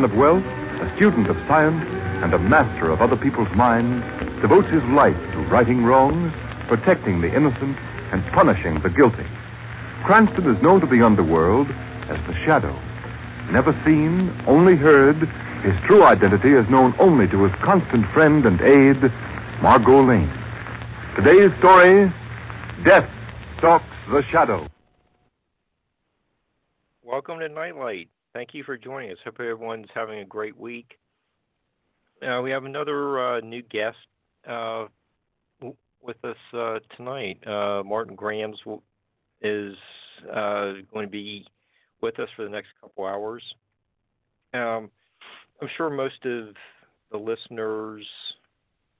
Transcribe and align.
Man 0.00 0.10
of 0.10 0.16
wealth, 0.16 0.44
a 0.80 0.96
student 0.96 1.28
of 1.28 1.36
science, 1.46 1.84
and 2.24 2.32
a 2.32 2.38
master 2.38 2.90
of 2.90 3.02
other 3.02 3.16
people's 3.16 3.52
minds, 3.54 4.00
devotes 4.40 4.68
his 4.72 4.82
life 4.96 5.16
to 5.32 5.38
righting 5.52 5.84
wrongs, 5.84 6.32
protecting 6.68 7.20
the 7.20 7.28
innocent, 7.28 7.76
and 8.08 8.24
punishing 8.32 8.80
the 8.80 8.88
guilty. 8.88 9.28
Cranston 10.06 10.48
is 10.48 10.56
known 10.62 10.80
to 10.80 10.86
the 10.86 11.04
underworld 11.04 11.68
as 12.08 12.16
the 12.24 12.32
Shadow. 12.46 12.72
Never 13.52 13.76
seen, 13.84 14.32
only 14.48 14.74
heard, 14.74 15.20
his 15.68 15.76
true 15.86 16.02
identity 16.04 16.56
is 16.56 16.64
known 16.70 16.94
only 16.98 17.28
to 17.28 17.44
his 17.44 17.52
constant 17.60 18.08
friend 18.14 18.46
and 18.46 18.56
aide, 18.60 19.04
Margot 19.60 20.00
Lane. 20.00 20.32
Today's 21.12 21.52
story 21.58 22.08
Death 22.88 23.08
Stalks 23.58 23.84
the 24.08 24.22
Shadow. 24.32 24.66
Welcome 27.04 27.40
to 27.40 27.48
Nightlight. 27.50 28.08
Thank 28.32 28.54
you 28.54 28.62
for 28.62 28.76
joining 28.76 29.10
us. 29.10 29.18
Hope 29.24 29.40
everyone's 29.40 29.88
having 29.92 30.20
a 30.20 30.24
great 30.24 30.56
week. 30.56 30.96
Uh, 32.22 32.40
we 32.42 32.50
have 32.50 32.64
another 32.64 33.18
uh, 33.18 33.40
new 33.40 33.62
guest 33.62 33.96
uh, 34.48 34.84
with 36.00 36.16
us 36.24 36.36
uh, 36.54 36.78
tonight. 36.96 37.44
Uh, 37.44 37.82
Martin 37.84 38.14
Grams 38.14 38.58
is 39.42 39.74
uh, 40.32 40.72
going 40.92 41.06
to 41.06 41.10
be 41.10 41.44
with 42.02 42.20
us 42.20 42.28
for 42.36 42.44
the 42.44 42.50
next 42.50 42.68
couple 42.80 43.04
hours. 43.04 43.42
Um, 44.54 44.90
I'm 45.60 45.68
sure 45.76 45.90
most 45.90 46.24
of 46.24 46.54
the 47.10 47.18
listeners 47.18 48.06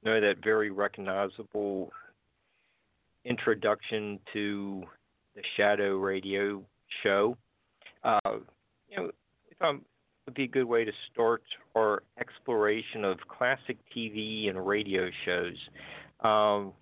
know 0.03 0.21
that 0.21 0.43
very 0.43 0.71
recognizable 0.73 1.93
introduction 3.25 4.19
to 4.33 4.83
the 5.37 5.43
Shadow 5.57 5.99
Radio 5.99 6.65
show. 7.05 7.37
you 8.05 8.97
know, 8.97 9.11
um, 9.60 9.82
would 10.26 10.34
be 10.34 10.44
a 10.44 10.48
good 10.48 10.65
way 10.65 10.84
to 10.84 10.93
start 11.12 11.43
our 11.75 12.03
exploration 12.19 13.04
of 13.04 13.19
classic 13.28 13.78
TV 13.94 14.48
and 14.48 14.66
radio 14.66 15.10
shows. 15.25 15.56
Um, 16.21 16.72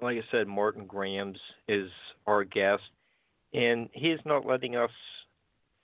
like 0.00 0.18
I 0.18 0.22
said, 0.30 0.46
Martin 0.46 0.86
Grams 0.86 1.38
is 1.68 1.90
our 2.26 2.44
guest, 2.44 2.82
and 3.52 3.88
he 3.92 4.10
is 4.10 4.20
not 4.24 4.46
letting 4.46 4.76
us 4.76 4.90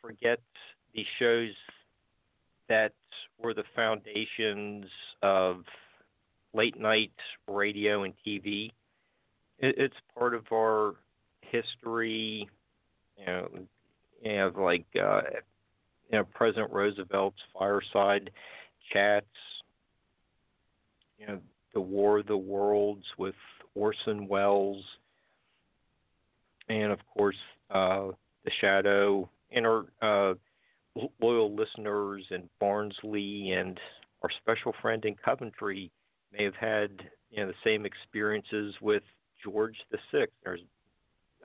forget 0.01 0.41
the 0.95 1.05
shows 1.19 1.53
that 2.69 2.93
were 3.39 3.55
the 3.55 3.65
foundations 3.75 4.87
of 5.23 5.65
late 6.55 6.79
night 6.79 7.13
radio 7.49 8.05
and 8.05 8.15
TV. 8.27 8.71
it's 9.59 9.95
part 10.19 10.35
of 10.35 10.45
our 10.53 10.95
history, 11.43 12.49
you 13.17 13.27
know, 13.27 13.49
you 14.25 14.33
like 14.57 14.87
uh, 15.01 15.21
you 16.13 16.19
know, 16.19 16.25
President 16.35 16.71
Roosevelt's 16.71 17.41
fireside 17.59 18.31
chats, 18.93 19.27
you 21.19 21.27
know, 21.27 21.41
the 21.73 21.81
War 21.81 22.19
of 22.19 22.27
the 22.27 22.37
Worlds 22.37 23.05
with 23.19 23.35
Orson 23.75 24.29
Welles, 24.29 24.85
and 26.69 26.93
of 26.93 26.99
course, 27.07 27.37
uh, 27.71 28.09
The 28.45 28.51
Shadow, 28.61 29.29
and 29.51 29.67
our 29.67 29.87
uh, 30.03 30.35
loyal 31.21 31.55
listeners 31.55 32.25
in 32.31 32.49
Barnsley 32.61 33.53
and 33.53 33.81
our 34.23 34.31
special 34.43 34.75
friend 34.83 35.03
in 35.07 35.17
Coventry 35.25 35.91
may 36.33 36.45
have 36.45 36.55
had 36.55 36.91
you 37.31 37.41
know 37.41 37.47
the 37.47 37.55
same 37.65 37.87
experiences 37.87 38.75
with 38.83 39.03
George 39.43 39.77
the 39.91 39.99
Sixth. 40.11 40.35
There's 40.45 40.61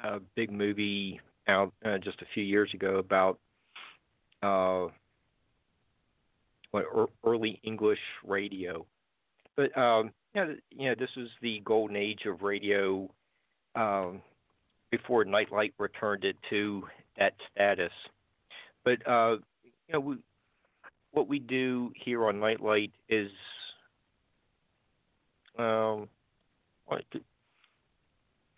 a 0.04 0.20
big 0.36 0.52
movie 0.52 1.22
out 1.48 1.72
uh, 1.86 1.98
just 1.98 2.22
a 2.22 2.26
few 2.34 2.44
years 2.44 2.70
ago 2.74 2.98
about 2.98 3.40
uh, 4.42 4.88
what 6.72 6.86
early 7.26 7.60
English 7.64 8.00
radio. 8.26 8.86
But 9.56 9.76
um, 9.78 10.12
yeah, 10.36 10.46
you 10.72 10.90
know, 10.90 10.96
this 10.98 11.10
was 11.18 11.30
the 11.42 11.62
golden 11.66 11.96
age 11.96 12.22
of 12.26 12.42
radio 12.42 13.10
um, 13.76 14.22
before 14.92 15.26
Nightlight 15.26 15.74
returned 15.78 16.24
it 16.24 16.36
to 16.50 16.84
that 17.18 17.34
status. 17.52 17.92
But 18.84 19.06
uh, 19.08 19.38
you 19.64 19.94
know, 19.94 20.00
we, 20.00 20.16
what 21.12 21.28
we 21.28 21.40
do 21.40 21.92
here 21.96 22.28
on 22.28 22.40
Nightlight 22.40 22.92
is, 23.10 23.32
um, 25.58 26.08
what 26.86 27.04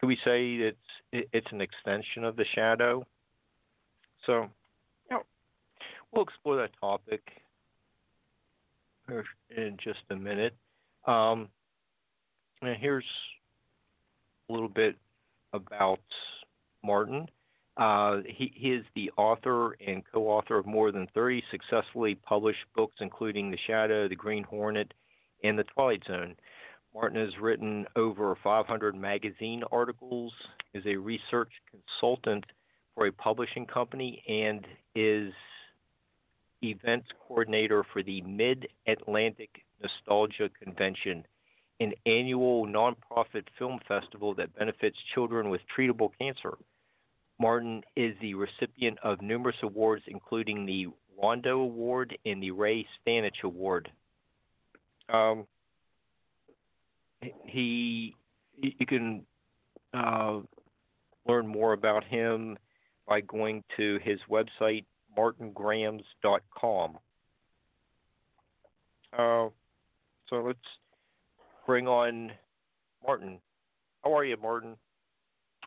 we 0.03 0.17
say 0.25 0.55
it's 0.55 0.77
it's 1.11 1.47
an 1.51 1.61
extension 1.61 2.23
of 2.23 2.35
the 2.35 2.45
shadow? 2.53 3.05
So 4.25 4.49
we'll 6.11 6.23
explore 6.23 6.57
that 6.57 6.71
topic 6.79 7.21
in 9.55 9.77
just 9.83 9.99
a 10.11 10.15
minute. 10.15 10.55
Um, 11.07 11.49
and 12.61 12.77
here's 12.77 13.05
a 14.49 14.53
little 14.53 14.69
bit 14.69 14.95
about 15.53 16.01
Martin. 16.83 17.27
Uh, 17.77 18.17
he, 18.27 18.51
he, 18.55 18.71
is 18.71 18.85
the 18.93 19.09
author 19.17 19.77
and 19.85 20.03
co 20.11 20.27
author 20.27 20.57
of 20.57 20.65
more 20.65 20.91
than 20.91 21.07
30 21.13 21.41
successfully 21.49 22.15
published 22.15 22.59
books, 22.75 22.95
including 22.99 23.49
The 23.49 23.57
Shadow, 23.67 24.09
The 24.09 24.15
Green 24.15 24.43
Hornet, 24.43 24.93
and 25.43 25.57
The 25.57 25.63
Twilight 25.63 26.03
Zone. 26.05 26.35
Martin 26.93 27.23
has 27.23 27.37
written 27.39 27.85
over 27.95 28.35
500 28.43 28.95
magazine 28.95 29.63
articles, 29.71 30.33
is 30.73 30.83
a 30.85 30.95
research 30.95 31.51
consultant 31.71 32.43
for 32.95 33.07
a 33.07 33.11
publishing 33.13 33.65
company, 33.65 34.21
and 34.27 34.67
is 34.95 35.31
events 36.63 37.07
coordinator 37.27 37.83
for 37.91 38.03
the 38.03 38.21
Mid 38.21 38.67
Atlantic 38.87 39.49
Nostalgia 39.81 40.49
Convention, 40.61 41.25
an 41.79 41.93
annual 42.05 42.65
nonprofit 42.65 43.43
film 43.57 43.79
festival 43.87 44.33
that 44.35 44.55
benefits 44.57 44.97
children 45.13 45.49
with 45.49 45.61
treatable 45.75 46.09
cancer. 46.19 46.57
Martin 47.39 47.81
is 47.95 48.15
the 48.21 48.33
recipient 48.33 48.97
of 49.03 49.21
numerous 49.21 49.55
awards, 49.63 50.03
including 50.07 50.65
the 50.65 50.87
Rondo 51.21 51.59
Award 51.61 52.17
and 52.25 52.43
the 52.43 52.51
Ray 52.51 52.85
Stanich 52.99 53.43
Award. 53.43 53.91
Um, 55.07 55.47
he, 57.45 58.13
you 58.57 58.85
can 58.85 59.25
uh, 59.93 60.39
learn 61.27 61.47
more 61.47 61.73
about 61.73 62.03
him 62.03 62.57
by 63.07 63.21
going 63.21 63.63
to 63.77 63.99
his 64.03 64.19
website, 64.29 64.85
martingrams.com. 65.17 66.97
Uh, 69.17 69.49
so 70.29 70.35
let's 70.35 70.59
bring 71.65 71.87
on 71.87 72.31
Martin. 73.05 73.39
How 74.03 74.15
are 74.15 74.23
you, 74.23 74.37
Martin? 74.37 74.75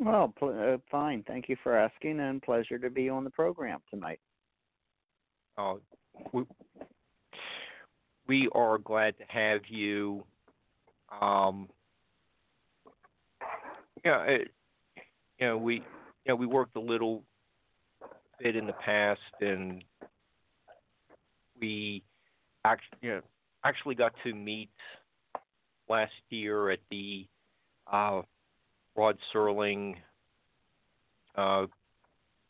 Well, 0.00 0.32
pl- 0.38 0.74
uh, 0.74 0.78
fine. 0.90 1.24
Thank 1.26 1.48
you 1.48 1.56
for 1.62 1.76
asking, 1.76 2.20
and 2.20 2.40
pleasure 2.40 2.78
to 2.78 2.90
be 2.90 3.08
on 3.08 3.24
the 3.24 3.30
program 3.30 3.80
tonight. 3.90 4.20
Uh, 5.58 5.74
we, 6.32 6.44
we 8.26 8.48
are 8.54 8.78
glad 8.78 9.16
to 9.18 9.24
have 9.28 9.60
you. 9.68 10.24
Um, 11.20 11.68
yeah, 14.04 14.22
it, 14.22 14.48
you 15.38 15.46
know, 15.46 15.58
we 15.58 15.74
you 15.74 15.82
know 16.28 16.36
we 16.36 16.46
worked 16.46 16.76
a 16.76 16.80
little 16.80 17.22
bit 18.42 18.56
in 18.56 18.66
the 18.66 18.72
past, 18.72 19.20
and 19.40 19.84
we 21.60 22.02
actually 22.64 22.98
you 23.00 23.10
know, 23.10 23.20
actually 23.64 23.94
got 23.94 24.12
to 24.24 24.34
meet 24.34 24.70
last 25.88 26.12
year 26.30 26.70
at 26.70 26.80
the 26.90 27.26
uh, 27.90 28.22
Rod 28.96 29.16
Serling 29.34 29.96
uh, 31.36 31.66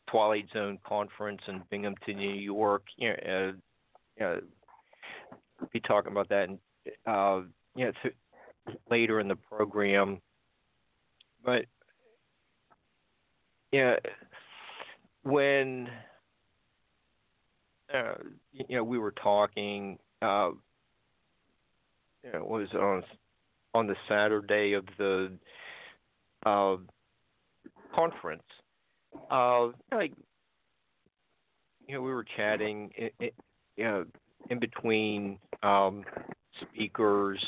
Twilight 0.09 0.47
Zone 0.53 0.79
conference 0.85 1.41
in 1.47 1.61
Binghamton, 1.69 2.17
New 2.17 2.33
York. 2.33 2.83
You 2.97 3.09
know, 3.09 3.15
uh, 3.25 3.51
you 4.17 4.19
know, 4.19 4.41
be 5.71 5.79
talking 5.79 6.11
about 6.11 6.29
that, 6.29 6.49
and 6.49 6.59
uh, 7.05 7.41
you 7.75 7.85
know, 7.85 7.91
th- 8.01 8.15
later 8.89 9.19
in 9.19 9.27
the 9.27 9.35
program. 9.35 10.21
But 11.45 11.65
yeah, 13.71 13.95
when 15.23 15.89
uh, 17.93 18.15
you 18.51 18.77
know 18.77 18.83
we 18.83 18.97
were 18.97 19.11
talking, 19.11 19.97
uh, 20.21 20.51
you 22.23 22.31
know, 22.31 22.39
it 22.39 22.47
was 22.47 22.67
on 22.73 23.03
on 23.73 23.87
the 23.87 23.95
Saturday 24.07 24.73
of 24.73 24.85
the 24.97 25.31
uh, 26.45 26.75
conference. 27.95 28.43
Uh, 29.31 29.67
like 29.91 30.13
you 31.87 31.95
know, 31.95 32.01
we 32.01 32.11
were 32.11 32.25
chatting, 32.35 32.91
you 33.19 33.31
know, 33.83 34.05
in 34.49 34.59
between 34.59 35.37
um, 35.61 36.03
speakers, 36.61 37.43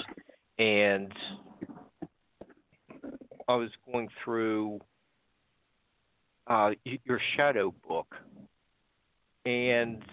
and 0.60 1.12
I 3.48 3.56
was 3.56 3.70
going 3.92 4.10
through 4.24 4.80
uh, 6.48 6.72
your 7.06 7.20
shadow 7.36 7.74
book, 7.88 8.16
and 9.46 10.04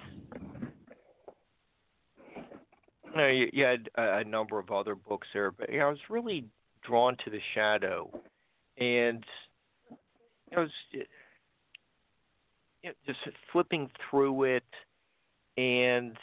you, 3.04 3.16
know, 3.16 3.28
you, 3.28 3.50
you 3.52 3.64
had 3.64 3.88
a, 3.96 4.18
a 4.18 4.24
number 4.24 4.58
of 4.58 4.70
other 4.70 4.94
books 4.94 5.28
there, 5.32 5.50
but 5.50 5.70
you 5.70 5.78
know, 5.78 5.86
I 5.86 5.90
was 5.90 5.98
really 6.08 6.44
drawn 6.86 7.16
to 7.24 7.30
the 7.30 7.40
shadow, 7.54 8.10
and 8.78 9.24
I 10.56 10.60
was 10.60 10.70
you 10.92 11.04
know, 12.84 12.92
just 13.06 13.20
flipping 13.52 13.90
through 14.10 14.44
it, 14.44 14.64
and 15.56 16.16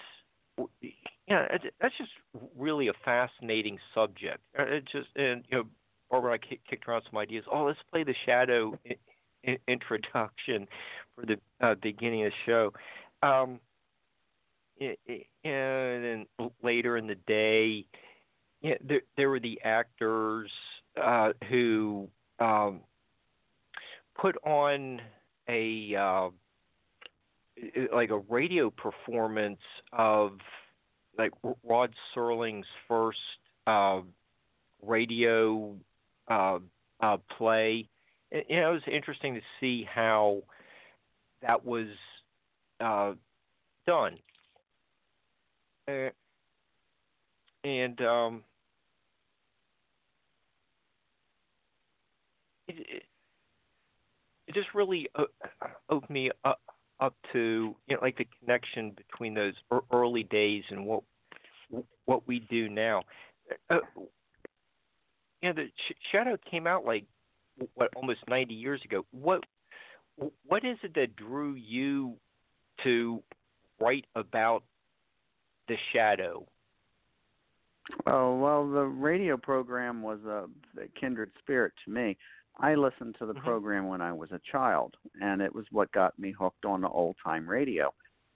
yeah, 0.81 1.45
it, 1.51 1.73
that's 1.79 1.97
just 1.97 2.11
really 2.57 2.87
a 2.87 2.93
fascinating 3.05 3.77
subject. 3.93 4.39
Uh, 4.57 4.63
it 4.63 4.83
just 4.91 5.07
and 5.15 5.43
you 5.49 5.57
know, 5.59 5.63
Barbara 6.09 6.33
and 6.33 6.41
I 6.43 6.57
kicked 6.69 6.87
around 6.87 7.03
some 7.09 7.19
ideas. 7.19 7.45
Oh, 7.51 7.65
let's 7.65 7.79
play 7.91 8.03
the 8.03 8.15
shadow 8.25 8.77
introduction 9.67 10.67
for 11.15 11.25
the 11.25 11.37
uh, 11.61 11.75
beginning 11.81 12.25
of 12.25 12.31
the 12.31 12.51
show. 12.51 12.73
Um, 13.21 13.59
and 14.79 15.25
then 15.43 16.25
later 16.63 16.97
in 16.97 17.07
the 17.07 17.15
day, 17.27 17.85
yeah, 18.61 18.75
there, 18.81 19.01
there 19.17 19.29
were 19.29 19.39
the 19.39 19.59
actors 19.63 20.51
uh, 21.01 21.31
who 21.49 22.09
um, 22.39 22.81
put 24.19 24.35
on 24.45 25.01
a 25.49 25.95
uh, 25.95 26.29
like 27.93 28.09
a 28.09 28.19
radio 28.29 28.69
performance 28.69 29.59
of 29.91 30.37
like 31.17 31.31
Rod 31.63 31.93
Serling's 32.15 32.67
first 32.87 33.17
uh, 33.67 34.01
radio 34.81 35.75
uh, 36.29 36.59
uh, 37.01 37.17
play. 37.37 37.89
And, 38.31 38.43
you 38.47 38.59
know, 38.59 38.71
it 38.71 38.73
was 38.73 38.81
interesting 38.91 39.35
to 39.35 39.41
see 39.59 39.83
how 39.83 40.43
that 41.41 41.65
was 41.65 41.87
uh, 42.79 43.13
done. 43.87 44.17
Uh, 45.87 46.09
and 47.63 47.99
um, 48.01 48.43
it, 52.67 52.75
it, 52.77 53.03
it 54.47 54.55
just 54.55 54.67
really 54.73 55.09
uh, 55.15 55.23
opened 55.89 56.09
me 56.09 56.31
up, 56.45 56.59
up 56.99 57.15
to 57.33 57.75
you 57.87 57.95
know 57.95 58.01
like 58.01 58.17
the 58.17 58.27
connection 58.39 58.91
between 58.91 59.33
those 59.33 59.53
early 59.91 60.23
days 60.23 60.63
and 60.69 60.85
what 60.85 61.03
what 62.05 62.27
we 62.27 62.39
do 62.39 62.69
now. 62.69 63.01
Uh, 63.69 63.79
you 65.41 65.49
know, 65.49 65.53
the 65.53 65.67
Shadow 66.11 66.37
came 66.49 66.67
out 66.67 66.85
like 66.85 67.05
what 67.75 67.89
almost 67.95 68.19
90 68.27 68.53
years 68.53 68.81
ago. 68.83 69.05
What 69.11 69.43
what 70.45 70.65
is 70.65 70.77
it 70.83 70.93
that 70.95 71.15
drew 71.15 71.53
you 71.53 72.15
to 72.83 73.23
write 73.79 74.05
about 74.15 74.63
the 75.67 75.75
Shadow? 75.93 76.45
Oh 78.05 78.37
well, 78.37 78.69
the 78.69 78.83
radio 78.83 79.37
program 79.37 80.01
was 80.01 80.19
a, 80.25 80.45
a 80.79 80.87
kindred 80.99 81.31
spirit 81.39 81.73
to 81.85 81.91
me. 81.91 82.17
I 82.59 82.75
listened 82.75 83.15
to 83.19 83.25
the 83.25 83.33
mm-hmm. 83.33 83.45
program 83.45 83.87
when 83.87 84.01
I 84.01 84.11
was 84.11 84.31
a 84.31 84.41
child, 84.51 84.95
and 85.21 85.41
it 85.41 85.53
was 85.53 85.65
what 85.71 85.91
got 85.93 86.17
me 86.19 86.33
hooked 86.37 86.65
on 86.65 86.81
the 86.81 86.89
old 86.89 87.15
time 87.23 87.47
radio. 87.47 87.93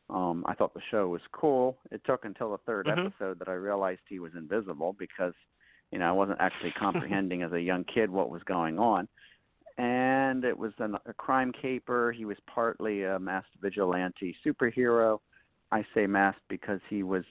Um, 0.09 0.43
I 0.47 0.53
thought 0.53 0.73
the 0.73 0.81
show 0.91 1.07
was 1.07 1.21
cool. 1.31 1.77
It 1.91 2.01
took 2.05 2.25
until 2.25 2.51
the 2.51 2.71
3rd 2.71 2.85
mm-hmm. 2.85 3.07
episode 3.07 3.39
that 3.39 3.47
I 3.47 3.53
realized 3.53 4.01
he 4.07 4.19
was 4.19 4.31
invisible 4.35 4.95
because, 4.97 5.33
you 5.93 5.99
know, 5.99 6.09
I 6.09 6.11
wasn't 6.11 6.41
actually 6.41 6.71
comprehending 6.79 7.43
as 7.43 7.53
a 7.53 7.61
young 7.61 7.85
kid 7.85 8.09
what 8.09 8.29
was 8.29 8.43
going 8.43 8.79
on. 8.79 9.07
And 9.77 10.43
it 10.43 10.57
was 10.57 10.73
an, 10.79 10.97
a 11.05 11.13
crime 11.13 11.51
caper. 11.51 12.11
He 12.11 12.25
was 12.25 12.37
partly 12.53 13.03
a 13.03 13.17
masked 13.19 13.55
vigilante 13.61 14.35
superhero. 14.45 15.19
I 15.71 15.85
say 15.95 16.05
masked 16.05 16.43
because 16.49 16.79
he 16.89 17.01
was 17.01 17.23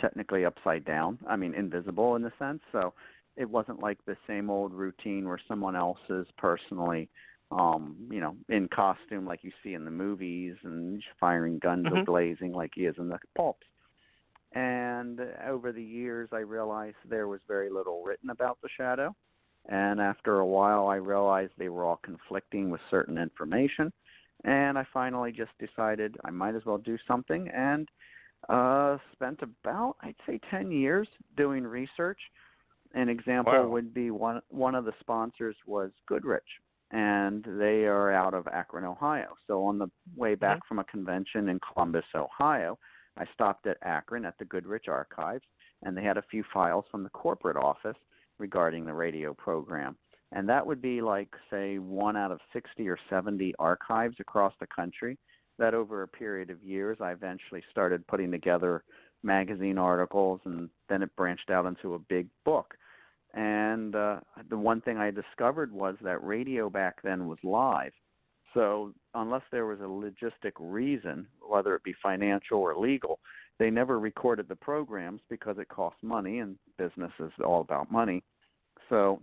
technically 0.00 0.44
upside 0.44 0.84
down. 0.84 1.18
I 1.26 1.36
mean, 1.36 1.54
invisible 1.54 2.14
in 2.16 2.24
a 2.24 2.32
sense. 2.38 2.60
So 2.70 2.92
it 3.36 3.48
wasn't 3.48 3.80
like 3.80 3.98
the 4.04 4.16
same 4.26 4.50
old 4.50 4.72
routine 4.72 5.26
where 5.26 5.40
someone 5.48 5.74
else 5.74 5.98
is 6.08 6.26
personally 6.36 7.08
um, 7.50 7.96
you 8.10 8.20
know, 8.20 8.36
in 8.48 8.68
costume 8.68 9.24
like 9.24 9.40
you 9.42 9.52
see 9.62 9.74
in 9.74 9.84
the 9.84 9.90
movies 9.90 10.56
and 10.64 11.02
firing 11.18 11.58
guns 11.58 11.86
mm-hmm. 11.86 11.98
or 11.98 12.04
blazing 12.04 12.52
like 12.52 12.72
he 12.74 12.82
is 12.82 12.94
in 12.98 13.08
the 13.08 13.18
pulps. 13.36 13.66
And 14.58 15.20
over 15.46 15.70
the 15.70 15.82
years, 15.82 16.30
I 16.32 16.38
realized 16.38 16.96
there 17.08 17.28
was 17.28 17.40
very 17.46 17.70
little 17.70 18.02
written 18.02 18.30
about 18.30 18.58
the 18.60 18.68
shadow. 18.76 19.14
And 19.68 20.00
after 20.00 20.40
a 20.40 20.46
while, 20.46 20.88
I 20.88 20.96
realized 20.96 21.52
they 21.56 21.68
were 21.68 21.84
all 21.84 22.00
conflicting 22.02 22.68
with 22.68 22.80
certain 22.90 23.18
information. 23.18 23.92
And 24.44 24.76
I 24.76 24.84
finally 24.92 25.30
just 25.30 25.52
decided 25.60 26.16
I 26.24 26.30
might 26.30 26.56
as 26.56 26.64
well 26.64 26.78
do 26.78 26.96
something 27.06 27.48
and 27.48 27.88
uh, 28.48 28.98
spent 29.12 29.40
about, 29.42 29.96
I'd 30.02 30.16
say, 30.26 30.40
10 30.50 30.72
years 30.72 31.06
doing 31.36 31.64
research. 31.64 32.18
An 32.94 33.08
example 33.08 33.52
wow. 33.52 33.68
would 33.68 33.94
be 33.94 34.10
one, 34.10 34.40
one 34.48 34.74
of 34.74 34.84
the 34.84 34.94
sponsors 35.00 35.56
was 35.66 35.90
Goodrich 36.06 36.42
and 36.90 37.44
they 37.44 37.84
are 37.84 38.12
out 38.12 38.34
of 38.34 38.48
Akron, 38.48 38.84
Ohio. 38.84 39.34
So 39.46 39.64
on 39.64 39.78
the 39.78 39.90
way 40.16 40.34
back 40.34 40.56
mm-hmm. 40.58 40.68
from 40.68 40.78
a 40.78 40.84
convention 40.84 41.48
in 41.48 41.60
Columbus, 41.60 42.06
Ohio, 42.14 42.78
I 43.18 43.24
stopped 43.34 43.66
at 43.66 43.78
Akron 43.82 44.24
at 44.24 44.38
the 44.38 44.44
Goodrich 44.44 44.88
Archives, 44.88 45.44
and 45.82 45.96
they 45.96 46.02
had 46.02 46.16
a 46.16 46.24
few 46.30 46.44
files 46.52 46.84
from 46.90 47.02
the 47.02 47.10
corporate 47.10 47.56
office 47.56 47.96
regarding 48.38 48.84
the 48.84 48.94
radio 48.94 49.34
program. 49.34 49.96
And 50.32 50.48
that 50.48 50.66
would 50.66 50.82
be 50.82 51.00
like, 51.00 51.30
say, 51.50 51.78
one 51.78 52.16
out 52.16 52.32
of 52.32 52.40
60 52.52 52.88
or 52.88 52.98
70 53.08 53.54
archives 53.58 54.16
across 54.20 54.52
the 54.60 54.66
country. 54.66 55.18
That 55.58 55.74
over 55.74 56.02
a 56.02 56.08
period 56.08 56.50
of 56.50 56.62
years, 56.62 56.98
I 57.00 57.12
eventually 57.12 57.62
started 57.70 58.06
putting 58.06 58.30
together 58.30 58.84
magazine 59.22 59.78
articles, 59.78 60.40
and 60.44 60.70
then 60.88 61.02
it 61.02 61.16
branched 61.16 61.50
out 61.50 61.66
into 61.66 61.94
a 61.94 61.98
big 61.98 62.28
book 62.44 62.74
and 63.34 63.94
uh, 63.94 64.20
the 64.48 64.56
one 64.56 64.80
thing 64.80 64.96
I 64.96 65.10
discovered 65.10 65.72
was 65.72 65.96
that 66.02 66.24
radio 66.24 66.70
back 66.70 67.02
then 67.02 67.26
was 67.26 67.38
live. 67.42 67.92
So 68.54 68.92
unless 69.14 69.42
there 69.50 69.66
was 69.66 69.80
a 69.80 69.82
logistic 69.82 70.52
reason, 70.58 71.26
whether 71.46 71.74
it 71.74 71.84
be 71.84 71.94
financial 72.02 72.58
or 72.58 72.76
legal, 72.76 73.18
they 73.58 73.70
never 73.70 73.98
recorded 73.98 74.48
the 74.48 74.56
programs 74.56 75.20
because 75.28 75.58
it 75.58 75.68
costs 75.68 76.02
money 76.02 76.38
and 76.38 76.56
business 76.78 77.12
is 77.18 77.32
all 77.44 77.60
about 77.60 77.90
money. 77.90 78.22
So 78.88 79.20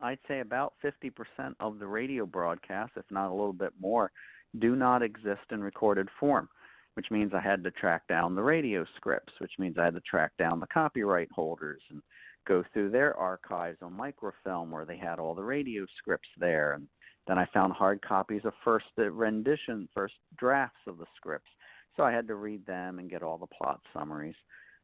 I'd 0.00 0.18
say 0.28 0.40
about 0.40 0.74
50% 0.84 1.54
of 1.60 1.78
the 1.78 1.86
radio 1.86 2.26
broadcasts, 2.26 2.96
if 2.96 3.04
not 3.10 3.30
a 3.30 3.34
little 3.34 3.52
bit 3.52 3.72
more, 3.80 4.10
do 4.58 4.76
not 4.76 5.02
exist 5.02 5.40
in 5.50 5.62
recorded 5.62 6.08
form, 6.18 6.48
which 6.94 7.10
means 7.10 7.32
I 7.34 7.40
had 7.40 7.64
to 7.64 7.70
track 7.70 8.06
down 8.08 8.34
the 8.34 8.42
radio 8.42 8.84
scripts, 8.96 9.32
which 9.38 9.52
means 9.58 9.76
I 9.78 9.84
had 9.84 9.94
to 9.94 10.00
track 10.00 10.32
down 10.38 10.60
the 10.60 10.66
copyright 10.66 11.30
holders 11.32 11.82
and 11.90 12.02
go 12.46 12.64
through 12.72 12.90
their 12.90 13.16
archives 13.16 13.78
on 13.82 13.92
microfilm 13.92 14.70
where 14.70 14.84
they 14.84 14.96
had 14.96 15.18
all 15.18 15.34
the 15.34 15.42
radio 15.42 15.86
scripts 15.98 16.28
there 16.38 16.72
and 16.72 16.88
then 17.28 17.38
I 17.38 17.46
found 17.52 17.74
hard 17.74 18.02
copies 18.02 18.40
of 18.44 18.54
first 18.64 18.86
rendition, 18.96 19.88
first 19.94 20.14
drafts 20.36 20.80
of 20.86 20.98
the 20.98 21.06
scripts. 21.14 21.50
So 21.96 22.02
I 22.02 22.10
had 22.10 22.26
to 22.28 22.34
read 22.34 22.64
them 22.66 22.98
and 22.98 23.10
get 23.10 23.22
all 23.22 23.38
the 23.38 23.46
plot 23.46 23.80
summaries. 23.92 24.34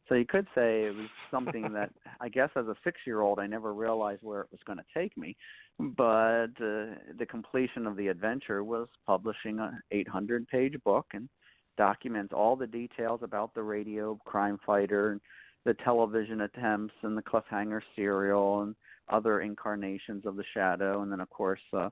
So 0.08 0.14
you 0.14 0.26
could 0.26 0.46
say 0.54 0.84
it 0.84 0.94
was 0.94 1.08
something 1.30 1.72
that 1.72 1.90
I 2.20 2.28
guess 2.28 2.50
as 2.56 2.66
a 2.66 2.76
six 2.84 3.00
year 3.06 3.22
old 3.22 3.38
I 3.38 3.46
never 3.46 3.72
realized 3.72 4.22
where 4.22 4.42
it 4.42 4.48
was 4.50 4.60
going 4.66 4.78
to 4.78 4.84
take 4.94 5.16
me. 5.16 5.36
But 5.78 6.50
uh, 6.60 7.00
the 7.18 7.26
completion 7.28 7.86
of 7.86 7.96
the 7.96 8.08
adventure 8.08 8.62
was 8.62 8.88
publishing 9.06 9.58
a 9.58 9.72
800 9.90 10.46
page 10.48 10.74
book 10.84 11.06
and 11.14 11.28
documents 11.76 12.32
all 12.32 12.56
the 12.56 12.66
details 12.66 13.20
about 13.22 13.54
the 13.54 13.62
radio 13.62 14.18
crime 14.26 14.58
fighter, 14.64 15.18
the 15.64 15.74
television 15.84 16.42
attempts, 16.42 16.94
and 17.02 17.16
the 17.16 17.22
cliffhanger 17.22 17.80
serial, 17.96 18.62
and 18.62 18.76
other 19.08 19.40
incarnations 19.40 20.24
of 20.26 20.36
the 20.36 20.44
shadow. 20.54 21.02
And 21.02 21.10
then, 21.10 21.20
of 21.20 21.30
course, 21.30 21.60
uh, 21.72 21.88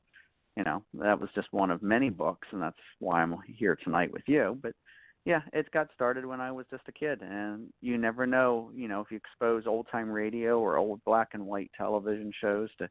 you 0.57 0.65
know, 0.65 0.83
that 0.95 1.21
was 1.21 1.31
just 1.35 1.53
one 1.53 1.71
of 1.71 1.83
many 1.83 2.11
books, 2.11 2.49
and 2.53 2.63
that's 2.63 2.77
why 2.99 3.23
I'm 3.23 3.37
here 3.47 3.77
tonight 3.83 4.13
with 4.13 4.23
you. 4.27 4.59
But 4.63 4.75
yeah, 5.25 5.41
it 5.53 5.71
got 5.71 5.89
started 5.95 6.27
when 6.27 6.41
I 6.41 6.51
was 6.51 6.67
just 6.71 6.83
a 6.89 6.93
kid, 6.93 7.23
and 7.23 7.69
you 7.81 7.97
never 7.97 8.27
know, 8.27 8.71
you 8.75 8.89
know, 8.89 9.01
if 9.01 9.11
you 9.11 9.17
expose 9.17 9.67
old 9.67 9.87
time 9.91 10.11
radio 10.11 10.59
or 10.59 10.77
old 10.77 11.01
black 11.05 11.29
and 11.33 11.47
white 11.47 11.71
television 11.77 12.33
shows 12.41 12.69
to 12.79 12.89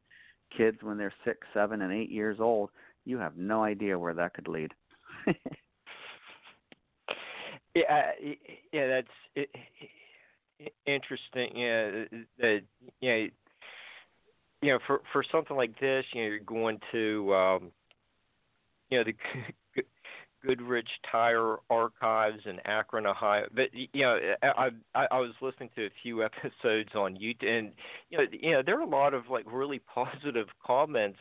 kids 0.56 0.78
when 0.82 0.98
they're 0.98 1.14
six, 1.26 1.40
seven, 1.54 1.82
and 1.82 1.94
eight 1.94 2.10
years 2.10 2.38
old, 2.40 2.70
you 3.06 3.18
have 3.18 3.36
no 3.38 3.64
idea 3.64 4.00
where 4.00 4.14
that 4.14 4.34
could 4.34 4.48
lead. 4.48 4.72
yeah, 7.76 8.12
yeah, 8.72 8.88
that's 8.88 9.08
it, 9.36 9.50
interesting. 10.86 11.56
Yeah, 11.56 12.06
that 12.40 12.62
yeah, 13.02 13.28
you 14.62 14.72
know, 14.72 14.80
for 14.86 15.02
for 15.12 15.24
something 15.32 15.56
like 15.56 15.80
this, 15.80 16.06
you 16.14 16.22
know, 16.22 16.28
you're 16.30 16.40
going 16.40 16.80
to, 16.92 17.34
um, 17.34 17.72
you 18.90 18.98
know, 19.00 19.04
the 19.04 19.84
Goodrich 20.46 20.90
Tire 21.12 21.58
Archives 21.70 22.42
in 22.46 22.60
Akron, 22.66 23.06
Ohio. 23.06 23.48
But 23.54 23.70
you 23.74 24.02
know, 24.02 24.18
I, 24.44 24.70
I 24.96 25.08
I 25.12 25.20
was 25.20 25.32
listening 25.42 25.70
to 25.76 25.86
a 25.86 25.90
few 26.02 26.24
episodes 26.26 26.90
on 26.96 27.16
YouTube, 27.16 27.48
and 27.48 27.72
you 28.10 28.18
know, 28.18 28.24
you 28.32 28.52
know, 28.52 28.62
there 28.66 28.78
are 28.78 28.84
a 28.84 28.90
lot 28.90 29.14
of 29.14 29.30
like 29.30 29.46
really 29.52 29.80
positive 29.94 30.48
comments 30.66 31.20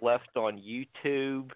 left 0.00 0.36
on 0.36 0.58
YouTube. 0.58 1.50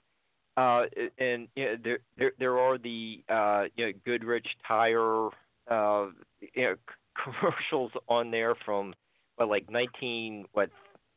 Uh, 0.56 0.82
and 1.18 1.49
you 1.56 1.64
know, 1.64 1.76
there 1.82 1.99
there 2.18 2.32
there 2.38 2.59
are 2.59 2.76
the 2.76 3.23
uh, 3.28 3.64
you 3.76 3.87
know 3.87 3.92
Goodrich 4.04 4.47
Tire 4.66 5.28
uh, 5.71 6.09
you 6.54 6.62
know 6.62 6.75
commercials 7.23 7.92
on 8.09 8.30
there 8.30 8.54
from 8.64 8.94
what 9.37 9.49
like 9.49 9.71
19 9.71 10.47
what 10.53 10.71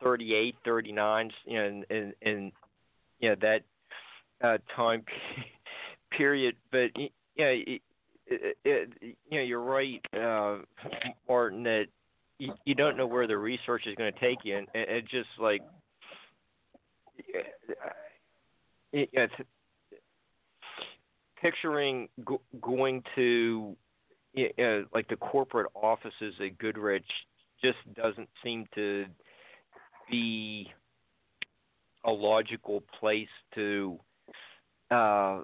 38 0.03 0.55
39 0.63 1.31
you 1.45 1.53
know 1.53 1.65
and 1.65 1.85
and, 1.89 2.13
and 2.21 2.51
you 3.19 3.29
know 3.29 3.35
that 3.41 3.61
uh, 4.43 4.57
time 4.75 5.03
period. 6.17 6.55
But 6.71 6.91
yeah, 7.35 7.45
it, 7.45 7.81
it, 8.27 8.57
it, 8.63 8.89
you 9.01 9.39
know, 9.39 9.43
you're 9.43 9.61
right, 9.61 10.01
uh, 10.13 10.57
Martin. 11.27 11.63
That 11.63 11.85
you, 12.39 12.53
you 12.65 12.75
don't 12.75 12.97
know 12.97 13.07
where 13.07 13.27
the 13.27 13.37
research 13.37 13.83
is 13.85 13.95
going 13.95 14.11
to 14.13 14.19
take 14.19 14.39
you, 14.43 14.57
and, 14.57 14.67
it 14.73 15.05
just 15.09 15.29
like 15.39 15.61
it, 18.91 19.09
it's 19.13 19.33
picturing 21.41 22.09
go, 22.23 22.41
going 22.61 23.03
to 23.15 23.75
you 24.33 24.49
know, 24.57 24.85
like 24.93 25.07
the 25.07 25.15
corporate 25.15 25.67
offices 25.75 26.33
at 26.43 26.57
Goodrich 26.57 27.05
just 27.63 27.77
doesn't 27.95 28.29
seem 28.43 28.65
to 28.75 29.05
be 30.09 30.71
a 32.05 32.11
logical 32.11 32.83
place 32.99 33.27
to 33.55 33.99
uh, 34.91 35.41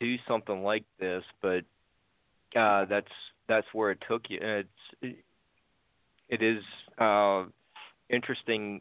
do 0.00 0.16
something 0.26 0.62
like 0.62 0.84
this, 0.98 1.22
but 1.40 1.64
uh, 2.56 2.84
that's 2.86 3.06
that's 3.48 3.66
where 3.72 3.90
it 3.92 3.98
took 4.08 4.22
you. 4.28 4.38
It's 4.40 5.16
it 6.28 6.42
is 6.42 6.62
uh, 6.98 7.44
interesting 8.08 8.80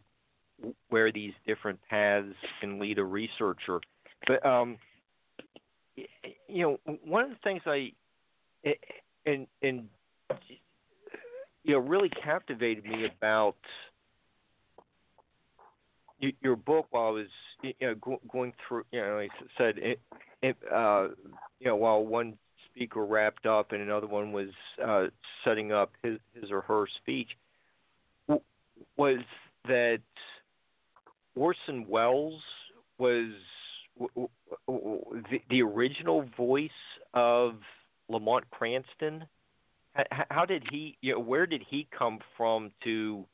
where 0.90 1.12
these 1.12 1.34
different 1.46 1.80
paths 1.90 2.34
can 2.62 2.80
lead 2.80 3.00
a 3.00 3.04
researcher. 3.04 3.80
But 4.28 4.46
um, 4.46 4.78
you 6.48 6.80
know, 6.86 6.98
one 7.06 7.26
of 7.26 7.30
the 7.30 7.38
things 7.44 7.62
I 7.66 7.92
and 9.26 9.48
and 9.62 9.88
you 11.64 11.74
know 11.74 11.80
really 11.80 12.10
captivated 12.10 12.84
me 12.86 13.06
about 13.06 13.56
your 16.42 16.56
book 16.56 16.88
while 16.92 17.08
I 17.08 17.12
was 17.12 17.28
you 17.62 17.74
know 17.82 18.20
going 18.32 18.54
through 18.68 18.84
you 18.92 19.02
know 19.02 19.20
I 19.20 19.28
said 19.58 19.78
it, 19.78 20.00
it 20.42 20.58
uh 20.74 21.10
you 21.60 21.68
know 21.68 21.76
while 21.76 22.06
one 22.06 22.38
speaker 22.70 23.06
wrapped 23.06 23.46
up 23.46 23.72
and 23.72 23.82
another 23.82 24.08
one 24.08 24.32
was 24.32 24.50
uh 24.86 25.08
setting 25.44 25.72
up 25.72 25.92
his 26.04 26.20
his 26.34 26.52
or 26.52 26.62
her 26.62 26.86
speech 27.02 27.30
was 28.98 29.20
that 29.66 30.00
Orson 31.36 31.86
Welles 31.88 32.42
was 32.98 33.32
the, 34.68 35.42
the 35.50 35.62
original 35.62 36.26
voice 36.38 36.70
of 37.14 37.56
Lamont 38.10 38.50
Cranston 38.52 39.26
how 40.30 40.46
did 40.46 40.64
he 40.72 40.98
you 41.02 41.14
know 41.14 41.20
where 41.20 41.46
did 41.46 41.64
he 41.70 41.88
come 41.98 42.20
from 42.38 42.72
to 42.84 43.26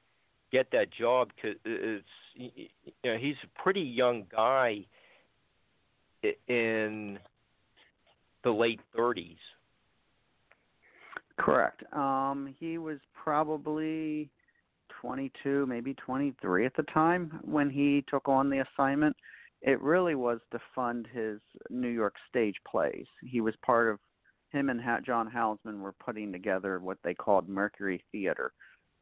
get 0.51 0.71
that 0.71 0.91
job 0.91 1.29
because 1.35 1.57
it's 1.65 2.05
you 2.35 2.67
know 3.03 3.17
he's 3.17 3.35
a 3.43 3.61
pretty 3.61 3.81
young 3.81 4.25
guy 4.31 4.85
in 6.47 7.19
the 8.43 8.51
late 8.51 8.79
30s. 8.97 9.37
Correct. 11.37 11.83
Um, 11.93 12.55
he 12.59 12.77
was 12.77 12.99
probably 13.13 14.29
22, 15.01 15.65
maybe 15.65 15.93
23 15.95 16.65
at 16.65 16.75
the 16.75 16.83
time 16.83 17.39
when 17.43 17.69
he 17.69 18.03
took 18.09 18.29
on 18.29 18.49
the 18.49 18.63
assignment. 18.63 19.15
It 19.61 19.81
really 19.81 20.15
was 20.15 20.39
to 20.51 20.59
fund 20.73 21.07
his 21.11 21.39
New 21.69 21.89
York 21.89 22.13
stage 22.29 22.55
plays. 22.69 23.05
He 23.21 23.41
was 23.41 23.55
part 23.65 23.89
of 23.89 23.99
him 24.55 24.69
and 24.69 24.81
John 25.05 25.27
Houseman 25.27 25.81
were 25.81 25.93
putting 25.93 26.31
together 26.31 26.79
what 26.79 26.97
they 27.03 27.13
called 27.13 27.49
Mercury 27.49 28.03
Theater, 28.11 28.53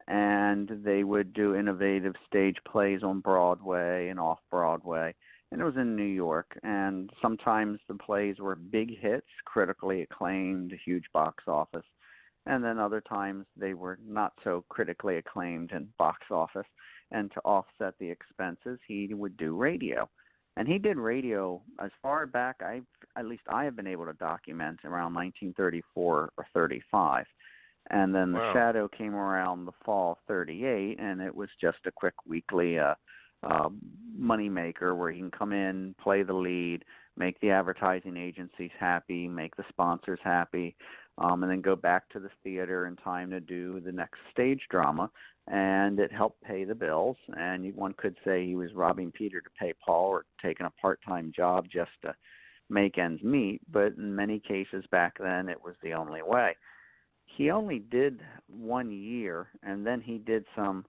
and 0.08 0.70
they 0.84 1.04
would 1.04 1.32
do 1.32 1.54
innovative 1.54 2.14
stage 2.26 2.56
plays 2.66 3.02
on 3.02 3.20
Broadway 3.20 4.08
and 4.08 4.18
off 4.18 4.40
Broadway. 4.50 5.14
And 5.52 5.60
it 5.60 5.64
was 5.64 5.76
in 5.76 5.94
New 5.94 6.02
York, 6.02 6.58
and 6.64 7.10
sometimes 7.22 7.78
the 7.86 7.94
plays 7.94 8.38
were 8.40 8.56
big 8.56 8.98
hits, 8.98 9.28
critically 9.44 10.02
acclaimed, 10.02 10.74
huge 10.84 11.04
box 11.12 11.44
office, 11.46 11.86
and 12.46 12.62
then 12.62 12.78
other 12.78 13.00
times 13.00 13.46
they 13.56 13.74
were 13.74 13.98
not 14.04 14.32
so 14.42 14.64
critically 14.68 15.16
acclaimed 15.18 15.70
in 15.70 15.88
box 15.96 16.26
office. 16.30 16.66
And 17.12 17.30
to 17.32 17.40
offset 17.40 17.94
the 18.00 18.10
expenses, 18.10 18.80
he 18.88 19.14
would 19.14 19.36
do 19.36 19.54
radio. 19.54 20.08
And 20.56 20.68
he 20.68 20.78
did 20.78 20.96
radio 20.96 21.60
as 21.80 21.90
far 22.00 22.26
back 22.26 22.56
I 22.60 22.82
at 23.16 23.26
least 23.26 23.42
I 23.48 23.64
have 23.64 23.76
been 23.76 23.86
able 23.86 24.06
to 24.06 24.12
document 24.14 24.80
around 24.84 25.14
1934 25.14 26.32
or 26.36 26.46
35 26.52 27.26
and 27.90 28.14
then 28.14 28.32
the 28.32 28.38
wow. 28.38 28.52
shadow 28.52 28.88
came 28.88 29.14
around 29.14 29.66
the 29.66 29.72
fall 29.84 30.12
of 30.12 30.18
38 30.26 30.98
and 30.98 31.20
it 31.20 31.34
was 31.34 31.48
just 31.60 31.78
a 31.86 31.90
quick 31.90 32.14
weekly 32.26 32.78
uh 32.78 32.94
uh 33.42 33.68
money 34.16 34.48
maker 34.48 34.94
where 34.94 35.10
he 35.10 35.18
can 35.18 35.30
come 35.30 35.52
in 35.52 35.94
play 36.02 36.22
the 36.22 36.32
lead 36.32 36.84
make 37.16 37.38
the 37.40 37.50
advertising 37.50 38.16
agencies 38.16 38.70
happy 38.78 39.28
make 39.28 39.54
the 39.56 39.64
sponsors 39.68 40.20
happy 40.22 40.74
um 41.18 41.42
and 41.42 41.52
then 41.52 41.60
go 41.60 41.76
back 41.76 42.08
to 42.08 42.18
the 42.18 42.30
theater 42.42 42.86
in 42.86 42.96
time 42.96 43.30
to 43.30 43.40
do 43.40 43.80
the 43.80 43.92
next 43.92 44.18
stage 44.32 44.62
drama 44.70 45.10
and 45.48 46.00
it 46.00 46.12
helped 46.12 46.42
pay 46.42 46.64
the 46.64 46.74
bills. 46.74 47.16
And 47.36 47.74
one 47.74 47.94
could 47.94 48.16
say 48.24 48.46
he 48.46 48.56
was 48.56 48.72
robbing 48.74 49.12
peter 49.12 49.40
to 49.40 49.50
pay 49.58 49.72
paul 49.84 50.08
or 50.08 50.24
taking 50.42 50.66
a 50.66 50.80
part 50.80 51.00
time 51.06 51.32
job 51.34 51.66
just 51.72 51.90
to 52.02 52.14
make 52.70 52.96
ends 52.96 53.22
meet 53.22 53.60
but 53.70 53.92
in 53.98 54.16
many 54.16 54.40
cases 54.40 54.84
back 54.90 55.16
then 55.20 55.48
it 55.48 55.62
was 55.62 55.74
the 55.82 55.92
only 55.92 56.22
way. 56.22 56.56
He 57.36 57.50
only 57.50 57.80
did 57.80 58.20
one 58.46 58.92
year, 58.92 59.48
and 59.62 59.84
then 59.84 60.00
he 60.00 60.18
did 60.18 60.44
some 60.54 60.84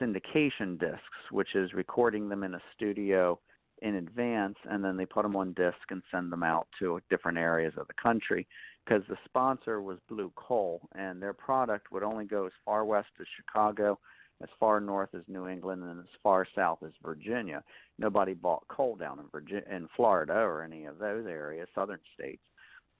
syndication 0.00 0.78
discs, 0.78 1.00
which 1.30 1.54
is 1.54 1.72
recording 1.72 2.28
them 2.28 2.42
in 2.42 2.54
a 2.54 2.62
studio 2.74 3.38
in 3.82 3.94
advance, 3.96 4.56
and 4.68 4.84
then 4.84 4.96
they 4.96 5.06
put 5.06 5.22
them 5.22 5.36
on 5.36 5.52
disc 5.54 5.78
and 5.90 6.02
send 6.10 6.30
them 6.30 6.42
out 6.42 6.66
to 6.78 7.00
different 7.08 7.38
areas 7.38 7.74
of 7.76 7.86
the 7.86 7.94
country 7.94 8.46
because 8.86 9.02
the 9.08 9.16
sponsor 9.24 9.82
was 9.82 9.98
Blue 10.08 10.32
Coal, 10.36 10.80
and 10.94 11.20
their 11.20 11.32
product 11.32 11.90
would 11.90 12.02
only 12.02 12.24
go 12.24 12.46
as 12.46 12.52
far 12.64 12.84
west 12.84 13.08
as 13.20 13.26
Chicago, 13.36 13.98
as 14.42 14.48
far 14.60 14.80
north 14.80 15.08
as 15.14 15.22
New 15.28 15.48
England, 15.48 15.82
and 15.82 15.98
as 15.98 16.20
far 16.22 16.46
south 16.54 16.78
as 16.84 16.92
Virginia. 17.04 17.64
Nobody 17.98 18.34
bought 18.34 18.66
coal 18.68 18.94
down 18.94 19.18
in 19.18 19.26
Virginia, 19.32 19.64
in 19.70 19.88
Florida, 19.96 20.34
or 20.34 20.62
any 20.62 20.84
of 20.84 20.98
those 20.98 21.26
areas, 21.26 21.68
southern 21.74 22.00
states. 22.14 22.42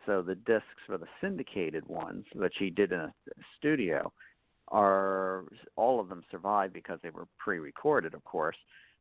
So 0.07 0.23
the 0.23 0.35
discs 0.35 0.66
for 0.87 0.99
the 0.99 1.07
syndicated 1.21 1.87
ones, 1.87 2.25
which 2.35 2.55
he 2.59 2.71
did 2.71 2.93
in 2.93 3.00
a 3.00 3.14
studio, 3.59 4.12
are 4.69 5.45
all 5.76 6.00
of 6.00 6.09
them 6.09 6.25
survived 6.31 6.73
because 6.73 6.99
they 7.02 7.11
were 7.11 7.28
pre-recorded, 7.38 8.14
of 8.14 8.25
course. 8.25 8.57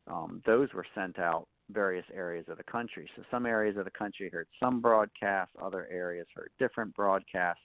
Um, 0.08 0.42
those 0.46 0.72
were 0.74 0.86
sent 0.94 1.18
out 1.18 1.48
various 1.72 2.06
areas 2.14 2.46
of 2.48 2.58
the 2.58 2.64
country. 2.64 3.10
So 3.16 3.24
some 3.32 3.46
areas 3.46 3.78
of 3.78 3.86
the 3.86 3.92
country 3.92 4.30
heard 4.30 4.48
some 4.60 4.82
broadcasts, 4.82 5.56
other 5.62 5.88
areas 5.92 6.28
heard 6.36 6.52
different 6.60 6.96
broadcasts. 6.96 7.62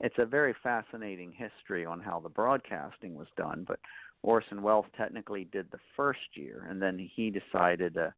It's 0.00 0.18
a 0.18 0.26
very 0.26 0.54
fascinating 0.62 1.32
history 1.32 1.84
on 1.84 2.00
how 2.00 2.20
the 2.20 2.28
broadcasting 2.28 3.14
was 3.14 3.28
done, 3.36 3.64
but 3.66 3.78
Orson 4.22 4.62
Welles 4.62 4.86
technically 4.96 5.44
did 5.52 5.70
the 5.70 5.78
first 5.96 6.20
year, 6.34 6.66
and 6.68 6.80
then 6.80 6.98
he 7.14 7.30
decided 7.30 7.94
to, 7.94 8.14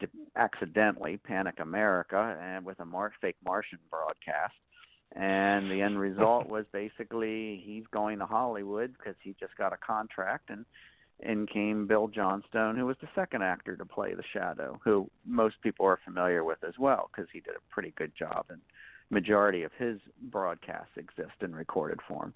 to 0.00 0.08
accidentally 0.36 1.18
panic 1.18 1.56
America 1.60 2.38
and 2.40 2.64
with 2.64 2.78
a 2.80 2.84
Mar- 2.84 3.12
fake 3.20 3.36
Martian 3.44 3.78
broadcast. 3.90 4.54
And 5.14 5.70
the 5.70 5.80
end 5.82 5.98
result 5.98 6.48
was 6.50 6.66
basically 6.72 7.62
he's 7.64 7.84
going 7.92 8.18
to 8.18 8.26
Hollywood 8.26 8.94
because 8.96 9.16
he 9.22 9.34
just 9.38 9.56
got 9.56 9.72
a 9.72 9.78
contract, 9.78 10.50
and 10.50 10.64
in 11.20 11.46
came 11.46 11.86
Bill 11.86 12.08
Johnstone, 12.08 12.76
who 12.76 12.86
was 12.86 12.96
the 13.00 13.08
second 13.14 13.42
actor 13.42 13.76
to 13.76 13.84
play 13.84 14.14
the 14.14 14.22
Shadow, 14.32 14.78
who 14.84 15.10
most 15.24 15.56
people 15.62 15.86
are 15.86 15.98
familiar 16.04 16.44
with 16.44 16.58
as 16.66 16.74
well 16.78 17.10
because 17.10 17.28
he 17.32 17.40
did 17.40 17.54
a 17.54 17.72
pretty 17.74 17.92
good 17.96 18.12
job, 18.18 18.46
and 18.50 18.60
majority 19.10 19.62
of 19.62 19.72
his 19.78 19.98
broadcasts 20.30 20.96
exist 20.96 21.32
in 21.40 21.54
recorded 21.54 22.00
form. 22.06 22.34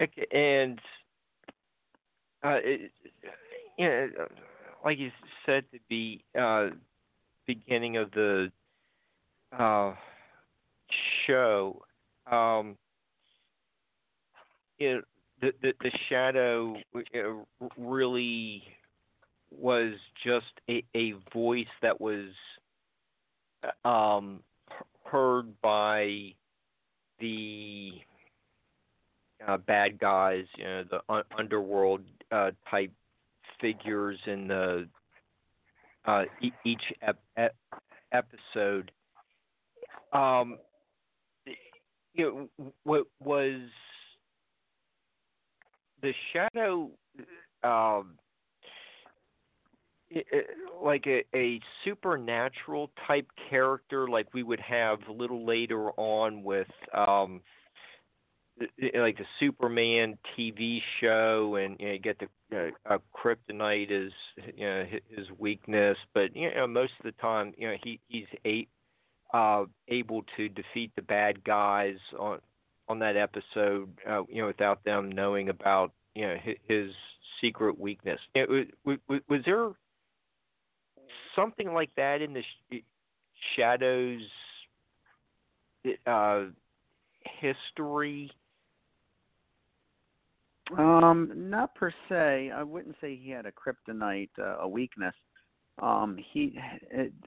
okay, 0.00 0.26
and 0.32 0.80
uh, 2.42 2.58
it, 2.62 2.90
you 3.78 3.86
know, 3.88 4.08
like 4.84 4.98
you 4.98 5.10
said, 5.44 5.64
to 5.72 5.78
be 5.88 6.24
uh, 6.38 6.68
beginning 7.46 7.96
of 7.96 8.10
the 8.12 8.50
uh, 9.58 9.94
show, 11.26 11.82
um, 12.30 12.76
it 14.78 15.04
the 15.42 15.52
the, 15.82 15.90
shadow 16.08 16.76
uh, 16.96 17.64
really 17.76 18.62
was 19.50 19.92
just 20.24 20.46
a, 20.70 20.82
a 20.94 21.12
voice 21.32 21.66
that 21.82 22.00
was 22.00 22.30
um, 23.84 24.40
heard 25.04 25.60
by 25.60 26.32
the 27.20 27.92
uh, 29.46 29.56
bad 29.58 29.98
guys, 29.98 30.44
you 30.56 30.64
know, 30.64 30.84
the 30.90 31.00
un- 31.08 31.24
underworld 31.38 32.00
uh, 32.30 32.50
type 32.70 32.92
figures 33.60 34.18
in 34.26 34.48
the 34.48 34.88
uh, 36.06 36.24
e- 36.40 36.52
each 36.64 36.82
ep- 37.02 37.18
ep- 37.36 37.54
episode. 38.12 38.90
Um, 40.12 40.58
you 42.14 42.48
know, 42.58 42.72
what 42.84 43.06
was 43.20 43.60
the 46.02 46.12
shadow 46.32 46.90
um 47.62 48.18
like 50.82 51.06
a, 51.06 51.24
a 51.34 51.58
supernatural 51.84 52.90
type 53.06 53.26
character 53.48 54.06
like 54.08 54.26
we 54.34 54.42
would 54.42 54.60
have 54.60 54.98
a 55.08 55.12
little 55.12 55.46
later 55.46 55.90
on 55.92 56.42
with 56.42 56.68
um 56.94 57.40
like 58.94 59.16
the 59.16 59.24
Superman 59.40 60.18
TV 60.36 60.80
show, 61.00 61.56
and 61.56 61.76
you, 61.80 61.86
know, 61.86 61.92
you 61.92 61.98
get 61.98 62.20
the 62.50 62.72
uh, 62.88 62.98
kryptonite 63.14 63.90
is 63.90 64.12
you 64.56 64.66
know, 64.66 64.84
his 65.08 65.26
weakness, 65.38 65.96
but 66.14 66.34
you 66.36 66.52
know 66.54 66.66
most 66.66 66.92
of 66.98 67.04
the 67.04 67.12
time 67.12 67.52
you 67.56 67.68
know 67.68 67.76
he 67.82 67.98
he's 68.08 68.26
a, 68.44 68.66
uh, 69.34 69.64
able 69.88 70.22
to 70.36 70.48
defeat 70.48 70.92
the 70.96 71.02
bad 71.02 71.42
guys 71.44 71.96
on 72.18 72.40
on 72.92 72.98
that 73.00 73.16
episode, 73.16 73.88
uh, 74.08 74.22
you 74.28 74.42
know, 74.42 74.46
without 74.46 74.84
them 74.84 75.10
knowing 75.10 75.48
about 75.48 75.92
you 76.14 76.28
know 76.28 76.36
his, 76.40 76.56
his 76.68 76.90
secret 77.40 77.78
weakness. 77.80 78.20
Was, 78.84 78.98
was 79.08 79.40
there 79.44 79.70
something 81.34 81.72
like 81.72 81.90
that 81.96 82.20
in 82.20 82.34
the 82.34 82.42
sh- 82.42 82.84
shadows 83.56 84.20
uh, 86.06 86.44
history? 87.40 88.30
Um, 90.78 91.32
not 91.34 91.74
per 91.74 91.92
se. 92.08 92.50
I 92.54 92.62
wouldn't 92.62 92.96
say 93.00 93.16
he 93.16 93.30
had 93.30 93.46
a 93.46 93.52
kryptonite, 93.52 94.30
uh, 94.38 94.58
a 94.60 94.68
weakness. 94.68 95.14
Um, 95.80 96.18
he, 96.32 96.58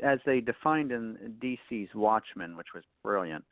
as 0.04 0.20
they 0.26 0.40
defined 0.40 0.92
in 0.92 1.36
DC's 1.42 1.94
Watchmen, 1.96 2.56
which 2.56 2.68
was 2.74 2.84
brilliant. 3.04 3.44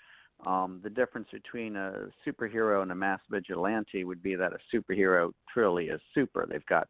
Um, 0.45 0.81
the 0.83 0.89
difference 0.89 1.27
between 1.31 1.75
a 1.75 2.09
superhero 2.27 2.81
and 2.81 2.91
a 2.91 2.95
mass 2.95 3.21
vigilante 3.29 4.03
would 4.03 4.21
be 4.21 4.35
that 4.35 4.53
a 4.53 4.75
superhero 4.75 5.31
truly 5.53 5.87
is 5.87 6.01
super. 6.13 6.45
They've 6.49 6.65
got 6.65 6.87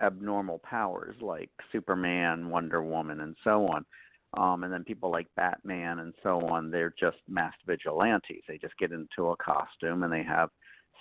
abnormal 0.00 0.60
powers 0.60 1.16
like 1.20 1.50
Superman, 1.72 2.48
Wonder 2.48 2.82
Woman, 2.82 3.20
and 3.20 3.34
so 3.42 3.66
on. 3.66 3.84
Um, 4.36 4.64
and 4.64 4.72
then 4.72 4.84
people 4.84 5.10
like 5.10 5.28
Batman 5.36 6.00
and 6.00 6.12
so 6.22 6.40
on, 6.48 6.70
they're 6.70 6.94
just 6.98 7.16
mass 7.28 7.54
vigilantes. 7.66 8.42
They 8.46 8.58
just 8.58 8.76
get 8.78 8.92
into 8.92 9.30
a 9.30 9.36
costume 9.36 10.02
and 10.02 10.12
they 10.12 10.22
have 10.22 10.50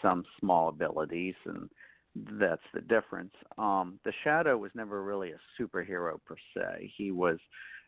some 0.02 0.24
small 0.39 0.69
abilities, 0.69 1.36
and 1.45 1.69
that's 2.39 2.62
the 2.74 2.82
difference. 2.82 3.34
Um, 3.58 4.00
the 4.06 4.13
Shadow 4.24 4.58
was 4.58 4.71
never 4.74 5.04
really 5.04 5.32
a 5.32 5.62
superhero 5.62 6.17
per 6.26 6.36
se. 6.56 6.93
He 6.95 7.12
was 7.12 7.38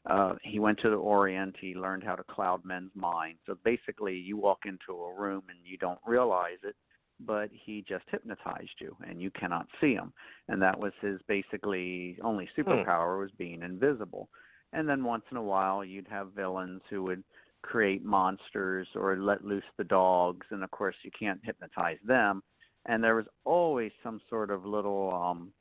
uh, 0.06 0.36
he 0.44 0.60
went 0.60 0.80
to 0.80 0.90
the 0.90 0.96
Orient. 0.96 1.56
He 1.60 1.76
learned 1.76 2.04
how 2.04 2.16
to 2.16 2.24
cloud 2.24 2.64
men's 2.64 2.92
minds. 2.96 3.40
So 3.46 3.58
basically, 3.64 4.16
you 4.16 4.38
walk 4.38 4.60
into 4.66 5.02
a 5.02 5.14
room 5.14 5.44
and 5.50 5.60
you 5.64 5.78
don't 5.78 6.00
realize 6.06 6.60
it, 6.64 6.76
but 7.20 7.50
he 7.52 7.84
just 7.88 8.06
hypnotized 8.10 8.80
you, 8.80 8.96
and 9.08 9.22
you 9.22 9.32
cannot 9.32 9.68
see 9.82 9.94
him. 9.94 10.14
And 10.48 10.62
that 10.62 10.80
was 10.80 10.94
his 11.02 11.20
basically 11.28 12.18
only 12.24 12.48
Hmm. 12.58 12.62
superpower 12.62 13.20
was 13.20 13.32
being 13.38 13.64
invisible. 13.64 14.30
And 14.74 14.88
then 14.88 15.04
once 15.04 15.24
in 15.32 15.38
a 15.38 15.44
while, 15.44 15.84
you'd 15.84 16.08
have 16.10 16.34
villains 16.34 16.82
who 16.90 17.04
would 17.04 17.24
create 17.64 18.04
monsters 18.04 18.88
or 18.96 19.18
let 19.18 19.44
loose 19.44 19.64
the 19.78 19.84
dogs, 19.84 20.46
and 20.52 20.64
of 20.64 20.72
course, 20.72 20.96
you 21.04 21.12
can't 21.18 21.44
hypnotize 21.44 21.98
them. 22.06 22.44
And 22.86 23.04
there 23.04 23.16
was 23.16 23.26
always 23.44 23.92
some 24.04 24.22
sort 24.30 24.52
of 24.52 24.66
little 24.66 25.14
um 25.14 25.52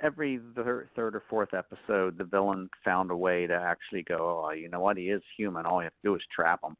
every 0.00 0.40
third, 0.54 0.88
third 0.94 1.14
or 1.14 1.22
fourth 1.28 1.54
episode, 1.54 2.18
the 2.18 2.24
villain 2.24 2.68
found 2.84 3.10
a 3.10 3.16
way 3.16 3.46
to 3.46 3.54
actually 3.54 4.02
go, 4.02 4.44
oh, 4.46 4.52
you 4.52 4.68
know 4.68 4.80
what, 4.80 4.96
he 4.96 5.04
is 5.04 5.22
human. 5.36 5.66
All 5.66 5.80
you 5.80 5.84
have 5.84 5.92
to 5.92 6.08
do 6.08 6.14
is 6.14 6.22
trap 6.34 6.60
him, 6.62 6.76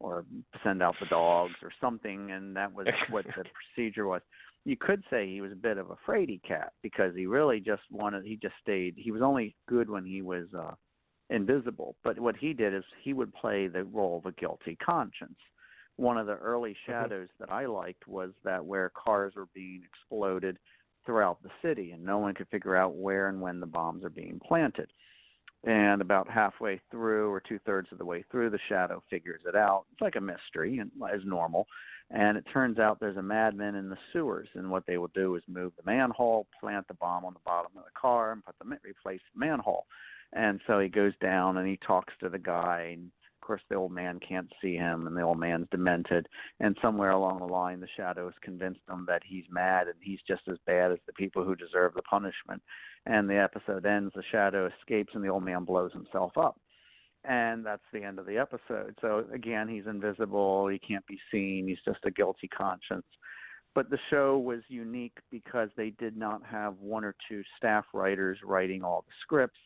or 0.00 0.24
send 0.64 0.82
out 0.82 0.96
the 1.00 1.06
dogs, 1.06 1.54
or 1.62 1.70
something. 1.80 2.30
And 2.30 2.56
that 2.56 2.72
was 2.72 2.86
what 3.10 3.26
the 3.26 3.44
procedure 3.74 4.06
was. 4.06 4.22
You 4.64 4.76
could 4.76 5.02
say 5.10 5.26
he 5.26 5.40
was 5.40 5.52
a 5.52 5.56
bit 5.56 5.78
of 5.78 5.90
a 5.90 5.96
fraidy 6.08 6.40
cat 6.46 6.72
because 6.82 7.14
he 7.16 7.26
really 7.26 7.60
just 7.60 7.82
wanted. 7.90 8.24
He 8.24 8.36
just 8.36 8.54
stayed. 8.62 8.94
He 8.96 9.10
was 9.10 9.22
only 9.22 9.56
good 9.68 9.90
when 9.90 10.04
he 10.04 10.22
was 10.22 10.46
uh 10.56 10.74
invisible. 11.30 11.96
But 12.04 12.20
what 12.20 12.36
he 12.36 12.52
did 12.52 12.74
is 12.74 12.84
he 13.02 13.12
would 13.12 13.32
play 13.34 13.66
the 13.66 13.84
role 13.84 14.18
of 14.18 14.26
a 14.26 14.40
guilty 14.40 14.76
conscience. 14.84 15.38
One 15.96 16.16
of 16.16 16.26
the 16.26 16.36
early 16.36 16.76
shadows 16.86 17.28
that 17.40 17.50
I 17.50 17.66
liked 17.66 18.06
was 18.06 18.30
that 18.44 18.64
where 18.64 18.90
cars 18.90 19.34
were 19.36 19.48
being 19.54 19.82
exploded 19.84 20.58
throughout 21.04 21.42
the 21.42 21.50
city, 21.60 21.92
and 21.92 22.04
no 22.04 22.18
one 22.18 22.34
could 22.34 22.48
figure 22.48 22.76
out 22.76 22.96
where 22.96 23.28
and 23.28 23.40
when 23.40 23.60
the 23.60 23.66
bombs 23.66 24.04
are 24.04 24.10
being 24.10 24.40
planted. 24.46 24.90
And 25.64 26.00
about 26.00 26.28
halfway 26.28 26.80
through, 26.90 27.30
or 27.30 27.40
two 27.40 27.60
thirds 27.64 27.88
of 27.92 27.98
the 27.98 28.04
way 28.04 28.24
through, 28.30 28.50
the 28.50 28.58
shadow 28.68 29.02
figures 29.08 29.42
it 29.46 29.54
out. 29.54 29.84
It's 29.92 30.00
like 30.00 30.16
a 30.16 30.20
mystery, 30.20 30.78
and 30.78 30.90
as 31.12 31.20
normal. 31.24 31.66
And 32.10 32.36
it 32.36 32.44
turns 32.52 32.78
out 32.78 32.98
there's 32.98 33.16
a 33.16 33.22
madman 33.22 33.76
in 33.76 33.88
the 33.88 33.96
sewers, 34.12 34.48
and 34.54 34.70
what 34.70 34.84
they 34.86 34.98
will 34.98 35.10
do 35.14 35.36
is 35.36 35.42
move 35.46 35.72
the 35.76 35.90
manhole, 35.90 36.46
plant 36.60 36.88
the 36.88 36.94
bomb 36.94 37.24
on 37.24 37.32
the 37.32 37.40
bottom 37.44 37.72
of 37.76 37.84
the 37.84 38.00
car, 38.00 38.32
and 38.32 38.44
put 38.44 38.56
the 38.58 38.76
replace 38.84 39.20
the 39.32 39.40
manhole. 39.40 39.86
And 40.32 40.60
so 40.66 40.80
he 40.80 40.88
goes 40.88 41.12
down 41.20 41.58
and 41.58 41.68
he 41.68 41.78
talks 41.86 42.12
to 42.20 42.28
the 42.28 42.38
guy, 42.38 42.94
and 42.94 43.10
of 43.42 43.46
course, 43.46 43.62
the 43.68 43.74
old 43.74 43.90
man 43.90 44.20
can't 44.20 44.52
see 44.62 44.76
him, 44.76 45.08
and 45.08 45.16
the 45.16 45.22
old 45.22 45.40
man's 45.40 45.66
demented. 45.72 46.28
And 46.60 46.76
somewhere 46.80 47.10
along 47.10 47.40
the 47.40 47.44
line, 47.52 47.80
the 47.80 47.88
shadow 47.96 48.26
has 48.26 48.34
convinced 48.40 48.82
him 48.88 49.04
that 49.08 49.22
he's 49.26 49.44
mad 49.50 49.88
and 49.88 49.96
he's 50.00 50.20
just 50.28 50.42
as 50.48 50.58
bad 50.64 50.92
as 50.92 50.98
the 51.06 51.12
people 51.14 51.42
who 51.42 51.56
deserve 51.56 51.94
the 51.94 52.02
punishment. 52.02 52.62
And 53.04 53.28
the 53.28 53.38
episode 53.38 53.84
ends, 53.84 54.12
the 54.14 54.22
shadow 54.30 54.68
escapes, 54.78 55.12
and 55.14 55.24
the 55.24 55.28
old 55.28 55.42
man 55.44 55.64
blows 55.64 55.92
himself 55.92 56.38
up. 56.38 56.56
And 57.24 57.66
that's 57.66 57.82
the 57.92 58.04
end 58.04 58.20
of 58.20 58.26
the 58.26 58.38
episode. 58.38 58.96
So 59.00 59.24
again, 59.34 59.68
he's 59.68 59.86
invisible. 59.86 60.68
He 60.68 60.78
can't 60.78 61.06
be 61.08 61.18
seen. 61.32 61.66
He's 61.66 61.82
just 61.84 62.04
a 62.04 62.12
guilty 62.12 62.46
conscience. 62.48 63.06
but 63.74 63.90
the 63.90 63.98
show 64.10 64.38
was 64.38 64.60
unique 64.68 65.16
because 65.30 65.70
they 65.76 65.90
did 65.90 66.16
not 66.16 66.42
have 66.44 66.74
one 66.78 67.04
or 67.04 67.14
two 67.28 67.42
staff 67.56 67.84
writers 67.94 68.38
writing 68.44 68.82
all 68.84 69.04
the 69.06 69.14
scripts. 69.22 69.58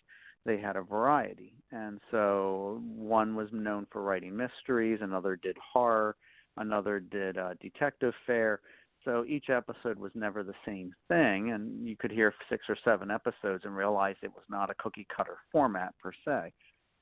They 0.47 0.59
had 0.59 0.77
a 0.77 0.83
variety. 0.83 1.53
And 1.73 2.01
so 2.11 2.81
one 2.87 3.35
was 3.35 3.49
known 3.53 3.87
for 3.91 4.03
writing 4.03 4.37
mysteries, 4.37 5.01
another 5.03 5.37
did 5.37 5.57
horror, 5.73 6.17
another 6.57 7.01
did 7.01 7.37
uh, 7.37 7.55
detective 7.61 8.15
fare. 8.27 8.61
So 9.05 9.25
each 9.27 9.51
episode 9.51 9.99
was 9.99 10.13
never 10.15 10.43
the 10.43 10.55
same 10.65 10.93
thing, 11.09 11.53
and 11.53 11.87
you 11.87 11.97
could 11.97 12.11
hear 12.11 12.35
six 12.49 12.65
or 12.69 12.77
seven 12.85 13.11
episodes 13.11 13.65
and 13.65 13.77
realize 13.77 14.17
it 14.23 14.33
was 14.35 14.45
not 14.49 14.71
a 14.71 14.75
cookie 14.75 15.07
cutter 15.15 15.39
format 15.53 15.95
per 16.03 16.13
se. 16.25 16.53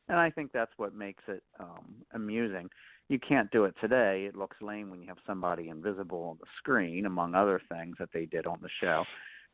And 0.09 0.19
I 0.19 0.31
think 0.31 0.53
that's 0.53 0.73
what 0.77 0.95
makes 0.95 1.23
it 1.29 1.43
um, 1.59 1.95
amusing 2.13 2.69
you 3.09 3.19
can't 3.19 3.51
do 3.51 3.65
it 3.65 3.75
today. 3.81 4.25
It 4.27 4.37
looks 4.37 4.57
lame 4.63 4.91
when 4.91 5.01
you 5.01 5.09
have 5.09 5.19
somebody 5.27 5.69
invisible 5.69 6.23
on 6.31 6.39
the 6.41 6.47
screen, 6.59 7.07
among 7.07 7.35
other 7.35 7.61
things 7.71 7.97
that 7.99 8.09
they 8.15 8.27
did 8.27 8.47
on 8.47 8.59
the 8.63 8.69
show. 8.81 9.05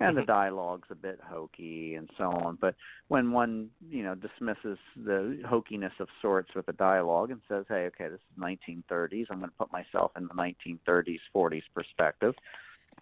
And 0.00 0.16
the 0.16 0.22
mm-hmm. 0.22 0.30
dialogue's 0.30 0.88
a 0.90 0.94
bit 0.94 1.20
hokey 1.22 1.94
and 1.94 2.08
so 2.16 2.24
on. 2.24 2.56
But 2.58 2.74
when 3.08 3.32
one, 3.32 3.68
you 3.90 4.02
know, 4.02 4.14
dismisses 4.14 4.78
the 4.96 5.38
hokiness 5.46 5.92
of 6.00 6.08
sorts 6.22 6.54
with 6.54 6.64
the 6.64 6.72
dialogue 6.72 7.30
and 7.30 7.40
says, 7.48 7.66
"Hey, 7.68 7.86
okay, 7.88 8.08
this 8.08 8.20
is 8.20 8.42
1930s. 8.42 9.26
I'm 9.30 9.40
going 9.40 9.50
to 9.50 9.56
put 9.58 9.70
myself 9.70 10.12
in 10.16 10.26
the 10.26 10.34
1930s, 10.34 11.20
40s 11.34 11.64
perspective." 11.74 12.34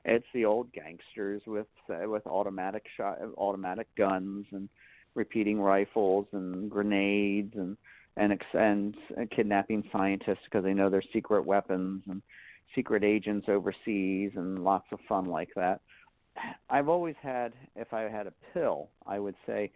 It's 0.04 0.26
the 0.34 0.44
old 0.44 0.72
gangsters 0.72 1.42
with 1.46 1.66
uh, 1.88 2.08
with 2.08 2.26
automatic 2.26 2.84
shot, 2.96 3.18
automatic 3.37 3.87
guns 3.96 4.46
and 4.50 4.68
repeating 5.14 5.61
rifles 5.61 6.26
and 6.32 6.70
grenades 6.70 7.54
and 7.56 7.76
and 8.16 8.40
and 8.56 9.30
kidnapping 9.30 9.84
scientists 9.92 10.44
because 10.44 10.64
they 10.64 10.74
know 10.74 10.90
their 10.90 11.02
secret 11.12 11.44
weapons 11.44 12.02
and 12.08 12.22
secret 12.74 13.04
agents 13.04 13.48
overseas 13.48 14.32
and 14.37 14.64
lots 14.64 14.87
of 14.92 14.98
fun 15.08 15.26
like 15.26 15.50
that. 15.56 15.80
I've 16.70 16.88
always 16.88 17.16
had, 17.20 17.53
if 17.77 17.92
I 17.92 18.03
had 18.03 18.27
a 18.27 18.33
pill, 18.53 18.88
I 19.07 19.18
would 19.18 19.35
say, 19.46 19.70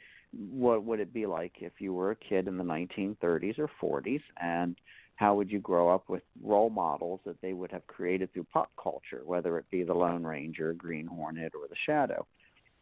what 0.51 0.85
would 0.85 1.01
it 1.01 1.13
be 1.13 1.27
like 1.27 1.53
if 1.61 1.73
you 1.79 1.93
were 1.93 2.13
a 2.13 2.17
kid 2.17 2.49
in 2.49 2.57
the 2.57 2.65
1930s 2.65 3.59
or 3.59 3.71
40s, 3.83 4.23
and 4.41 4.77
how 5.17 5.35
would 5.35 5.51
you 5.51 5.61
grow 5.61 5.89
up 5.95 6.09
with 6.09 6.23
role 6.43 6.71
models 6.71 7.21
that 7.27 7.41
they 7.43 7.53
would 7.53 7.71
have 7.71 7.87
created 7.87 8.33
through 8.33 8.47
pop 8.53 8.71
culture, 8.83 9.23
whether 9.25 9.59
it 9.59 9.71
be 9.71 9.83
the 9.83 9.95
Lone 9.95 10.25
Ranger, 10.25 10.73
Green 10.73 11.07
Hornet, 11.07 11.53
or 11.55 11.69
the 11.69 11.77
Shadow? 11.87 12.27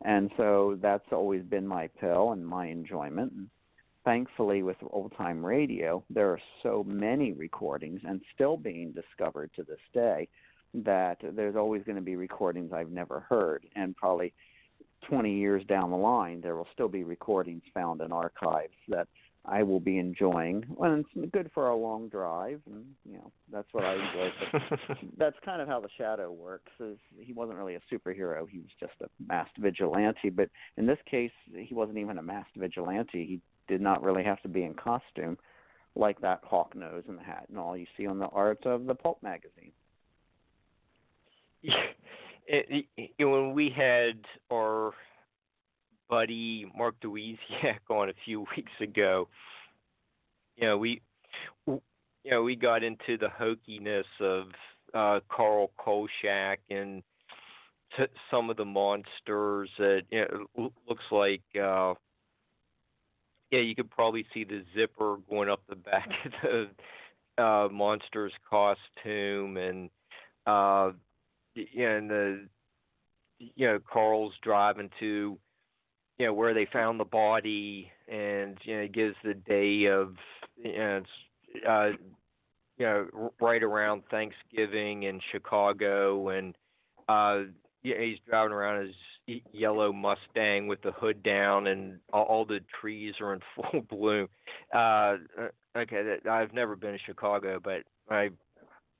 And 0.02 0.30
so 0.36 0.78
that's 0.80 1.12
always 1.12 1.42
been 1.42 1.66
my 1.66 1.88
pill 2.00 2.32
and 2.32 2.46
my 2.46 2.66
enjoyment. 2.66 3.32
And 3.32 3.50
thankfully 4.04 4.62
with 4.62 4.76
old 4.90 5.12
time 5.16 5.44
radio 5.44 6.02
there 6.08 6.30
are 6.30 6.40
so 6.62 6.84
many 6.86 7.32
recordings 7.32 8.00
and 8.06 8.20
still 8.34 8.56
being 8.56 8.92
discovered 8.92 9.50
to 9.54 9.62
this 9.62 9.80
day 9.92 10.26
that 10.74 11.18
there's 11.34 11.56
always 11.56 11.82
going 11.84 11.96
to 11.96 12.02
be 12.02 12.16
recordings 12.16 12.72
I've 12.72 12.90
never 12.90 13.20
heard 13.28 13.66
and 13.74 13.96
probably 13.96 14.32
20 15.08 15.34
years 15.34 15.64
down 15.66 15.90
the 15.90 15.96
line 15.96 16.40
there 16.40 16.56
will 16.56 16.68
still 16.72 16.88
be 16.88 17.04
recordings 17.04 17.62
found 17.74 18.00
in 18.00 18.12
archives 18.12 18.74
that 18.88 19.08
I 19.44 19.62
will 19.62 19.80
be 19.80 19.98
enjoying. 19.98 20.64
And 20.80 21.04
it's 21.16 21.32
good 21.32 21.50
for 21.54 21.68
a 21.68 21.76
long 21.76 22.08
drive 22.08 22.60
and 22.66 22.84
you 23.04 23.14
know 23.14 23.32
that's 23.50 23.68
what 23.72 23.84
I 23.84 23.94
enjoy. 23.94 24.30
That's 25.16 25.36
kind 25.44 25.62
of 25.62 25.68
how 25.68 25.80
the 25.80 25.88
shadow 25.96 26.30
works 26.30 26.72
is 26.78 26.98
he 27.18 27.32
wasn't 27.32 27.58
really 27.58 27.74
a 27.74 27.80
superhero 27.92 28.48
he 28.48 28.58
was 28.58 28.68
just 28.78 28.92
a 29.02 29.06
masked 29.26 29.58
vigilante. 29.58 30.30
But 30.30 30.50
in 30.76 30.86
this 30.86 30.98
case 31.10 31.32
he 31.54 31.74
wasn't 31.74 31.98
even 31.98 32.18
a 32.18 32.22
masked 32.22 32.56
vigilante. 32.56 33.24
He 33.24 33.40
did 33.66 33.80
not 33.80 34.02
really 34.02 34.24
have 34.24 34.42
to 34.42 34.48
be 34.48 34.64
in 34.64 34.74
costume 34.74 35.38
like 35.96 36.20
that 36.20 36.40
hawk 36.44 36.76
nose 36.76 37.04
and 37.08 37.18
the 37.18 37.22
hat 37.22 37.46
and 37.48 37.58
all 37.58 37.76
you 37.76 37.86
see 37.96 38.06
on 38.06 38.18
the 38.18 38.26
art 38.26 38.64
of 38.66 38.86
the 38.86 38.94
pulp 38.94 39.22
magazine. 39.22 39.72
It, 42.52 42.86
it, 42.96 43.24
when 43.24 43.54
we 43.54 43.70
had 43.70 44.24
our 44.52 44.92
buddy 46.08 46.66
Mark 46.76 46.96
Dawidziak 47.00 47.78
on 47.88 48.08
a 48.08 48.12
few 48.24 48.40
weeks 48.56 48.72
ago, 48.80 49.28
you 50.56 50.66
know 50.66 50.76
we 50.76 51.00
you 51.66 51.80
know 52.24 52.42
we 52.42 52.56
got 52.56 52.82
into 52.82 53.16
the 53.16 53.28
hokiness 53.28 54.02
of 54.18 54.46
uh, 54.94 55.20
Carl 55.28 55.70
Kolchak 55.78 56.58
and 56.70 57.04
t- 57.96 58.04
some 58.32 58.50
of 58.50 58.56
the 58.56 58.64
monsters 58.64 59.70
that 59.78 60.02
you 60.10 60.26
know, 60.56 60.72
looks 60.88 61.04
like 61.12 61.42
uh, 61.54 61.94
yeah, 63.50 63.60
you 63.60 63.74
could 63.74 63.90
probably 63.90 64.26
see 64.32 64.44
the 64.44 64.64
zipper 64.74 65.16
going 65.28 65.48
up 65.50 65.62
the 65.68 65.76
back 65.76 66.08
of 66.44 66.68
the 67.36 67.42
uh, 67.42 67.68
monster's 67.70 68.32
costume, 68.48 69.56
and 69.56 69.90
uh, 70.46 70.90
and 71.76 72.10
the 72.10 72.46
you 73.38 73.66
know 73.66 73.78
Carl's 73.90 74.34
driving 74.42 74.90
to 75.00 75.38
you 76.18 76.26
know 76.26 76.34
where 76.34 76.54
they 76.54 76.66
found 76.72 77.00
the 77.00 77.04
body, 77.04 77.90
and 78.08 78.58
you 78.62 78.76
know 78.76 78.82
it 78.82 78.92
gives 78.92 79.16
the 79.24 79.34
day 79.34 79.86
of 79.86 80.14
you 80.62 80.76
know, 80.76 81.02
uh, 81.68 81.90
you 82.78 82.86
know 82.86 83.32
right 83.40 83.62
around 83.62 84.02
Thanksgiving 84.10 85.04
in 85.04 85.20
Chicago, 85.32 86.28
and 86.28 86.54
uh, 87.08 87.44
yeah, 87.82 87.96
he's 88.00 88.18
driving 88.28 88.52
around 88.52 88.86
his 88.86 89.40
yellow 89.52 89.92
Mustang 89.92 90.66
with 90.66 90.82
the 90.82 90.92
hood 90.92 91.22
down, 91.22 91.66
and 91.68 91.98
all, 92.12 92.24
all 92.24 92.44
the 92.44 92.60
trees 92.80 93.14
are 93.20 93.32
in 93.32 93.40
full 93.54 93.80
bloom. 93.82 94.28
Uh, 94.74 95.16
uh, 95.38 95.48
okay, 95.76 96.02
that, 96.02 96.30
I've 96.30 96.52
never 96.52 96.76
been 96.76 96.92
to 96.92 96.98
Chicago, 97.06 97.60
but 97.62 97.82
I 98.10 98.30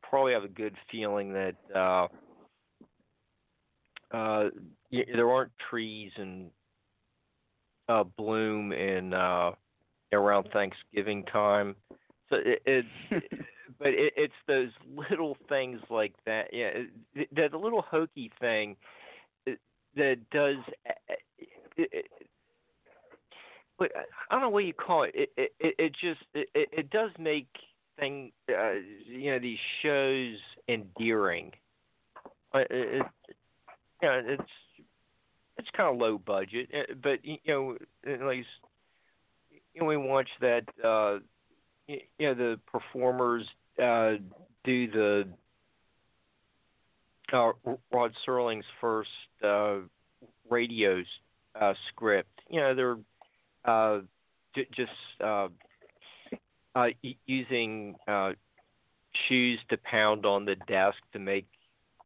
probably 0.03 0.33
have 0.33 0.45
a 0.45 0.49
good 0.49 0.75
feeling 0.91 1.33
that 1.33 1.55
uh, 1.75 2.09
uh, 4.13 4.45
there 4.91 5.31
aren't 5.31 5.53
trees 5.69 6.11
and 6.17 6.51
uh, 7.89 8.05
bloom 8.05 8.73
in 8.73 9.15
uh, 9.15 9.53
around 10.13 10.49
Thanksgiving 10.53 11.25
time. 11.25 11.75
So 12.29 12.37
it, 12.45 12.63
it 12.67 12.85
but 13.79 13.89
it, 13.89 14.13
it's 14.17 14.33
those 14.47 14.71
little 14.97 15.37
things 15.49 15.81
like 15.91 16.15
that. 16.27 16.53
Yeah, 16.53 16.71
the, 17.15 17.49
the 17.49 17.57
little 17.57 17.83
hokey 17.83 18.31
thing 18.41 18.77
that 19.97 20.19
does. 20.31 20.57
It, 21.77 22.07
but 23.79 23.91
I 23.97 24.35
don't 24.35 24.43
know 24.43 24.51
what 24.51 24.65
you 24.65 24.75
call 24.75 25.05
it. 25.05 25.13
It 25.15 25.31
it, 25.37 25.75
it 25.79 25.93
just 25.93 26.21
it, 26.35 26.49
it 26.55 26.91
does 26.91 27.11
make 27.19 27.49
thing 27.99 28.33
uh, 28.49 28.73
you 29.07 29.33
know 29.33 29.39
these 29.39 29.59
shows 29.83 30.37
endearing. 30.69 31.53
It, 32.55 32.67
it, 32.71 33.07
you 34.03 34.09
know, 34.09 34.23
it's 34.25 34.51
it's 35.59 35.69
kind 35.77 35.95
of 35.95 36.01
low 36.01 36.19
budget, 36.19 36.69
uh, 36.75 36.95
but 37.03 37.25
you 37.25 37.39
know 37.47 37.77
at 38.07 38.23
least 38.23 38.49
you 39.75 39.81
know, 39.83 39.87
we 39.87 39.97
watch 39.97 40.29
that 40.41 40.65
uh, 40.85 41.19
you 41.87 42.01
know 42.21 42.35
the 42.35 42.61
performers 42.71 43.45
uh, 43.83 44.13
do 44.65 44.91
the 44.91 45.29
uh, 47.33 47.53
Rod 47.93 48.13
Serling's 48.27 48.65
first 48.81 49.11
uh, 49.45 49.79
radio 50.49 51.03
uh, 51.61 51.75
script. 51.89 52.41
You 52.49 52.61
know, 52.61 52.75
they're 52.75 52.97
uh, 53.65 54.01
j- 54.55 54.69
just 54.75 54.91
uh, 55.23 55.49
uh, 56.75 56.87
using 57.27 57.97
uh, 58.09 58.33
shoes 59.29 59.59
to 59.71 59.77
pound 59.79 60.27
on 60.27 60.45
the 60.45 60.57
desk 60.69 60.99
to 61.13 61.19
make 61.19 61.47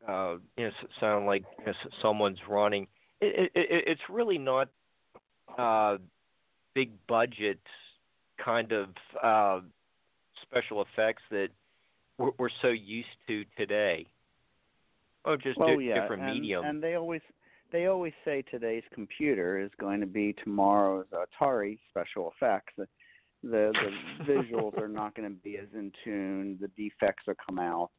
uh, 0.09 0.37
you 0.57 0.65
know 0.65 0.71
sound 1.01 1.27
like 1.27 1.45
you 1.61 1.67
know, 1.67 1.73
someone's 2.03 2.39
running. 2.49 2.87
It, 3.21 3.51
it, 3.55 3.85
it's 3.87 4.01
really 4.11 4.39
not 4.39 4.69
uh, 5.59 5.99
big 6.75 6.91
budget 7.07 7.61
kind 8.45 8.73
of 8.73 8.89
uh, 9.23 9.61
special 10.43 10.83
effects 10.83 11.23
that 11.31 11.49
we're, 12.19 12.31
we're 12.39 12.49
so 12.63 12.69
used 12.69 13.09
to 13.29 13.45
today. 13.57 14.07
Or 15.25 15.37
just 15.37 15.59
well, 15.59 15.77
di- 15.77 15.87
yeah, 15.87 16.03
different 16.03 16.25
and, 16.25 16.35
medium. 16.35 16.65
And 16.65 16.83
they 16.83 16.95
always 16.95 17.23
they 17.73 17.87
always 17.87 18.13
say 18.25 18.43
today's 18.51 18.83
computer 18.93 19.59
is 19.59 19.71
going 19.81 20.01
to 20.01 20.07
be 20.07 20.35
tomorrow's 20.45 21.07
Atari 21.13 21.79
special 21.91 22.33
effects. 22.37 22.75
The 22.77 22.87
the, 23.43 23.73
the 24.19 24.25
visuals 24.33 24.79
are 24.79 24.89
not 24.89 25.15
going 25.15 25.29
to 25.29 25.37
be 25.37 25.57
as 25.59 25.69
in 25.75 25.93
tune. 26.05 26.59
The 26.61 26.69
defects 26.69 27.27
will 27.27 27.35
come 27.47 27.59
out. 27.59 27.91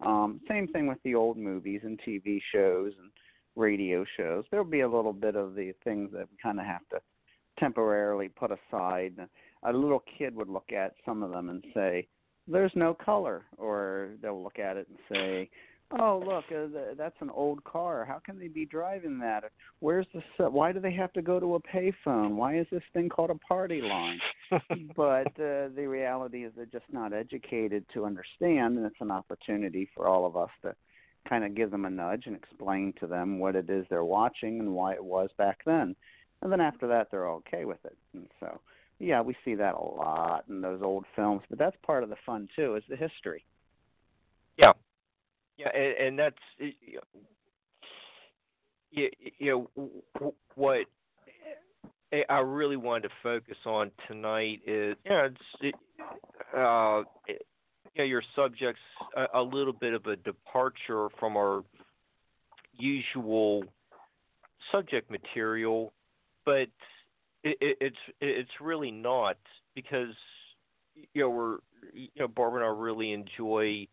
Um, 0.00 0.40
same 0.48 0.68
thing 0.68 0.86
with 0.86 0.98
the 1.04 1.14
old 1.14 1.36
movies 1.36 1.80
and 1.84 1.98
TV 2.06 2.40
shows 2.52 2.92
and 2.98 3.10
radio 3.56 4.04
shows. 4.16 4.44
There'll 4.50 4.64
be 4.64 4.80
a 4.80 4.88
little 4.88 5.12
bit 5.12 5.34
of 5.34 5.54
the 5.54 5.72
things 5.84 6.10
that 6.12 6.28
we 6.30 6.36
kind 6.42 6.60
of 6.60 6.66
have 6.66 6.88
to 6.90 7.00
temporarily 7.58 8.28
put 8.28 8.50
aside. 8.52 9.14
A 9.64 9.72
little 9.72 10.04
kid 10.18 10.34
would 10.36 10.48
look 10.48 10.72
at 10.72 10.94
some 11.04 11.22
of 11.22 11.30
them 11.30 11.50
and 11.50 11.64
say, 11.74 12.06
"There's 12.46 12.74
no 12.76 12.94
color," 12.94 13.46
or 13.56 14.10
they'll 14.22 14.42
look 14.42 14.58
at 14.58 14.76
it 14.76 14.86
and 14.88 14.98
say, 15.12 15.50
Oh, 15.98 16.22
look, 16.24 16.44
uh, 16.52 16.94
that's 16.98 17.16
an 17.20 17.30
old 17.30 17.64
car. 17.64 18.04
How 18.04 18.18
can 18.18 18.38
they 18.38 18.48
be 18.48 18.66
driving 18.66 19.18
that? 19.20 19.44
Where's 19.80 20.06
the? 20.12 20.50
Why 20.50 20.70
do 20.70 20.80
they 20.80 20.92
have 20.92 21.14
to 21.14 21.22
go 21.22 21.40
to 21.40 21.54
a 21.54 21.60
payphone? 21.60 22.34
Why 22.34 22.58
is 22.58 22.66
this 22.70 22.82
thing 22.92 23.08
called 23.08 23.30
a 23.30 23.34
party 23.36 23.80
line? 23.80 24.20
but 24.96 25.28
uh, 25.28 25.72
the 25.74 25.86
reality 25.88 26.44
is 26.44 26.52
they're 26.54 26.66
just 26.66 26.84
not 26.92 27.14
educated 27.14 27.86
to 27.94 28.04
understand, 28.04 28.76
and 28.76 28.84
it's 28.84 29.00
an 29.00 29.10
opportunity 29.10 29.88
for 29.94 30.06
all 30.06 30.26
of 30.26 30.36
us 30.36 30.50
to 30.62 30.74
kind 31.26 31.42
of 31.42 31.54
give 31.54 31.70
them 31.70 31.86
a 31.86 31.90
nudge 31.90 32.24
and 32.26 32.36
explain 32.36 32.92
to 33.00 33.06
them 33.06 33.38
what 33.38 33.56
it 33.56 33.70
is 33.70 33.86
they're 33.88 34.04
watching 34.04 34.60
and 34.60 34.74
why 34.74 34.92
it 34.92 35.04
was 35.04 35.30
back 35.38 35.60
then. 35.64 35.96
And 36.42 36.52
then 36.52 36.60
after 36.60 36.86
that, 36.88 37.08
they're 37.10 37.28
okay 37.28 37.64
with 37.64 37.82
it. 37.84 37.96
And 38.12 38.28
so, 38.40 38.60
yeah, 38.98 39.22
we 39.22 39.34
see 39.42 39.54
that 39.54 39.74
a 39.74 39.82
lot 39.82 40.44
in 40.50 40.60
those 40.60 40.82
old 40.82 41.06
films, 41.16 41.42
but 41.48 41.58
that's 41.58 41.76
part 41.82 42.02
of 42.02 42.10
the 42.10 42.16
fun 42.26 42.48
too, 42.54 42.76
is 42.76 42.84
the 42.88 42.96
history. 42.96 43.44
Yeah, 44.58 44.72
yeah, 45.58 45.68
and, 45.74 46.06
and 46.06 46.18
that's 46.18 46.36
you, 48.90 49.08
you 49.38 49.68
know 49.78 50.32
what 50.54 50.86
I 52.30 52.38
really 52.38 52.76
wanted 52.76 53.08
to 53.08 53.14
focus 53.22 53.56
on 53.66 53.90
tonight 54.06 54.60
is 54.66 54.96
you 55.04 55.10
know 55.10 55.24
it's 55.26 55.36
it, 55.60 55.74
uh, 56.56 57.02
you 57.28 57.98
know 57.98 58.04
your 58.04 58.22
subject's 58.34 58.80
a, 59.16 59.40
a 59.40 59.42
little 59.42 59.72
bit 59.72 59.92
of 59.92 60.06
a 60.06 60.16
departure 60.16 61.08
from 61.18 61.36
our 61.36 61.64
usual 62.72 63.64
subject 64.72 65.10
material, 65.10 65.92
but 66.44 66.68
it, 67.42 67.58
it, 67.60 67.76
it's 67.80 67.96
it's 68.20 68.50
really 68.60 68.90
not 68.90 69.36
because 69.74 70.14
you 71.12 71.22
know 71.22 71.30
we're 71.30 71.56
you 71.92 72.08
know 72.18 72.28
Barbara 72.28 72.66
and 72.66 72.78
I 72.78 72.80
really 72.80 73.12
enjoy 73.12 73.86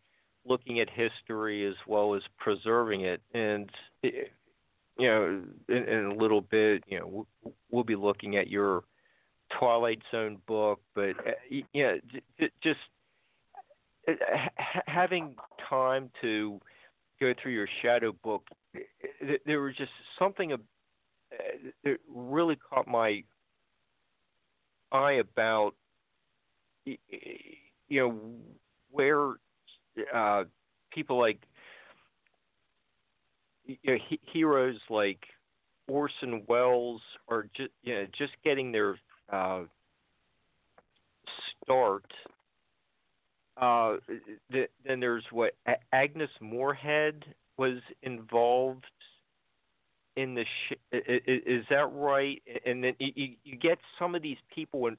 looking 0.46 0.80
at 0.80 0.88
history 0.90 1.66
as 1.66 1.74
well 1.86 2.14
as 2.14 2.22
preserving 2.38 3.02
it, 3.02 3.20
and 3.34 3.70
it, 4.02 4.32
you 4.98 5.08
know 5.08 5.42
in, 5.68 5.76
in 5.76 6.04
a 6.06 6.14
little 6.14 6.40
bit 6.40 6.84
you 6.86 6.98
know 6.98 7.26
we'll, 7.70 7.84
be 7.84 7.96
looking 7.96 8.36
at 8.36 8.48
your 8.48 8.84
Twilight 9.58 10.00
Zone 10.10 10.38
book, 10.46 10.80
but 10.94 11.10
uh, 11.26 11.32
you 11.48 11.64
know 11.74 11.98
just 12.62 12.80
uh, 14.08 14.12
having 14.86 15.34
time 15.68 16.10
to 16.20 16.60
go 17.20 17.32
through 17.40 17.52
your 17.52 17.68
shadow 17.82 18.12
book, 18.22 18.42
there 19.46 19.60
was 19.60 19.74
just 19.76 19.90
something 20.18 20.52
that 21.84 21.98
really 22.14 22.56
caught 22.56 22.86
my 22.86 23.22
eye 24.92 25.14
about 25.14 25.72
you 26.84 26.96
know 27.90 28.18
where 28.90 29.34
uh, 30.14 30.44
people 30.92 31.18
like 31.18 31.40
you 33.64 33.76
know, 33.86 33.96
he, 34.08 34.20
heroes 34.32 34.76
like 34.90 35.20
Orson 35.88 36.42
Welles 36.48 37.02
are 37.28 37.48
just 37.56 37.70
you 37.82 37.94
know, 37.94 38.06
just 38.16 38.32
getting 38.44 38.72
their 38.72 38.98
uh, 39.32 39.62
start. 41.62 42.04
Uh, 43.56 43.96
th- 44.52 44.70
then 44.86 45.00
there's 45.00 45.24
what 45.30 45.54
Agnes 45.92 46.30
Moorehead 46.40 47.24
was 47.56 47.78
involved 48.02 48.84
in 50.16 50.34
the 50.34 50.44
sh- 50.44 50.74
is 50.92 51.64
that 51.70 51.90
right? 51.92 52.42
And 52.66 52.84
then 52.84 52.94
you, 52.98 53.34
you 53.44 53.56
get 53.56 53.78
some 53.98 54.14
of 54.14 54.22
these 54.22 54.36
people 54.54 54.88
in 54.88 54.96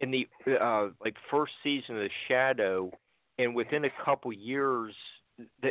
in 0.00 0.10
the 0.10 0.26
uh, 0.60 0.88
like 1.04 1.16
first 1.30 1.52
season 1.62 1.96
of 1.96 2.02
The 2.02 2.10
Shadow, 2.28 2.90
and 3.38 3.54
within 3.54 3.84
a 3.84 3.90
couple 4.04 4.32
years 4.32 4.94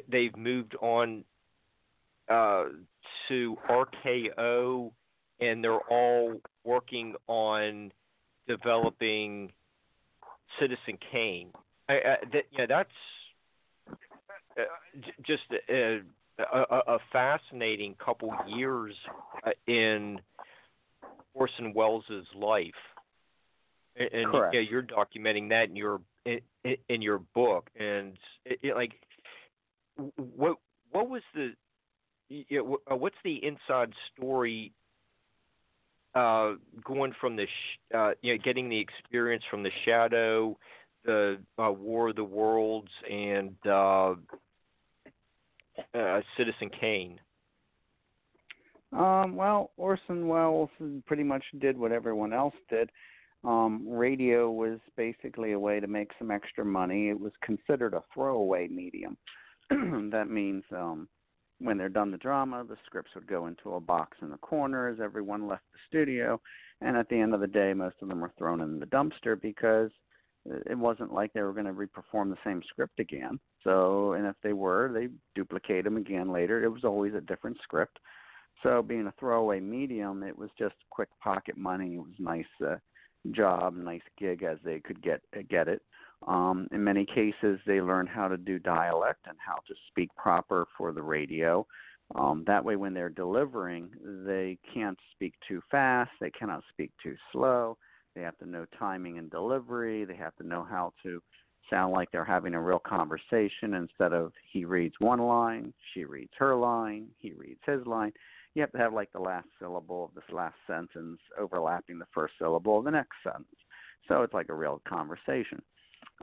they've 0.10 0.36
moved 0.36 0.76
on 0.82 1.24
uh, 2.30 2.66
to 3.28 3.58
RKO, 3.70 4.92
and 5.40 5.64
they're 5.64 5.80
all 5.90 6.42
working 6.64 7.16
on 7.28 7.92
developing 8.48 9.52
Citizen 10.60 10.98
Kane. 11.12 11.50
I, 11.90 11.94
I, 11.94 12.18
that, 12.34 12.44
yeah, 12.52 12.66
that's 12.68 12.90
uh, 14.58 14.64
just 15.26 15.44
a, 15.70 16.02
a, 16.40 16.60
a, 16.88 17.00
fascinating 17.12 17.96
couple 18.04 18.34
years 18.48 18.96
uh, 19.46 19.52
in 19.68 20.20
Orson 21.34 21.74
Welles' 21.74 22.04
life, 22.36 22.72
and, 23.98 24.10
and 24.14 24.34
yeah, 24.54 24.62
you're 24.62 24.84
documenting 24.84 25.50
that 25.50 25.70
in 25.70 25.76
your 25.76 26.00
in, 26.64 26.76
in 26.90 27.02
your 27.02 27.20
book. 27.20 27.70
And 27.80 28.18
it, 28.46 28.60
it, 28.62 28.76
like, 28.76 28.94
what 30.16 30.58
what 30.92 31.10
was 31.10 31.22
the 31.36 31.54
you 32.30 32.46
know, 32.52 32.78
uh, 32.92 32.96
what's 32.96 33.16
the 33.24 33.40
inside 33.46 33.94
story 34.16 34.72
uh, 36.16 36.54
going 36.84 37.14
from 37.20 37.36
the 37.36 37.46
sh- 37.46 37.96
uh, 37.96 38.12
you 38.22 38.34
know 38.34 38.42
getting 38.44 38.70
the 38.70 38.80
experience 38.80 39.44
from 39.50 39.64
the 39.64 39.72
shadow, 39.86 40.58
the 41.06 41.38
uh, 41.60 41.72
War 41.72 42.10
of 42.10 42.16
the 42.16 42.24
Worlds, 42.24 42.92
and 43.10 43.56
uh, 43.66 44.16
uh, 45.94 46.22
Citizen 46.38 46.70
Kane? 46.80 47.20
Um, 48.92 49.36
well, 49.36 49.72
Orson 49.78 50.28
Welles 50.28 50.70
pretty 51.08 51.24
much 51.24 51.44
did 51.60 51.78
what 51.78 51.92
everyone 51.92 52.32
else 52.32 52.54
did. 52.70 52.92
Um, 53.44 53.86
radio 53.88 54.50
was 54.50 54.80
basically 54.96 55.52
a 55.52 55.60
way 55.60 55.80
to 55.80 55.88
make 55.88 56.12
some 56.18 56.32
extra 56.32 56.64
money. 56.64 57.10
It 57.10 57.20
was 57.20 57.34
considered 57.42 57.94
a 57.94 58.04
throwaway 58.14 58.68
medium. 58.68 59.18
that 59.70 60.30
means 60.30 60.64
um, 60.72 61.10
when 61.60 61.78
they're 61.78 61.90
done 61.90 62.12
the 62.12 62.18
drama, 62.18 62.64
the 62.68 62.78
scripts 62.86 63.12
would 63.16 63.28
go 63.28 63.48
into 63.48 63.74
a 63.74 63.82
box 63.82 64.18
in 64.22 64.30
the 64.30 64.38
corner 64.38 64.88
as 64.88 65.00
everyone 65.02 65.48
left 65.48 65.64
the 65.74 65.80
studio, 65.88 66.40
and 66.82 66.96
at 66.96 67.10
the 67.10 67.20
end 67.20 67.34
of 67.34 67.42
the 67.42 67.48
day, 67.48 67.74
most 67.74 67.96
of 68.02 68.08
them 68.08 68.22
were 68.22 68.34
thrown 68.38 68.62
in 68.62 68.80
the 68.80 68.86
dumpster 68.86 69.40
because 69.42 69.90
it 70.46 70.78
wasn't 70.78 71.14
like 71.14 71.32
they 71.32 71.42
were 71.42 71.54
going 71.54 71.66
to 71.66 71.72
reperform 71.74 72.30
the 72.30 72.38
same 72.44 72.62
script 72.68 73.00
again. 73.00 73.40
So, 73.64 74.14
and 74.14 74.28
if 74.28 74.36
they 74.44 74.54
were, 74.54 74.92
they 74.94 75.08
duplicate 75.36 75.86
them 75.86 75.98
again 75.98 76.32
later. 76.32 76.64
It 76.64 76.70
was 76.70 76.84
always 76.84 77.14
a 77.14 77.22
different 77.22 77.58
script. 77.64 78.00
So, 78.62 78.82
being 78.82 79.08
a 79.08 79.14
throwaway 79.20 79.62
medium, 79.62 80.24
it 80.24 80.38
was 80.38 80.50
just 80.58 80.76
quick 80.90 81.10
pocket 81.22 81.58
money. 81.58 81.96
It 81.96 82.00
was 82.00 82.14
nice 82.20 82.46
uh, 82.66 82.76
job, 83.32 83.76
nice 83.76 84.02
gig 84.18 84.44
as 84.44 84.58
they 84.64 84.80
could 84.80 85.02
get 85.02 85.22
get 85.50 85.68
it. 85.68 85.82
Um, 86.28 86.68
in 86.72 86.84
many 86.84 87.06
cases, 87.06 87.60
they 87.66 87.82
learn 87.82 88.08
how 88.08 88.28
to 88.28 88.38
do 88.38 88.60
dialect 88.60 89.26
and 89.28 89.38
how 89.46 89.56
to 89.68 89.74
speak 89.90 90.10
proper 90.16 90.68
for 90.78 90.94
the 90.94 91.02
radio. 91.02 91.66
Um, 92.16 92.44
that 92.48 92.64
way, 92.64 92.76
when 92.76 92.94
they're 92.94 93.10
delivering, 93.10 93.90
they 94.26 94.58
can't 94.74 94.98
speak 95.14 95.34
too 95.48 95.62
fast, 95.72 96.12
they 96.22 96.32
cannot 96.32 96.64
speak 96.72 96.92
too 97.02 97.16
slow. 97.32 97.78
They 98.16 98.22
have 98.22 98.38
to 98.38 98.46
know 98.46 98.66
timing 98.78 99.18
and 99.18 99.32
delivery. 99.32 100.06
They 100.06 100.16
have 100.16 100.36
to 100.36 100.48
know 100.48 100.64
how 100.64 100.94
to 101.04 101.22
sound 101.70 101.94
like 101.94 102.12
they're 102.12 102.26
having 102.26 102.54
a 102.54 102.62
real 102.62 102.80
conversation 102.80 103.74
instead 103.74 104.14
of 104.14 104.32
he 104.52 104.66
reads 104.66 104.96
one 105.00 105.20
line, 105.20 105.74
she 105.94 106.06
reads 106.06 106.32
her 106.38 106.56
line, 106.56 107.08
he 107.18 107.32
reads 107.34 107.62
his 107.66 107.86
line. 107.88 108.12
You 108.56 108.62
have 108.62 108.72
to 108.74 108.78
have 108.78 108.94
like 108.94 109.12
the 109.12 109.20
last 109.20 109.48
syllable 109.60 110.06
of 110.06 110.14
this 110.14 110.32
last 110.32 110.56
sentence 110.68 111.20
overlapping 111.40 112.00
the 112.00 112.06
first 112.14 112.36
syllable 112.40 112.80
of 112.80 112.86
the 112.86 112.92
next 112.92 113.16
sentence. 113.24 113.48
So 114.08 114.22
it's 114.22 114.34
like 114.34 114.50
a 114.50 114.54
real 114.54 114.82
conversation. 114.88 115.62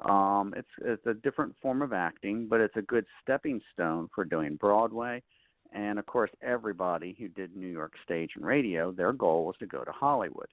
Um, 0.02 0.54
it's 0.56 0.68
it's 0.82 1.06
a 1.06 1.14
different 1.14 1.54
form 1.60 1.82
of 1.82 1.92
acting, 1.92 2.46
but 2.48 2.60
it's 2.60 2.76
a 2.76 2.82
good 2.82 3.06
stepping 3.22 3.60
stone 3.72 4.08
for 4.14 4.24
doing 4.24 4.56
Broadway. 4.56 5.22
And 5.72 5.98
of 5.98 6.06
course, 6.06 6.30
everybody 6.42 7.16
who 7.18 7.28
did 7.28 7.56
New 7.56 7.68
York 7.68 7.92
stage 8.04 8.30
and 8.36 8.44
radio, 8.44 8.92
their 8.92 9.12
goal 9.12 9.46
was 9.46 9.56
to 9.58 9.66
go 9.66 9.84
to 9.84 9.92
Hollywood. 9.92 10.48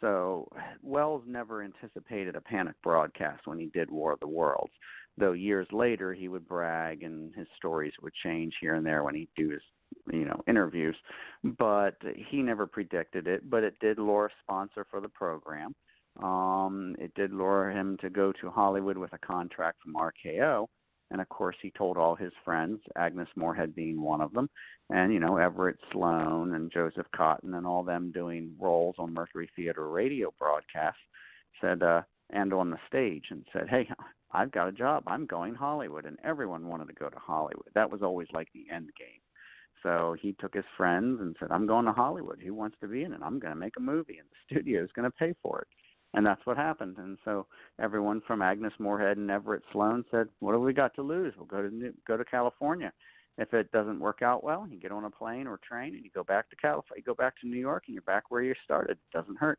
So 0.00 0.48
Welles 0.82 1.22
never 1.26 1.62
anticipated 1.62 2.34
a 2.34 2.40
panic 2.40 2.74
broadcast 2.82 3.46
when 3.46 3.58
he 3.58 3.66
did 3.66 3.90
War 3.90 4.12
of 4.12 4.20
the 4.20 4.26
Worlds, 4.26 4.72
though 5.16 5.32
years 5.32 5.68
later 5.70 6.12
he 6.12 6.28
would 6.28 6.46
brag 6.48 7.04
and 7.04 7.32
his 7.34 7.46
stories 7.56 7.92
would 8.02 8.12
change 8.24 8.54
here 8.60 8.74
and 8.74 8.84
there 8.84 9.04
when 9.04 9.14
he'd 9.14 9.28
do 9.36 9.50
his 9.50 9.62
you 10.12 10.24
know 10.24 10.40
interviews. 10.46 10.96
But 11.42 11.96
he 12.30 12.42
never 12.42 12.66
predicted 12.66 13.26
it, 13.26 13.48
but 13.48 13.64
it 13.64 13.78
did 13.80 13.98
lure 13.98 14.26
a 14.26 14.42
sponsor 14.42 14.86
for 14.90 15.00
the 15.00 15.08
program 15.08 15.74
um, 16.20 16.94
it 16.98 17.14
did 17.14 17.32
lure 17.32 17.70
him 17.70 17.96
to 18.00 18.10
go 18.10 18.32
to 18.32 18.50
Hollywood 18.50 18.98
with 18.98 19.12
a 19.12 19.18
contract 19.18 19.78
from 19.82 19.94
RKO. 19.94 20.66
And 21.10 21.20
of 21.20 21.28
course, 21.28 21.56
he 21.60 21.70
told 21.70 21.96
all 21.96 22.14
his 22.14 22.32
friends, 22.44 22.80
Agnes 22.96 23.28
Moorehead 23.36 23.74
being 23.74 24.00
one 24.00 24.22
of 24.22 24.32
them, 24.32 24.48
and 24.88 25.12
you 25.12 25.20
know 25.20 25.36
Everett 25.36 25.76
Sloane 25.90 26.54
and 26.54 26.72
Joseph 26.72 27.06
Cotten 27.14 27.54
and 27.54 27.66
all 27.66 27.82
them 27.82 28.12
doing 28.12 28.54
roles 28.58 28.96
on 28.98 29.12
Mercury 29.12 29.50
Theater 29.54 29.88
radio 29.88 30.32
broadcasts. 30.38 31.00
Said 31.60 31.82
uh, 31.82 32.02
and 32.30 32.52
on 32.54 32.70
the 32.70 32.78
stage 32.88 33.24
and 33.30 33.44
said, 33.52 33.68
"Hey, 33.68 33.88
I've 34.32 34.52
got 34.52 34.68
a 34.68 34.72
job. 34.72 35.02
I'm 35.06 35.26
going 35.26 35.54
Hollywood." 35.54 36.06
And 36.06 36.18
everyone 36.24 36.66
wanted 36.66 36.88
to 36.88 36.94
go 36.94 37.10
to 37.10 37.18
Hollywood. 37.18 37.68
That 37.74 37.90
was 37.90 38.02
always 38.02 38.28
like 38.32 38.48
the 38.54 38.66
end 38.72 38.88
game. 38.98 39.20
So 39.82 40.16
he 40.20 40.34
took 40.34 40.54
his 40.54 40.64
friends 40.76 41.20
and 41.20 41.36
said, 41.38 41.50
"I'm 41.50 41.66
going 41.66 41.86
to 41.86 41.92
Hollywood. 41.92 42.40
Who 42.40 42.54
wants 42.54 42.76
to 42.80 42.88
be 42.88 43.02
in 43.02 43.12
it? 43.12 43.20
I'm 43.22 43.38
going 43.38 43.52
to 43.52 43.58
make 43.58 43.76
a 43.76 43.80
movie, 43.80 44.18
and 44.18 44.28
the 44.28 44.36
studio 44.54 44.82
is 44.82 44.90
going 44.94 45.10
to 45.10 45.16
pay 45.16 45.34
for 45.42 45.60
it." 45.60 45.68
and 46.14 46.26
that's 46.26 46.44
what 46.44 46.56
happened. 46.56 46.96
And 46.98 47.18
so 47.24 47.46
everyone 47.80 48.20
from 48.26 48.42
Agnes 48.42 48.72
Moorehead 48.78 49.16
and 49.16 49.30
Everett 49.30 49.62
Sloane 49.72 50.04
said, 50.10 50.28
"What 50.40 50.52
have 50.52 50.60
we 50.60 50.72
got 50.72 50.94
to 50.96 51.02
lose? 51.02 51.34
We'll 51.36 51.46
go 51.46 51.62
to 51.62 51.74
New, 51.74 51.92
go 52.06 52.16
to 52.16 52.24
California. 52.24 52.92
If 53.38 53.54
it 53.54 53.72
doesn't 53.72 53.98
work 53.98 54.20
out 54.20 54.44
well, 54.44 54.66
you 54.68 54.78
get 54.78 54.92
on 54.92 55.04
a 55.04 55.10
plane 55.10 55.46
or 55.46 55.58
train 55.66 55.94
and 55.94 56.04
you 56.04 56.10
go 56.14 56.22
back 56.22 56.50
to 56.50 56.56
California. 56.56 56.98
You 57.00 57.14
go 57.14 57.14
back 57.14 57.40
to 57.40 57.48
New 57.48 57.58
York 57.58 57.84
and 57.86 57.94
you're 57.94 58.02
back 58.02 58.24
where 58.28 58.42
you 58.42 58.54
started. 58.64 58.98
It 58.98 59.16
doesn't 59.16 59.38
hurt." 59.38 59.58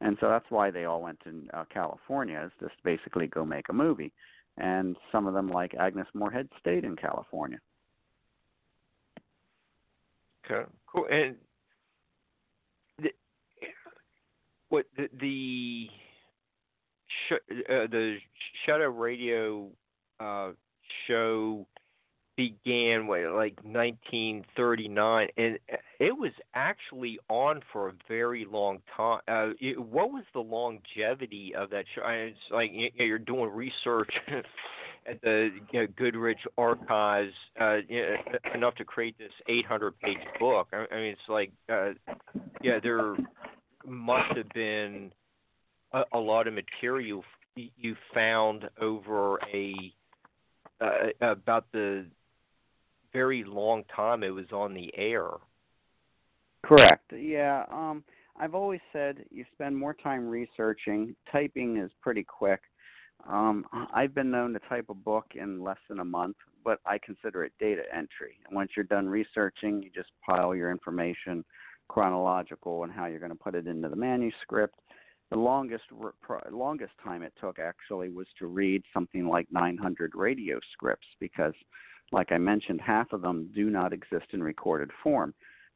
And 0.00 0.16
so 0.20 0.28
that's 0.28 0.50
why 0.50 0.70
they 0.70 0.84
all 0.84 1.02
went 1.02 1.20
to 1.24 1.46
uh, 1.54 1.64
California, 1.72 2.42
is 2.44 2.52
just 2.60 2.80
basically 2.84 3.26
go 3.26 3.44
make 3.44 3.68
a 3.68 3.72
movie. 3.72 4.12
And 4.58 4.96
some 5.10 5.26
of 5.26 5.34
them, 5.34 5.48
like 5.48 5.74
Agnes 5.74 6.08
Moorehead, 6.14 6.48
stayed 6.58 6.84
in 6.84 6.96
California. 6.96 7.58
Okay, 10.44 10.68
cool. 10.86 11.06
And 11.10 11.36
the, 12.98 13.10
what 14.68 14.86
the 14.96 15.08
the, 15.20 15.88
sh- 17.28 17.52
uh, 17.68 17.86
the 17.90 18.16
Shadow 18.66 18.88
Radio 18.88 19.68
uh, 20.20 20.50
show 21.06 21.66
began 22.36 23.06
what 23.06 23.20
like 23.20 23.58
1939 23.62 25.28
and 25.36 25.58
it 26.00 26.16
was 26.16 26.32
actually 26.54 27.18
on 27.28 27.60
for 27.70 27.88
a 27.88 27.92
very 28.08 28.46
long 28.50 28.78
time 28.96 29.20
uh 29.28 29.50
it, 29.60 29.78
what 29.78 30.10
was 30.10 30.24
the 30.32 30.40
longevity 30.40 31.54
of 31.54 31.68
that 31.68 31.84
show 31.94 32.00
I 32.00 32.14
it's 32.14 32.38
like 32.50 32.70
you 32.72 32.88
know, 32.98 33.04
you're 33.04 33.18
doing 33.18 33.50
research 33.50 34.12
at 35.08 35.20
the 35.22 35.50
you 35.72 35.80
know, 35.80 35.86
goodrich 35.96 36.38
archives 36.56 37.32
uh 37.60 37.76
you 37.88 38.02
know, 38.02 38.16
enough 38.54 38.74
to 38.76 38.84
create 38.84 39.16
this 39.18 39.32
800 39.48 39.98
page 40.00 40.18
book 40.38 40.68
i, 40.72 40.84
I 40.92 40.96
mean 40.96 41.12
it's 41.12 41.20
like 41.28 41.52
uh 41.70 41.90
yeah 42.62 42.78
there 42.82 43.16
must 43.86 44.36
have 44.36 44.48
been 44.54 45.12
a, 45.92 46.02
a 46.12 46.18
lot 46.18 46.46
of 46.46 46.54
material 46.54 47.24
you 47.54 47.96
found 48.14 48.64
over 48.80 49.38
a 49.52 49.74
uh, 50.80 51.08
about 51.20 51.66
the 51.72 52.06
very 53.12 53.44
long 53.44 53.84
time 53.94 54.22
it 54.22 54.30
was 54.30 54.50
on 54.52 54.74
the 54.74 54.90
air. 54.96 55.28
Correct. 56.64 57.12
Yeah. 57.12 57.64
Um, 57.70 58.04
I've 58.38 58.54
always 58.54 58.80
said 58.92 59.24
you 59.30 59.44
spend 59.52 59.76
more 59.76 59.94
time 59.94 60.26
researching. 60.26 61.14
Typing 61.30 61.76
is 61.76 61.90
pretty 62.00 62.24
quick. 62.24 62.60
Um, 63.28 63.64
I've 63.94 64.14
been 64.14 64.30
known 64.30 64.52
to 64.54 64.60
type 64.68 64.86
a 64.88 64.94
book 64.94 65.26
in 65.34 65.62
less 65.62 65.78
than 65.88 66.00
a 66.00 66.04
month, 66.04 66.36
but 66.64 66.80
I 66.84 66.98
consider 66.98 67.44
it 67.44 67.52
data 67.60 67.82
entry. 67.94 68.38
And 68.46 68.56
once 68.56 68.70
you're 68.76 68.84
done 68.84 69.08
researching, 69.08 69.82
you 69.82 69.90
just 69.94 70.10
pile 70.26 70.54
your 70.54 70.70
information 70.70 71.44
chronological 71.88 72.84
and 72.84 72.92
how 72.92 73.06
you're 73.06 73.20
going 73.20 73.32
to 73.32 73.38
put 73.38 73.54
it 73.54 73.66
into 73.66 73.88
the 73.88 73.96
manuscript. 73.96 74.78
The 75.30 75.38
longest 75.38 75.84
longest 76.50 76.92
time 77.02 77.22
it 77.22 77.32
took 77.40 77.58
actually 77.58 78.10
was 78.10 78.26
to 78.38 78.46
read 78.46 78.82
something 78.92 79.26
like 79.26 79.46
900 79.50 80.12
radio 80.14 80.58
scripts 80.72 81.06
because 81.20 81.54
like 82.12 82.30
I 82.30 82.38
mentioned, 82.38 82.80
half 82.80 83.12
of 83.12 83.22
them 83.22 83.50
do 83.54 83.70
not 83.70 83.92
exist 83.92 84.26
in 84.32 84.42
recorded 84.42 84.90
form. 85.02 85.34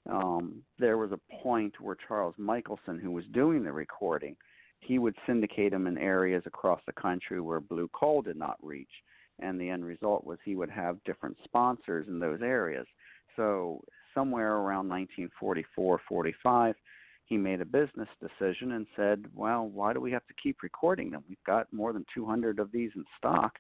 Um, 0.09 0.63
there 0.79 0.99
was 0.99 1.11
a 1.13 1.43
point 1.43 1.81
where 1.81 1.97
Charles 2.07 2.35
Michelson, 2.39 2.99
who 2.99 3.11
was 3.11 3.25
doing 3.33 3.65
the 3.65 3.73
recording, 3.73 4.37
he 4.87 4.99
would 4.99 5.17
syndicate 5.27 5.73
them 5.73 5.87
in 5.87 5.99
areas 5.99 6.43
across 6.47 6.81
the 6.87 6.93
country 6.93 7.41
where 7.41 7.61
Blue 7.61 7.89
Coal 7.93 8.23
did 8.23 8.37
not 8.37 8.57
reach. 8.63 8.91
And 9.39 9.61
the 9.61 9.69
end 9.69 9.85
result 9.85 10.25
was 10.25 10.39
he 10.45 10.57
would 10.57 10.71
have 10.71 11.03
different 11.05 11.37
sponsors 11.45 12.07
in 12.09 12.19
those 12.19 12.41
areas. 12.41 12.87
So, 13.35 13.83
somewhere 14.15 14.55
around 14.55 14.89
1944 14.89 16.01
45, 16.09 16.75
he 17.27 17.37
made 17.37 17.61
a 17.61 17.67
business 17.67 18.09
decision 18.21 18.73
and 18.73 18.87
said, 18.97 19.27
Well, 19.35 19.69
why 19.69 19.93
do 19.93 20.01
we 20.01 20.13
have 20.13 20.27
to 20.29 20.35
keep 20.43 20.63
recording 20.63 21.11
them? 21.11 21.25
We've 21.29 21.45
got 21.45 21.71
more 21.73 21.93
than 21.93 22.07
200 22.15 22.59
of 22.59 22.73
these 22.73 22.91
in 22.97 23.05
stock. 23.19 23.59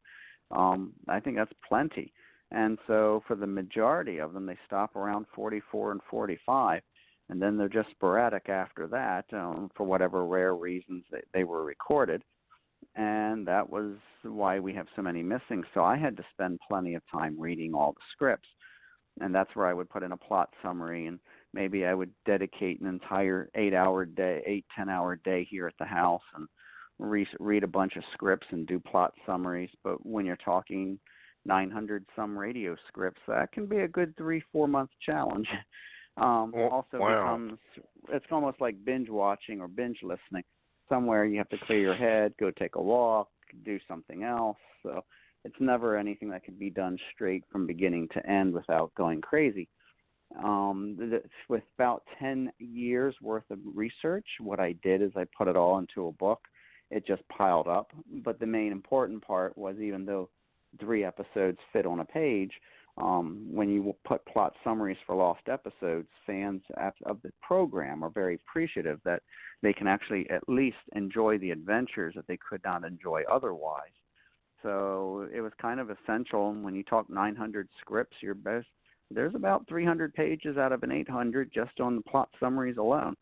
Um, 0.50 0.92
I 1.08 1.20
think 1.20 1.36
that's 1.36 1.52
plenty. 1.68 2.12
And 2.52 2.78
so 2.86 3.22
for 3.26 3.34
the 3.34 3.46
majority 3.46 4.18
of 4.18 4.32
them, 4.32 4.46
they 4.46 4.56
stop 4.64 4.94
around 4.94 5.26
44 5.34 5.92
and 5.92 6.00
45, 6.08 6.80
and 7.28 7.40
then 7.40 7.56
they're 7.56 7.68
just 7.68 7.90
sporadic 7.90 8.48
after 8.48 8.86
that 8.88 9.24
um, 9.32 9.70
for 9.76 9.84
whatever 9.84 10.24
rare 10.26 10.54
reasons 10.54 11.04
they, 11.10 11.22
they 11.34 11.44
were 11.44 11.64
recorded. 11.64 12.22
And 12.94 13.46
that 13.46 13.68
was 13.68 13.94
why 14.22 14.58
we 14.58 14.72
have 14.74 14.86
so 14.94 15.02
many 15.02 15.22
missing. 15.22 15.64
So 15.74 15.82
I 15.82 15.96
had 15.96 16.16
to 16.16 16.24
spend 16.32 16.60
plenty 16.68 16.94
of 16.94 17.02
time 17.12 17.38
reading 17.38 17.74
all 17.74 17.92
the 17.92 18.00
scripts. 18.12 18.48
And 19.20 19.34
that's 19.34 19.54
where 19.54 19.66
I 19.66 19.74
would 19.74 19.90
put 19.90 20.02
in 20.02 20.12
a 20.12 20.16
plot 20.16 20.50
summary 20.62 21.06
and 21.06 21.18
maybe 21.52 21.86
I 21.86 21.94
would 21.94 22.10
dedicate 22.26 22.80
an 22.80 22.86
entire 22.86 23.48
eight 23.54 23.74
hour 23.74 24.04
day, 24.04 24.42
eight, 24.46 24.66
ten 24.76 24.88
hour 24.88 25.16
day 25.16 25.46
here 25.50 25.66
at 25.66 25.74
the 25.78 25.86
house 25.86 26.22
and 26.36 26.46
re- 26.98 27.26
read 27.40 27.64
a 27.64 27.68
bunch 27.68 27.96
of 27.96 28.04
scripts 28.12 28.46
and 28.50 28.66
do 28.66 28.78
plot 28.78 29.14
summaries. 29.26 29.70
But 29.82 30.04
when 30.04 30.26
you're 30.26 30.36
talking 30.36 30.98
900 31.46 32.04
some 32.14 32.36
radio 32.36 32.76
scripts. 32.88 33.20
That 33.26 33.52
can 33.52 33.66
be 33.66 33.78
a 33.78 33.88
good 33.88 34.16
three 34.16 34.42
four 34.52 34.68
month 34.68 34.90
challenge. 35.04 35.48
Um, 36.16 36.52
also 36.54 36.98
wow. 36.98 37.36
becomes 37.36 37.58
it's 38.10 38.26
almost 38.30 38.60
like 38.60 38.82
binge 38.84 39.08
watching 39.08 39.60
or 39.60 39.68
binge 39.68 39.98
listening. 40.02 40.44
Somewhere 40.88 41.24
you 41.24 41.38
have 41.38 41.48
to 41.50 41.58
clear 41.66 41.80
your 41.80 41.96
head, 41.96 42.32
go 42.38 42.50
take 42.50 42.76
a 42.76 42.82
walk, 42.82 43.28
do 43.64 43.78
something 43.88 44.22
else. 44.22 44.56
So 44.82 45.04
it's 45.44 45.56
never 45.60 45.96
anything 45.96 46.30
that 46.30 46.44
can 46.44 46.54
be 46.54 46.70
done 46.70 46.96
straight 47.14 47.44
from 47.50 47.66
beginning 47.66 48.08
to 48.14 48.26
end 48.28 48.54
without 48.54 48.94
going 48.94 49.20
crazy. 49.20 49.68
Um, 50.42 50.98
with 51.48 51.62
about 51.78 52.02
10 52.18 52.52
years 52.58 53.14
worth 53.22 53.48
of 53.50 53.58
research, 53.74 54.26
what 54.40 54.60
I 54.60 54.72
did 54.82 55.02
is 55.02 55.12
I 55.16 55.24
put 55.36 55.48
it 55.48 55.56
all 55.56 55.78
into 55.78 56.08
a 56.08 56.12
book. 56.12 56.40
It 56.90 57.06
just 57.06 57.26
piled 57.28 57.68
up. 57.68 57.92
But 58.24 58.38
the 58.38 58.46
main 58.46 58.72
important 58.72 59.24
part 59.24 59.56
was 59.56 59.76
even 59.80 60.04
though 60.04 60.28
three 60.80 61.04
episodes 61.04 61.58
fit 61.72 61.86
on 61.86 62.00
a 62.00 62.04
page. 62.04 62.52
Um, 62.98 63.46
when 63.50 63.68
you 63.68 63.94
put 64.06 64.24
plot 64.24 64.54
summaries 64.64 64.96
for 65.06 65.14
lost 65.14 65.48
episodes, 65.48 66.08
fans 66.26 66.62
of 67.04 67.20
the 67.22 67.30
program 67.42 68.02
are 68.02 68.10
very 68.10 68.36
appreciative 68.36 69.00
that 69.04 69.22
they 69.62 69.74
can 69.74 69.86
actually 69.86 70.28
at 70.30 70.48
least 70.48 70.76
enjoy 70.94 71.36
the 71.38 71.50
adventures 71.50 72.14
that 72.16 72.26
they 72.26 72.38
could 72.48 72.62
not 72.64 72.84
enjoy 72.84 73.22
otherwise. 73.30 73.92
So 74.62 75.28
it 75.32 75.40
was 75.40 75.52
kind 75.60 75.78
of 75.78 75.90
essential. 75.90 76.54
When 76.54 76.74
you 76.74 76.82
talk 76.84 77.10
900 77.10 77.68
scripts, 77.80 78.16
your 78.22 78.34
best 78.34 78.66
there's 79.08 79.36
about 79.36 79.68
300 79.68 80.14
pages 80.14 80.56
out 80.56 80.72
of 80.72 80.82
an 80.82 80.90
800 80.90 81.52
just 81.54 81.78
on 81.78 81.94
the 81.96 82.02
plot 82.02 82.28
summaries 82.40 82.76
alone, 82.76 83.14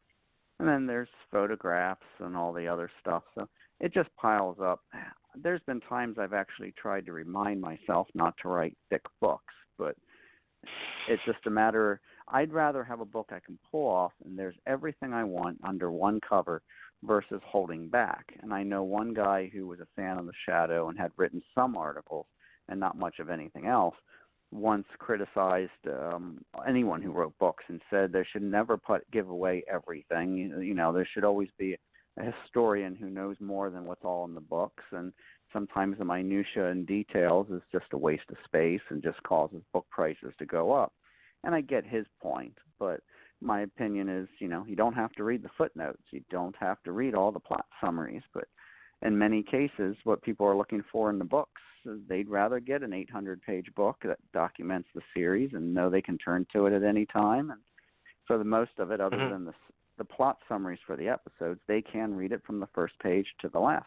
and 0.58 0.66
then 0.66 0.86
there's 0.86 1.10
photographs 1.30 2.06
and 2.20 2.34
all 2.34 2.54
the 2.54 2.66
other 2.66 2.90
stuff. 3.00 3.22
So 3.34 3.46
it 3.80 3.92
just 3.92 4.08
piles 4.16 4.56
up 4.62 4.80
there's 5.34 5.62
been 5.66 5.80
times 5.80 6.16
I've 6.18 6.32
actually 6.32 6.72
tried 6.80 7.06
to 7.06 7.12
remind 7.12 7.60
myself 7.60 8.08
not 8.14 8.34
to 8.42 8.48
write 8.48 8.76
thick 8.90 9.02
books, 9.20 9.54
but 9.78 9.96
it's 11.08 11.22
just 11.26 11.46
a 11.46 11.50
matter. 11.50 12.00
I'd 12.28 12.52
rather 12.52 12.82
have 12.84 13.00
a 13.00 13.04
book 13.04 13.30
I 13.30 13.40
can 13.44 13.58
pull 13.70 13.88
off 13.88 14.12
and 14.24 14.38
there's 14.38 14.56
everything 14.66 15.12
I 15.12 15.24
want 15.24 15.58
under 15.62 15.90
one 15.90 16.20
cover 16.26 16.62
versus 17.02 17.40
holding 17.44 17.88
back. 17.88 18.24
And 18.42 18.52
I 18.52 18.62
know 18.62 18.82
one 18.82 19.12
guy 19.12 19.50
who 19.52 19.66
was 19.66 19.80
a 19.80 19.86
fan 19.94 20.16
of 20.18 20.26
The 20.26 20.32
Shadow 20.46 20.88
and 20.88 20.98
had 20.98 21.12
written 21.16 21.42
some 21.54 21.76
articles 21.76 22.26
and 22.68 22.80
not 22.80 22.96
much 22.96 23.18
of 23.18 23.28
anything 23.28 23.66
else 23.66 23.94
once 24.54 24.86
criticized 24.98 25.70
um 25.88 26.38
anyone 26.66 27.02
who 27.02 27.10
wrote 27.10 27.36
books 27.38 27.64
and 27.68 27.80
said 27.90 28.12
there 28.12 28.26
should 28.30 28.42
never 28.42 28.76
put 28.76 29.10
give 29.10 29.28
away 29.28 29.64
everything 29.68 30.36
you 30.36 30.74
know 30.74 30.92
there 30.92 31.08
should 31.12 31.24
always 31.24 31.48
be 31.58 31.76
a 32.18 32.22
historian 32.22 32.94
who 32.94 33.10
knows 33.10 33.36
more 33.40 33.68
than 33.68 33.84
what's 33.84 34.04
all 34.04 34.24
in 34.24 34.34
the 34.34 34.40
books 34.40 34.84
and 34.92 35.12
sometimes 35.54 35.96
the 35.96 36.04
minutia 36.04 36.68
and 36.68 36.86
details 36.86 37.46
is 37.50 37.62
just 37.72 37.86
a 37.92 37.98
waste 37.98 38.28
of 38.30 38.36
space 38.44 38.82
and 38.90 39.02
just 39.02 39.22
causes 39.22 39.62
book 39.72 39.86
prices 39.90 40.34
to 40.38 40.44
go 40.44 40.72
up 40.72 40.92
and 41.44 41.54
i 41.54 41.60
get 41.60 41.86
his 41.86 42.04
point 42.20 42.56
but 42.78 43.00
my 43.40 43.62
opinion 43.62 44.08
is 44.08 44.28
you 44.38 44.48
know 44.48 44.64
you 44.68 44.76
don't 44.76 44.92
have 44.92 45.12
to 45.12 45.24
read 45.24 45.42
the 45.42 45.50
footnotes 45.56 46.02
you 46.10 46.20
don't 46.30 46.56
have 46.58 46.82
to 46.82 46.92
read 46.92 47.14
all 47.14 47.32
the 47.32 47.40
plot 47.40 47.64
summaries 47.82 48.22
but 48.34 48.44
in 49.02 49.16
many 49.16 49.42
cases 49.42 49.96
what 50.04 50.22
people 50.22 50.46
are 50.46 50.56
looking 50.56 50.82
for 50.92 51.08
in 51.08 51.18
the 51.18 51.24
books 51.24 51.62
is 51.86 51.98
they'd 52.08 52.28
rather 52.28 52.60
get 52.60 52.82
an 52.82 52.92
800 52.92 53.40
page 53.42 53.66
book 53.74 53.96
that 54.04 54.18
documents 54.32 54.88
the 54.94 55.02
series 55.14 55.50
and 55.54 55.72
know 55.72 55.88
they 55.88 56.02
can 56.02 56.18
turn 56.18 56.46
to 56.52 56.66
it 56.66 56.74
at 56.74 56.82
any 56.82 57.06
time 57.06 57.50
and 57.50 57.60
for 58.26 58.38
the 58.38 58.44
most 58.44 58.72
of 58.78 58.90
it 58.90 59.00
other 59.00 59.16
mm-hmm. 59.16 59.32
than 59.32 59.44
the 59.46 59.54
the 59.98 60.04
plot 60.04 60.38
summaries 60.48 60.80
for 60.86 60.96
the 60.96 61.08
episodes, 61.08 61.60
they 61.66 61.82
can 61.82 62.14
read 62.14 62.32
it 62.32 62.42
from 62.46 62.60
the 62.60 62.68
first 62.74 62.98
page 63.00 63.26
to 63.40 63.48
the 63.48 63.58
last. 63.58 63.86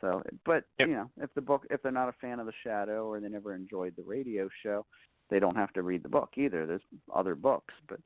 So, 0.00 0.22
but 0.44 0.64
yep. 0.78 0.88
you 0.88 0.94
know, 0.94 1.10
if 1.20 1.32
the 1.34 1.40
book, 1.40 1.66
if 1.70 1.82
they're 1.82 1.92
not 1.92 2.08
a 2.08 2.14
fan 2.20 2.40
of 2.40 2.46
the 2.46 2.52
Shadow 2.62 3.06
or 3.06 3.20
they 3.20 3.28
never 3.28 3.54
enjoyed 3.54 3.94
the 3.96 4.02
radio 4.02 4.48
show, 4.62 4.84
they 5.30 5.38
don't 5.38 5.56
have 5.56 5.72
to 5.74 5.82
read 5.82 6.02
the 6.02 6.08
book 6.08 6.30
either. 6.36 6.66
There's 6.66 6.82
other 7.14 7.34
books, 7.34 7.74
but 7.88 8.00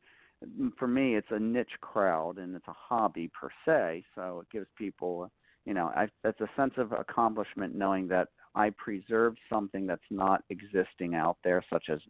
mm, 0.44 0.70
for 0.78 0.86
me, 0.86 1.16
it's 1.16 1.30
a 1.30 1.38
niche 1.38 1.78
crowd 1.80 2.38
and 2.38 2.54
it's 2.54 2.68
a 2.68 2.72
hobby 2.72 3.30
per 3.38 3.50
se. 3.66 4.04
So 4.14 4.40
it 4.40 4.50
gives 4.50 4.68
people, 4.78 5.30
you 5.66 5.74
know, 5.74 5.86
I, 5.94 6.08
that's 6.22 6.40
a 6.40 6.50
sense 6.56 6.74
of 6.76 6.92
accomplishment 6.92 7.74
knowing 7.74 8.08
that 8.08 8.28
I 8.54 8.70
preserved 8.70 9.38
something 9.52 9.86
that's 9.86 10.00
not 10.10 10.44
existing 10.50 11.14
out 11.14 11.38
there, 11.44 11.64
such 11.70 11.84
as 11.90 12.00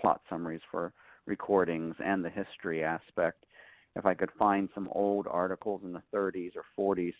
plot 0.00 0.20
summaries 0.28 0.62
for 0.70 0.92
recordings 1.26 1.94
and 2.04 2.24
the 2.24 2.30
history 2.30 2.82
aspect 2.82 3.44
if 3.96 4.06
I 4.06 4.14
could 4.14 4.30
find 4.38 4.68
some 4.74 4.88
old 4.92 5.26
articles 5.28 5.82
in 5.84 5.92
the 5.92 6.02
30s 6.14 6.52
or 6.56 6.96
40s 6.96 7.14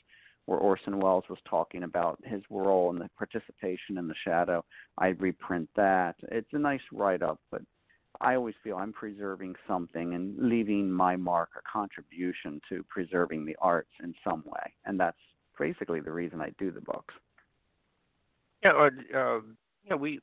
where 0.47 0.59
Orson 0.59 0.99
Welles 0.99 1.25
was 1.31 1.39
talking 1.49 1.85
about 1.85 2.19
his 2.25 2.43
role 2.51 2.91
and 2.91 3.01
the 3.01 3.09
participation 3.17 3.99
in 3.99 4.09
the 4.09 4.15
shadow, 4.25 4.65
I'd 4.99 5.21
reprint 5.21 5.69
that. 5.77 6.17
It's 6.31 6.53
a 6.53 6.59
nice 6.59 6.81
write 6.93 7.23
up, 7.23 7.41
but 7.51 7.63
I 8.21 8.35
always 8.35 8.55
feel 8.63 8.77
I'm 8.77 8.93
preserving 8.93 9.55
something 9.67 10.15
and 10.15 10.37
leaving 10.39 10.91
my 10.91 11.17
mark 11.17 11.51
or 11.55 11.63
contribution 11.71 12.61
to 12.69 12.85
preserving 12.89 13.47
the 13.47 13.57
arts 13.61 13.91
in 14.03 14.15
some 14.25 14.43
way. 14.47 14.75
And 14.85 14.99
that's 14.99 15.17
basically 15.59 16.01
the 16.01 16.13
reason 16.13 16.41
I 16.41 16.51
do 16.59 16.71
the 16.71 16.81
books. 16.81 17.15
Yeah, 18.63 18.73
uh, 18.73 19.19
uh, 19.19 19.41
know, 19.91 19.97
we 19.97 20.21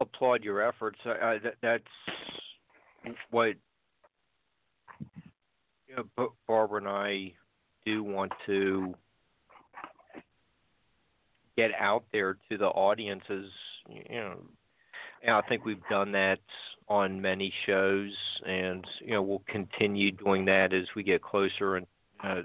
applaud 0.00 0.44
your 0.44 0.62
efforts. 0.62 0.98
Uh, 1.04 1.38
that, 1.42 1.54
that's 1.62 1.84
what 3.30 3.54
you 5.88 5.96
know, 5.96 6.28
Barbara 6.46 6.78
and 6.78 6.88
I 6.88 7.32
do 7.84 8.02
want 8.02 8.32
to 8.46 8.94
get 11.56 11.70
out 11.78 12.04
there 12.12 12.36
to 12.48 12.58
the 12.58 12.66
audiences, 12.66 13.50
you 13.88 14.16
know, 14.20 14.36
and 15.22 15.34
I 15.34 15.42
think 15.42 15.64
we've 15.64 15.82
done 15.90 16.12
that 16.12 16.38
on 16.88 17.20
many 17.20 17.52
shows, 17.66 18.12
and 18.46 18.84
you 19.00 19.12
know 19.12 19.22
we'll 19.22 19.42
continue 19.46 20.12
doing 20.12 20.44
that 20.46 20.72
as 20.72 20.86
we 20.96 21.02
get 21.02 21.22
closer 21.22 21.76
and 21.76 21.86
uh, 22.24 22.42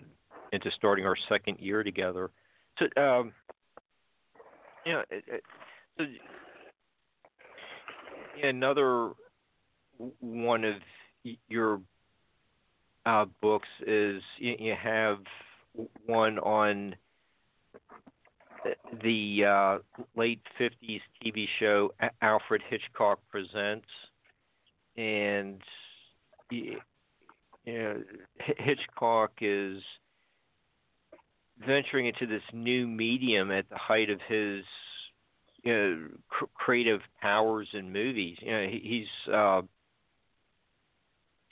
into 0.52 0.70
starting 0.72 1.06
our 1.06 1.16
second 1.30 1.60
year 1.60 1.84
together. 1.84 2.32
So, 2.80 2.86
um, 3.02 3.32
you 4.86 4.94
know, 4.94 5.04
it, 5.10 5.24
it, 5.28 5.44
so 5.98 6.06
another 8.44 9.12
one 10.20 10.64
of 10.66 10.76
your 11.48 11.82
books 13.42 13.68
is 13.86 14.22
you, 14.38 14.56
you 14.60 14.76
have 14.82 15.20
one 16.06 16.40
on 16.40 16.96
the 19.04 19.46
uh, 19.46 19.78
late 20.16 20.42
50s 20.60 21.02
TV 21.24 21.46
show 21.60 21.92
Alfred 22.22 22.62
Hitchcock 22.70 23.20
Presents. 23.30 23.88
And 24.98 25.62
you 26.50 26.78
know, 27.66 28.02
Hitchcock 28.58 29.32
is 29.42 29.82
venturing 31.66 32.08
into 32.08 32.26
this 32.26 32.44
new 32.54 32.88
medium 32.88 33.52
at 33.52 33.70
the 33.70 33.78
height 33.78 34.10
of 34.10 34.20
his 34.28 34.64
you 35.64 35.74
know, 35.74 36.08
cr- 36.30 36.46
creative 36.54 37.02
powers 37.22 37.68
in 37.74 37.92
movies. 37.92 38.38
You 38.42 38.52
know, 38.52 38.68
he, 38.68 38.80
he's 38.84 39.34
uh, 39.34 39.62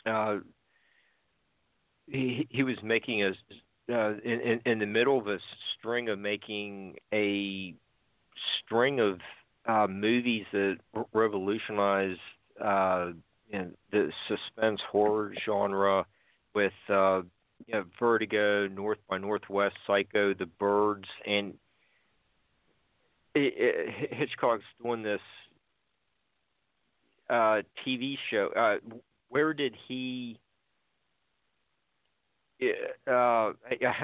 uh, 0.05 0.37
he 2.07 2.63
was 2.63 2.77
making 2.83 3.23
a 3.23 3.31
uh, 3.91 4.13
in, 4.23 4.39
in, 4.41 4.61
in 4.65 4.79
the 4.79 4.85
middle 4.85 5.17
of 5.17 5.27
a 5.27 5.37
string 5.77 6.09
of 6.09 6.17
making 6.19 6.95
a 7.13 7.73
string 8.59 8.99
of 8.99 9.19
uh, 9.65 9.87
movies 9.87 10.45
that 10.51 10.77
revolutionized 11.13 12.19
uh, 12.63 13.11
the 13.91 14.09
suspense 14.27 14.81
horror 14.89 15.33
genre 15.45 16.05
with 16.53 16.73
uh, 16.89 17.21
you 17.67 17.73
know, 17.73 17.83
Vertigo, 17.99 18.67
North 18.67 18.99
by 19.09 19.17
Northwest, 19.17 19.75
Psycho, 19.85 20.33
The 20.33 20.45
Birds, 20.45 21.07
and 21.25 21.53
it, 23.35 23.53
it, 23.57 24.13
Hitchcock's 24.13 24.63
doing 24.81 25.03
this 25.03 25.21
uh, 27.29 27.61
TV 27.85 28.17
show. 28.29 28.49
Uh, 28.55 28.95
where 29.29 29.53
did 29.53 29.75
he 29.87 30.39
uh, 32.61 33.51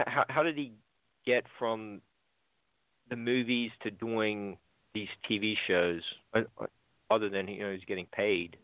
how, 0.08 0.26
how 0.30 0.44
did 0.44 0.58
he 0.58 0.74
get 1.26 1.44
from 1.58 2.02
the 3.10 3.16
movies 3.16 3.72
to 3.84 3.92
doing 3.92 4.58
these 4.94 5.08
TV 5.30 5.56
shows, 5.68 6.02
uh, 6.34 6.42
other 7.12 7.30
than 7.30 7.48
you 7.48 7.62
know 7.62 7.72
he's 7.72 7.86
getting 7.86 8.08
paid? 8.08 8.58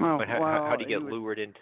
Well, 0.00 0.20
how, 0.26 0.40
well, 0.40 0.48
how, 0.48 0.66
how 0.70 0.76
did 0.76 0.88
he 0.88 0.92
get 0.94 1.02
was, 1.02 1.12
lured 1.12 1.38
into? 1.38 1.58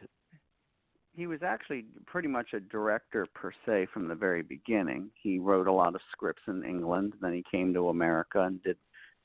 He 1.17 1.27
was 1.27 1.41
actually 1.43 1.85
pretty 2.07 2.29
much 2.29 2.53
a 2.53 2.61
director 2.61 3.27
per 3.35 3.53
se 3.65 3.87
from 3.93 4.09
the 4.09 4.15
very 4.15 4.43
beginning. 4.43 5.11
He 5.15 5.39
wrote 5.39 5.69
a 5.69 5.73
lot 5.73 5.95
of 5.95 6.01
scripts 6.11 6.43
in 6.49 6.65
England. 6.65 7.15
Then 7.21 7.33
he 7.33 7.45
came 7.51 7.73
to 7.75 7.89
America 7.89 8.43
and 8.43 8.62
did 8.62 8.77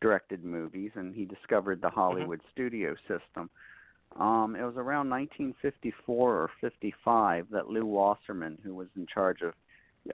directed 0.02 0.46
movies, 0.46 0.92
and 0.96 1.14
he 1.14 1.26
discovered 1.26 1.82
the 1.82 1.88
Mm-hmm. 1.88 2.00
Hollywood 2.00 2.40
mm-hmm. 2.40 2.52
studio 2.52 2.96
system 3.08 3.50
um, 4.18 4.56
it 4.56 4.64
was 4.64 4.76
around 4.76 5.10
1954 5.10 6.36
or 6.36 6.50
55 6.62 7.48
that 7.52 7.70
Lew 7.70 7.86
Wasserman, 7.86 8.58
who 8.64 8.76
was 8.76 8.88
in 8.96 9.06
charge 9.06 9.42
of 9.42 9.54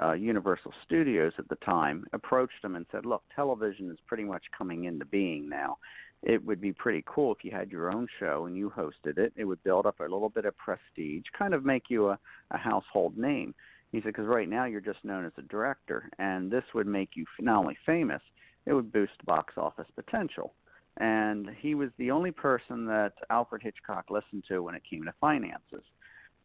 uh, 0.01 0.13
Universal 0.13 0.73
Studios 0.83 1.33
at 1.37 1.47
the 1.47 1.55
time, 1.57 2.05
approached 2.13 2.63
him 2.63 2.75
and 2.75 2.85
said, 2.91 3.05
"Look, 3.05 3.23
television 3.35 3.89
is 3.89 3.97
pretty 4.05 4.23
much 4.23 4.43
coming 4.57 4.85
into 4.85 5.05
being 5.05 5.47
now. 5.47 5.77
It 6.23 6.43
would 6.43 6.59
be 6.59 6.73
pretty 6.73 7.03
cool 7.05 7.33
if 7.33 7.43
you 7.43 7.51
had 7.51 7.71
your 7.71 7.93
own 7.93 8.07
show 8.19 8.45
and 8.45 8.57
you 8.57 8.69
hosted 8.75 9.17
it. 9.17 9.31
It 9.35 9.45
would 9.45 9.63
build 9.63 9.85
up 9.85 9.99
a 9.99 10.03
little 10.03 10.29
bit 10.29 10.45
of 10.45 10.57
prestige, 10.57 11.23
kind 11.37 11.53
of 11.53 11.63
make 11.63 11.83
you 11.89 12.09
a, 12.09 12.19
a 12.51 12.57
household 12.57 13.17
name." 13.17 13.55
He 13.91 13.99
said, 13.99 14.07
"Because 14.07 14.27
right 14.27 14.49
now 14.49 14.65
you're 14.65 14.81
just 14.81 15.05
known 15.05 15.25
as 15.25 15.33
a 15.37 15.43
director, 15.43 16.09
and 16.19 16.51
this 16.51 16.65
would 16.73 16.87
make 16.87 17.11
you 17.15 17.25
not 17.39 17.59
only 17.59 17.77
famous, 17.85 18.21
it 18.65 18.73
would 18.73 18.91
boost 18.91 19.25
box 19.25 19.53
office 19.57 19.87
potential." 19.95 20.53
And 20.97 21.49
he 21.59 21.75
was 21.75 21.89
the 21.97 22.11
only 22.11 22.31
person 22.31 22.85
that 22.85 23.13
Alfred 23.29 23.61
Hitchcock 23.61 24.05
listened 24.09 24.43
to 24.47 24.63
when 24.63 24.75
it 24.75 24.83
came 24.89 25.03
to 25.03 25.13
finances. 25.19 25.83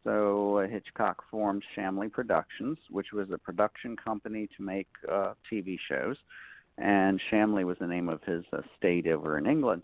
So 0.03 0.57
uh, 0.57 0.67
Hitchcock 0.67 1.23
formed 1.29 1.63
Shamley 1.75 2.11
Productions, 2.11 2.77
which 2.89 3.13
was 3.13 3.29
a 3.31 3.37
production 3.37 3.95
company 3.95 4.49
to 4.57 4.63
make 4.63 4.87
uh, 5.09 5.33
TV 5.51 5.77
shows, 5.87 6.17
and 6.77 7.21
Shamley 7.31 7.63
was 7.63 7.77
the 7.79 7.87
name 7.87 8.09
of 8.09 8.23
his 8.23 8.43
estate 8.53 9.07
over 9.07 9.37
in 9.37 9.45
England. 9.45 9.83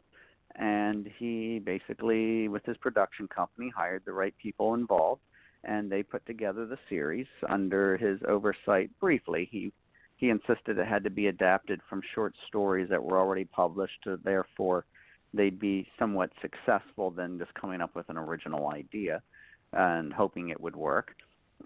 And 0.56 1.08
he 1.20 1.60
basically, 1.60 2.48
with 2.48 2.66
his 2.66 2.78
production 2.78 3.28
company, 3.28 3.72
hired 3.76 4.04
the 4.06 4.14
right 4.14 4.34
people 4.42 4.74
involved, 4.74 5.22
and 5.64 5.92
they 5.92 6.02
put 6.02 6.26
together 6.26 6.66
the 6.66 6.80
series 6.90 7.28
under 7.48 7.96
his 7.96 8.20
oversight. 8.28 8.90
Briefly, 9.00 9.48
he 9.52 9.72
he 10.18 10.30
insisted 10.30 10.78
it 10.78 10.88
had 10.88 11.04
to 11.04 11.10
be 11.10 11.28
adapted 11.28 11.80
from 11.90 12.02
short 12.14 12.36
stories 12.48 12.90
that 12.90 13.04
were 13.04 13.20
already 13.20 13.46
published, 13.46 14.04
to 14.04 14.18
therefore 14.24 14.86
they'd 15.34 15.60
be 15.60 15.88
somewhat 16.00 16.32
successful 16.42 17.12
than 17.12 17.38
just 17.38 17.54
coming 17.54 17.82
up 17.82 17.96
with 17.96 18.10
an 18.10 18.18
original 18.18 18.70
idea 18.70 19.22
and 19.74 20.12
hoping 20.12 20.50
it 20.50 20.60
would 20.60 20.76
work. 20.76 21.16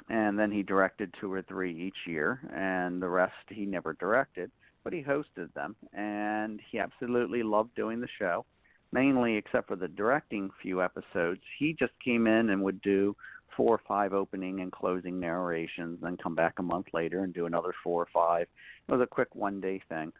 And 0.09 0.37
then 0.37 0.51
he 0.51 0.63
directed 0.63 1.13
two 1.19 1.31
or 1.31 1.41
three 1.41 1.73
each 1.73 2.07
year, 2.07 2.39
and 2.53 3.01
the 3.01 3.09
rest 3.09 3.33
he 3.49 3.65
never 3.65 3.93
directed, 3.93 4.51
but 4.83 4.93
he 4.93 5.03
hosted 5.03 5.53
them, 5.53 5.75
and 5.93 6.59
he 6.71 6.79
absolutely 6.79 7.43
loved 7.43 7.75
doing 7.75 8.01
the 8.01 8.07
show. 8.19 8.45
Mainly, 8.93 9.35
except 9.35 9.67
for 9.67 9.75
the 9.77 9.87
directing 9.87 10.49
few 10.61 10.81
episodes, 10.81 11.41
he 11.57 11.73
just 11.73 11.93
came 12.03 12.27
in 12.27 12.49
and 12.49 12.63
would 12.63 12.81
do 12.81 13.15
four 13.55 13.75
or 13.75 13.81
five 13.87 14.13
opening 14.13 14.61
and 14.61 14.71
closing 14.71 15.19
narrations, 15.19 15.99
then 16.01 16.17
come 16.17 16.35
back 16.35 16.59
a 16.59 16.63
month 16.63 16.87
later 16.93 17.23
and 17.23 17.33
do 17.33 17.45
another 17.45 17.73
four 17.83 18.01
or 18.01 18.07
five. 18.13 18.47
It 18.87 18.91
was 18.91 19.01
a 19.01 19.07
quick 19.07 19.35
one 19.35 19.61
day 19.61 19.81
thing. 19.89 20.11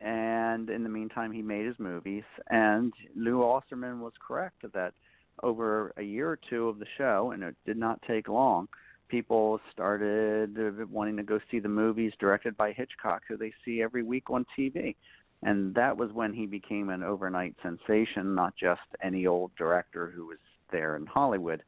And 0.00 0.68
in 0.70 0.82
the 0.82 0.88
meantime, 0.88 1.32
he 1.32 1.42
made 1.42 1.66
his 1.66 1.78
movies. 1.78 2.24
And 2.50 2.92
Lew 3.16 3.38
Wasserman 3.38 4.00
was 4.00 4.12
correct 4.26 4.64
that 4.72 4.94
over 5.42 5.92
a 5.96 6.02
year 6.02 6.28
or 6.30 6.38
two 6.48 6.68
of 6.68 6.78
the 6.78 6.86
show, 6.98 7.32
and 7.32 7.42
it 7.42 7.56
did 7.64 7.76
not 7.76 8.00
take 8.02 8.28
long, 8.28 8.68
people 9.08 9.60
started 9.72 10.56
wanting 10.90 11.16
to 11.16 11.22
go 11.22 11.38
see 11.50 11.58
the 11.58 11.68
movies 11.68 12.12
directed 12.18 12.56
by 12.56 12.72
Hitchcock, 12.72 13.22
who 13.28 13.36
they 13.36 13.52
see 13.64 13.82
every 13.82 14.02
week 14.02 14.30
on 14.30 14.46
TV. 14.58 14.94
And 15.42 15.74
that 15.74 15.96
was 15.96 16.12
when 16.12 16.32
he 16.32 16.46
became 16.46 16.88
an 16.88 17.02
overnight 17.02 17.56
sensation, 17.62 18.34
not 18.34 18.54
just 18.56 18.80
any 19.02 19.26
old 19.26 19.50
director 19.56 20.12
who 20.14 20.26
was 20.26 20.38
there 20.70 20.96
in 20.96 21.06
Hollywood 21.06 21.62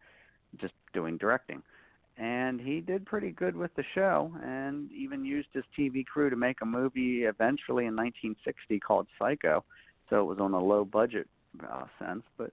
just 0.61 0.75
doing 0.93 1.17
directing. 1.17 1.63
And 2.17 2.61
he 2.61 2.81
did 2.81 3.07
pretty 3.07 3.33
good 3.33 3.57
with 3.57 3.75
the 3.75 3.83
show 3.95 4.33
and 4.43 4.91
even 4.93 5.25
used 5.25 5.49
his 5.53 5.65
TV 5.77 6.07
crew 6.07 6.31
to 6.31 6.37
make 6.37 6.59
a 6.63 6.67
movie 6.67 7.25
eventually 7.25 7.87
in 7.87 7.97
1960 7.97 8.79
called 8.81 9.09
Psycho. 9.19 9.65
So 10.09 10.21
it 10.21 10.25
was 10.25 10.39
on 10.39 10.53
a 10.53 10.63
low 10.63 10.85
budget 10.85 11.29
uh, 11.69 11.87
sense, 11.99 12.23
but 12.39 12.53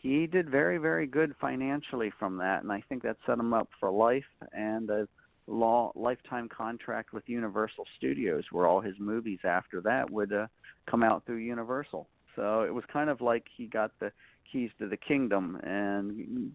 he 0.00 0.26
did 0.26 0.48
very, 0.48 0.78
very 0.78 1.06
good 1.06 1.34
financially 1.40 2.12
from 2.18 2.38
that. 2.38 2.62
And 2.62 2.72
I 2.72 2.82
think 2.88 3.02
that 3.02 3.16
set 3.26 3.38
him 3.38 3.52
up 3.52 3.68
for 3.78 3.90
life 3.90 4.24
and 4.52 4.88
a 4.88 5.06
law 5.46 5.92
lifetime 5.94 6.48
contract 6.48 7.12
with 7.12 7.24
Universal 7.26 7.84
Studios, 7.98 8.44
where 8.50 8.66
all 8.66 8.80
his 8.80 8.94
movies 8.98 9.40
after 9.44 9.80
that 9.82 10.10
would 10.10 10.32
uh, 10.32 10.46
come 10.90 11.02
out 11.02 11.24
through 11.26 11.36
Universal. 11.36 12.06
So 12.36 12.62
it 12.62 12.72
was 12.72 12.84
kind 12.92 13.10
of 13.10 13.20
like 13.20 13.44
he 13.56 13.66
got 13.66 13.92
the 14.00 14.12
keys 14.54 14.70
to 14.78 14.88
the 14.88 14.96
kingdom, 14.96 15.58
and 15.64 16.52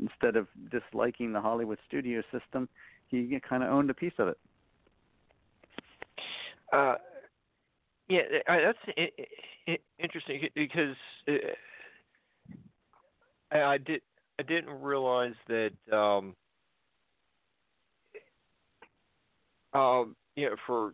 instead 0.00 0.36
of 0.36 0.46
disliking 0.70 1.32
the 1.32 1.40
Hollywood 1.40 1.78
studio 1.88 2.22
system, 2.30 2.68
he 3.08 3.40
kind 3.48 3.62
of 3.62 3.70
owned 3.70 3.88
a 3.88 3.94
piece 3.94 4.12
of 4.18 4.28
it. 4.28 4.36
Uh, 6.70 6.96
yeah, 8.08 8.20
that's 8.46 8.78
interesting 9.98 10.42
because 10.54 10.94
uh, 11.26 11.32
I 13.56 13.78
did 13.78 14.02
I 14.38 14.42
didn't 14.42 14.82
realize 14.82 15.32
that 15.48 15.72
um, 15.90 16.36
um, 19.72 20.14
you 20.36 20.50
know 20.50 20.56
for 20.66 20.92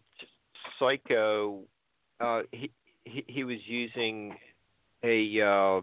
Psycho, 0.79 1.63
uh, 2.21 2.43
he, 2.53 2.71
he 3.05 3.25
he 3.27 3.43
was 3.43 3.59
using 3.67 4.37
a 5.03 5.41
uh, 5.41 5.81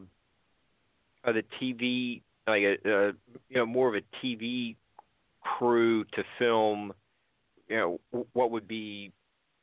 uh, 1.26 1.32
the 1.32 1.44
TV 1.62 2.22
like 2.48 2.64
a 2.64 2.74
uh, 2.86 3.12
you 3.50 3.58
know 3.58 3.66
more 3.66 3.96
of 3.96 3.96
a 3.96 4.26
TV 4.26 4.76
crew 5.42 6.04
to 6.14 6.24
film 6.38 6.94
you 7.68 7.76
know 7.76 8.00
what 8.34 8.52
would 8.52 8.68
be 8.68 9.12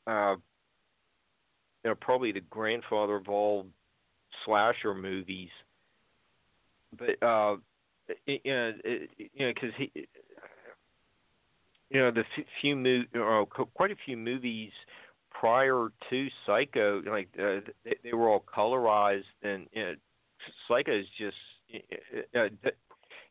uh, 0.06 0.36
you 1.84 1.90
know 1.90 1.94
probably 2.00 2.32
the 2.32 2.40
grandfather 2.40 3.16
of 3.16 3.28
all 3.28 3.66
slasher 4.44 4.94
movies, 4.94 5.50
but 6.98 7.22
uh, 7.26 7.56
you 8.26 8.38
know, 8.44 8.72
you 8.84 9.46
know, 9.46 9.52
because 9.54 9.70
he, 9.76 9.90
you 11.90 12.00
know, 12.00 12.10
the 12.10 12.24
few 12.60 12.76
mov- 12.76 13.14
or 13.14 13.46
quite 13.46 13.90
a 13.90 13.96
few 14.04 14.16
movies 14.16 14.72
prior 15.30 15.88
to 16.10 16.28
Psycho, 16.46 17.02
like 17.06 17.28
uh, 17.38 17.60
they, 17.84 17.94
they 18.04 18.12
were 18.12 18.28
all 18.28 18.44
colorized, 18.54 19.24
and 19.42 19.66
you 19.72 19.82
know, 19.82 19.94
Psycho 20.66 20.98
is 20.98 21.06
just. 21.18 21.36
Uh, 22.34 22.48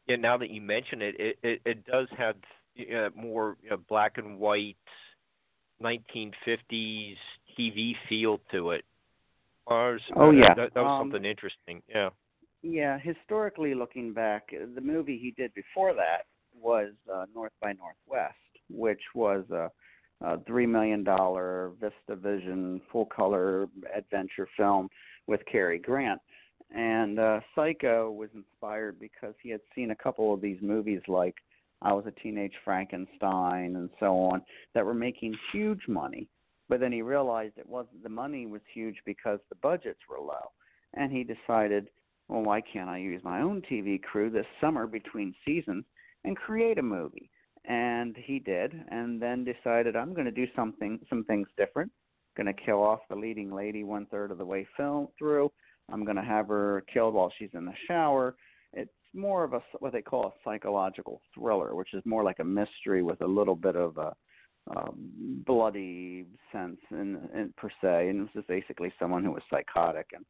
yeah, 0.07 0.15
now 0.15 0.37
that 0.37 0.49
you 0.49 0.61
mention 0.61 1.01
it, 1.01 1.15
it 1.19 1.39
it, 1.43 1.61
it 1.65 1.85
does 1.85 2.07
have 2.17 2.35
uh, 2.79 3.09
more 3.15 3.57
you 3.63 3.69
know, 3.69 3.77
black 3.89 4.17
and 4.17 4.39
white 4.39 4.77
1950s 5.81 7.15
TV 7.57 7.93
feel 8.07 8.39
to 8.51 8.71
it. 8.71 8.85
Ours, 9.67 10.01
oh 10.15 10.31
yeah, 10.31 10.53
that, 10.55 10.73
that 10.73 10.83
was 10.83 11.01
um, 11.01 11.11
something 11.11 11.25
interesting. 11.25 11.81
Yeah. 11.89 12.09
Yeah, 12.63 12.99
historically 12.99 13.75
looking 13.75 14.13
back, 14.13 14.49
the 14.51 14.81
movie 14.81 15.17
he 15.17 15.31
did 15.31 15.53
before 15.53 15.93
that 15.93 16.25
was 16.59 16.91
uh, 17.13 17.25
North 17.33 17.51
by 17.61 17.73
Northwest, 17.73 18.35
which 18.69 19.01
was 19.13 19.43
a, 19.51 19.69
a 20.21 20.39
three 20.45 20.65
million 20.65 21.03
dollar 21.03 21.71
VistaVision 21.81 22.81
full 22.91 23.05
color 23.05 23.67
adventure 23.95 24.47
film 24.57 24.89
with 25.27 25.41
Cary 25.51 25.79
Grant. 25.79 26.19
And 26.73 27.19
uh, 27.19 27.39
Psycho 27.55 28.11
was 28.11 28.29
inspired 28.33 28.99
because 28.99 29.33
he 29.41 29.49
had 29.49 29.61
seen 29.73 29.91
a 29.91 29.95
couple 29.95 30.33
of 30.33 30.41
these 30.41 30.61
movies 30.61 31.01
like 31.07 31.35
I 31.81 31.93
Was 31.93 32.05
a 32.07 32.21
Teenage 32.21 32.55
Frankenstein 32.65 33.75
and 33.75 33.89
so 33.99 34.17
on 34.17 34.41
that 34.73 34.85
were 34.85 34.93
making 34.93 35.37
huge 35.53 35.87
money. 35.87 36.27
But 36.69 36.79
then 36.79 36.91
he 36.91 37.01
realized 37.01 37.57
it 37.57 37.69
wasn't 37.69 38.03
the 38.03 38.09
money 38.09 38.45
was 38.45 38.61
huge 38.73 38.97
because 39.05 39.39
the 39.49 39.55
budgets 39.55 39.99
were 40.09 40.19
low. 40.19 40.51
And 40.95 41.11
he 41.11 41.23
decided, 41.23 41.89
well, 42.27 42.41
why 42.41 42.61
can't 42.61 42.89
I 42.89 42.97
use 42.97 43.21
my 43.23 43.41
own 43.41 43.61
TV 43.61 44.01
crew 44.01 44.29
this 44.29 44.45
summer 44.59 44.87
between 44.87 45.33
seasons 45.45 45.85
and 46.25 46.35
create 46.35 46.77
a 46.77 46.83
movie? 46.83 47.29
And 47.65 48.15
he 48.17 48.39
did, 48.39 48.73
and 48.89 49.21
then 49.21 49.43
decided 49.45 49.95
I'm 49.95 50.13
going 50.13 50.25
to 50.25 50.31
do 50.31 50.47
something, 50.55 50.99
some 51.09 51.23
things 51.25 51.47
different. 51.57 51.91
Going 52.35 52.47
to 52.47 52.53
kill 52.53 52.81
off 52.81 52.99
the 53.09 53.15
leading 53.15 53.53
lady 53.53 53.83
one 53.83 54.05
third 54.07 54.31
of 54.31 54.37
the 54.37 54.45
way 54.45 54.67
film 54.77 55.09
through. 55.17 55.51
I'm 55.91 56.03
going 56.03 56.17
to 56.17 56.23
have 56.23 56.47
her 56.47 56.83
killed 56.91 57.13
while 57.13 57.31
she's 57.37 57.49
in 57.53 57.65
the 57.65 57.73
shower. 57.87 58.35
It's 58.73 58.91
more 59.13 59.43
of 59.43 59.53
a 59.53 59.61
what 59.79 59.93
they 59.93 60.01
call 60.01 60.27
a 60.27 60.33
psychological 60.43 61.21
thriller, 61.33 61.75
which 61.75 61.93
is 61.93 62.03
more 62.05 62.23
like 62.23 62.39
a 62.39 62.43
mystery 62.43 63.03
with 63.03 63.21
a 63.21 63.27
little 63.27 63.55
bit 63.55 63.75
of 63.75 63.97
a 63.97 64.13
um, 64.75 65.43
bloody 65.45 66.25
sense 66.51 66.77
in, 66.91 67.17
in 67.33 67.53
per 67.57 67.69
se. 67.81 68.09
And 68.09 68.27
this 68.27 68.35
is 68.35 68.43
basically 68.47 68.91
someone 68.99 69.23
who 69.23 69.31
was 69.31 69.43
psychotic 69.49 70.07
and 70.13 70.25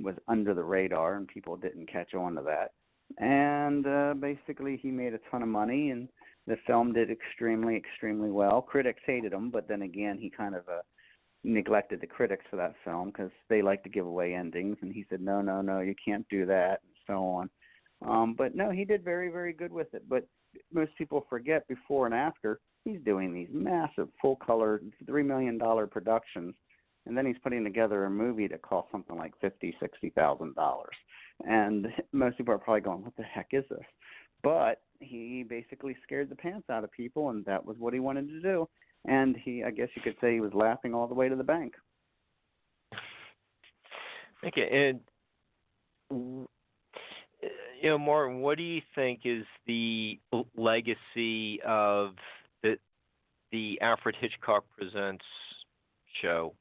was 0.00 0.14
under 0.28 0.54
the 0.54 0.64
radar, 0.64 1.16
and 1.16 1.28
people 1.28 1.56
didn't 1.56 1.90
catch 1.92 2.14
on 2.14 2.34
to 2.34 2.42
that. 2.42 2.72
And 3.18 3.86
uh, 3.86 4.14
basically, 4.14 4.78
he 4.80 4.90
made 4.90 5.12
a 5.12 5.20
ton 5.30 5.42
of 5.42 5.48
money, 5.48 5.90
and 5.90 6.08
the 6.46 6.56
film 6.66 6.92
did 6.92 7.10
extremely, 7.10 7.76
extremely 7.76 8.30
well. 8.30 8.62
Critics 8.62 9.02
hated 9.06 9.32
him, 9.32 9.50
but 9.50 9.68
then 9.68 9.82
again, 9.82 10.18
he 10.18 10.30
kind 10.30 10.54
of 10.54 10.66
uh, 10.68 10.80
neglected 11.44 12.00
the 12.00 12.06
critics 12.06 12.44
for 12.50 12.56
that 12.56 12.74
film 12.84 13.08
because 13.08 13.30
they 13.48 13.62
like 13.62 13.82
to 13.82 13.88
give 13.88 14.06
away 14.06 14.34
endings, 14.34 14.76
and 14.80 14.92
he 14.92 15.04
said, 15.08 15.20
"No, 15.20 15.40
no, 15.40 15.60
no, 15.60 15.80
you 15.80 15.94
can't 16.04 16.28
do 16.28 16.46
that," 16.46 16.80
and 16.82 16.94
so 17.06 17.24
on. 17.24 17.50
Um, 18.06 18.34
but 18.34 18.54
no, 18.54 18.70
he 18.70 18.84
did 18.84 19.04
very, 19.04 19.30
very 19.30 19.52
good 19.52 19.72
with 19.72 19.92
it. 19.94 20.08
But 20.08 20.26
most 20.72 20.96
people 20.96 21.26
forget 21.28 21.66
before 21.68 22.06
and 22.06 22.14
after 22.14 22.60
he's 22.84 23.00
doing 23.04 23.32
these 23.32 23.48
massive 23.52 24.08
full 24.20 24.36
color 24.36 24.80
three 25.06 25.22
million 25.22 25.58
dollar 25.58 25.86
productions 25.86 26.54
and 27.06 27.16
then 27.16 27.26
he's 27.26 27.38
putting 27.42 27.64
together 27.64 28.04
a 28.04 28.10
movie 28.10 28.46
that 28.46 28.62
costs 28.62 28.90
something 28.92 29.16
like 29.16 29.32
fifty 29.40 29.74
sixty 29.80 30.10
thousand 30.10 30.54
dollars 30.54 30.94
and 31.46 31.86
most 32.12 32.36
people 32.36 32.54
are 32.54 32.58
probably 32.58 32.80
going 32.80 33.02
what 33.02 33.16
the 33.16 33.22
heck 33.22 33.48
is 33.52 33.64
this 33.70 33.84
but 34.42 34.82
he 35.00 35.44
basically 35.48 35.96
scared 36.02 36.28
the 36.28 36.36
pants 36.36 36.68
out 36.70 36.84
of 36.84 36.92
people 36.92 37.30
and 37.30 37.44
that 37.44 37.64
was 37.64 37.76
what 37.78 37.94
he 37.94 38.00
wanted 38.00 38.28
to 38.28 38.40
do 38.40 38.68
and 39.06 39.36
he 39.36 39.62
i 39.64 39.70
guess 39.70 39.88
you 39.94 40.02
could 40.02 40.16
say 40.20 40.34
he 40.34 40.40
was 40.40 40.52
laughing 40.54 40.94
all 40.94 41.06
the 41.06 41.14
way 41.14 41.28
to 41.28 41.36
the 41.36 41.44
bank 41.44 41.74
okay 44.46 44.90
and 44.90 45.00
you 46.10 47.88
know 47.90 47.98
martin 47.98 48.40
what 48.40 48.58
do 48.58 48.64
you 48.64 48.80
think 48.94 49.20
is 49.24 49.44
the 49.66 50.18
legacy 50.56 51.60
of 51.62 52.10
the 52.62 52.76
the 53.50 53.80
alfred 53.80 54.16
hitchcock 54.20 54.64
presents 54.76 55.24
show 56.20 56.54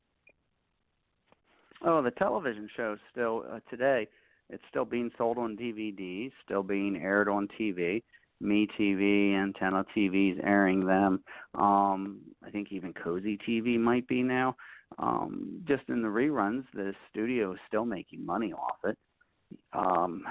Oh, 1.84 2.02
the 2.02 2.12
television 2.12 2.70
show 2.76 2.96
still 3.12 3.44
uh, 3.52 3.60
today. 3.70 4.08
It's 4.50 4.64
still 4.70 4.86
being 4.86 5.10
sold 5.18 5.38
on 5.38 5.58
DVD, 5.58 6.32
still 6.46 6.62
being 6.62 6.98
aired 6.98 7.28
on 7.28 7.48
TV. 7.60 8.04
Me 8.42 8.68
TV, 8.80 9.34
Antenna 9.34 9.86
TV's 9.96 10.40
airing 10.44 10.86
them. 10.86 11.24
Um, 11.54 12.22
I 12.46 12.50
think 12.50 12.72
even 12.72 12.94
Cozy 12.94 13.38
TV 13.48 13.80
might 13.80 14.08
be 14.08 14.24
now. 14.24 14.56
Um, 15.00 15.62
just 15.68 15.84
in 15.88 16.02
the 16.02 16.08
reruns, 16.08 16.66
the 16.74 16.94
studio 17.10 17.54
is 17.54 17.60
still 17.68 17.86
making 17.86 18.26
money 18.26 18.54
off 18.54 18.78
it. 18.84 18.98
Um, 19.74 20.24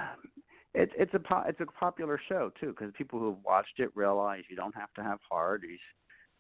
it's 0.75 0.93
it's 0.97 1.15
a 1.15 1.19
po- 1.19 1.45
it's 1.47 1.61
a 1.61 1.67
popular 1.67 2.21
show 2.29 2.51
too 2.61 2.69
because 2.69 2.93
people 2.97 3.19
who've 3.19 3.45
watched 3.45 3.79
it 3.79 3.91
realize 3.95 4.43
you 4.49 4.57
don't 4.57 4.75
have 4.75 4.93
to 4.95 5.03
have 5.03 5.19
hard. 5.31 5.65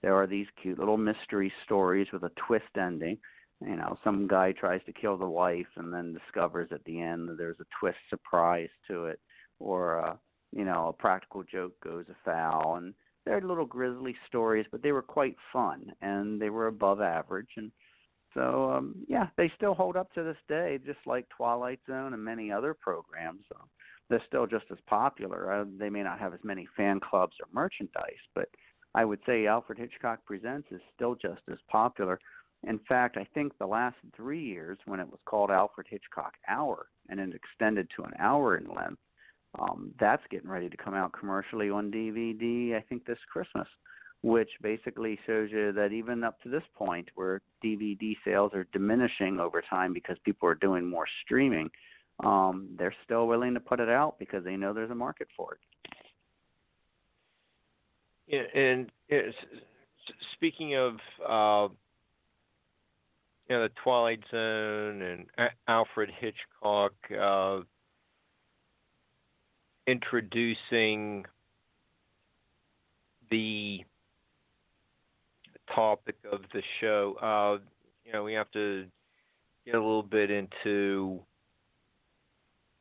There 0.03 0.14
are 0.14 0.27
these 0.27 0.47
cute 0.62 0.79
little 0.79 0.97
mystery 0.97 1.53
stories 1.64 2.09
with 2.12 2.23
a 2.23 2.31
twist 2.47 2.77
ending 2.79 3.18
you 3.64 3.77
know 3.77 3.97
some 4.03 4.27
guy 4.27 4.53
tries 4.53 4.81
to 4.87 4.93
kill 4.93 5.16
the 5.16 5.29
wife 5.29 5.66
and 5.77 5.93
then 5.93 6.14
discovers 6.14 6.68
at 6.73 6.83
the 6.85 7.01
end 7.01 7.29
that 7.29 7.39
there's 7.39 7.61
a 7.61 7.66
twist 7.79 7.99
surprise 8.09 8.68
to 8.89 9.07
it 9.07 9.21
or 9.59 10.05
uh 10.05 10.16
you 10.53 10.64
know 10.64 10.88
a 10.88 10.92
practical 10.92 11.42
joke 11.42 11.72
goes 11.82 12.05
afoul 12.11 12.76
and 12.76 12.94
they're 13.24 13.40
little 13.40 13.66
grisly 13.66 14.14
stories 14.26 14.66
but 14.70 14.82
they 14.82 14.92
were 14.92 15.03
quite 15.03 15.36
fun 15.53 15.92
and 16.03 16.40
they 16.40 16.51
were 16.51 16.66
above 16.66 17.01
average 17.01 17.51
and 17.57 17.70
so 18.34 18.70
um 18.70 18.94
yeah 19.09 19.26
they 19.36 19.51
still 19.57 19.74
hold 19.74 19.96
up 19.96 20.12
to 20.12 20.22
this 20.22 20.36
day 20.48 20.78
just 20.84 20.98
like 21.07 21.26
twilight 21.28 21.80
zone 21.86 22.14
and 22.14 22.24
many 22.24 22.51
other 22.51 22.74
programs 22.74 23.40
so 23.48 23.57
they're 24.09 24.22
still 24.26 24.44
just 24.44 24.64
as 24.72 24.78
popular. 24.88 25.53
Uh, 25.53 25.64
they 25.78 25.88
may 25.88 26.03
not 26.03 26.18
have 26.18 26.34
as 26.34 26.40
many 26.42 26.66
fan 26.76 26.98
clubs 26.98 27.36
or 27.40 27.46
merchandise 27.53 28.24
but 28.34 28.48
i 28.94 29.05
would 29.05 29.20
say 29.26 29.46
alfred 29.46 29.78
hitchcock 29.78 30.24
presents 30.24 30.68
is 30.70 30.80
still 30.94 31.14
just 31.14 31.42
as 31.51 31.59
popular. 31.68 32.18
In 32.64 32.78
fact, 32.80 33.16
I 33.16 33.26
think 33.32 33.57
the 33.57 33.66
last 33.66 33.96
three 34.14 34.42
years, 34.42 34.78
when 34.84 35.01
it 35.01 35.09
was 35.09 35.20
called 35.24 35.51
Alfred 35.51 35.86
Hitchcock 35.88 36.34
Hour 36.46 36.88
and 37.09 37.18
it 37.18 37.34
extended 37.34 37.88
to 37.96 38.03
an 38.05 38.12
hour 38.18 38.57
in 38.59 38.66
length, 38.66 39.01
um, 39.59 39.92
that's 39.98 40.22
getting 40.30 40.48
ready 40.48 40.68
to 40.68 40.76
come 40.76 40.94
out 40.94 41.12
commercially 41.12 41.70
on 41.70 41.90
DVD, 41.90 42.76
I 42.76 42.80
think, 42.88 43.05
this 43.05 43.18
Christmas, 43.32 43.66
which 44.22 44.51
basically 44.62 45.18
shows 45.26 45.51
you 45.51 45.72
that 45.72 45.92
even 45.92 46.22
up 46.22 46.40
to 46.42 46.48
this 46.48 46.62
point, 46.76 47.09
where 47.14 47.40
DVD 47.64 48.16
sales 48.24 48.53
are 48.55 48.66
diminishing 48.72 49.40
over 49.40 49.62
time 49.68 49.92
because 49.92 50.16
people 50.24 50.48
are 50.48 50.55
doing 50.55 50.88
more 50.88 51.07
streaming, 51.24 51.70
um, 52.22 52.68
they're 52.78 52.94
still 53.05 53.26
willing 53.26 53.55
to 53.55 53.61
put 53.61 53.80
it 53.80 53.88
out 53.88 54.18
because 54.18 54.44
they 54.44 54.57
know 54.57 54.72
there's 54.72 54.90
a 54.90 54.94
market 54.94 55.28
for 55.36 55.55
it. 55.55 55.61
And 58.55 58.92
speaking 60.34 60.76
of 60.76 60.94
uh, 61.28 61.72
you 63.48 63.57
know, 63.57 63.62
the 63.64 63.72
Twilight 63.82 64.20
Zone 64.30 65.03
and 65.03 65.51
Alfred 65.66 66.11
Hitchcock 66.20 66.92
uh, 67.20 67.61
introducing 69.91 71.24
the 73.30 73.84
topic 75.74 76.16
of 76.30 76.41
the 76.53 76.62
show. 76.80 77.16
Uh, 77.20 77.62
you 78.05 78.12
know, 78.12 78.22
we 78.22 78.32
have 78.34 78.51
to 78.53 78.86
get 79.66 79.74
a 79.74 79.78
little 79.78 80.03
bit 80.03 80.30
into 80.30 81.20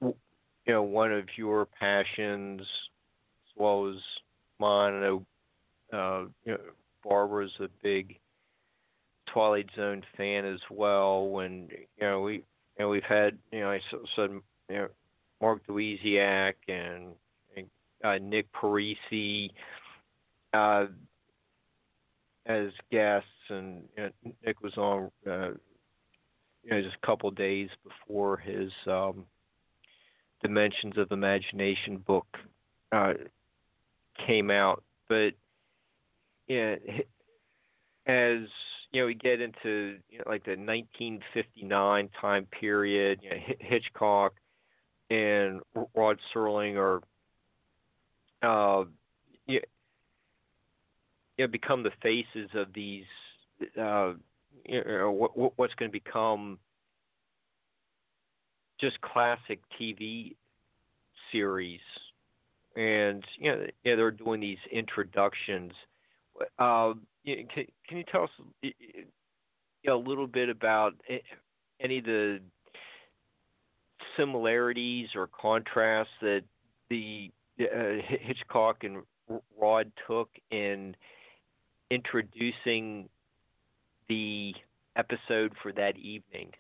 you 0.02 0.14
know 0.68 0.84
one 0.84 1.12
of 1.12 1.26
your 1.36 1.66
passions 1.66 2.62
as 2.62 3.56
well 3.56 3.90
as 3.90 4.02
mine. 4.60 4.94
I 4.94 5.00
know 5.00 5.26
uh, 5.92 6.26
you 6.46 6.54
know 6.54 6.60
Barbara's 7.04 7.52
a 7.60 7.68
big 7.82 8.18
Twilight 9.34 9.70
Zone 9.76 10.04
fan 10.16 10.46
as 10.46 10.60
well. 10.70 11.40
and 11.40 11.72
you 11.72 12.08
know 12.08 12.22
we 12.22 12.34
you 12.34 12.44
know 12.80 12.90
we've 12.90 13.04
had 13.04 13.38
you 13.52 13.62
know 13.62 13.72
I 13.72 13.80
said 14.16 14.30
you 14.70 14.76
know 14.76 14.88
Mark 15.42 15.66
Dawidziak 15.68 16.56
and, 16.68 17.14
and 17.56 17.68
uh, 18.04 18.18
Nick 18.22 18.48
Parisi 18.54 19.52
uh, 20.54 20.86
as 22.46 22.70
guests, 22.92 23.28
and 23.50 23.84
you 23.96 24.04
know, 24.04 24.34
Nick 24.46 24.62
was 24.62 24.76
on 24.78 25.12
uh, 25.28 25.52
you 26.64 26.72
know 26.72 26.82
just 26.82 26.98
a 27.02 27.06
couple 27.06 27.32
days 27.32 27.70
before 27.84 28.38
his 28.38 28.72
um, 28.88 29.26
Dimensions 30.42 30.98
of 30.98 31.12
Imagination 31.12 31.98
book 31.98 32.28
uh, 32.92 33.14
came 34.26 34.50
out, 34.50 34.84
but 35.08 35.32
yeah, 36.48 36.76
as 38.08 38.40
you 38.92 39.02
know, 39.02 39.06
we 39.06 39.14
get 39.14 39.40
into 39.40 39.98
you 40.10 40.18
know, 40.18 40.24
like 40.26 40.44
the 40.44 40.52
1959 40.52 42.10
time 42.20 42.48
period. 42.48 43.20
You 43.22 43.30
know, 43.30 43.36
Hitchcock 43.60 44.34
and 45.10 45.62
Rod 45.96 46.20
Serling 46.34 46.76
are 46.78 47.02
uh, 48.42 48.86
you, 49.48 49.60
you 51.38 51.46
know, 51.46 51.48
become 51.48 51.84
the 51.84 51.92
faces 52.02 52.50
of 52.54 52.68
these. 52.74 53.06
Uh, 53.80 54.14
you 54.66 54.84
know, 54.86 55.12
what, 55.12 55.58
what's 55.58 55.74
going 55.76 55.90
to 55.90 55.94
become 55.94 56.60
just 58.80 59.00
classic 59.02 59.60
TV 59.80 60.36
series, 61.32 61.82
and 62.76 63.24
you 63.38 63.52
know, 63.52 63.66
yeah, 63.84 63.96
they're 63.96 64.12
doing 64.12 64.40
these 64.40 64.58
introductions. 64.72 65.72
Uh, 66.58 66.94
can, 67.26 67.66
can 67.88 67.98
you 67.98 68.04
tell 68.10 68.24
us 68.24 68.74
a 69.88 69.94
little 69.94 70.28
bit 70.28 70.50
about 70.50 70.94
any 71.82 72.00
of 72.00 72.06
the 72.06 72.40
similarities 74.18 75.10
or 75.16 75.28
contrasts 75.28 76.12
that 76.22 76.44
the 76.90 77.32
uh, 77.60 78.02
Hitchcock 78.08 78.84
and 78.84 79.04
Rod 79.60 79.92
took 80.08 80.30
in 80.52 80.96
introducing 81.92 83.10
the 84.08 84.54
episode 84.96 85.54
for 85.62 85.72
that 85.74 85.98
evening? 85.98 86.52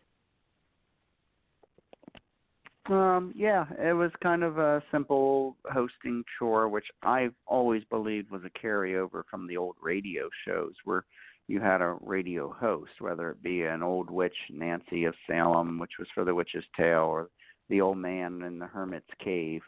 Um, 2.89 3.34
yeah, 3.36 3.66
it 3.78 3.93
was 3.93 4.12
kind 4.24 4.43
of 4.43 4.58
a 4.58 4.82
simple 4.91 5.56
hosting 5.72 6.24
chore, 6.38 6.68
which 6.70 6.88
I've 7.04 7.36
always 7.45 7.84
believed 7.84 8.32
was 8.32 8.41
a 8.45 8.66
carryover 8.66 9.24
from 9.30 9.47
the 9.47 9.58
old 9.58 9.76
radio 9.82 10.28
shows 10.47 10.74
where 10.86 11.06
you 11.47 11.60
had 11.60 11.82
a 11.82 11.97
radio 12.02 12.52
host, 12.52 12.91
whether 13.00 13.32
it 13.32 13.43
be 13.43 13.64
an 13.64 13.84
old 13.84 14.10
witch, 14.10 14.36
Nancy 14.52 15.06
of 15.06 15.14
Salem, 15.28 15.80
which 15.80 15.93
was 16.00 16.08
for 16.16 16.24
the 16.24 16.34
witch's 16.34 16.64
tale, 16.76 17.06
or 17.06 17.30
the 17.70 17.82
old 17.82 17.97
man 17.97 18.41
in 18.43 18.59
the 18.59 18.67
hermit's 18.67 19.09
cave. 19.24 19.61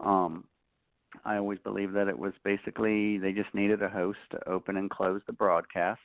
Um, 0.00 0.44
I 1.24 1.36
always 1.36 1.58
believed 1.60 1.94
that 1.94 2.08
it 2.08 2.18
was 2.18 2.32
basically 2.44 3.18
they 3.18 3.32
just 3.32 3.54
needed 3.54 3.82
a 3.82 3.88
host 3.88 4.18
to 4.30 4.48
open 4.48 4.76
and 4.76 4.90
close 4.90 5.22
the 5.26 5.32
broadcast. 5.32 6.00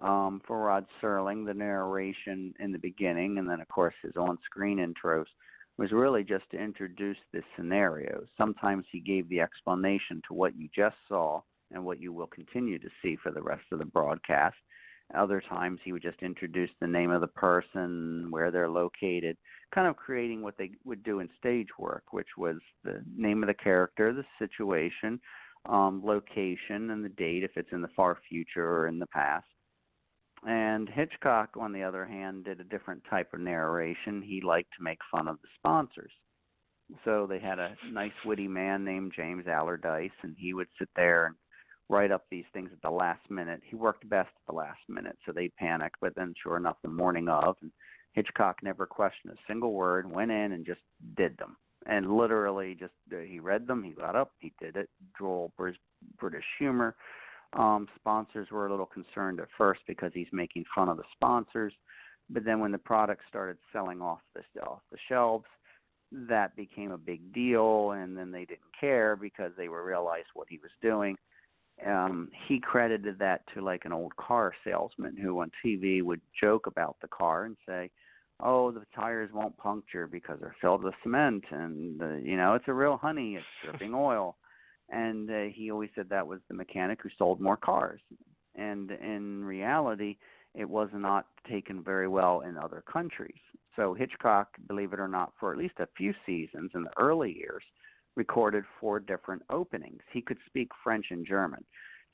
Um, 0.00 0.40
for 0.46 0.60
Rod 0.60 0.86
Serling, 1.02 1.44
the 1.44 1.54
narration 1.54 2.54
in 2.60 2.70
the 2.70 2.78
beginning, 2.78 3.38
and 3.38 3.50
then 3.50 3.60
of 3.60 3.66
course 3.66 3.94
his 4.00 4.16
on-screen 4.16 4.78
intros 4.78 5.26
was 5.76 5.90
really 5.90 6.22
just 6.22 6.48
to 6.50 6.56
introduce 6.56 7.16
the 7.32 7.42
scenario. 7.56 8.24
Sometimes 8.36 8.84
he 8.90 9.00
gave 9.00 9.28
the 9.28 9.40
explanation 9.40 10.22
to 10.28 10.34
what 10.34 10.56
you 10.56 10.68
just 10.74 10.96
saw 11.08 11.40
and 11.72 11.84
what 11.84 12.00
you 12.00 12.12
will 12.12 12.28
continue 12.28 12.78
to 12.78 12.88
see 13.02 13.16
for 13.16 13.32
the 13.32 13.42
rest 13.42 13.64
of 13.72 13.80
the 13.80 13.84
broadcast. 13.84 14.56
Other 15.14 15.40
times 15.40 15.80
he 15.82 15.92
would 15.92 16.02
just 16.02 16.22
introduce 16.22 16.70
the 16.80 16.86
name 16.86 17.10
of 17.10 17.22
the 17.22 17.28
person, 17.28 18.26
where 18.30 18.50
they're 18.50 18.68
located, 18.68 19.36
kind 19.74 19.86
of 19.88 19.96
creating 19.96 20.42
what 20.42 20.58
they 20.58 20.70
would 20.84 21.02
do 21.02 21.20
in 21.20 21.28
stage 21.38 21.68
work, 21.78 22.04
which 22.12 22.28
was 22.36 22.56
the 22.84 23.02
name 23.16 23.42
of 23.42 23.46
the 23.46 23.54
character, 23.54 24.12
the 24.12 24.24
situation, 24.38 25.18
um, 25.66 26.02
location, 26.04 26.90
and 26.90 27.04
the 27.04 27.08
date 27.10 27.42
if 27.42 27.52
it's 27.56 27.72
in 27.72 27.80
the 27.80 27.88
far 27.96 28.18
future 28.28 28.68
or 28.68 28.86
in 28.86 28.98
the 28.98 29.06
past. 29.06 29.46
And 30.46 30.88
Hitchcock, 30.88 31.50
on 31.58 31.72
the 31.72 31.82
other 31.82 32.04
hand, 32.04 32.44
did 32.44 32.60
a 32.60 32.64
different 32.64 33.02
type 33.08 33.32
of 33.32 33.40
narration. 33.40 34.22
He 34.22 34.40
liked 34.40 34.70
to 34.76 34.84
make 34.84 34.98
fun 35.10 35.26
of 35.26 35.40
the 35.42 35.48
sponsors. 35.56 36.12
So 37.04 37.26
they 37.26 37.38
had 37.38 37.58
a 37.58 37.76
nice, 37.90 38.12
witty 38.24 38.48
man 38.48 38.84
named 38.84 39.12
James 39.16 39.46
Allardice, 39.46 40.10
and 40.22 40.36
he 40.38 40.54
would 40.54 40.68
sit 40.78 40.88
there 40.96 41.26
and 41.26 41.34
write 41.88 42.12
up 42.12 42.24
these 42.30 42.44
things 42.52 42.70
at 42.72 42.82
the 42.82 42.90
last 42.90 43.30
minute. 43.30 43.62
He 43.64 43.76
worked 43.76 44.08
best 44.08 44.28
at 44.28 44.52
the 44.52 44.56
last 44.56 44.80
minute, 44.88 45.16
so 45.24 45.32
they 45.32 45.48
panicked. 45.58 45.96
But 46.00 46.14
then, 46.14 46.34
sure 46.42 46.56
enough, 46.56 46.76
the 46.82 46.88
morning 46.88 47.28
of, 47.28 47.56
and 47.62 47.72
Hitchcock 48.12 48.58
never 48.62 48.86
questioned 48.86 49.32
a 49.32 49.52
single 49.52 49.72
word, 49.72 50.10
went 50.10 50.30
in 50.30 50.52
and 50.52 50.66
just 50.66 50.80
did 51.16 51.36
them. 51.38 51.56
And 51.86 52.16
literally, 52.16 52.76
just 52.78 52.92
uh, 53.12 53.18
he 53.20 53.38
read 53.38 53.66
them, 53.66 53.82
he 53.82 53.92
got 53.92 54.16
up, 54.16 54.32
he 54.38 54.52
did 54.60 54.76
it. 54.76 54.90
Droll 55.16 55.52
British 56.18 56.44
humor 56.58 56.94
um, 57.54 57.88
sponsors 57.96 58.48
were 58.50 58.66
a 58.66 58.70
little 58.70 58.86
concerned 58.86 59.40
at 59.40 59.48
first 59.56 59.80
because 59.86 60.12
he's 60.14 60.28
making 60.32 60.64
fun 60.74 60.88
of 60.88 60.96
the 60.96 61.04
sponsors, 61.14 61.72
but 62.28 62.44
then 62.44 62.60
when 62.60 62.72
the 62.72 62.78
product 62.78 63.22
started 63.28 63.56
selling 63.72 64.02
off 64.02 64.20
the 64.34 64.42
off 64.60 64.82
the 64.92 64.98
shelves, 65.08 65.46
that 66.12 66.56
became 66.56 66.90
a 66.90 66.98
big 66.98 67.32
deal, 67.32 67.92
and 67.92 68.16
then 68.16 68.30
they 68.30 68.44
didn't 68.44 68.60
care 68.78 69.16
because 69.16 69.52
they 69.56 69.68
were 69.68 69.84
realized 69.84 70.28
what 70.34 70.48
he 70.48 70.58
was 70.62 70.70
doing. 70.82 71.16
Um, 71.86 72.30
he 72.48 72.58
credited 72.58 73.18
that 73.20 73.42
to 73.54 73.60
like 73.60 73.84
an 73.84 73.92
old 73.92 74.16
car 74.16 74.52
salesman 74.64 75.16
who 75.16 75.40
on 75.40 75.50
TV 75.64 76.02
would 76.02 76.20
joke 76.40 76.66
about 76.66 76.96
the 77.00 77.08
car 77.08 77.44
and 77.44 77.56
say, 77.66 77.90
"Oh, 78.40 78.70
the 78.70 78.84
tires 78.94 79.30
won't 79.32 79.56
puncture 79.56 80.06
because 80.06 80.38
they're 80.40 80.56
filled 80.60 80.82
with 80.82 80.94
cement, 81.02 81.44
and 81.50 82.02
uh, 82.02 82.14
you 82.16 82.36
know 82.36 82.54
it's 82.54 82.68
a 82.68 82.74
real 82.74 82.96
honey, 82.96 83.36
it's 83.36 83.46
dripping 83.64 83.94
oil." 83.94 84.36
and 84.90 85.30
uh, 85.30 85.44
he 85.52 85.70
always 85.70 85.90
said 85.94 86.08
that 86.08 86.26
was 86.26 86.40
the 86.48 86.54
mechanic 86.54 87.00
who 87.02 87.10
sold 87.18 87.40
more 87.40 87.56
cars. 87.56 88.00
And 88.54 88.90
in 88.90 89.44
reality, 89.44 90.16
it 90.54 90.68
was 90.68 90.88
not 90.92 91.26
taken 91.48 91.82
very 91.82 92.08
well 92.08 92.40
in 92.40 92.56
other 92.56 92.82
countries. 92.90 93.38
So 93.76 93.94
Hitchcock, 93.94 94.48
believe 94.66 94.92
it 94.92 94.98
or 95.00 95.08
not, 95.08 95.32
for 95.38 95.52
at 95.52 95.58
least 95.58 95.74
a 95.78 95.88
few 95.96 96.14
seasons 96.26 96.70
in 96.74 96.82
the 96.82 96.98
early 96.98 97.36
years, 97.36 97.62
recorded 98.18 98.64
four 98.78 99.00
different 99.00 99.42
openings. 99.48 100.02
He 100.12 100.20
could 100.20 100.36
speak 100.46 100.68
French 100.84 101.06
and 101.10 101.26
German. 101.26 101.64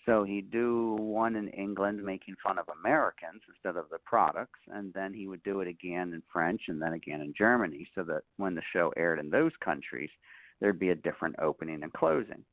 So 0.07 0.23
he'd 0.23 0.51
do 0.51 0.97
one 1.01 1.35
in 1.35 1.49
England 1.49 2.05
making 2.05 2.37
fun 2.45 2.59
of 2.59 2.69
Americans 2.81 3.41
instead 3.49 3.77
of 3.77 3.89
the 3.91 3.99
products, 4.05 4.61
and 4.69 4.93
then 4.93 5.13
he 5.15 5.27
would 5.27 5.43
do 5.43 5.61
it 5.61 5.69
again 5.69 6.13
in 6.13 6.23
French 6.33 6.63
and 6.69 6.81
then 6.81 6.93
again 6.93 7.23
in 7.23 7.35
Germany 7.37 7.89
so 7.95 8.05
that 8.05 8.23
when 8.37 8.55
the 8.55 8.63
show 8.73 8.93
aired 8.97 9.19
in 9.19 9.31
those 9.31 9.53
countries, 9.65 10.11
there'd 10.61 10.79
be 10.79 10.91
a 10.91 10.95
different 10.95 11.35
opening 11.41 11.83
and 11.83 11.93
closing 11.95 12.45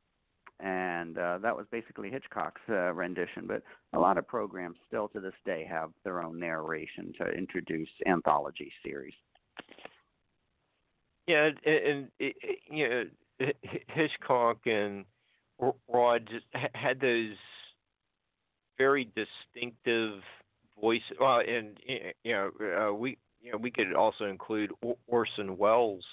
and 0.62 1.18
uh, 1.18 1.40
that 1.40 1.56
was 1.56 1.66
basically 1.72 2.10
Hitchcock's 2.10 2.62
uh, 2.70 2.94
rendition. 2.94 3.48
But 3.48 3.64
a 3.94 4.00
lot 4.00 4.18
of 4.18 4.28
programs 4.28 4.78
still 4.88 5.08
to 5.10 5.20
this 5.20 5.34
day 5.46 5.66
have 5.70 5.90
their 6.04 6.22
own 6.22 6.40
narration 6.40 7.14
to 7.20 7.28
introduce 7.30 7.90
anthology 8.06 8.72
series. 8.86 9.14
Yeah, 11.28 11.50
and, 11.66 12.10
and 12.20 12.34
you 12.70 12.90
know 12.90 13.04
Hitchcock 13.88 14.60
and 14.66 15.06
Rod 15.88 16.28
just 16.30 16.46
had 16.74 17.00
those 17.00 17.36
very 18.78 19.06
distinctive 19.16 20.22
voice. 20.80 21.02
Well, 21.20 21.40
and 21.40 21.78
you 22.24 22.34
know 22.34 22.52
uh, 22.90 22.94
we 22.94 23.18
you 23.42 23.52
know 23.52 23.58
we 23.58 23.72
could 23.72 23.94
also 23.94 24.26
include 24.26 24.72
Orson 25.08 25.58
Welles. 25.58 26.06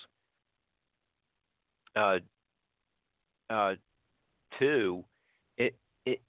Uh, 1.97 2.19
uh, 3.51 3.75
too 4.59 5.05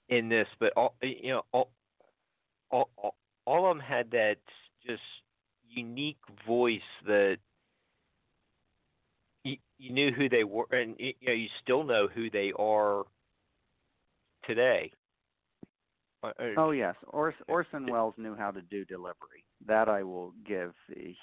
in 0.08 0.28
this, 0.28 0.48
but 0.58 0.72
all 0.76 0.94
you 1.02 1.32
know 1.32 1.42
all 1.52 1.70
all 2.70 2.90
all 3.46 3.70
of 3.70 3.76
them 3.76 3.84
had 3.84 4.10
that 4.10 4.36
just 4.86 5.02
unique 5.68 6.18
voice 6.46 6.80
that 7.06 7.38
you, 9.80 9.92
knew 9.92 10.12
who 10.12 10.28
they 10.28 10.44
were, 10.44 10.66
and 10.70 10.94
you 10.98 11.14
know 11.22 11.32
you 11.32 11.48
still 11.62 11.84
know 11.84 12.08
who 12.12 12.30
they 12.30 12.52
are 12.58 13.04
today. 14.46 14.92
Uh, 16.22 16.32
uh, 16.38 16.44
oh 16.58 16.70
yes, 16.70 16.94
Ors- 17.08 17.34
Orson 17.48 17.86
Welles 17.86 18.14
knew 18.18 18.34
how 18.36 18.50
to 18.50 18.60
do 18.62 18.84
delivery. 18.84 19.44
That 19.66 19.88
I 19.88 20.02
will 20.02 20.32
give. 20.46 20.72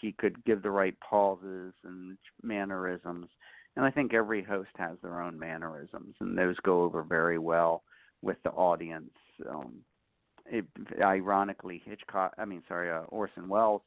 He 0.02 0.14
could 0.18 0.44
give 0.46 0.62
the 0.62 0.72
right 0.72 0.96
pauses 1.00 1.74
and 1.84 2.18
mannerisms 2.44 3.30
and 3.78 3.86
I 3.86 3.92
think 3.92 4.14
every 4.14 4.42
host 4.42 4.72
has 4.78 4.98
their 5.04 5.22
own 5.22 5.38
mannerisms, 5.38 6.16
and 6.20 6.36
those 6.36 6.58
go 6.64 6.82
over 6.82 7.04
very 7.04 7.38
well 7.38 7.84
with 8.24 8.38
the 8.44 8.50
audience. 8.50 9.14
Um, 9.48 9.76
it, 10.48 10.66
ironically, 11.00 11.84
Hitchcock, 11.86 12.34
I 12.40 12.46
mean, 12.46 12.64
sorry, 12.68 12.90
uh, 12.90 13.02
Orson 13.10 13.48
Welles, 13.48 13.84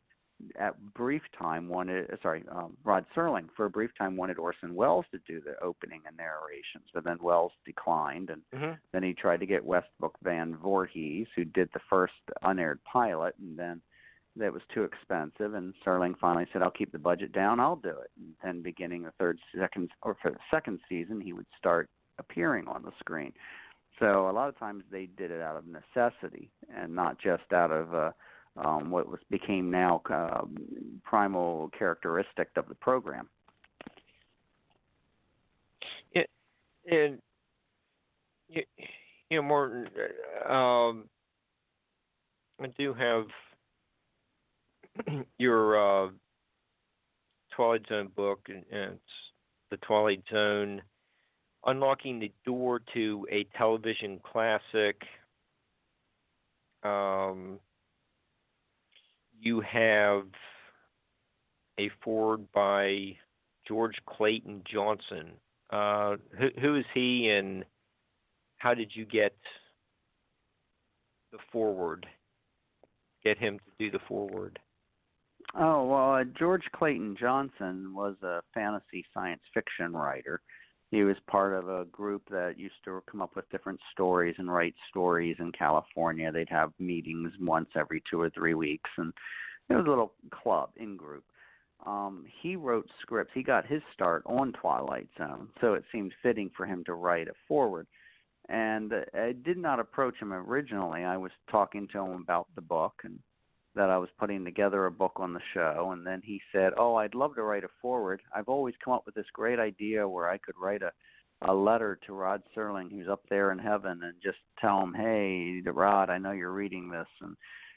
at 0.59 0.75
brief 0.95 1.23
time 1.39 1.69
wanted, 1.69 2.11
uh, 2.11 2.17
sorry, 2.23 2.45
um, 2.51 2.77
Rod 2.85 3.05
Serling 3.17 3.49
for 3.57 3.67
a 3.67 3.71
brief 3.71 3.91
time 3.97 4.17
wanted 4.17 4.39
Orson 4.39 4.75
Welles 4.75 5.05
to 5.13 5.19
do 5.27 5.41
the 5.41 5.61
opening 5.63 6.01
and 6.07 6.17
narrations, 6.17 6.89
but 6.93 7.05
then 7.05 7.19
Welles 7.21 7.53
declined, 7.65 8.31
and 8.31 8.43
mm-hmm. 8.55 8.73
then 8.93 9.03
he 9.03 9.13
tried 9.13 9.41
to 9.41 9.47
get 9.47 9.65
Westbrook 9.65 10.17
Van 10.23 10.55
Voorhis, 10.55 11.27
who 11.37 11.45
did 11.45 11.69
the 11.73 11.81
first 11.89 12.15
unaired 12.43 12.81
pilot, 12.85 13.35
and 13.41 13.59
then 13.59 13.81
that 14.37 14.53
was 14.53 14.63
too 14.73 14.85
expensive, 14.85 15.55
and 15.55 15.75
Serling 15.85 16.19
finally 16.19 16.47
said, 16.53 16.63
"I'll 16.63 16.71
keep 16.71 16.93
the 16.93 16.99
budget 16.99 17.33
down. 17.33 17.61
I'll 17.61 17.77
do 17.77 17.91
it." 17.91 18.11
And 18.17 18.35
then, 18.43 18.63
beginning 18.63 19.03
the 19.03 19.13
third, 19.19 19.39
second, 19.59 19.91
or 20.03 20.17
for 20.23 20.31
the 20.31 20.39
second 20.51 20.81
season, 20.89 21.21
he 21.21 21.33
would 21.33 21.47
start 21.59 21.89
appearing 22.19 22.69
on 22.69 22.83
the 22.83 22.93
screen. 23.01 23.33
So 23.99 24.31
a 24.31 24.33
lot 24.33 24.49
of 24.49 24.59
times 24.59 24.85
they 24.91 25.07
did 25.07 25.31
it 25.31 25.43
out 25.43 25.57
of 25.57 25.65
necessity 25.67 26.51
and 26.75 26.95
not 26.95 27.19
just 27.21 27.53
out 27.53 27.71
of 27.71 27.95
uh, 27.95 28.11
um, 28.65 28.91
what 28.91 29.09
was 29.09 29.21
became 29.31 29.71
now 29.71 30.03
uh, 30.11 30.43
primal 31.05 31.71
characteristic 31.77 32.49
of 32.57 32.69
the 32.69 32.75
program. 32.77 33.29
And 36.91 37.19
you, 38.49 38.63
you 39.29 39.37
know, 39.37 39.43
Martin, 39.43 39.87
um, 40.49 41.05
I 42.61 42.67
do 42.79 42.95
have 42.95 43.27
your 45.39 46.07
uh, 46.07 46.11
Twilight 47.55 47.87
Zone 47.89 48.11
book, 48.17 48.41
and 48.49 48.65
it's 48.71 49.01
the 49.71 49.77
Twilight 49.79 50.23
Zone 50.31 50.83
unlocking 51.67 52.19
the 52.19 52.33
door 52.45 52.81
to 52.95 53.27
a 53.31 53.45
television 53.57 54.21
classic. 54.25 55.01
Um, 56.83 57.61
you 59.41 59.61
have 59.61 60.25
a 61.79 61.91
forward 62.03 62.51
by 62.53 63.17
George 63.67 63.97
Clayton 64.07 64.63
Johnson. 64.71 65.33
Uh, 65.71 66.17
who, 66.37 66.49
who 66.61 66.77
is 66.77 66.85
he, 66.95 67.31
and 67.31 67.65
how 68.59 68.75
did 68.75 68.91
you 68.95 69.05
get 69.05 69.37
the 71.33 71.39
forward? 71.53 72.07
Get 73.25 73.39
him 73.39 73.59
to 73.59 73.85
do 73.85 73.91
the 73.91 74.05
forward. 74.09 74.59
Oh 75.55 75.85
well, 75.87 76.15
uh, 76.15 76.25
George 76.39 76.65
Clayton 76.75 77.17
Johnson 77.19 77.93
was 77.95 78.17
a 78.23 78.41
fantasy 78.55 79.05
science 79.13 79.43
fiction 79.53 79.93
writer. 79.93 80.41
He 80.91 81.05
was 81.05 81.17
part 81.29 81.55
of 81.55 81.69
a 81.69 81.85
group 81.85 82.23
that 82.31 82.59
used 82.59 82.83
to 82.85 83.03
come 83.09 83.23
up 83.23 83.37
with 83.37 83.49
different 83.51 83.81
stories 83.93 84.35
and 84.39 84.53
write 84.53 84.75
stories 84.89 85.37
in 85.39 85.53
California. 85.53 86.33
They'd 86.33 86.49
have 86.49 86.73
meetings 86.81 87.33
once 87.41 87.69
every 87.77 88.03
two 88.11 88.21
or 88.21 88.31
three 88.31 88.55
weeks, 88.55 88.91
and 88.97 89.13
it 89.69 89.75
was 89.75 89.87
a 89.87 89.89
little 89.89 90.15
club 90.33 90.71
in 90.77 90.97
group. 90.97 91.25
Um, 91.87 92.25
he 92.43 92.57
wrote 92.57 92.89
scripts. 93.01 93.31
He 93.33 93.43
got 93.43 93.67
his 93.67 93.83
start 93.95 94.23
on 94.27 94.53
Twilight 94.53 95.09
Zone, 95.17 95.49
so 95.61 95.75
it 95.75 95.85
seemed 95.93 96.13
fitting 96.23 96.51
for 96.57 96.67
him 96.67 96.83
to 96.85 96.95
write 96.95 97.29
a 97.29 97.33
forward. 97.47 97.87
And 98.49 98.93
I 99.15 99.33
did 99.33 99.59
not 99.59 99.79
approach 99.79 100.17
him 100.21 100.33
originally. 100.33 101.05
I 101.05 101.17
was 101.17 101.31
talking 101.51 101.87
to 101.93 102.01
him 102.01 102.21
about 102.21 102.49
the 102.57 102.63
book 102.63 102.95
and 103.05 103.21
that 103.75 103.91
I 103.91 103.99
was 103.99 104.09
putting 104.19 104.45
together 104.45 104.87
a 104.87 104.91
book 104.91 105.13
on 105.17 105.33
the 105.33 105.41
show, 105.55 105.91
and 105.93 106.07
then 106.07 106.21
he 106.25 106.41
said, 106.53 106.73
"Oh, 106.77 106.97
I'd 106.97 107.15
love 107.15 107.35
to 107.37 107.43
write 107.43 107.65
a 107.65 107.69
forward. 107.81 108.23
I've 108.35 108.49
always 108.49 108.75
come 108.85 108.93
up 108.95 109.07
with 109.07 109.15
this 109.15 109.31
great 109.33 109.59
idea 109.59 110.09
where 110.09 110.29
I 110.29 110.39
could 110.39 110.57
write 110.59 110.83
a 110.83 110.93
a 111.43 111.55
letter 111.55 111.99
to 112.07 112.13
Rod 112.13 112.43
Serling, 112.55 112.91
who's 112.91 113.09
up 113.09 113.23
there 113.31 113.51
in 113.51 113.59
heaven, 113.59 114.03
and 114.03 114.15
just 114.23 114.39
tell 114.59 114.83
him, 114.83 114.93
hey, 114.93 115.63
Rod, 115.65 116.11
I 116.11 116.19
know 116.19 116.33
you're 116.33 116.53
reading 116.53 116.91
this, 116.91 117.09
and 117.23 117.35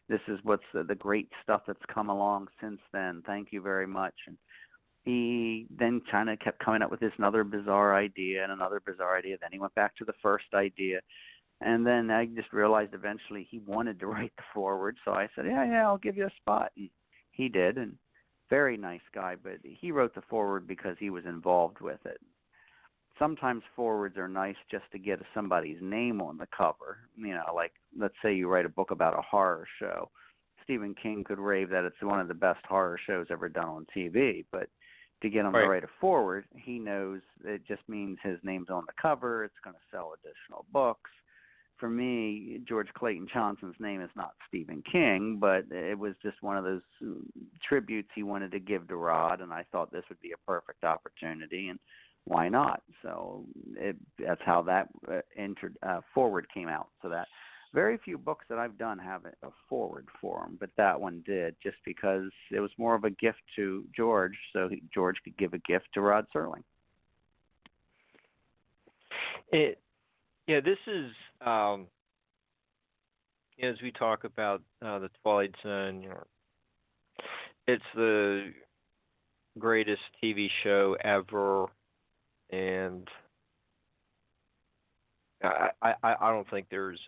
this 0.09 0.19
is 0.27 0.37
what's 0.43 0.65
the, 0.73 0.83
the 0.83 0.95
great 0.95 1.29
stuff 1.41 1.61
that's 1.65 1.85
come 1.93 2.09
along 2.09 2.49
since 2.59 2.81
then. 2.91 3.23
Thank 3.25 3.53
you 3.53 3.61
very 3.61 3.87
much." 3.87 4.15
And 4.27 4.37
he 5.05 5.67
then 5.69 6.01
kind 6.09 6.29
of 6.29 6.39
kept 6.39 6.63
coming 6.63 6.81
up 6.81 6.91
with 6.91 7.01
this 7.01 7.11
another 7.17 7.43
bizarre 7.43 7.95
idea 7.95 8.43
and 8.43 8.51
another 8.51 8.81
bizarre 8.85 9.17
idea. 9.17 9.37
Then 9.39 9.51
he 9.51 9.59
went 9.59 9.75
back 9.75 9.95
to 9.97 10.05
the 10.05 10.13
first 10.21 10.45
idea, 10.53 11.01
and 11.63 11.85
then 11.85 12.11
I 12.11 12.25
just 12.25 12.51
realized 12.53 12.93
eventually 12.93 13.47
he 13.49 13.59
wanted 13.59 13.99
to 13.99 14.07
write 14.07 14.33
the 14.37 14.43
forward, 14.53 14.97
so 15.05 15.11
I 15.11 15.29
said, 15.35 15.45
"Yeah, 15.45 15.65
yeah, 15.65 15.87
I'll 15.87 15.97
give 15.97 16.17
you 16.17 16.25
a 16.25 16.41
spot." 16.41 16.71
And 16.77 16.89
he 17.31 17.49
did, 17.49 17.77
and 17.77 17.97
very 18.49 18.77
nice 18.77 19.01
guy, 19.13 19.35
but 19.41 19.57
he 19.63 19.91
wrote 19.91 20.13
the 20.13 20.21
forward 20.29 20.67
because 20.67 20.95
he 20.99 21.09
was 21.09 21.25
involved 21.25 21.81
with 21.81 22.05
it. 22.05 22.19
Sometimes 23.17 23.63
forwards 23.75 24.17
are 24.17 24.27
nice 24.27 24.55
just 24.69 24.85
to 24.91 24.99
get 24.99 25.19
somebody's 25.33 25.81
name 25.81 26.21
on 26.21 26.37
the 26.37 26.47
cover. 26.55 26.99
You 27.15 27.33
know, 27.33 27.53
like 27.55 27.73
let's 27.97 28.15
say 28.21 28.33
you 28.33 28.47
write 28.47 28.65
a 28.65 28.69
book 28.69 28.91
about 28.91 29.17
a 29.17 29.21
horror 29.21 29.67
show. 29.79 30.09
Stephen 30.63 30.95
King 31.01 31.23
could 31.23 31.39
rave 31.39 31.69
that 31.69 31.83
it's 31.83 32.01
one 32.01 32.19
of 32.19 32.27
the 32.27 32.33
best 32.33 32.65
horror 32.67 32.99
shows 33.05 33.27
ever 33.29 33.49
done 33.49 33.67
on 33.67 33.87
TV, 33.95 34.45
but 34.51 34.69
to 35.21 35.29
get 35.29 35.45
him 35.45 35.53
right. 35.53 35.63
to 35.63 35.67
write 35.67 35.83
a 35.83 35.89
forward, 35.99 36.45
he 36.55 36.79
knows 36.79 37.21
it 37.45 37.61
just 37.67 37.81
means 37.87 38.17
his 38.23 38.39
name's 38.43 38.69
on 38.69 38.83
the 38.85 38.93
cover. 39.01 39.43
It's 39.43 39.53
going 39.63 39.75
to 39.75 39.81
sell 39.91 40.13
additional 40.13 40.65
books 40.71 41.09
for 41.83 41.89
me, 41.89 42.61
George 42.65 42.87
Clayton 42.93 43.27
Johnson's 43.33 43.75
name 43.77 43.99
is 43.99 44.09
not 44.15 44.35
Stephen 44.47 44.81
King, 44.89 45.35
but 45.37 45.65
it 45.69 45.99
was 45.99 46.13
just 46.23 46.41
one 46.41 46.55
of 46.55 46.63
those 46.63 46.79
mm, 47.03 47.17
tributes 47.67 48.07
he 48.15 48.23
wanted 48.23 48.53
to 48.53 48.59
give 48.61 48.87
to 48.87 48.95
Rod, 48.95 49.41
and 49.41 49.51
I 49.51 49.65
thought 49.69 49.91
this 49.91 50.05
would 50.07 50.21
be 50.21 50.31
a 50.31 50.49
perfect 50.49 50.85
opportunity, 50.85 51.67
and 51.67 51.77
why 52.23 52.47
not? 52.47 52.83
So 53.01 53.43
it, 53.75 53.97
that's 54.17 54.39
how 54.45 54.61
that 54.61 54.87
uh, 55.11 55.19
entered 55.35 55.75
uh, 55.83 55.99
forward 56.13 56.47
came 56.53 56.69
out. 56.69 56.87
So 57.01 57.09
that 57.09 57.27
very 57.73 57.97
few 57.97 58.17
books 58.17 58.45
that 58.47 58.59
I've 58.59 58.77
done 58.77 58.97
have 58.97 59.25
a 59.25 59.49
forward 59.67 60.07
for 60.21 60.39
them, 60.39 60.55
but 60.61 60.69
that 60.77 60.97
one 60.97 61.21
did, 61.25 61.53
just 61.61 61.79
because 61.85 62.31
it 62.49 62.61
was 62.61 62.71
more 62.77 62.95
of 62.95 63.03
a 63.03 63.09
gift 63.09 63.41
to 63.57 63.83
George, 63.93 64.37
so 64.53 64.69
he, 64.69 64.81
George 64.93 65.17
could 65.25 65.35
give 65.35 65.53
a 65.53 65.59
gift 65.59 65.87
to 65.95 65.99
Rod 65.99 66.27
Serling. 66.33 66.63
It 69.51 69.79
yeah, 70.47 70.59
this 70.59 70.77
is 70.87 71.11
um, 71.45 71.87
as 73.61 73.75
we 73.81 73.91
talk 73.91 74.23
about 74.23 74.61
uh, 74.85 74.99
the 74.99 75.09
Twilight 75.21 75.55
Zone. 75.63 76.01
You 76.01 76.09
know, 76.09 76.23
it's 77.67 77.83
the 77.95 78.51
greatest 79.57 80.01
TV 80.21 80.49
show 80.63 80.97
ever, 81.03 81.67
and 82.51 83.07
I 85.41 85.69
I, 85.81 85.95
I 86.03 86.31
don't 86.31 86.49
think 86.49 86.67
there's 86.69 86.99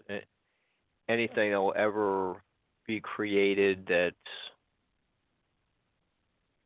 anything 1.10 1.52
that 1.52 1.62
will 1.62 1.74
ever 1.76 2.36
be 2.88 3.00
created 3.02 3.86
that 3.88 4.14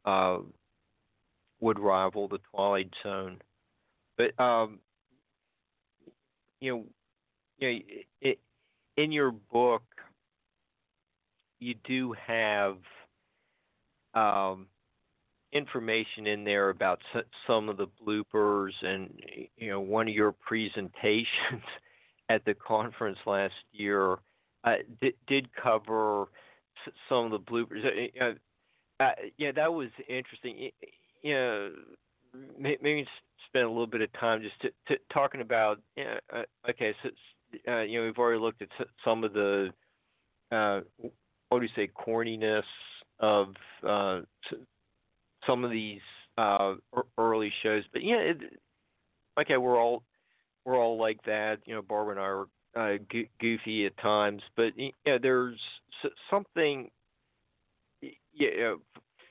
uh, 0.05 0.39
would 1.59 1.79
rival 1.79 2.27
the 2.27 2.39
Twilight 2.51 2.93
Zone. 3.03 3.39
But 4.17 4.39
um, 4.39 4.79
you 6.59 6.71
know, 6.71 6.83
you 7.57 7.73
know, 7.73 7.79
it, 8.21 8.39
in 8.97 9.11
your 9.11 9.31
book, 9.31 9.83
you 11.59 11.75
do 11.83 12.13
have 12.25 12.77
um, 14.13 14.67
information 15.51 16.27
in 16.27 16.43
there 16.43 16.69
about 16.69 16.99
some 17.47 17.69
of 17.69 17.77
the 17.77 17.87
bloopers, 18.05 18.71
and 18.81 19.13
you 19.57 19.69
know, 19.69 19.79
one 19.79 20.07
of 20.07 20.13
your 20.13 20.31
presentations 20.31 21.63
at 22.29 22.43
the 22.45 22.53
conference 22.53 23.17
last 23.25 23.53
year 23.71 24.17
uh, 24.63 24.75
did, 25.01 25.13
did 25.27 25.49
cover 25.55 26.27
some 27.07 27.25
of 27.25 27.31
the 27.31 27.39
bloopers. 27.39 28.09
Uh, 28.21 29.03
uh, 29.03 29.11
yeah, 29.37 29.51
that 29.51 29.73
was 29.73 29.89
interesting. 30.07 30.69
You 31.21 31.33
know, 31.33 31.71
maybe 32.57 33.07
spend 33.49 33.65
a 33.65 33.69
little 33.69 33.87
bit 33.87 34.01
of 34.01 34.11
time 34.13 34.41
just 34.41 34.59
to, 34.61 34.69
to 34.87 35.01
talking 35.11 35.41
about. 35.41 35.79
Uh, 35.97 36.43
okay, 36.69 36.93
so 37.03 37.09
uh, 37.67 37.81
you 37.81 37.99
know 37.99 38.05
we've 38.05 38.17
already 38.17 38.39
looked 38.39 38.61
at 38.61 38.69
some 39.03 39.23
of 39.23 39.33
the 39.33 39.69
uh, 40.51 40.81
what 41.49 41.59
do 41.59 41.65
you 41.65 41.71
say 41.75 41.89
corniness 41.95 42.63
of 43.19 43.47
uh, 43.87 44.21
some 45.45 45.63
of 45.63 45.71
these 45.71 46.01
uh, 46.37 46.75
early 47.17 47.51
shows, 47.63 47.83
but 47.91 48.03
yeah, 48.03 48.17
it, 48.17 48.37
okay, 49.39 49.57
we're 49.57 49.79
all 49.79 50.03
we're 50.65 50.77
all 50.77 50.97
like 50.97 51.21
that. 51.25 51.57
You 51.65 51.75
know, 51.75 51.81
Barbara 51.81 52.15
and 52.15 52.21
I 52.21 52.79
are 52.79 52.93
uh, 52.93 52.97
goofy 53.39 53.85
at 53.85 53.97
times, 53.97 54.41
but 54.55 54.73
yeah, 54.77 55.17
there's 55.21 55.59
something 56.29 56.89
yeah, 58.01 58.75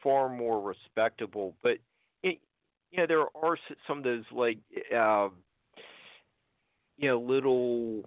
far 0.03 0.29
more 0.29 0.61
respectable. 0.61 1.55
But 1.63 1.79
you 2.91 2.99
know, 2.99 3.07
there 3.07 3.25
are 3.35 3.59
some 3.87 3.99
of 3.99 4.05
those 4.05 4.25
like 4.33 4.59
uh, 4.95 5.29
you 6.97 7.09
know 7.09 7.21
little 7.21 8.05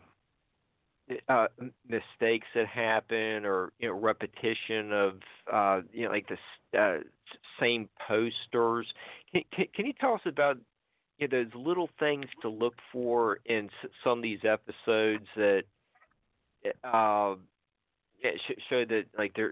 uh, 1.29 1.47
mistakes 1.87 2.47
that 2.55 2.67
happen, 2.67 3.45
or 3.45 3.71
you 3.79 3.87
know 3.87 3.97
repetition 3.97 4.91
of 4.91 5.13
uh, 5.51 5.81
you 5.91 6.05
know 6.05 6.11
like 6.11 6.27
the 6.27 6.79
uh, 6.79 6.99
same 7.59 7.89
posters. 8.07 8.87
Can, 9.31 9.43
can, 9.53 9.65
can 9.73 9.85
you 9.85 9.93
tell 9.99 10.13
us 10.13 10.21
about 10.25 10.57
you 11.17 11.27
know, 11.27 11.43
those 11.43 11.53
little 11.55 11.89
things 11.99 12.25
to 12.41 12.49
look 12.49 12.75
for 12.91 13.39
in 13.45 13.69
some 14.03 14.19
of 14.19 14.23
these 14.23 14.39
episodes 14.43 15.25
that 15.35 15.63
uh, 16.83 17.35
show 18.69 18.85
that 18.85 19.03
like 19.17 19.33
the, 19.35 19.51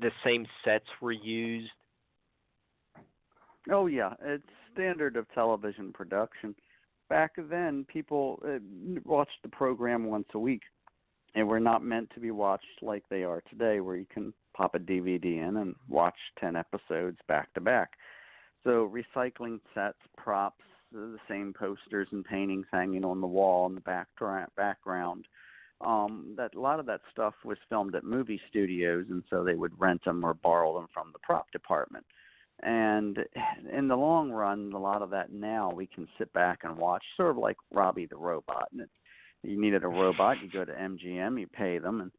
the 0.00 0.10
same 0.24 0.46
sets 0.64 0.86
were 1.00 1.12
used? 1.12 1.70
Oh 3.70 3.86
yeah, 3.86 4.14
it's 4.22 4.44
standard 4.76 5.16
of 5.16 5.26
television 5.34 5.92
production. 5.92 6.54
Back 7.08 7.32
then, 7.48 7.86
people 7.88 8.42
uh, 8.46 8.58
watched 9.04 9.42
the 9.42 9.48
program 9.48 10.06
once 10.06 10.26
a 10.34 10.38
week, 10.38 10.62
and 11.34 11.48
were 11.48 11.60
not 11.60 11.84
meant 11.84 12.10
to 12.14 12.20
be 12.20 12.30
watched 12.30 12.82
like 12.82 13.04
they 13.08 13.22
are 13.22 13.42
today, 13.48 13.80
where 13.80 13.96
you 13.96 14.06
can 14.12 14.32
pop 14.56 14.74
a 14.74 14.78
DVD 14.78 15.46
in 15.48 15.56
and 15.58 15.74
watch 15.88 16.16
ten 16.40 16.56
episodes 16.56 17.18
back 17.28 17.52
to 17.54 17.60
back. 17.60 17.90
So 18.64 18.92
recycling 18.92 19.60
sets, 19.74 19.98
props, 20.16 20.64
the 20.92 21.18
same 21.28 21.54
posters 21.56 22.08
and 22.10 22.24
paintings 22.24 22.66
hanging 22.72 23.04
on 23.04 23.20
the 23.20 23.26
wall 23.26 23.66
in 23.66 23.74
the 23.74 23.80
back 23.80 24.08
background. 24.56 25.26
Um, 25.82 26.32
that 26.38 26.54
a 26.54 26.60
lot 26.60 26.80
of 26.80 26.86
that 26.86 27.02
stuff 27.12 27.34
was 27.44 27.58
filmed 27.68 27.94
at 27.94 28.02
movie 28.02 28.40
studios, 28.48 29.04
and 29.10 29.22
so 29.28 29.44
they 29.44 29.54
would 29.54 29.78
rent 29.78 30.02
them 30.04 30.24
or 30.24 30.32
borrow 30.32 30.74
them 30.74 30.88
from 30.92 31.10
the 31.12 31.18
prop 31.18 31.50
department. 31.52 32.06
And 32.62 33.18
in 33.70 33.88
the 33.88 33.96
long 33.96 34.30
run, 34.30 34.72
a 34.74 34.78
lot 34.78 35.02
of 35.02 35.10
that 35.10 35.32
now 35.32 35.70
we 35.74 35.86
can 35.86 36.08
sit 36.18 36.32
back 36.32 36.60
and 36.62 36.76
watch, 36.76 37.04
sort 37.16 37.30
of 37.30 37.36
like 37.36 37.56
Robbie 37.70 38.06
the 38.06 38.16
Robot. 38.16 38.68
And 38.72 38.80
it, 38.82 38.90
you 39.42 39.60
needed 39.60 39.84
a 39.84 39.88
robot, 39.88 40.38
you 40.42 40.50
go 40.50 40.64
to 40.64 40.72
MGM, 40.72 41.38
you 41.38 41.46
pay 41.46 41.78
them, 41.78 42.00
and 42.00 42.10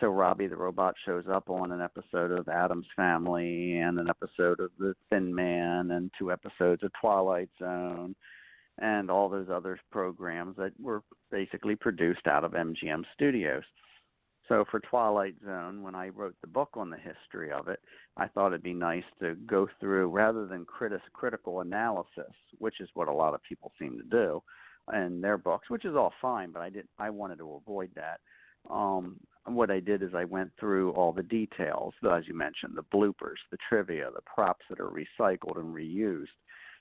so 0.00 0.08
Robbie 0.08 0.46
the 0.46 0.56
Robot 0.56 0.94
shows 1.06 1.24
up 1.32 1.48
on 1.48 1.72
an 1.72 1.80
episode 1.80 2.30
of 2.30 2.48
Addams 2.48 2.86
Family 2.94 3.78
and 3.78 3.98
an 3.98 4.08
episode 4.10 4.60
of 4.60 4.70
The 4.78 4.94
Thin 5.10 5.34
Man 5.34 5.90
and 5.92 6.10
two 6.18 6.30
episodes 6.30 6.82
of 6.82 6.90
Twilight 7.00 7.48
Zone. 7.58 8.14
and 8.78 9.10
all 9.10 9.30
those 9.30 9.48
other 9.50 9.80
programs 9.90 10.54
that 10.56 10.72
were 10.78 11.02
basically 11.30 11.74
produced 11.74 12.26
out 12.26 12.44
of 12.44 12.52
MGM 12.52 13.04
Studios. 13.14 13.62
So 14.48 14.64
for 14.70 14.80
Twilight 14.80 15.34
Zone, 15.44 15.82
when 15.82 15.94
I 15.94 16.08
wrote 16.08 16.36
the 16.40 16.46
book 16.46 16.70
on 16.74 16.90
the 16.90 16.96
history 16.96 17.50
of 17.50 17.68
it, 17.68 17.80
I 18.16 18.28
thought 18.28 18.48
it'd 18.48 18.62
be 18.62 18.74
nice 18.74 19.04
to 19.20 19.34
go 19.46 19.68
through 19.80 20.08
rather 20.10 20.46
than 20.46 20.64
critis- 20.64 21.00
critical 21.12 21.60
analysis, 21.60 22.32
which 22.58 22.80
is 22.80 22.88
what 22.94 23.08
a 23.08 23.12
lot 23.12 23.34
of 23.34 23.42
people 23.42 23.72
seem 23.78 23.98
to 23.98 24.04
do 24.04 24.42
in 24.92 25.20
their 25.20 25.36
books, 25.36 25.68
which 25.68 25.84
is 25.84 25.96
all 25.96 26.12
fine, 26.22 26.52
but 26.52 26.62
I 26.62 26.70
did 26.70 26.86
I 26.98 27.10
wanted 27.10 27.38
to 27.38 27.54
avoid 27.54 27.90
that. 27.96 28.20
Um, 28.70 29.18
what 29.44 29.70
I 29.70 29.80
did 29.80 30.02
is 30.02 30.14
I 30.14 30.24
went 30.24 30.52
through 30.58 30.92
all 30.92 31.12
the 31.12 31.22
details, 31.22 31.94
as 32.10 32.26
you 32.26 32.34
mentioned, 32.34 32.76
the 32.76 32.96
bloopers, 32.96 33.38
the 33.50 33.58
trivia, 33.68 34.10
the 34.14 34.22
props 34.22 34.64
that 34.68 34.80
are 34.80 34.90
recycled 34.90 35.58
and 35.58 35.74
reused, 35.74 36.26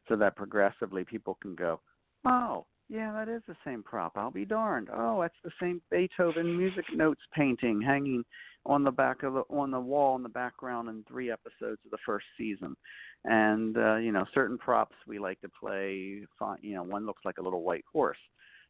so 0.07 0.15
that 0.15 0.35
progressively 0.35 1.03
people 1.03 1.37
can 1.41 1.55
go, 1.55 1.79
oh, 2.25 2.65
yeah, 2.89 3.11
that 3.13 3.29
is 3.29 3.41
the 3.47 3.55
same 3.65 3.81
prop. 3.83 4.13
I'll 4.15 4.31
be 4.31 4.45
darned. 4.45 4.89
Oh, 4.93 5.21
that's 5.21 5.33
the 5.43 5.51
same 5.59 5.81
Beethoven 5.89 6.57
music 6.57 6.85
notes 6.93 7.21
painting 7.33 7.81
hanging 7.81 8.23
on 8.65 8.83
the 8.83 8.91
back 8.91 9.23
of 9.23 9.33
the 9.33 9.41
on 9.49 9.71
the 9.71 9.79
wall 9.79 10.15
in 10.15 10.23
the 10.23 10.29
background 10.29 10.89
in 10.89 11.03
three 11.07 11.31
episodes 11.31 11.79
of 11.85 11.91
the 11.91 11.97
first 12.05 12.25
season. 12.37 12.75
And 13.23 13.77
uh, 13.77 13.95
you 13.95 14.11
know, 14.11 14.25
certain 14.33 14.57
props 14.57 14.95
we 15.07 15.17
like 15.17 15.41
to 15.41 15.49
play. 15.59 16.21
You 16.61 16.75
know, 16.75 16.83
one 16.83 17.05
looks 17.05 17.23
like 17.25 17.37
a 17.39 17.43
little 17.43 17.63
white 17.63 17.85
horse, 17.91 18.17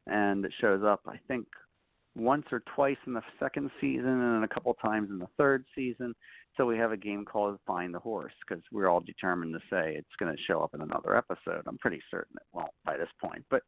and 0.07 0.45
it 0.45 0.53
shows 0.61 0.81
up. 0.83 1.01
I 1.07 1.19
think 1.27 1.45
once 2.15 2.45
or 2.51 2.63
twice 2.73 2.97
in 3.07 3.13
the 3.13 3.21
second 3.39 3.69
season 3.81 4.07
and 4.07 4.45
a 4.45 4.47
couple 4.47 4.73
times 4.75 5.09
in 5.09 5.19
the 5.19 5.27
third 5.37 5.65
season. 5.75 6.15
So 6.55 6.65
we 6.65 6.77
have 6.77 6.93
a 6.93 6.97
game 6.97 7.25
called 7.25 7.59
Find 7.67 7.93
the 7.93 7.99
Horse 7.99 8.31
because 8.47 8.63
we're 8.71 8.87
all 8.87 9.01
determined 9.01 9.53
to 9.53 9.59
say 9.69 9.95
it's 9.97 10.15
going 10.17 10.33
to 10.33 10.41
show 10.43 10.61
up 10.61 10.73
in 10.73 10.81
another 10.81 11.17
episode. 11.17 11.63
I'm 11.67 11.77
pretty 11.79 12.01
certain 12.09 12.37
it 12.37 12.47
won't 12.53 12.71
by 12.85 12.95
this 12.95 13.09
point, 13.21 13.43
but 13.49 13.61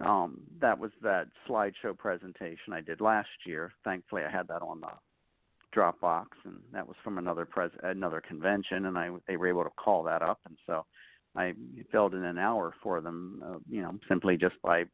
um, 0.00 0.40
that 0.60 0.78
was 0.78 0.90
that 1.02 1.28
slideshow 1.48 1.96
presentation 1.96 2.72
I 2.72 2.80
did 2.80 3.00
last 3.00 3.28
year. 3.46 3.72
Thankfully, 3.84 4.22
I 4.22 4.30
had 4.30 4.48
that 4.48 4.62
on 4.62 4.80
the 4.80 4.88
Dropbox, 5.74 6.26
and 6.44 6.60
that 6.72 6.86
was 6.86 6.96
from 7.04 7.18
another 7.18 7.44
pres 7.44 7.70
another 7.82 8.20
convention, 8.20 8.86
and 8.86 8.98
I 8.98 9.10
they 9.28 9.36
were 9.36 9.48
able 9.48 9.64
to 9.64 9.70
call 9.70 10.02
that 10.04 10.22
up, 10.22 10.40
and 10.46 10.56
so 10.66 10.84
I 11.36 11.54
filled 11.92 12.14
in 12.14 12.24
an 12.24 12.38
hour 12.38 12.74
for 12.82 13.00
them, 13.00 13.42
uh, 13.44 13.58
you 13.68 13.82
know, 13.82 13.98
simply 14.08 14.36
just 14.36 14.60
by 14.62 14.84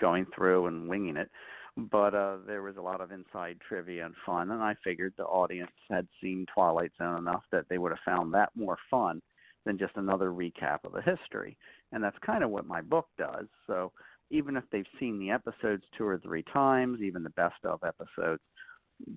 going 0.00 0.26
through 0.34 0.66
and 0.66 0.88
winging 0.88 1.16
it. 1.16 1.30
But 1.76 2.14
uh, 2.14 2.38
there 2.46 2.62
was 2.62 2.76
a 2.76 2.82
lot 2.82 3.00
of 3.00 3.12
inside 3.12 3.58
trivia 3.68 4.06
and 4.06 4.14
fun, 4.26 4.50
and 4.50 4.60
I 4.60 4.74
figured 4.82 5.14
the 5.16 5.24
audience 5.24 5.70
had 5.88 6.08
seen 6.20 6.46
Twilight 6.52 6.90
Zone 6.98 7.18
enough 7.18 7.44
that 7.52 7.66
they 7.68 7.78
would 7.78 7.92
have 7.92 8.00
found 8.04 8.34
that 8.34 8.50
more 8.56 8.78
fun 8.90 9.22
than 9.64 9.78
just 9.78 9.96
another 9.96 10.30
recap 10.30 10.78
of 10.84 10.92
the 10.92 11.02
history. 11.02 11.56
And 11.92 12.02
that's 12.02 12.18
kind 12.26 12.42
of 12.42 12.50
what 12.50 12.66
my 12.66 12.80
book 12.80 13.06
does. 13.16 13.46
So 13.68 13.92
even 14.30 14.56
if 14.56 14.64
they've 14.70 14.84
seen 14.98 15.18
the 15.18 15.30
episodes 15.30 15.82
two 15.96 16.06
or 16.06 16.18
three 16.18 16.44
times, 16.52 17.00
even 17.00 17.22
the 17.22 17.30
best 17.30 17.56
of 17.64 17.80
episodes, 17.84 18.42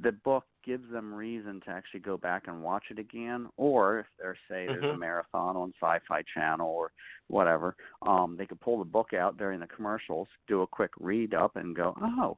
the 0.03 0.11
book 0.11 0.45
gives 0.63 0.89
them 0.91 1.13
reason 1.13 1.59
to 1.65 1.71
actually 1.71 1.99
go 1.99 2.17
back 2.17 2.43
and 2.47 2.61
watch 2.61 2.83
it 2.91 2.99
again 2.99 3.47
or 3.57 3.99
if 3.99 4.05
they're 4.19 4.37
say 4.47 4.67
there's 4.67 4.83
mm-hmm. 4.83 4.95
a 4.95 4.97
marathon 4.97 5.57
on 5.57 5.73
sci-fi 5.81 6.21
channel 6.33 6.69
or 6.69 6.91
whatever 7.27 7.75
um 8.05 8.35
they 8.37 8.45
could 8.45 8.61
pull 8.61 8.77
the 8.77 8.85
book 8.85 9.13
out 9.13 9.37
during 9.37 9.59
the 9.59 9.67
commercials 9.67 10.27
do 10.47 10.61
a 10.61 10.67
quick 10.67 10.91
read 10.99 11.33
up 11.33 11.55
and 11.55 11.75
go 11.75 11.95
oh 11.99 12.37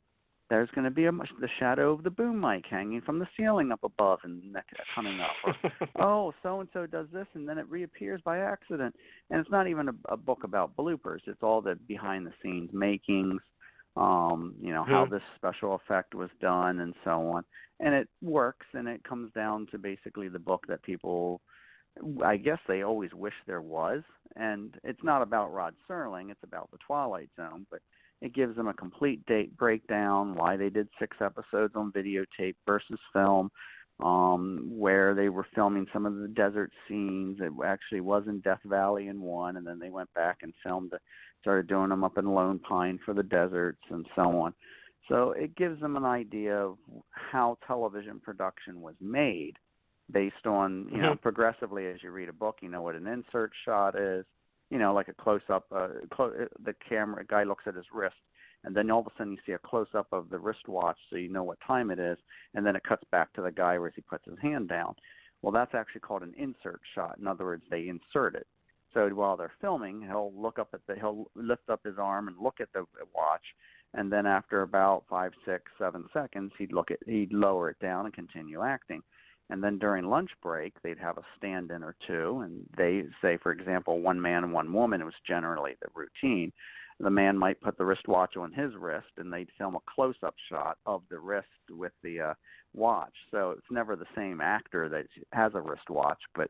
there's 0.53 0.69
going 0.75 0.85
to 0.85 0.91
be 0.91 1.05
a 1.05 1.11
the 1.11 1.49
shadow 1.57 1.91
of 1.93 2.03
the 2.03 2.11
boom 2.11 2.39
mic 2.39 2.63
hanging 2.69 3.01
from 3.01 3.17
the 3.17 3.25
ceiling 3.35 3.71
up 3.71 3.83
above 3.83 4.19
and 4.23 4.55
coming 4.93 5.19
up. 5.19 5.31
Or, 5.43 5.55
oh, 5.99 6.33
so 6.43 6.59
and 6.59 6.69
so 6.73 6.85
does 6.85 7.07
this, 7.11 7.25
and 7.33 7.49
then 7.49 7.57
it 7.57 7.67
reappears 7.67 8.21
by 8.23 8.37
accident. 8.37 8.95
And 9.31 9.39
it's 9.39 9.49
not 9.49 9.67
even 9.67 9.89
a, 9.89 9.93
a 10.09 10.15
book 10.15 10.43
about 10.43 10.77
bloopers. 10.77 11.21
It's 11.25 11.41
all 11.41 11.59
the 11.59 11.75
behind 11.87 12.27
the 12.27 12.33
scenes 12.43 12.69
makings, 12.71 13.41
um, 13.97 14.53
you 14.61 14.71
know, 14.71 14.83
how 14.83 15.05
mm-hmm. 15.05 15.15
this 15.15 15.23
special 15.35 15.73
effect 15.73 16.13
was 16.13 16.29
done, 16.39 16.81
and 16.81 16.93
so 17.03 17.29
on. 17.29 17.43
And 17.79 17.95
it 17.95 18.07
works, 18.21 18.67
and 18.75 18.87
it 18.87 19.03
comes 19.03 19.33
down 19.33 19.65
to 19.71 19.79
basically 19.79 20.27
the 20.27 20.37
book 20.37 20.65
that 20.67 20.83
people. 20.83 21.41
I 22.23 22.37
guess 22.37 22.59
they 22.67 22.83
always 22.83 23.13
wish 23.15 23.33
there 23.47 23.61
was, 23.61 24.03
and 24.35 24.75
it's 24.83 25.03
not 25.03 25.23
about 25.23 25.51
Rod 25.51 25.73
Serling; 25.89 26.29
it's 26.29 26.43
about 26.43 26.69
the 26.69 26.77
Twilight 26.85 27.29
Zone. 27.37 27.65
But 27.71 27.81
it 28.23 28.33
gives 28.33 28.55
them 28.55 28.69
a 28.69 28.73
complete 28.73 29.23
date 29.25 29.55
breakdown, 29.57 30.33
why 30.33 30.55
they 30.55 30.69
did 30.69 30.87
six 30.97 31.17
episodes 31.19 31.73
on 31.75 31.91
videotape 31.91 32.55
versus 32.65 32.97
film, 33.11 33.51
um, 34.01 34.65
where 34.69 35.13
they 35.13 35.27
were 35.27 35.45
filming 35.53 35.85
some 35.91 36.05
of 36.05 36.15
the 36.15 36.29
desert 36.29 36.71
scenes. 36.87 37.39
It 37.41 37.51
actually 37.65 37.99
was 37.99 38.23
in 38.27 38.39
Death 38.39 38.61
Valley 38.63 39.09
in 39.09 39.19
one, 39.19 39.57
and 39.57 39.67
then 39.67 39.77
they 39.77 39.89
went 39.89 40.11
back 40.13 40.37
and 40.41 40.53
filmed, 40.65 40.93
started 41.41 41.67
doing 41.67 41.89
them 41.89 42.05
up 42.05 42.17
in 42.17 42.33
Lone 42.33 42.59
Pine 42.59 42.97
for 43.03 43.13
the 43.13 43.23
deserts 43.23 43.81
and 43.89 44.05
so 44.15 44.21
on. 44.39 44.53
So 45.09 45.31
it 45.31 45.57
gives 45.57 45.81
them 45.81 45.97
an 45.97 46.05
idea 46.05 46.55
of 46.55 46.77
how 47.11 47.57
television 47.67 48.21
production 48.21 48.79
was 48.79 48.95
made 49.01 49.55
based 50.09 50.45
on, 50.45 50.87
you 50.93 51.01
know, 51.01 51.11
mm-hmm. 51.11 51.21
progressively 51.21 51.87
as 51.87 52.01
you 52.01 52.11
read 52.11 52.29
a 52.29 52.33
book, 52.33 52.59
you 52.61 52.69
know 52.69 52.81
what 52.81 52.95
an 52.95 53.07
insert 53.07 53.51
shot 53.65 53.99
is, 53.99 54.25
you 54.73 54.79
know, 54.79 54.91
like 54.91 55.07
a 55.07 55.13
close 55.13 55.41
up. 55.49 55.65
Uh, 55.71 55.89
clo- 56.11 56.33
uh, 56.41 56.45
the 56.65 56.73
camera 56.89 57.23
guy 57.23 57.43
looks 57.43 57.65
at 57.67 57.75
his 57.75 57.85
wrist, 57.93 58.15
and 58.63 58.75
then 58.75 58.89
all 58.89 59.01
of 59.01 59.05
a 59.05 59.11
sudden 59.15 59.33
you 59.33 59.37
see 59.45 59.51
a 59.51 59.59
close 59.59 59.87
up 59.93 60.07
of 60.11 60.31
the 60.31 60.39
wristwatch, 60.39 60.97
so 61.11 61.15
you 61.15 61.29
know 61.29 61.43
what 61.43 61.59
time 61.65 61.91
it 61.91 61.99
is, 61.99 62.17
and 62.55 62.65
then 62.65 62.75
it 62.75 62.83
cuts 62.83 63.03
back 63.11 63.31
to 63.33 63.43
the 63.43 63.51
guy 63.51 63.77
where 63.77 63.93
he 63.95 64.01
puts 64.01 64.25
his 64.25 64.39
hand 64.41 64.67
down. 64.67 64.95
Well, 65.43 65.51
that's 65.51 65.75
actually 65.75 66.01
called 66.01 66.23
an 66.23 66.33
insert 66.35 66.81
shot. 66.95 67.19
In 67.19 67.27
other 67.27 67.45
words, 67.45 67.63
they 67.69 67.87
insert 67.87 68.33
it. 68.33 68.47
So 68.95 69.07
while 69.09 69.37
they're 69.37 69.51
filming, 69.61 70.01
he'll 70.01 70.33
look 70.35 70.57
up 70.57 70.69
at 70.73 70.81
the 70.87 70.95
he'll 70.95 71.29
lift 71.35 71.69
up 71.69 71.81
his 71.85 71.99
arm 71.99 72.27
and 72.27 72.35
look 72.41 72.55
at 72.59 72.73
the 72.73 72.83
watch, 73.13 73.45
and 73.93 74.11
then 74.11 74.25
after 74.25 74.63
about 74.63 75.03
five, 75.07 75.33
six, 75.45 75.71
seven 75.77 76.05
seconds, 76.13 76.51
he'd 76.57 76.73
look 76.73 76.89
at 76.89 76.97
he'd 77.05 77.31
lower 77.31 77.69
it 77.69 77.77
down 77.79 78.05
and 78.05 78.13
continue 78.15 78.63
acting 78.63 79.03
and 79.53 79.63
then 79.63 79.77
during 79.77 80.05
lunch 80.05 80.31
break 80.41 80.73
they'd 80.81 80.97
have 80.97 81.19
a 81.19 81.23
stand 81.37 81.69
in 81.69 81.83
or 81.83 81.95
two 82.07 82.41
and 82.43 82.65
they 82.75 83.03
say 83.21 83.37
for 83.37 83.51
example 83.51 84.01
one 84.01 84.19
man 84.19 84.43
and 84.43 84.51
one 84.51 84.73
woman 84.73 84.99
it 84.99 85.05
was 85.05 85.13
generally 85.27 85.75
the 85.79 85.87
routine. 85.93 86.51
The 86.99 87.11
man 87.11 87.37
might 87.37 87.61
put 87.61 87.77
the 87.77 87.85
wristwatch 87.85 88.35
on 88.35 88.51
his 88.51 88.71
wrist 88.75 89.11
and 89.17 89.31
they'd 89.31 89.49
film 89.57 89.75
a 89.75 89.93
close 89.93 90.15
up 90.23 90.33
shot 90.49 90.77
of 90.87 91.03
the 91.11 91.19
wrist 91.19 91.47
with 91.69 91.91
the 92.01 92.19
uh 92.19 92.33
watch. 92.73 93.13
So 93.29 93.51
it's 93.51 93.69
never 93.69 93.95
the 93.95 94.07
same 94.15 94.41
actor 94.41 94.89
that 94.89 95.05
has 95.33 95.51
a 95.53 95.61
wristwatch 95.61 96.21
but 96.35 96.49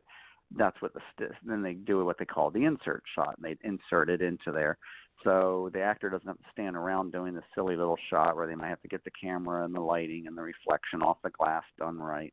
that's 0.56 0.80
what 0.80 0.94
the 0.94 1.00
st- 1.12 1.32
then 1.44 1.62
they 1.62 1.74
do 1.74 2.02
what 2.06 2.18
they 2.18 2.24
call 2.24 2.50
the 2.50 2.64
insert 2.64 3.02
shot 3.14 3.34
and 3.36 3.44
they 3.44 3.68
insert 3.68 4.08
it 4.08 4.22
into 4.22 4.50
there. 4.50 4.78
So 5.24 5.68
the 5.74 5.82
actor 5.82 6.08
doesn't 6.08 6.26
have 6.26 6.38
to 6.38 6.52
stand 6.52 6.74
around 6.74 7.12
doing 7.12 7.34
this 7.34 7.44
silly 7.54 7.76
little 7.76 7.98
shot 8.08 8.34
where 8.34 8.46
they 8.46 8.54
might 8.54 8.68
have 8.68 8.82
to 8.82 8.88
get 8.88 9.04
the 9.04 9.10
camera 9.10 9.64
and 9.64 9.74
the 9.74 9.80
lighting 9.80 10.26
and 10.26 10.38
the 10.38 10.42
reflection 10.42 11.02
off 11.02 11.18
the 11.22 11.30
glass 11.30 11.64
done 11.78 11.98
right 11.98 12.32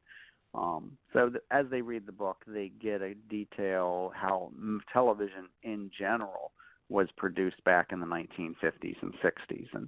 um, 0.53 0.97
so 1.13 1.29
th- 1.29 1.43
as 1.51 1.65
they 1.69 1.81
read 1.81 2.05
the 2.05 2.11
book, 2.11 2.43
they 2.45 2.71
get 2.81 3.01
a 3.01 3.13
detail 3.29 4.11
how 4.15 4.51
television 4.91 5.47
in 5.63 5.89
general 5.97 6.51
was 6.89 7.07
produced 7.15 7.63
back 7.63 7.87
in 7.91 7.99
the 7.99 8.05
1950s 8.05 8.95
and 9.01 9.13
60s, 9.23 9.67
and 9.73 9.87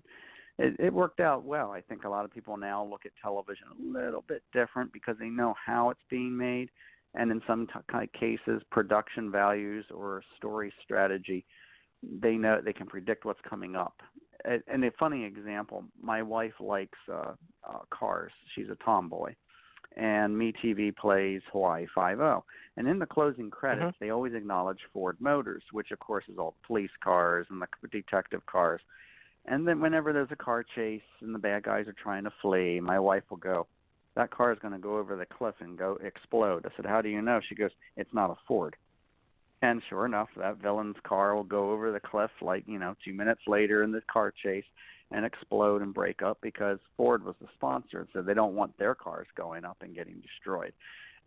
it, 0.58 0.76
it 0.80 0.94
worked 0.94 1.20
out 1.20 1.44
well. 1.44 1.72
I 1.72 1.82
think 1.82 2.06
a 2.06 2.10
lot 2.10 2.24
of 2.24 2.32
people 2.32 2.56
now 2.56 2.86
look 2.86 3.06
at 3.06 3.12
television 3.22 3.68
a 3.72 4.00
little 4.00 4.24
bit 4.28 4.42
different 4.54 4.94
because 4.94 5.18
they 5.20 5.28
know 5.28 5.54
how 5.66 5.90
it's 5.90 6.04
being 6.10 6.36
made, 6.38 6.70
and 7.14 7.30
in 7.30 7.42
some 7.46 7.68
t- 7.68 8.08
cases, 8.18 8.62
production 8.72 9.30
values 9.30 9.86
or 9.94 10.24
story 10.38 10.72
strategy, 10.82 11.46
they 12.22 12.36
know 12.36 12.62
they 12.64 12.74
can 12.74 12.88
predict 12.88 13.26
what's 13.26 13.42
coming 13.50 13.76
up. 13.76 13.96
And 14.68 14.84
a 14.84 14.92
funny 15.00 15.24
example, 15.24 15.86
my 16.02 16.22
wife 16.22 16.54
likes 16.60 16.98
uh, 17.12 17.34
uh, 17.68 17.80
cars. 17.92 18.32
She's 18.56 18.68
a 18.70 18.84
tomboy 18.84 19.36
and 19.96 20.36
MeTV 20.36 20.96
plays 20.96 21.42
Hawaii 21.52 21.86
Five 21.94 22.20
O. 22.20 22.44
And 22.78 22.88
in 22.88 23.00
the 23.00 23.06
closing 23.06 23.52
credits, 23.52 23.96
mm-hmm. 23.96 24.06
they 24.06 24.10
always 24.10 24.34
acknowledge 24.34 24.80
Ford 24.92 25.18
Motors, 25.20 25.64
which 25.72 25.92
of 25.92 26.00
course 26.00 26.26
is 26.28 26.38
all 26.38 26.56
police 26.66 26.92
cars 27.04 27.48
and 27.50 27.62
the 27.62 27.68
detective 27.92 28.46
cars. 28.46 28.82
And 29.46 29.68
then 29.68 29.80
whenever 29.80 30.14
there's 30.14 30.32
a 30.32 30.36
car 30.36 30.66
chase 30.76 31.02
and 31.22 31.36
the 31.36 31.40
bad 31.40 31.64
guys 31.64 31.88
are 31.88 31.96
trying 32.02 32.24
to 32.24 32.34
flee, 32.42 32.80
my 32.80 33.00
wife 33.00 33.24
will 33.30 33.38
go, 33.38 33.68
"That 34.16 34.32
car 34.32 34.52
is 34.52 34.60
going 34.60 34.74
to 34.74 34.80
go 34.80 34.98
over 34.98 35.16
the 35.16 35.26
cliff 35.26 35.56
and 35.60 35.78
go 35.78 35.98
explode." 36.02 36.66
I 36.66 36.76
said, 36.76 36.86
"How 36.86 37.02
do 37.02 37.10
you 37.10 37.22
know?" 37.22 37.40
She 37.42 37.56
goes, 37.56 37.72
"It's 37.96 38.14
not 38.14 38.32
a 38.32 38.38
Ford." 38.48 38.76
And 39.62 39.82
sure 39.88 40.06
enough, 40.06 40.28
that 40.36 40.58
villain's 40.58 41.00
car 41.04 41.36
will 41.36 41.46
go 41.46 41.72
over 41.72 41.92
the 41.92 42.00
cliff 42.02 42.32
like, 42.42 42.68
you 42.68 42.80
know, 42.80 42.96
two 43.06 43.14
minutes 43.14 43.48
later 43.48 43.82
in 43.82 43.94
the 43.94 44.02
car 44.12 44.30
chase 44.32 44.66
and 45.12 45.26
explode 45.26 45.82
and 45.82 45.94
break 45.94 46.22
up 46.22 46.40
because 46.42 46.80
Ford 46.98 47.24
was 47.24 47.36
the 47.42 47.48
sponsor, 47.56 48.08
so 48.14 48.22
they 48.22 48.34
don't 48.34 48.56
want 48.56 48.78
their 48.78 48.96
cars 48.96 49.28
going 49.36 49.64
up 49.66 49.78
and 49.82 49.96
getting 49.96 50.22
destroyed. 50.22 50.74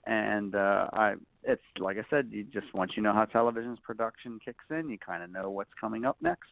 And 0.06 0.54
uh 0.54 0.88
I 0.92 1.14
it's 1.42 1.62
like 1.78 1.98
I 1.98 2.04
said, 2.10 2.28
you 2.30 2.44
just 2.44 2.72
once 2.74 2.92
you 2.96 3.02
know 3.02 3.12
how 3.12 3.24
television's 3.24 3.78
production 3.82 4.38
kicks 4.44 4.64
in, 4.70 4.88
you 4.88 4.98
kind 4.98 5.22
of 5.22 5.30
know 5.30 5.50
what's 5.50 5.70
coming 5.80 6.04
up 6.04 6.16
next. 6.20 6.48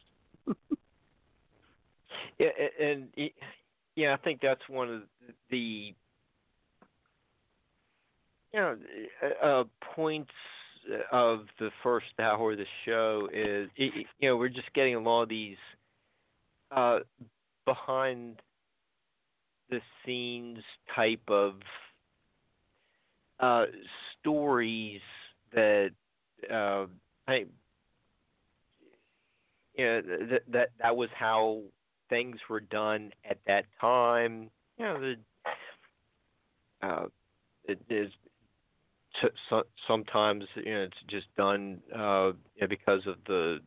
yeah, 2.39 2.49
and 2.79 3.07
yeah, 3.95 4.13
I 4.13 4.17
think 4.17 4.41
that's 4.41 4.67
one 4.69 4.93
of 4.93 5.01
the 5.49 5.93
you 8.53 8.59
know 8.59 8.77
uh, 9.43 9.63
points 9.95 10.31
of 11.11 11.45
the 11.59 11.69
first 11.83 12.05
hour 12.19 12.51
of 12.51 12.57
the 12.57 12.65
show 12.85 13.27
is 13.33 13.69
you 13.75 14.05
know 14.21 14.37
we're 14.37 14.49
just 14.49 14.71
getting 14.73 14.95
a 14.95 14.99
lot 14.99 15.23
of 15.23 15.29
these 15.29 15.57
uh, 16.75 16.99
behind 17.65 18.41
the 19.69 19.79
scenes 20.05 20.59
type 20.95 21.27
of 21.27 21.53
uh, 23.39 23.65
stories 24.19 25.01
that 25.53 25.91
uh, 26.51 26.85
I 27.27 27.45
you 29.75 29.85
know 29.85 30.01
that 30.29 30.41
that 30.51 30.69
that 30.81 30.95
was 30.95 31.09
how 31.17 31.61
things 32.09 32.37
were 32.49 32.59
done 32.59 33.11
at 33.29 33.37
that 33.47 33.65
time. 33.81 34.49
You 34.77 34.85
know 34.85 34.99
the 34.99 35.15
uh, 36.87 37.05
it 37.65 37.79
is 37.89 38.11
so, 39.49 39.63
sometimes 39.87 40.43
you 40.55 40.73
know 40.73 40.81
it's 40.83 40.97
just 41.09 41.27
done 41.35 41.79
uh, 41.95 42.31
because 42.69 43.01
of 43.07 43.15
the 43.27 43.59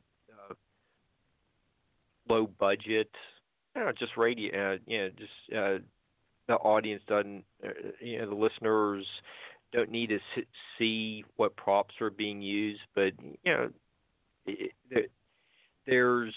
low 2.29 2.47
budget. 2.59 3.11
You 3.75 3.85
know, 3.85 3.93
just 3.99 4.17
radio. 4.17 4.75
Uh, 4.75 4.79
you 4.87 4.99
know, 4.99 5.09
just 5.11 5.57
uh, 5.57 5.85
the 6.47 6.55
audience 6.55 7.03
doesn't. 7.07 7.45
Uh, 7.65 7.69
you 8.01 8.19
know, 8.19 8.31
the 8.31 8.35
listeners 8.35 9.07
don't 9.73 9.91
need 9.91 10.09
to 10.09 10.19
see 10.79 11.25
what 11.37 11.57
props 11.57 11.95
are 12.01 12.11
being 12.11 12.41
used, 12.41 12.81
but 12.95 13.13
you 13.45 13.53
know, 13.53 13.71
it, 14.47 14.73
it, 14.91 15.11
there's 15.87 16.35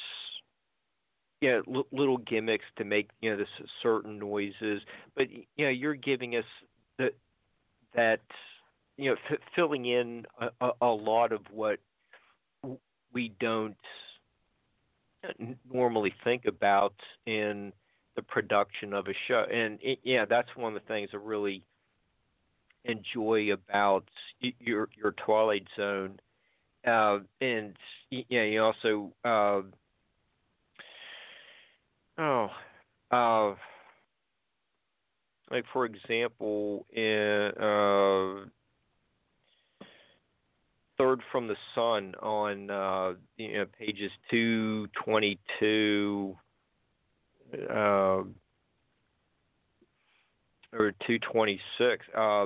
yeah 1.40 1.62
l- 1.74 1.88
little 1.92 2.18
gimmicks 2.18 2.66
to 2.78 2.84
make 2.84 3.10
you 3.22 3.32
know 3.32 3.38
this 3.38 3.68
certain 3.82 4.20
noises, 4.20 4.82
but 5.16 5.30
you 5.32 5.46
know 5.58 5.70
you're 5.70 5.96
giving 5.96 6.36
us 6.36 6.46
the 6.98 7.12
that 7.96 8.20
you 8.98 9.10
know, 9.10 9.16
f- 9.32 9.40
filling 9.56 9.86
in 9.86 10.26
a, 10.40 10.66
a, 10.66 10.72
a 10.82 10.88
lot 10.88 11.32
of 11.32 11.42
what 11.52 11.80
we 13.14 13.34
don't 13.40 13.76
normally 15.72 16.14
think 16.24 16.46
about 16.46 16.94
in 17.26 17.74
the 18.16 18.22
production 18.22 18.94
of 18.94 19.08
a 19.08 19.14
show. 19.28 19.46
And 19.52 19.80
it, 19.82 20.00
yeah, 20.04 20.26
that's 20.26 20.50
one 20.56 20.76
of 20.76 20.82
the 20.82 20.88
things 20.88 21.10
I 21.14 21.18
really 21.18 21.64
enjoy 22.86 23.52
about 23.52 24.06
your 24.40 24.90
your 24.98 25.14
Twilight 25.26 25.68
Zone. 25.76 26.20
Uh, 26.86 27.20
and 27.40 27.76
yeah, 28.10 28.44
you 28.44 28.62
also 28.62 29.14
uh, 29.24 29.62
oh 32.18 32.48
uh, 33.12 33.54
like 35.52 35.66
for 35.72 35.86
example 35.86 36.86
in 36.92 37.52
uh 37.62 38.46
third 41.02 41.22
from 41.32 41.48
the 41.48 41.56
sun 41.74 42.14
on 42.22 42.70
uh, 42.70 43.14
you 43.38 43.54
know, 43.54 43.66
pages 43.80 44.12
222 44.30 46.36
uh, 47.70 48.24
or 50.74 50.92
226. 51.08 52.06
Uh, 52.16 52.46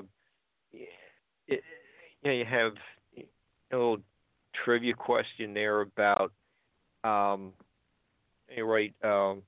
it, 1.47 1.47
you 1.47 1.57
know, 2.23 2.31
you 2.31 2.45
have 2.45 2.71
a 3.17 3.75
little 3.75 3.97
trivia 4.63 4.93
question 4.93 5.53
there 5.53 5.81
about 5.81 6.31
um, 7.03 7.51
right. 8.57 8.93
Um, 9.03 9.41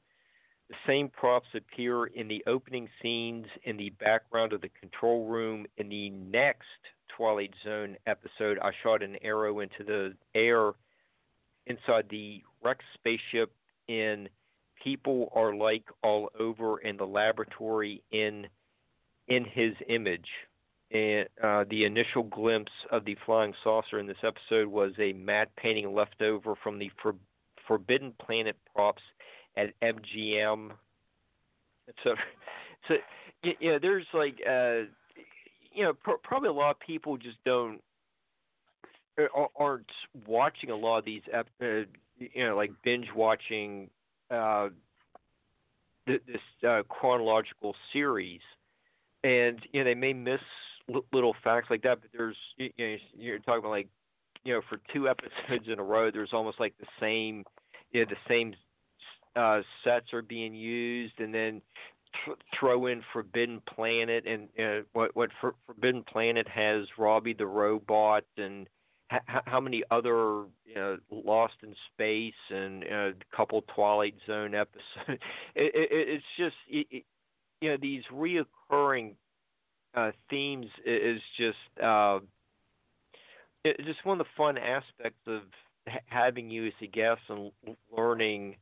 the 0.70 0.76
same 0.86 1.08
props 1.08 1.48
appear 1.56 2.08
in 2.08 2.28
the 2.28 2.44
opening 2.46 2.90
scenes 3.02 3.46
in 3.64 3.78
the 3.78 3.92
background 3.92 4.52
of 4.52 4.60
the 4.60 4.68
control 4.82 5.26
room 5.26 5.66
in 5.78 5.88
the 5.88 6.10
next 6.10 6.66
Twilight 7.18 7.54
Zone 7.64 7.98
episode, 8.06 8.60
I 8.62 8.72
shot 8.84 9.02
an 9.02 9.18
arrow 9.24 9.60
into 9.60 9.84
the 9.84 10.14
air 10.36 10.74
inside 11.66 12.06
the 12.10 12.44
Rex 12.64 12.84
spaceship 12.94 13.52
in 13.88 14.30
People 14.84 15.32
Are 15.34 15.56
Like 15.56 15.86
All 16.04 16.30
Over 16.40 16.80
in 16.80 16.98
the 16.98 17.08
laboratory 17.08 18.04
in 18.12 18.48
in 19.28 19.46
his 19.46 19.74
image. 19.90 20.28
And 20.92 21.28
uh, 21.44 21.66
the 21.70 21.84
initial 21.84 22.24
glimpse 22.24 22.72
of 22.92 23.04
the 23.04 23.18
flying 23.26 23.54
saucer 23.62 24.00
in 24.00 24.08
this 24.08 24.24
episode 24.24 24.70
was 24.70 24.94
a 25.00 25.12
matte 25.14 25.54
painting 25.58 25.94
left 25.94 26.22
over 26.22 26.56
from 26.64 26.80
the 26.80 26.90
for, 27.02 27.16
Forbidden 27.68 28.14
Planet 28.26 28.56
props 28.74 29.04
at 29.56 29.74
MGM. 29.82 30.72
So, 32.04 32.16
so 32.90 32.96
yeah, 33.62 33.78
there's 33.82 34.06
like 34.14 34.42
uh, 34.46 34.92
you 35.78 35.84
know, 35.84 35.94
pr- 35.94 36.20
probably 36.24 36.50
a 36.50 36.54
lot 36.54 36.72
of 36.72 36.80
people 36.80 37.18
just 37.18 37.38
don't 37.46 37.80
uh, 39.20 39.46
aren't 39.56 39.90
watching 40.28 40.72
a 40.72 40.76
lot 40.76 40.98
of 40.98 41.06
these, 41.06 41.22
uh, 41.34 41.44
you 41.62 42.46
know, 42.46 42.56
like 42.56 42.72
binge 42.84 43.08
watching 43.16 43.88
uh, 44.32 44.70
th- 46.08 46.24
this 46.26 46.68
uh, 46.68 46.82
chronological 46.90 47.76
series, 47.94 48.42
and 49.24 49.60
you 49.72 49.82
know 49.82 49.86
they 49.86 49.94
may 49.94 50.14
miss 50.14 50.42
l- 50.92 51.06
little 51.14 51.36
facts 51.44 51.68
like 51.70 51.84
that. 51.84 52.00
But 52.02 52.10
there's, 52.12 52.38
you 52.58 52.72
know, 52.80 52.96
you're 53.16 53.40
talking 53.40 53.60
about 53.60 53.70
like, 53.70 53.88
you 54.44 54.54
know, 54.54 54.62
for 54.68 54.80
two 54.92 55.08
episodes 55.10 55.68
in 55.72 55.78
a 55.78 55.84
row, 55.84 56.10
there's 56.10 56.34
almost 56.34 56.60
like 56.60 56.74
the 56.80 56.88
same, 57.00 57.44
you 57.92 58.02
know, 58.04 58.10
the 58.10 58.18
same 58.28 58.56
uh, 59.36 59.62
sets 59.84 60.12
are 60.12 60.24
being 60.24 60.56
used, 60.56 61.20
and 61.20 61.32
then 61.32 61.52
th- 61.54 61.62
throw 62.58 62.88
in 62.88 63.02
Forbidden 63.14 63.62
Planet 63.74 64.26
and 64.28 64.50
uh, 64.60 64.84
what 64.94 65.16
what 65.16 65.30
For- 65.42 65.56
Forbidden 65.66 66.04
Planet 66.04 66.48
has 66.48 66.86
Robby 66.98 67.34
the 67.34 67.48
robot 67.48 68.24
and 68.38 68.68
ha- 69.10 69.42
how 69.46 69.60
many 69.60 69.84
other 69.92 70.46
you 70.66 70.76
know, 70.76 70.98
Lost 71.12 71.56
in 71.64 71.76
Space 71.94 72.34
and 72.50 72.84
a 72.84 73.14
couple 73.36 73.64
Twilight 73.74 74.16
Zone 74.26 74.56
episodes. 74.56 74.84
it, 75.08 75.20
it, 75.56 75.90
it's 75.92 76.26
just 76.38 76.56
it, 76.70 77.04
you 77.62 77.70
know 77.70 77.78
these 77.82 78.04
reoccurring 78.14 79.14
uh, 79.96 80.12
themes 80.30 80.68
is 80.86 81.20
just 81.38 81.84
uh, 81.84 82.20
just 83.86 84.06
one 84.06 84.20
of 84.20 84.26
the 84.26 84.32
fun 84.36 84.58
aspects 84.58 85.22
of 85.28 85.42
ha- 85.88 86.00
having 86.06 86.50
you 86.50 86.68
as 86.68 86.74
a 86.82 86.88
guest 86.88 87.22
and 87.30 87.52
learning. 87.96 88.56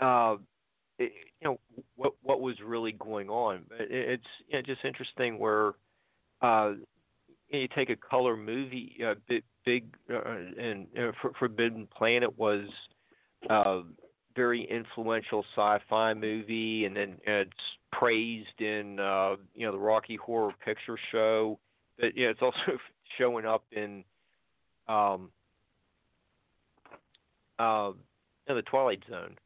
Uh, 0.00 0.36
you 0.98 1.10
know 1.42 1.58
what 1.96 2.12
what 2.22 2.40
was 2.40 2.56
really 2.64 2.92
going 2.92 3.28
on. 3.28 3.62
It's 3.78 4.22
you 4.48 4.58
know, 4.58 4.62
just 4.62 4.84
interesting 4.84 5.38
where 5.38 5.72
uh, 6.42 6.72
you 7.50 7.68
take 7.74 7.90
a 7.90 7.96
color 7.96 8.36
movie, 8.36 8.96
uh, 9.06 9.14
big, 9.28 9.42
big 9.64 9.84
uh, 10.12 10.20
and 10.58 10.86
you 10.94 11.02
know, 11.02 11.12
Forbidden 11.38 11.88
Planet 11.96 12.36
was 12.38 12.66
uh, 13.48 13.80
very 14.36 14.64
influential 14.70 15.44
sci-fi 15.54 16.14
movie, 16.14 16.84
and 16.84 16.96
then 16.96 17.18
it's 17.26 17.50
praised 17.92 18.60
in 18.60 18.98
uh, 18.98 19.36
you 19.54 19.66
know 19.66 19.72
the 19.72 19.78
Rocky 19.78 20.16
Horror 20.16 20.52
Picture 20.64 20.98
Show. 21.12 21.58
But 21.98 22.16
yeah, 22.16 22.28
it's 22.28 22.42
also 22.42 22.78
showing 23.18 23.46
up 23.46 23.64
in 23.72 24.04
um, 24.88 25.30
uh, 27.58 27.92
in 28.48 28.56
the 28.56 28.62
Twilight 28.62 29.02
Zone. 29.08 29.36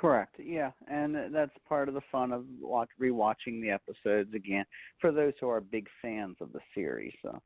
Correct. 0.00 0.36
Yeah, 0.38 0.70
and 0.88 1.14
that's 1.30 1.52
part 1.68 1.88
of 1.88 1.94
the 1.94 2.00
fun 2.10 2.32
of 2.32 2.44
watch 2.58 2.88
rewatching 2.98 3.60
the 3.60 3.70
episodes 3.70 4.32
again 4.34 4.64
for 4.98 5.12
those 5.12 5.34
who 5.38 5.48
are 5.50 5.60
big 5.60 5.88
fans 6.00 6.36
of 6.40 6.52
the 6.52 6.60
series. 6.74 7.12
So, 7.20 7.38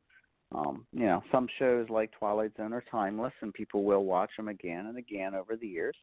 um, 0.55 0.87
you 0.93 1.07
know, 1.07 1.21
some 1.33 1.49
shows 1.59 1.89
like 1.91 2.13
Twilight 2.17 2.53
Zone 2.57 2.73
are 2.73 2.85
timeless, 2.89 3.33
and 3.41 3.53
people 3.53 3.83
will 3.83 4.05
watch 4.05 4.31
them 4.37 4.47
again 4.47 4.87
and 4.87 4.99
again 4.99 5.35
over 5.35 5.57
the 5.57 5.67
years. 5.67 5.97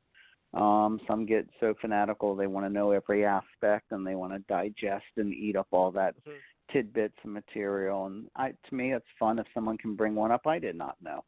Um, 0.53 0.99
some 1.07 1.25
get 1.25 1.47
so 1.61 1.73
fanatical 1.79 2.35
they 2.35 2.47
want 2.47 2.65
to 2.65 2.73
know 2.73 2.91
every 2.91 3.23
aspect 3.23 3.85
and 3.91 4.05
they 4.05 4.15
want 4.15 4.33
to 4.33 4.39
digest 4.49 5.05
and 5.15 5.33
eat 5.33 5.55
up 5.55 5.67
all 5.71 5.89
that 5.91 6.15
mm-hmm. 6.17 6.37
tidbits 6.73 7.15
of 7.23 7.29
material. 7.29 8.07
And 8.07 8.27
I, 8.35 8.49
to 8.49 8.75
me, 8.75 8.93
it's 8.93 9.05
fun 9.17 9.39
if 9.39 9.45
someone 9.53 9.77
can 9.77 9.95
bring 9.95 10.15
one 10.15 10.31
up 10.31 10.45
I 10.45 10.59
did 10.59 10.75
not 10.75 10.97
know. 11.01 11.23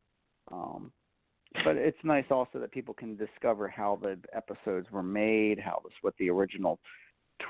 Um, 0.51 0.91
but 1.63 1.75
it's 1.75 1.97
nice 2.03 2.25
also 2.31 2.59
that 2.59 2.71
people 2.71 2.93
can 2.93 3.15
discover 3.15 3.67
how 3.67 3.99
the 4.01 4.17
episodes 4.33 4.89
were 4.91 5.03
made, 5.03 5.59
how 5.59 5.81
this 5.83 5.93
what 6.01 6.15
the 6.17 6.29
original 6.29 6.79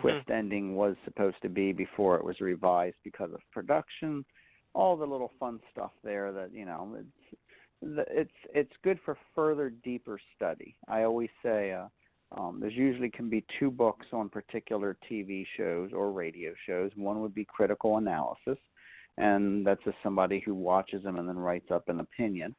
twist 0.02 0.28
mm-hmm. 0.28 0.32
ending 0.32 0.76
was 0.76 0.96
supposed 1.06 1.38
to 1.42 1.50
be 1.50 1.72
before 1.72 2.16
it 2.16 2.24
was 2.24 2.40
revised 2.42 2.98
because 3.04 3.32
of 3.34 3.40
production. 3.52 4.26
All 4.74 4.98
the 4.98 5.06
little 5.06 5.32
fun 5.40 5.60
stuff 5.72 5.92
there 6.04 6.32
that 6.32 6.54
you 6.54 6.66
know 6.66 6.98
it's 6.98 8.08
it's 8.10 8.32
it's 8.54 8.74
good 8.84 9.00
for 9.06 9.18
further 9.36 9.70
deeper 9.70 10.20
study. 10.36 10.76
I 10.88 11.04
always 11.04 11.30
say 11.44 11.74
uh, 11.74 11.88
um, 12.38 12.60
there's 12.60 12.74
usually 12.74 13.10
can 13.10 13.30
be 13.30 13.46
two 13.60 13.70
books 13.70 14.08
on 14.12 14.30
particular 14.30 14.98
TV 15.10 15.46
shows 15.58 15.92
or 15.94 16.12
radio 16.12 16.54
shows. 16.68 16.92
One 16.96 17.22
would 17.22 17.36
be 17.36 17.46
critical 17.46 17.98
analysis, 17.98 18.58
and 19.18 19.66
that's 19.66 19.84
just 19.84 19.98
somebody 20.02 20.42
who 20.46 20.56
watches 20.56 21.04
them 21.04 21.18
and 21.18 21.30
then 21.30 21.38
writes 21.38 21.70
up 21.72 21.88
an 21.90 22.00
opinion 22.00 22.56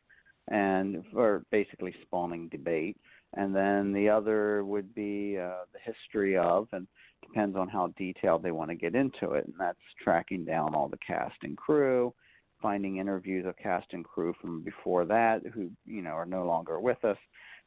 and 0.48 1.02
or 1.14 1.44
basically 1.50 1.94
spawning 2.02 2.48
debate. 2.48 2.96
And 3.36 3.54
then 3.54 3.92
the 3.92 4.08
other 4.08 4.64
would 4.64 4.94
be 4.94 5.38
uh, 5.38 5.64
the 5.72 5.80
history 5.82 6.36
of, 6.36 6.68
and 6.72 6.86
depends 7.22 7.56
on 7.56 7.68
how 7.68 7.92
detailed 7.96 8.42
they 8.42 8.52
want 8.52 8.70
to 8.70 8.76
get 8.76 8.94
into 8.94 9.32
it. 9.32 9.46
And 9.46 9.54
that's 9.58 9.78
tracking 10.02 10.44
down 10.44 10.74
all 10.74 10.88
the 10.88 10.98
cast 11.04 11.36
and 11.42 11.56
crew, 11.56 12.14
finding 12.62 12.98
interviews 12.98 13.44
of 13.46 13.56
cast 13.56 13.86
and 13.92 14.04
crew 14.04 14.34
from 14.40 14.62
before 14.62 15.04
that 15.04 15.42
who 15.52 15.70
you 15.84 16.00
know 16.00 16.12
are 16.12 16.26
no 16.26 16.46
longer 16.46 16.80
with 16.80 17.04
us 17.04 17.18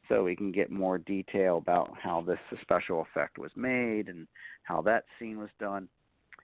so 0.08 0.24
we 0.24 0.34
can 0.34 0.50
get 0.50 0.70
more 0.70 0.98
detail 0.98 1.58
about 1.58 1.90
how 2.02 2.22
this 2.22 2.38
special 2.62 3.02
effect 3.02 3.38
was 3.38 3.50
made 3.56 4.08
and 4.08 4.26
how 4.62 4.80
that 4.82 5.04
scene 5.18 5.38
was 5.38 5.50
done 5.60 5.88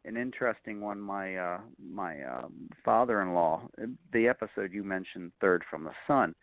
an 0.04 0.16
interesting 0.16 0.80
one 0.80 1.00
my 1.00 1.36
uh 1.36 1.58
my 1.92 2.22
um 2.24 2.68
father-in-law 2.84 3.62
the 4.12 4.28
episode 4.28 4.72
you 4.72 4.84
mentioned 4.84 5.32
third 5.40 5.62
from 5.70 5.84
the 5.84 5.92
sun 6.06 6.34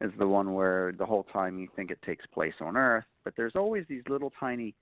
is 0.00 0.10
the 0.18 0.26
one 0.26 0.54
where 0.54 0.92
the 0.98 1.04
whole 1.04 1.24
time 1.24 1.58
you 1.58 1.68
think 1.76 1.90
it 1.90 2.00
takes 2.02 2.24
place 2.26 2.54
on 2.60 2.76
earth 2.76 3.04
but 3.24 3.34
there's 3.36 3.56
always 3.56 3.84
these 3.88 4.02
little 4.08 4.32
tiny 4.40 4.74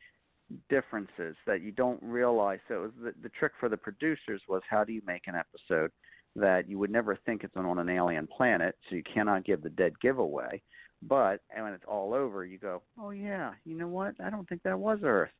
differences 0.69 1.37
that 1.47 1.63
you 1.63 1.73
don't 1.73 2.03
realize. 2.03 2.59
So 2.69 2.75
it 2.75 2.81
was 2.81 2.91
the, 3.03 3.15
the 3.23 3.29
trick 3.31 3.53
for 3.61 3.69
the 3.69 3.77
producers 3.77 4.43
was 4.49 4.63
how 4.69 4.85
do 4.85 4.93
you 4.93 5.03
make 5.07 5.27
an 5.27 5.35
episode 5.35 5.91
that 6.37 6.69
you 6.69 6.79
would 6.79 6.91
never 6.91 7.17
think 7.27 7.43
it's 7.43 7.57
on 7.57 7.79
an 7.79 7.89
alien 7.89 8.27
planet 8.27 8.77
so 8.89 8.97
you 8.97 9.03
cannot 9.03 9.45
give 9.45 9.63
the 9.63 9.71
dead 9.71 9.93
giveaway 10.01 10.63
but 11.03 11.41
when 11.57 11.73
it's 11.73 11.85
all 11.89 12.13
over 12.13 12.45
you 12.45 12.59
go 12.59 12.83
oh 13.01 13.11
yeah 13.11 13.53
you 13.65 13.77
know 13.77 13.89
what? 13.89 14.15
I 14.23 14.31
don't 14.31 14.49
think 14.49 14.63
that 14.63 14.79
was 14.79 15.01
earth. 15.03 15.31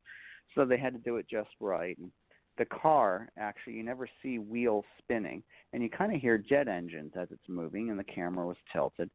So 0.55 0.65
they 0.65 0.77
had 0.77 0.93
to 0.93 0.99
do 0.99 1.17
it 1.17 1.27
just 1.29 1.49
right 1.59 1.97
and 1.97 2.11
the 2.59 2.65
car 2.65 3.29
actually 3.39 3.73
you 3.73 3.83
never 3.83 4.07
see 4.21 4.37
wheels 4.37 4.85
spinning 4.99 5.41
and 5.73 5.81
you 5.81 5.89
kind 5.89 6.13
of 6.13 6.21
hear 6.21 6.37
jet 6.37 6.67
engines 6.67 7.13
as 7.19 7.27
it's 7.31 7.49
moving 7.49 7.89
and 7.89 7.97
the 7.97 8.03
camera 8.03 8.45
was 8.45 8.57
tilted. 8.71 9.09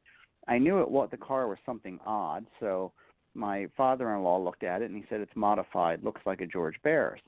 I 0.48 0.58
knew 0.58 0.80
it 0.80 0.90
what 0.90 1.10
the 1.10 1.16
car 1.16 1.46
was 1.46 1.58
something 1.64 2.00
odd 2.04 2.46
so 2.58 2.92
my 3.34 3.66
father-in-law 3.76 4.38
looked 4.38 4.64
at 4.64 4.82
it 4.82 4.90
and 4.90 4.96
he 4.96 5.04
said 5.08 5.20
it's 5.20 5.36
modified. 5.36 6.02
Looks 6.02 6.22
like 6.26 6.40
a 6.40 6.46
george 6.46 6.76
barris. 6.82 7.20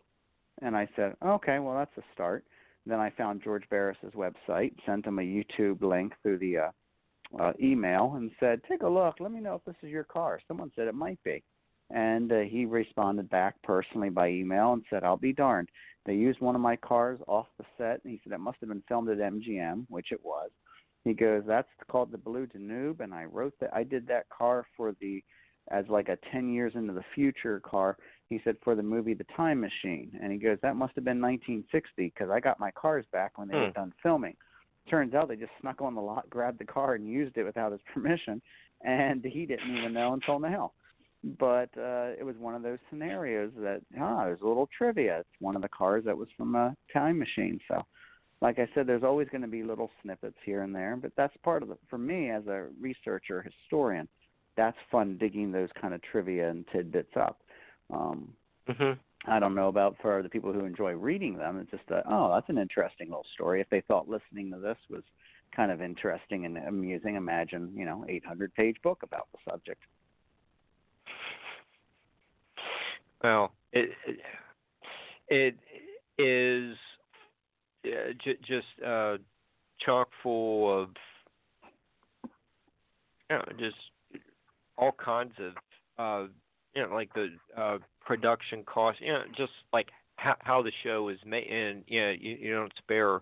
And 0.62 0.74
i 0.74 0.88
said 0.96 1.14
okay 1.24 1.60
well 1.60 1.76
that's 1.76 1.96
a 1.98 2.12
start. 2.12 2.44
Then 2.86 2.98
i 2.98 3.10
found 3.10 3.44
george 3.44 3.68
barris's 3.70 4.14
website 4.14 4.72
sent 4.86 5.06
him 5.06 5.18
a 5.18 5.22
youtube 5.22 5.82
link 5.82 6.14
through 6.22 6.38
the 6.38 6.58
uh, 6.58 6.70
uh 7.38 7.52
email 7.62 8.14
and 8.16 8.30
said 8.40 8.62
take 8.68 8.82
a 8.82 8.88
look. 8.88 9.16
Let 9.20 9.32
me 9.32 9.40
know 9.40 9.54
if 9.56 9.64
this 9.64 9.76
is 9.82 9.90
your 9.90 10.04
car. 10.04 10.40
Someone 10.48 10.72
said 10.74 10.88
it 10.88 10.94
might 10.94 11.22
be 11.22 11.44
and 11.90 12.32
uh, 12.32 12.40
he 12.40 12.64
responded 12.64 13.28
back 13.30 13.54
personally 13.62 14.10
by 14.10 14.28
email 14.28 14.72
and 14.72 14.82
said 14.90 15.04
i'll 15.04 15.16
be 15.16 15.32
darned 15.32 15.68
they 16.06 16.14
used 16.14 16.40
one 16.40 16.54
of 16.54 16.60
my 16.60 16.76
cars 16.76 17.18
off 17.26 17.48
the 17.58 17.64
set, 17.76 18.00
and 18.04 18.12
he 18.12 18.20
said 18.22 18.32
it 18.32 18.38
must 18.38 18.58
have 18.60 18.68
been 18.68 18.82
filmed 18.88 19.08
at 19.08 19.18
MGM, 19.18 19.86
which 19.88 20.12
it 20.12 20.24
was. 20.24 20.50
He 21.02 21.12
goes, 21.12 21.44
"That's 21.44 21.68
called 21.88 22.12
the 22.12 22.18
Blue 22.18 22.46
Danube," 22.46 23.00
and 23.00 23.12
I 23.12 23.24
wrote 23.24 23.58
that. 23.58 23.74
I 23.74 23.82
did 23.82 24.06
that 24.06 24.28
car 24.28 24.66
for 24.76 24.92
the 24.92 25.22
as 25.68 25.88
like 25.88 26.08
a 26.08 26.16
10 26.30 26.48
years 26.48 26.76
into 26.76 26.92
the 26.92 27.02
future 27.14 27.58
car. 27.58 27.96
He 28.28 28.40
said 28.44 28.56
for 28.62 28.76
the 28.76 28.84
movie 28.84 29.14
The 29.14 29.24
Time 29.36 29.60
Machine, 29.60 30.16
and 30.20 30.30
he 30.30 30.38
goes, 30.38 30.60
"That 30.60 30.76
must 30.76 30.94
have 30.94 31.04
been 31.04 31.20
1960 31.20 32.04
because 32.04 32.30
I 32.30 32.38
got 32.38 32.60
my 32.60 32.70
cars 32.70 33.04
back 33.06 33.36
when 33.36 33.48
they 33.48 33.54
hmm. 33.54 33.62
were 33.62 33.70
done 33.70 33.92
filming." 34.00 34.36
Turns 34.88 35.14
out 35.14 35.26
they 35.26 35.36
just 35.36 35.58
snuck 35.60 35.82
on 35.82 35.96
the 35.96 36.00
lot, 36.00 36.30
grabbed 36.30 36.60
the 36.60 36.64
car, 36.64 36.94
and 36.94 37.08
used 37.08 37.36
it 37.36 37.42
without 37.42 37.72
his 37.72 37.82
permission, 37.92 38.40
and 38.82 39.24
he 39.24 39.44
didn't 39.44 39.76
even 39.76 39.92
know 39.92 40.12
until 40.12 40.38
now 40.38 40.72
but 41.38 41.70
uh, 41.76 42.14
it 42.18 42.24
was 42.24 42.36
one 42.38 42.54
of 42.54 42.62
those 42.62 42.78
scenarios 42.88 43.50
that 43.58 43.80
ah, 44.00 44.24
there's 44.24 44.40
a 44.42 44.46
little 44.46 44.68
trivia. 44.76 45.20
It's 45.20 45.40
one 45.40 45.56
of 45.56 45.62
the 45.62 45.68
cars 45.68 46.04
that 46.04 46.16
was 46.16 46.28
from 46.36 46.54
a 46.54 46.74
time 46.92 47.18
machine. 47.18 47.60
So, 47.68 47.82
like 48.40 48.58
I 48.58 48.68
said, 48.74 48.86
there's 48.86 49.02
always 49.02 49.28
going 49.30 49.42
to 49.42 49.48
be 49.48 49.62
little 49.62 49.90
snippets 50.02 50.36
here 50.44 50.62
and 50.62 50.74
there, 50.74 50.96
but 50.96 51.12
that's 51.16 51.36
part 51.42 51.62
of 51.62 51.70
it. 51.70 51.78
For 51.90 51.98
me, 51.98 52.30
as 52.30 52.46
a 52.46 52.68
researcher 52.80 53.42
historian, 53.42 54.08
that's 54.56 54.76
fun 54.90 55.18
digging 55.18 55.50
those 55.50 55.68
kind 55.80 55.94
of 55.94 56.00
trivia 56.02 56.48
and 56.48 56.64
tidbits 56.72 57.16
up. 57.16 57.40
Um, 57.92 58.32
mm-hmm. 58.68 58.92
I 59.30 59.40
don't 59.40 59.54
know 59.54 59.68
about 59.68 59.96
for 60.00 60.22
the 60.22 60.28
people 60.28 60.52
who 60.52 60.64
enjoy 60.64 60.92
reading 60.92 61.36
them. 61.36 61.58
It's 61.58 61.70
just 61.70 61.90
a, 61.90 62.02
oh, 62.08 62.30
that's 62.32 62.48
an 62.48 62.58
interesting 62.58 63.08
little 63.08 63.26
story. 63.34 63.60
If 63.60 63.68
they 63.70 63.82
thought 63.82 64.08
listening 64.08 64.52
to 64.52 64.58
this 64.58 64.78
was 64.88 65.02
kind 65.54 65.72
of 65.72 65.82
interesting 65.82 66.44
and 66.44 66.56
amusing, 66.58 67.16
imagine 67.16 67.72
you 67.74 67.84
know 67.84 68.04
800 68.08 68.54
page 68.54 68.76
book 68.82 69.02
about 69.02 69.26
the 69.32 69.50
subject. 69.50 69.82
Well, 73.22 73.52
it 73.72 73.90
it, 75.28 75.56
it 76.18 76.22
is 76.22 76.76
uh, 77.86 78.12
j- 78.24 78.38
just 78.46 78.66
uh, 78.86 79.16
chock 79.84 80.08
full 80.22 80.82
of 80.82 80.88
you 83.30 83.36
know, 83.36 83.44
just 83.58 83.76
all 84.78 84.92
kinds 84.92 85.32
of 85.40 85.52
uh, 85.98 86.28
you 86.74 86.82
know 86.86 86.94
like 86.94 87.12
the 87.14 87.28
uh, 87.56 87.78
production 88.04 88.62
costs, 88.64 89.00
you 89.02 89.12
know, 89.12 89.22
just 89.36 89.52
like 89.72 89.88
how, 90.16 90.36
how 90.40 90.62
the 90.62 90.72
show 90.82 91.08
is 91.08 91.18
made, 91.26 91.46
and 91.46 91.84
you 91.86 92.00
know 92.00 92.10
you, 92.18 92.36
you 92.40 92.54
don't 92.54 92.72
spare 92.78 93.20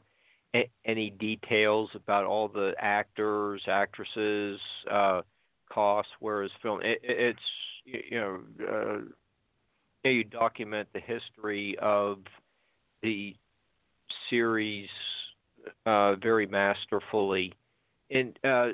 a- 0.54 0.70
any 0.84 1.10
details 1.10 1.90
about 1.94 2.24
all 2.24 2.48
the 2.48 2.72
actors, 2.78 3.62
actresses, 3.68 4.60
uh, 4.90 5.22
costs. 5.72 6.12
Whereas 6.20 6.50
film, 6.62 6.80
it, 6.82 6.98
it's 7.02 7.38
you 7.84 8.18
know. 8.20 8.40
Uh, 8.70 8.98
you 10.12 10.24
document 10.24 10.88
the 10.92 11.00
history 11.00 11.76
of 11.80 12.18
the 13.02 13.34
series 14.28 14.88
uh, 15.86 16.16
very 16.16 16.46
masterfully. 16.46 17.52
And 18.10 18.38
uh, 18.44 18.68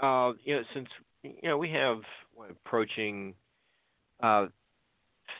uh, 0.00 0.32
you 0.44 0.56
know, 0.56 0.62
since 0.74 0.88
you 1.22 1.32
know 1.48 1.56
we 1.56 1.70
have 1.70 1.98
what, 2.34 2.50
approaching 2.50 3.34
uh, 4.22 4.46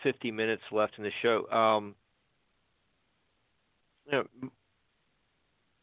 50 0.03 0.31
minutes 0.31 0.63
left 0.73 0.95
in 0.99 1.05
the 1.05 1.11
show, 1.21 1.49
um, 1.51 1.95
you 4.07 4.13
know, 4.13 4.51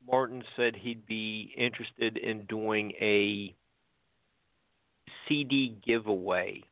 Martin 0.05 0.43
said 0.55 0.75
he'd 0.75 1.05
be 1.05 1.53
interested 1.55 2.17
in 2.17 2.45
doing 2.45 2.91
a 2.99 3.53
CD 5.27 5.77
giveaway 5.85 6.63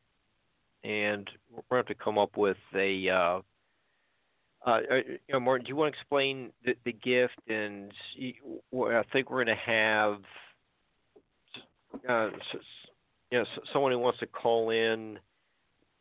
and 0.84 1.28
we're 1.50 1.62
going 1.70 1.84
to 1.84 1.88
have 1.88 1.98
to 1.98 2.04
come 2.04 2.18
up 2.18 2.36
with 2.36 2.56
a. 2.74 3.08
Uh, 3.08 3.40
uh, 4.66 4.80
you 5.06 5.18
know, 5.32 5.40
Martin, 5.40 5.64
do 5.64 5.68
you 5.70 5.76
want 5.76 5.94
to 5.94 5.98
explain 5.98 6.50
the, 6.64 6.74
the 6.84 6.92
gift? 6.92 7.40
And 7.48 7.92
I 8.20 9.02
think 9.12 9.30
we're 9.30 9.44
going 9.44 9.56
to 9.56 9.62
have, 9.64 10.18
uh, 12.08 12.30
you 13.30 13.38
know, 13.38 13.44
someone 13.72 13.92
who 13.92 13.98
wants 13.98 14.18
to 14.18 14.26
call 14.26 14.70
in. 14.70 15.18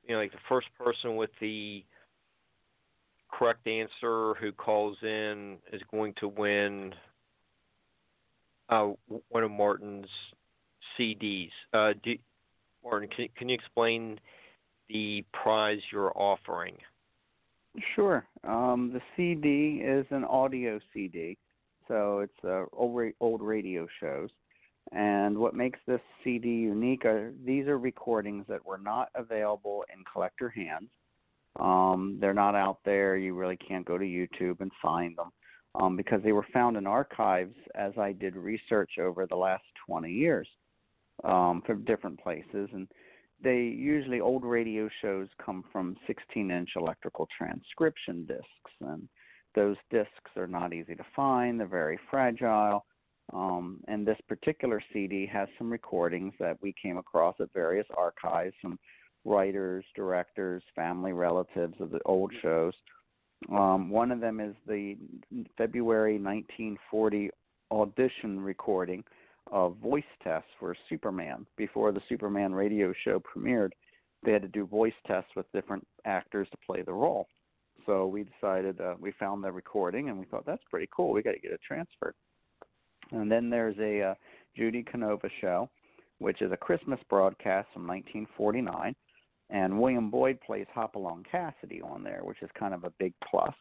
You 0.08 0.16
know, 0.16 0.22
like 0.22 0.32
the 0.32 0.38
first 0.50 0.68
person 0.78 1.18
with 1.18 1.30
the 1.40 1.84
correct 3.32 3.68
answer 3.68 4.34
who 4.36 4.52
calls 4.52 4.98
in 5.04 5.58
is 5.72 5.82
going 5.92 6.14
to 6.20 6.28
win 6.28 6.94
uh, 8.70 8.90
one 9.30 9.44
of 9.44 9.52
Martin's 9.52 10.08
CDs. 10.98 11.52
Uh, 11.74 11.94
do, 12.04 12.16
Martin, 12.84 13.10
can, 13.16 13.28
can 13.36 13.50
you 13.50 13.56
explain 13.56 14.20
the 14.90 15.24
prize 15.34 15.80
you're 15.92 16.14
offering? 16.16 16.76
Sure. 17.96 18.26
Um, 18.44 18.92
the 18.94 19.02
CD 19.16 19.82
is 19.84 20.06
an 20.10 20.24
audio 20.24 20.80
CD, 20.94 21.38
so 21.88 22.20
it's 22.20 22.44
uh, 22.44 22.66
old, 22.74 23.12
old 23.20 23.42
radio 23.42 23.88
shows. 24.00 24.30
And 24.94 25.38
what 25.38 25.54
makes 25.54 25.80
this 25.86 26.00
CD 26.24 26.48
unique 26.48 27.06
are 27.06 27.34
these 27.46 27.68
are 27.68 27.78
recordings 27.78 28.46
that 28.48 28.66
were 28.66 28.78
not 28.78 29.10
available 29.16 29.84
in 29.94 30.04
collector 30.12 30.50
hands. 30.50 30.90
Um, 31.60 32.18
they're 32.22 32.34
not 32.34 32.56
out 32.56 32.80
there. 32.86 33.18
You 33.18 33.34
really 33.34 33.58
can't 33.58 33.86
go 33.86 33.98
to 33.98 34.06
YouTube 34.06 34.62
and 34.62 34.72
find 34.82 35.18
them 35.18 35.32
um, 35.76 35.98
because 35.98 36.22
they 36.24 36.32
were 36.32 36.46
found 36.54 36.78
in 36.78 36.88
archives 36.88 37.56
as 37.76 37.94
I 37.98 38.14
did 38.14 38.36
research 38.36 38.92
over 39.00 39.26
the 39.26 39.36
last 39.36 39.64
20 39.88 40.12
years 40.12 40.48
um, 41.24 41.62
from 41.66 41.84
different 41.84 42.20
places. 42.22 42.70
And 42.74 42.88
they 43.44 43.58
usually 43.58 44.20
old 44.20 44.44
radio 44.44 44.90
shows 45.02 45.28
come 45.44 45.64
from 45.72 45.96
16 46.08 46.52
inch 46.52 46.70
electrical 46.76 47.28
transcription 47.38 48.26
discs 48.26 48.72
and 48.82 49.08
those 49.56 49.78
discs 49.90 50.32
are 50.36 50.48
not 50.48 50.74
easy 50.74 50.94
to 50.96 51.06
find. 51.16 51.60
They're 51.60 51.68
very 51.68 52.00
fragile. 52.12 52.86
Um, 53.34 53.82
and 53.88 54.08
this 54.08 54.20
particular 54.30 54.82
cd 54.94 55.26
has 55.32 55.50
some 55.58 55.70
recordings 55.70 56.34
that 56.40 56.58
we 56.62 56.74
came 56.82 56.98
across 56.98 57.36
at 57.42 57.52
various 57.54 57.88
archives 57.98 58.56
from 58.62 58.80
writers 59.26 59.84
directors 59.96 60.64
family 60.76 61.12
relatives 61.12 61.74
of 61.82 61.92
the 61.92 62.00
old 62.06 62.32
shows. 62.42 62.74
Um, 63.52 63.90
one 63.90 64.12
of 64.12 64.22
them 64.22 64.40
is 64.40 64.56
the 64.66 64.96
february 65.58 66.14
1940 66.14 67.30
audition 67.72 68.40
recording 68.40 69.04
a 69.52 69.70
voice 69.70 70.04
tests 70.24 70.50
for 70.60 70.76
Superman 70.90 71.46
before 71.58 71.92
the 71.92 72.02
Superman 72.10 72.54
radio 72.54 72.94
show 73.04 73.20
premiered. 73.20 73.72
They 74.24 74.32
had 74.32 74.42
to 74.42 74.48
do 74.48 74.66
voice 74.66 74.94
tests 75.06 75.32
with 75.36 75.52
different 75.54 75.86
actors 76.06 76.48
to 76.52 76.58
play 76.66 76.82
the 76.82 76.94
role. 76.94 77.28
So 77.86 78.08
we 78.08 78.24
decided 78.24 78.82
uh, 78.82 78.96
we 79.00 79.12
found 79.14 79.44
the 79.44 79.52
recording 79.52 80.10
and 80.10 80.20
we 80.20 80.26
thought 80.26 80.46
that's 80.46 80.64
pretty 80.70 80.90
cool. 80.96 81.14
We 81.14 81.22
got 81.22 81.34
to 81.34 81.40
get 81.40 81.52
it 81.52 81.62
transferred. 81.66 82.16
And 83.12 83.32
then 83.32 83.50
there's 83.50 83.78
a 83.80 84.12
uh, 84.12 84.14
Judy 84.56 84.84
Canova 84.84 85.30
show, 85.40 85.70
which 86.20 86.42
is 86.42 86.52
a 86.52 86.58
Christmas 86.58 87.00
broadcast 87.10 87.68
from 87.74 87.88
1949, 87.88 88.96
and 89.50 89.80
William 89.80 90.10
Boyd 90.10 90.40
plays 90.46 90.66
Hopalong 90.76 91.24
Cassidy 91.32 91.82
on 91.82 92.04
there, 92.04 92.22
which 92.24 92.42
is 92.42 92.50
kind 92.60 92.74
of 92.74 92.84
a 92.84 92.92
big 93.00 93.14
plus. 93.30 93.54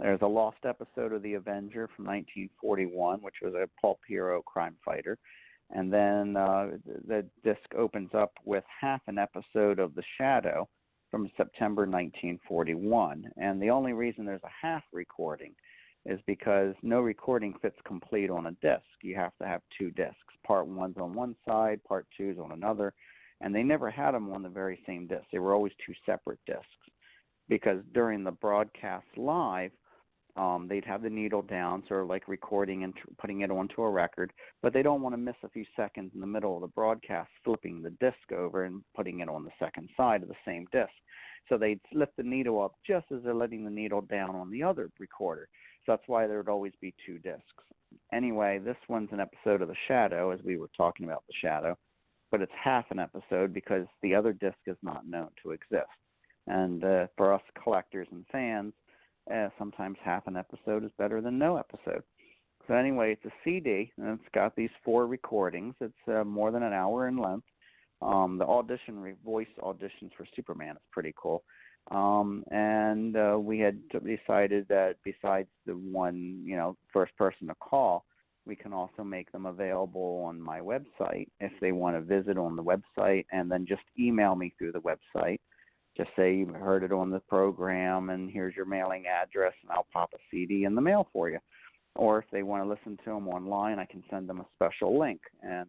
There's 0.00 0.22
a 0.22 0.26
lost 0.26 0.64
episode 0.64 1.12
of 1.12 1.22
The 1.22 1.34
Avenger 1.34 1.86
from 1.94 2.06
1941, 2.06 3.20
which 3.20 3.34
was 3.42 3.52
a 3.52 3.68
pulp 3.82 4.00
hero 4.08 4.40
crime 4.40 4.76
fighter. 4.82 5.18
And 5.68 5.92
then 5.92 6.36
uh, 6.36 6.70
the 7.06 7.26
disc 7.44 7.74
opens 7.76 8.08
up 8.14 8.32
with 8.46 8.64
half 8.80 9.02
an 9.08 9.18
episode 9.18 9.78
of 9.78 9.94
The 9.94 10.02
Shadow 10.16 10.66
from 11.10 11.30
September 11.36 11.82
1941. 11.82 13.30
And 13.36 13.60
the 13.60 13.68
only 13.68 13.92
reason 13.92 14.24
there's 14.24 14.40
a 14.42 14.66
half 14.66 14.82
recording 14.90 15.54
is 16.06 16.18
because 16.26 16.74
no 16.82 17.00
recording 17.00 17.54
fits 17.60 17.76
complete 17.84 18.30
on 18.30 18.46
a 18.46 18.52
disc. 18.62 18.86
You 19.02 19.16
have 19.16 19.36
to 19.42 19.46
have 19.46 19.60
two 19.78 19.90
discs. 19.90 20.16
Part 20.46 20.66
one's 20.66 20.96
on 20.96 21.12
one 21.12 21.36
side, 21.46 21.84
part 21.84 22.06
two's 22.16 22.38
on 22.38 22.52
another. 22.52 22.94
And 23.42 23.54
they 23.54 23.62
never 23.62 23.90
had 23.90 24.12
them 24.12 24.32
on 24.32 24.42
the 24.42 24.48
very 24.48 24.80
same 24.86 25.06
disc. 25.06 25.24
They 25.30 25.40
were 25.40 25.54
always 25.54 25.72
two 25.84 25.92
separate 26.06 26.40
discs. 26.46 26.64
Because 27.50 27.82
during 27.92 28.24
the 28.24 28.30
broadcast 28.30 29.06
live, 29.16 29.72
um, 30.36 30.66
they'd 30.68 30.84
have 30.84 31.02
the 31.02 31.10
needle 31.10 31.42
down, 31.42 31.82
sort 31.88 32.02
of 32.02 32.08
like 32.08 32.28
recording 32.28 32.84
and 32.84 32.94
tr- 32.94 33.08
putting 33.18 33.40
it 33.40 33.50
onto 33.50 33.82
a 33.82 33.90
record, 33.90 34.32
but 34.62 34.72
they 34.72 34.82
don't 34.82 35.02
want 35.02 35.14
to 35.14 35.18
miss 35.18 35.36
a 35.42 35.48
few 35.48 35.64
seconds 35.76 36.12
in 36.14 36.20
the 36.20 36.26
middle 36.26 36.54
of 36.54 36.62
the 36.62 36.68
broadcast, 36.68 37.30
flipping 37.44 37.82
the 37.82 37.90
disc 38.00 38.32
over 38.36 38.64
and 38.64 38.82
putting 38.94 39.20
it 39.20 39.28
on 39.28 39.44
the 39.44 39.50
second 39.58 39.88
side 39.96 40.22
of 40.22 40.28
the 40.28 40.34
same 40.44 40.66
disc. 40.72 40.90
So 41.48 41.58
they'd 41.58 41.80
lift 41.92 42.16
the 42.16 42.22
needle 42.22 42.62
up 42.62 42.74
just 42.86 43.06
as 43.12 43.22
they're 43.24 43.34
letting 43.34 43.64
the 43.64 43.70
needle 43.70 44.02
down 44.02 44.36
on 44.36 44.50
the 44.50 44.62
other 44.62 44.90
recorder. 44.98 45.48
So 45.84 45.92
that's 45.92 46.08
why 46.08 46.26
there 46.26 46.38
would 46.38 46.48
always 46.48 46.74
be 46.80 46.94
two 47.04 47.18
discs. 47.18 47.42
Anyway, 48.12 48.58
this 48.58 48.76
one's 48.88 49.12
an 49.12 49.20
episode 49.20 49.62
of 49.62 49.68
The 49.68 49.74
Shadow, 49.88 50.30
as 50.30 50.40
we 50.44 50.58
were 50.58 50.70
talking 50.76 51.06
about 51.06 51.24
The 51.26 51.34
Shadow, 51.40 51.76
but 52.30 52.40
it's 52.40 52.52
half 52.62 52.84
an 52.90 52.98
episode 52.98 53.52
because 53.52 53.86
the 54.02 54.14
other 54.14 54.32
disc 54.32 54.58
is 54.66 54.76
not 54.82 55.08
known 55.08 55.28
to 55.42 55.50
exist. 55.50 55.88
And 56.46 56.84
uh, 56.84 57.06
for 57.16 57.32
us 57.32 57.42
collectors 57.62 58.08
and 58.12 58.24
fans, 58.30 58.72
uh, 59.32 59.48
sometimes 59.58 59.96
half 60.02 60.26
an 60.26 60.36
episode 60.36 60.84
is 60.84 60.90
better 60.98 61.20
than 61.20 61.38
no 61.38 61.56
episode. 61.56 62.02
So 62.68 62.74
anyway, 62.74 63.12
it's 63.12 63.24
a 63.24 63.36
CD 63.44 63.90
and 63.98 64.18
it's 64.18 64.28
got 64.34 64.54
these 64.54 64.70
four 64.84 65.06
recordings. 65.06 65.74
It's 65.80 66.08
uh, 66.08 66.24
more 66.24 66.50
than 66.50 66.62
an 66.62 66.72
hour 66.72 67.08
in 67.08 67.16
length. 67.16 67.46
Um, 68.02 68.38
the 68.38 68.46
audition 68.46 68.98
re- 68.98 69.14
voice 69.24 69.48
auditions 69.60 70.12
for 70.16 70.26
Superman 70.34 70.76
is 70.76 70.82
pretty 70.92 71.14
cool. 71.20 71.42
Um, 71.90 72.44
and 72.50 73.16
uh, 73.16 73.38
we 73.40 73.58
had 73.58 73.80
decided 73.88 74.66
that 74.68 74.96
besides 75.04 75.48
the 75.66 75.72
one, 75.72 76.42
you 76.44 76.56
know, 76.56 76.76
first 76.92 77.16
person 77.16 77.48
to 77.48 77.54
call, 77.56 78.04
we 78.46 78.56
can 78.56 78.72
also 78.72 79.04
make 79.04 79.30
them 79.32 79.46
available 79.46 80.22
on 80.26 80.40
my 80.40 80.60
website 80.60 81.28
if 81.40 81.52
they 81.60 81.72
want 81.72 81.96
to 81.96 82.00
visit 82.00 82.38
on 82.38 82.56
the 82.56 82.62
website 82.62 83.26
and 83.32 83.50
then 83.50 83.66
just 83.66 83.82
email 83.98 84.34
me 84.34 84.52
through 84.58 84.72
the 84.72 84.80
website 84.80 85.40
just 85.96 86.10
say 86.16 86.34
you 86.34 86.46
heard 86.46 86.84
it 86.84 86.92
on 86.92 87.10
the 87.10 87.20
program 87.20 88.10
and 88.10 88.30
here's 88.30 88.54
your 88.54 88.66
mailing 88.66 89.04
address 89.06 89.52
and 89.62 89.70
I'll 89.72 89.86
pop 89.92 90.10
a 90.14 90.18
CD 90.30 90.64
in 90.64 90.74
the 90.74 90.80
mail 90.80 91.08
for 91.12 91.28
you. 91.28 91.38
Or 91.96 92.20
if 92.20 92.24
they 92.30 92.42
want 92.42 92.62
to 92.62 92.68
listen 92.68 92.96
to 93.04 93.10
them 93.10 93.28
online, 93.28 93.78
I 93.78 93.84
can 93.84 94.04
send 94.10 94.28
them 94.28 94.40
a 94.40 94.46
special 94.54 94.98
link 94.98 95.20
and 95.42 95.66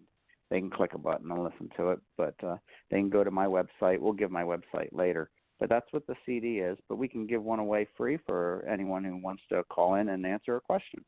they 0.50 0.60
can 0.60 0.70
click 0.70 0.94
a 0.94 0.98
button 0.98 1.32
and 1.32 1.44
listen 1.44 1.70
to 1.78 1.92
it. 1.92 2.00
But 2.18 2.36
uh, 2.44 2.58
they 2.90 2.98
can 2.98 3.10
go 3.10 3.24
to 3.24 3.32
my 3.32 3.46
website. 3.46 4.00
We'll 4.00 4.14
give 4.14 4.32
my 4.32 4.44
website 4.44 4.90
later. 4.92 5.30
But 5.60 5.70
that's 5.70 5.92
what 5.92 6.06
the 6.08 6.16
CD 6.26 6.60
is. 6.60 6.78
But 6.90 6.98
we 6.98 7.08
can 7.08 7.26
give 7.26 7.44
one 7.44 7.60
away 7.60 7.88
free 7.98 8.18
for 8.28 8.66
anyone 8.70 9.04
who 9.04 9.18
wants 9.18 9.44
to 9.50 9.64
call 9.72 9.96
in 9.96 10.10
and 10.10 10.26
answer 10.26 10.56
a 10.56 10.62
question. 10.62 11.04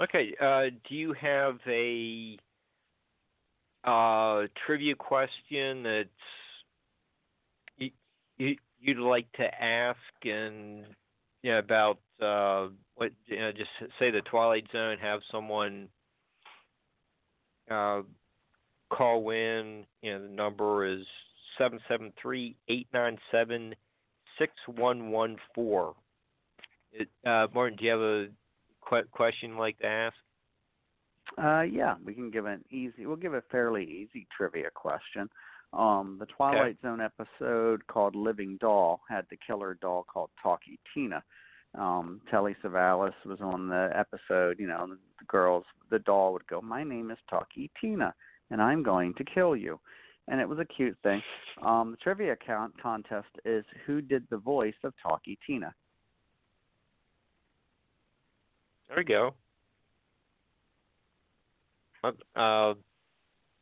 Okay. 0.00 0.34
Uh, 0.40 0.70
do 0.88 0.94
you 0.94 1.12
have 1.12 1.58
a 1.68 2.38
uh, 3.84 4.46
trivia 4.66 4.94
question 4.94 5.82
that's 5.82 6.08
you, 8.40 8.56
you'd 8.80 8.98
like 8.98 9.30
to 9.32 9.62
ask 9.62 9.98
and 10.24 10.84
you 11.42 11.52
know, 11.52 11.58
about 11.58 11.98
uh, 12.20 12.68
what 12.96 13.12
you 13.26 13.38
know, 13.38 13.52
just 13.52 13.70
say 13.98 14.10
the 14.10 14.22
Twilight 14.22 14.66
Zone 14.72 14.96
have 15.00 15.20
someone 15.30 15.88
uh, 17.70 18.02
call 18.90 19.30
in. 19.30 19.84
You 20.02 20.14
know, 20.14 20.22
the 20.22 20.28
number 20.28 20.86
is 20.86 21.04
seven 21.58 21.80
seven 21.88 22.12
three 22.20 22.56
eight 22.68 22.88
nine 22.92 23.18
seven 23.30 23.74
six 24.38 24.52
one 24.66 25.10
one 25.10 25.36
four. 25.54 25.94
Uh, 27.24 27.46
Martin, 27.54 27.76
do 27.78 27.84
you 27.84 27.90
have 27.90 28.00
a 28.00 28.26
qu- 28.80 29.08
question 29.12 29.50
you'd 29.50 29.58
like 29.58 29.78
to 29.78 29.86
ask? 29.86 30.16
Uh, 31.38 31.62
yeah, 31.62 31.94
we 32.04 32.12
can 32.12 32.30
give 32.30 32.46
an 32.46 32.64
easy. 32.70 33.06
We'll 33.06 33.16
give 33.16 33.34
a 33.34 33.42
fairly 33.52 33.84
easy 33.84 34.26
trivia 34.36 34.70
question. 34.74 35.30
Um, 35.72 36.16
the 36.18 36.26
Twilight 36.26 36.76
okay. 36.84 36.88
Zone 36.88 37.00
episode 37.00 37.86
called 37.86 38.16
Living 38.16 38.58
Doll 38.60 39.00
had 39.08 39.24
the 39.30 39.38
killer 39.46 39.78
doll 39.80 40.04
called 40.12 40.30
Talkie 40.42 40.80
Tina. 40.92 41.22
Um, 41.78 42.20
Telly 42.28 42.56
Savalas 42.64 43.14
was 43.24 43.40
on 43.40 43.68
the 43.68 43.90
episode. 43.94 44.58
You 44.58 44.66
know, 44.66 44.88
the 44.88 45.24
girls, 45.28 45.64
the 45.90 46.00
doll 46.00 46.32
would 46.32 46.46
go, 46.48 46.60
"My 46.60 46.82
name 46.82 47.12
is 47.12 47.18
Talkie 47.28 47.70
Tina, 47.80 48.12
and 48.50 48.60
I'm 48.60 48.82
going 48.82 49.14
to 49.14 49.24
kill 49.24 49.54
you," 49.54 49.78
and 50.26 50.40
it 50.40 50.48
was 50.48 50.58
a 50.58 50.64
cute 50.64 50.98
thing. 51.04 51.22
Um, 51.62 51.92
the 51.92 51.96
trivia 51.98 52.34
count 52.34 52.74
contest 52.82 53.28
is 53.44 53.64
who 53.86 54.00
did 54.00 54.26
the 54.30 54.38
voice 54.38 54.74
of 54.82 54.92
Talkie 55.00 55.38
Tina. 55.46 55.72
There 58.88 58.98
we 58.98 59.04
go. 59.04 59.34
Uh, 62.02 62.74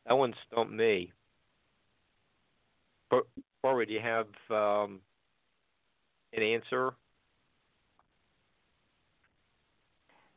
that 0.06 0.16
one 0.16 0.32
stumped 0.46 0.72
me. 0.72 1.12
But 3.10 3.24
Barbara, 3.62 3.86
do 3.86 3.92
you 3.92 4.00
have 4.00 4.26
um, 4.50 5.00
an 6.32 6.42
answer? 6.42 6.92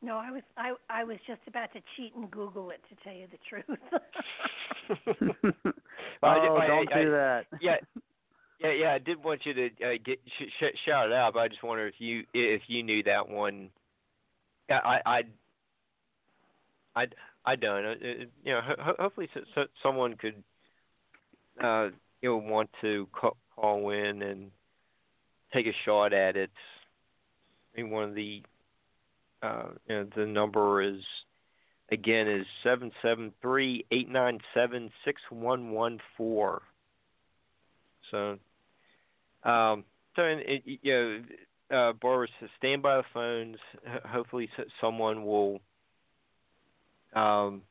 No, 0.00 0.16
I 0.16 0.32
was 0.32 0.42
I 0.56 0.74
I 0.90 1.04
was 1.04 1.18
just 1.28 1.40
about 1.46 1.72
to 1.74 1.80
cheat 1.96 2.14
and 2.16 2.28
Google 2.30 2.70
it 2.70 2.80
to 2.88 2.96
tell 3.04 3.14
you 3.14 3.28
the 3.30 3.38
truth. 3.48 3.64
well, 5.52 5.72
oh, 6.22 6.56
I, 6.56 6.66
don't 6.66 6.92
I, 6.92 7.02
do 7.02 7.10
that. 7.12 7.46
Yeah, 7.60 7.76
yeah, 8.58 8.72
yeah. 8.72 8.92
I 8.94 8.98
did 8.98 9.22
want 9.22 9.46
you 9.46 9.54
to 9.54 9.66
uh, 9.66 9.92
get 10.04 10.18
sh- 10.26 10.50
sh- 10.58 10.78
shout 10.84 11.06
it 11.06 11.12
out, 11.12 11.34
but 11.34 11.40
I 11.40 11.48
just 11.48 11.62
wonder 11.62 11.86
if 11.86 11.94
you 11.98 12.24
if 12.34 12.62
you 12.66 12.82
knew 12.82 13.04
that 13.04 13.28
one. 13.28 13.70
I 14.68 15.00
I 15.06 15.22
I 16.96 17.06
I 17.44 17.56
don't. 17.56 17.86
Uh, 17.86 17.94
you 18.44 18.52
know, 18.52 18.60
ho- 18.60 18.96
hopefully 18.98 19.28
so, 19.32 19.40
so 19.54 19.64
someone 19.84 20.16
could 20.16 20.42
uh, 21.62 21.88
you'll 22.22 22.40
want 22.40 22.70
to 22.80 23.08
call 23.12 23.90
in 23.90 24.22
and 24.22 24.50
take 25.52 25.66
a 25.66 25.72
shot 25.84 26.12
at 26.12 26.36
it. 26.36 26.50
I 27.76 27.82
mean, 27.82 27.90
one 27.90 28.04
of 28.04 28.14
the 28.14 28.42
uh, 29.42 29.64
you 29.88 29.96
know, 29.96 30.06
the 30.16 30.26
number 30.26 30.82
is 30.82 31.00
again 31.90 32.28
is 32.28 32.46
seven 32.62 32.92
seven 33.02 33.32
three 33.42 33.84
eight 33.90 34.08
nine 34.08 34.38
seven 34.54 34.90
six 35.04 35.20
one 35.30 35.70
one 35.70 35.98
four. 36.16 36.62
So, 38.10 38.38
um, 39.44 39.84
so 40.14 40.22
it, 40.22 40.62
you 40.64 40.92
know, 40.92 41.22
uh, 41.76 41.92
Barbara, 41.94 42.28
stand 42.58 42.82
by 42.82 42.98
the 42.98 43.04
phones. 43.12 43.56
Hopefully, 44.06 44.48
someone 44.80 45.24
will 45.24 45.60
um, 47.14 47.62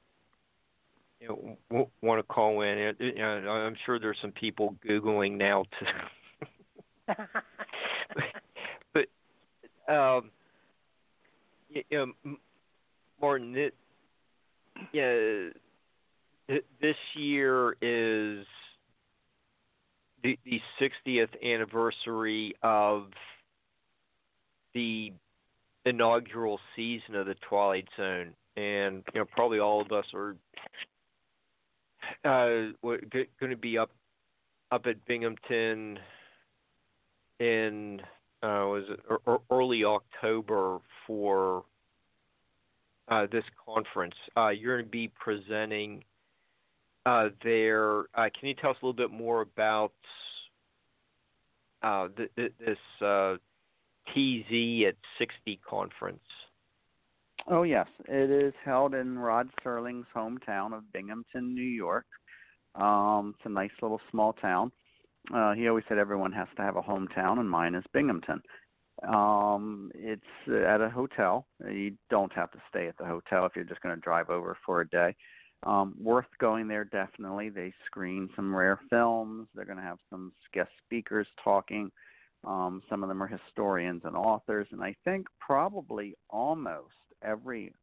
you 1.22 1.58
know, 1.70 1.90
want 2.02 2.20
to 2.20 2.24
call 2.24 2.62
in. 2.62 2.96
You 3.00 3.16
know, 3.16 3.50
I'm 3.50 3.76
sure 3.86 4.00
there's 4.00 4.18
some 4.22 4.32
people 4.32 4.76
googling 4.88 5.38
now 5.38 5.66
to. 5.80 7.16
but, 8.94 9.94
um, 9.94 10.32
you 11.70 11.84
know, 11.92 12.38
Martin, 13.22 13.56
it, 13.56 13.76
this 16.82 16.96
year 17.16 17.74
is 17.82 18.46
the 20.24 20.38
the 20.46 20.60
60th 20.80 21.30
anniversary 21.44 22.56
of 22.64 23.08
the 24.74 25.14
inaugural 25.86 26.60
season 26.76 27.16
of 27.16 27.26
the 27.28 27.36
Twilight 27.48 27.88
Zone, 27.98 28.34
and 28.56 29.04
you 29.14 29.20
know 29.20 29.26
probably 29.26 29.60
all 29.60 29.82
of 29.82 29.92
us 29.92 30.06
are 30.14 30.36
uh, 32.24 32.72
going 32.84 33.50
to 33.50 33.58
be 33.58 33.78
up 33.78 33.92
up 34.72 34.86
at 34.86 35.06
Binghamton 35.06 36.00
in 37.40 38.02
uh, 38.44 38.66
was 38.66 38.84
it 38.90 39.00
early 39.52 39.84
October 39.84 40.80
for 41.06 41.64
uh, 43.10 43.28
this 43.32 43.44
conference. 43.66 44.16
Uh, 44.38 44.50
you're 44.50 44.78
going 44.78 44.86
to 44.86 44.92
be 44.92 45.12
presenting 45.20 46.04
uh, 47.06 47.30
there. 47.44 48.02
Uh, 48.16 48.30
can 48.40 48.48
you 48.48 48.54
tell 48.54 48.72
us 48.72 48.78
a 48.82 48.86
little 48.86 48.94
bit 48.94 49.12
more 49.12 49.42
about 49.42 49.92
uh, 51.84 52.08
th- 52.16 52.32
th- 52.36 52.54
this 52.60 52.78
TZ 54.14 54.88
at 54.88 54.96
60 55.20 55.60
conference? 55.68 56.20
Oh 57.48 57.64
yes, 57.64 57.88
it 58.08 58.30
is 58.30 58.54
held 58.64 58.94
in 58.94 59.18
Rod 59.18 59.50
Serling's 59.64 60.08
hometown 60.16 60.74
of 60.74 60.92
Binghamton, 60.94 61.54
New 61.54 61.62
York. 61.62 62.06
Um, 62.76 63.34
it's 63.36 63.46
a 63.46 63.50
nice 63.50 63.72
little 63.82 64.00
small 64.10 64.34
town. 64.34 64.72
Uh, 65.34 65.54
he 65.54 65.68
always 65.68 65.84
said 65.88 65.98
everyone 65.98 66.32
has 66.32 66.48
to 66.56 66.62
have 66.62 66.78
a 66.78 66.82
hometown, 66.82 67.40
and 67.40 67.50
mine 67.50 67.76
is 67.76 67.84
Binghamton. 67.94 68.42
Um, 69.08 69.92
it's 69.96 70.22
at 70.48 70.82
a 70.82 70.90
hotel. 70.90 71.48
You 71.68 71.94
don't 72.10 72.32
have 72.34 72.52
to 72.52 72.62
stay 72.70 72.88
at 72.88 72.98
the 72.98 73.06
hotel 73.06 73.46
if 73.46 73.54
you're 73.56 73.66
just 73.66 73.82
going 73.82 73.96
to 73.96 74.02
drive 74.02 74.30
over 74.30 74.58
for 74.66 74.82
a 74.82 74.90
day. 74.90 75.16
Um, 75.64 75.96
worth 76.00 76.26
going 76.40 76.68
there 76.68 76.86
definitely. 76.86 77.50
They 77.50 77.74
screen 77.86 78.30
some 78.36 78.56
rare 78.56 78.80
films. 78.90 79.48
They're 79.54 79.66
going 79.66 79.78
to 79.78 79.84
have 79.84 80.00
some 80.10 80.34
guest 80.54 80.72
speakers 80.86 81.28
talking. 81.44 81.92
Um, 82.44 82.82
some 82.90 83.04
of 83.04 83.10
them 83.10 83.22
are 83.22 83.28
historians 83.28 84.02
and 84.06 84.16
authors, 84.16 84.68
and 84.72 84.82
I 84.82 84.96
think 85.06 85.28
probably 85.40 86.16
almost 86.30 86.94
every 87.24 87.74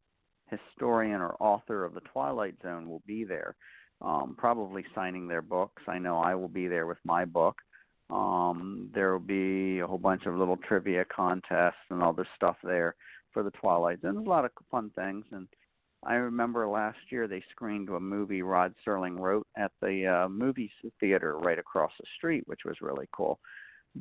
historian 0.51 1.21
or 1.21 1.37
author 1.41 1.85
of 1.85 1.95
the 1.95 2.01
Twilight 2.01 2.57
Zone 2.63 2.89
will 2.89 3.03
be 3.07 3.25
there, 3.25 3.55
um, 4.01 4.35
probably 4.39 4.85
signing 4.95 5.29
their 5.29 5.43
books. 5.43 5.83
I 5.87 5.99
know 5.99 6.19
I 6.19 6.35
will 6.35 6.49
be 6.49 6.69
there 6.69 6.87
with 6.87 6.99
my 7.05 7.25
book. 7.25 7.57
Um, 8.11 8.89
there 8.95 9.13
will 9.13 9.19
be 9.19 9.81
a 9.81 9.87
whole 9.87 9.99
bunch 9.99 10.25
of 10.27 10.35
little 10.35 10.57
trivia 10.57 11.05
contests 11.05 11.75
and 11.91 12.03
other 12.03 12.27
stuff 12.37 12.57
there 12.65 12.95
for 13.33 13.43
the 13.43 13.51
Twilight 13.51 14.01
Zone. 14.01 14.15
There's 14.15 14.27
a 14.27 14.31
lot 14.31 14.47
of 14.47 14.51
fun 14.71 14.91
things, 14.97 15.27
and 15.31 15.47
I 16.05 16.15
remember 16.15 16.67
last 16.67 16.99
year 17.11 17.27
they 17.27 17.43
screened 17.51 17.89
a 17.91 18.01
movie 18.01 18.43
Rod 18.43 18.75
Serling 18.87 19.19
wrote 19.19 19.47
at 19.57 19.73
the 19.83 20.07
uh, 20.07 20.29
movie 20.29 20.71
theater 21.01 21.37
right 21.39 21.59
across 21.59 21.93
the 21.99 22.07
street, 22.17 22.45
which 22.47 22.61
was 22.65 22.81
really 22.81 23.09
cool. 23.13 23.41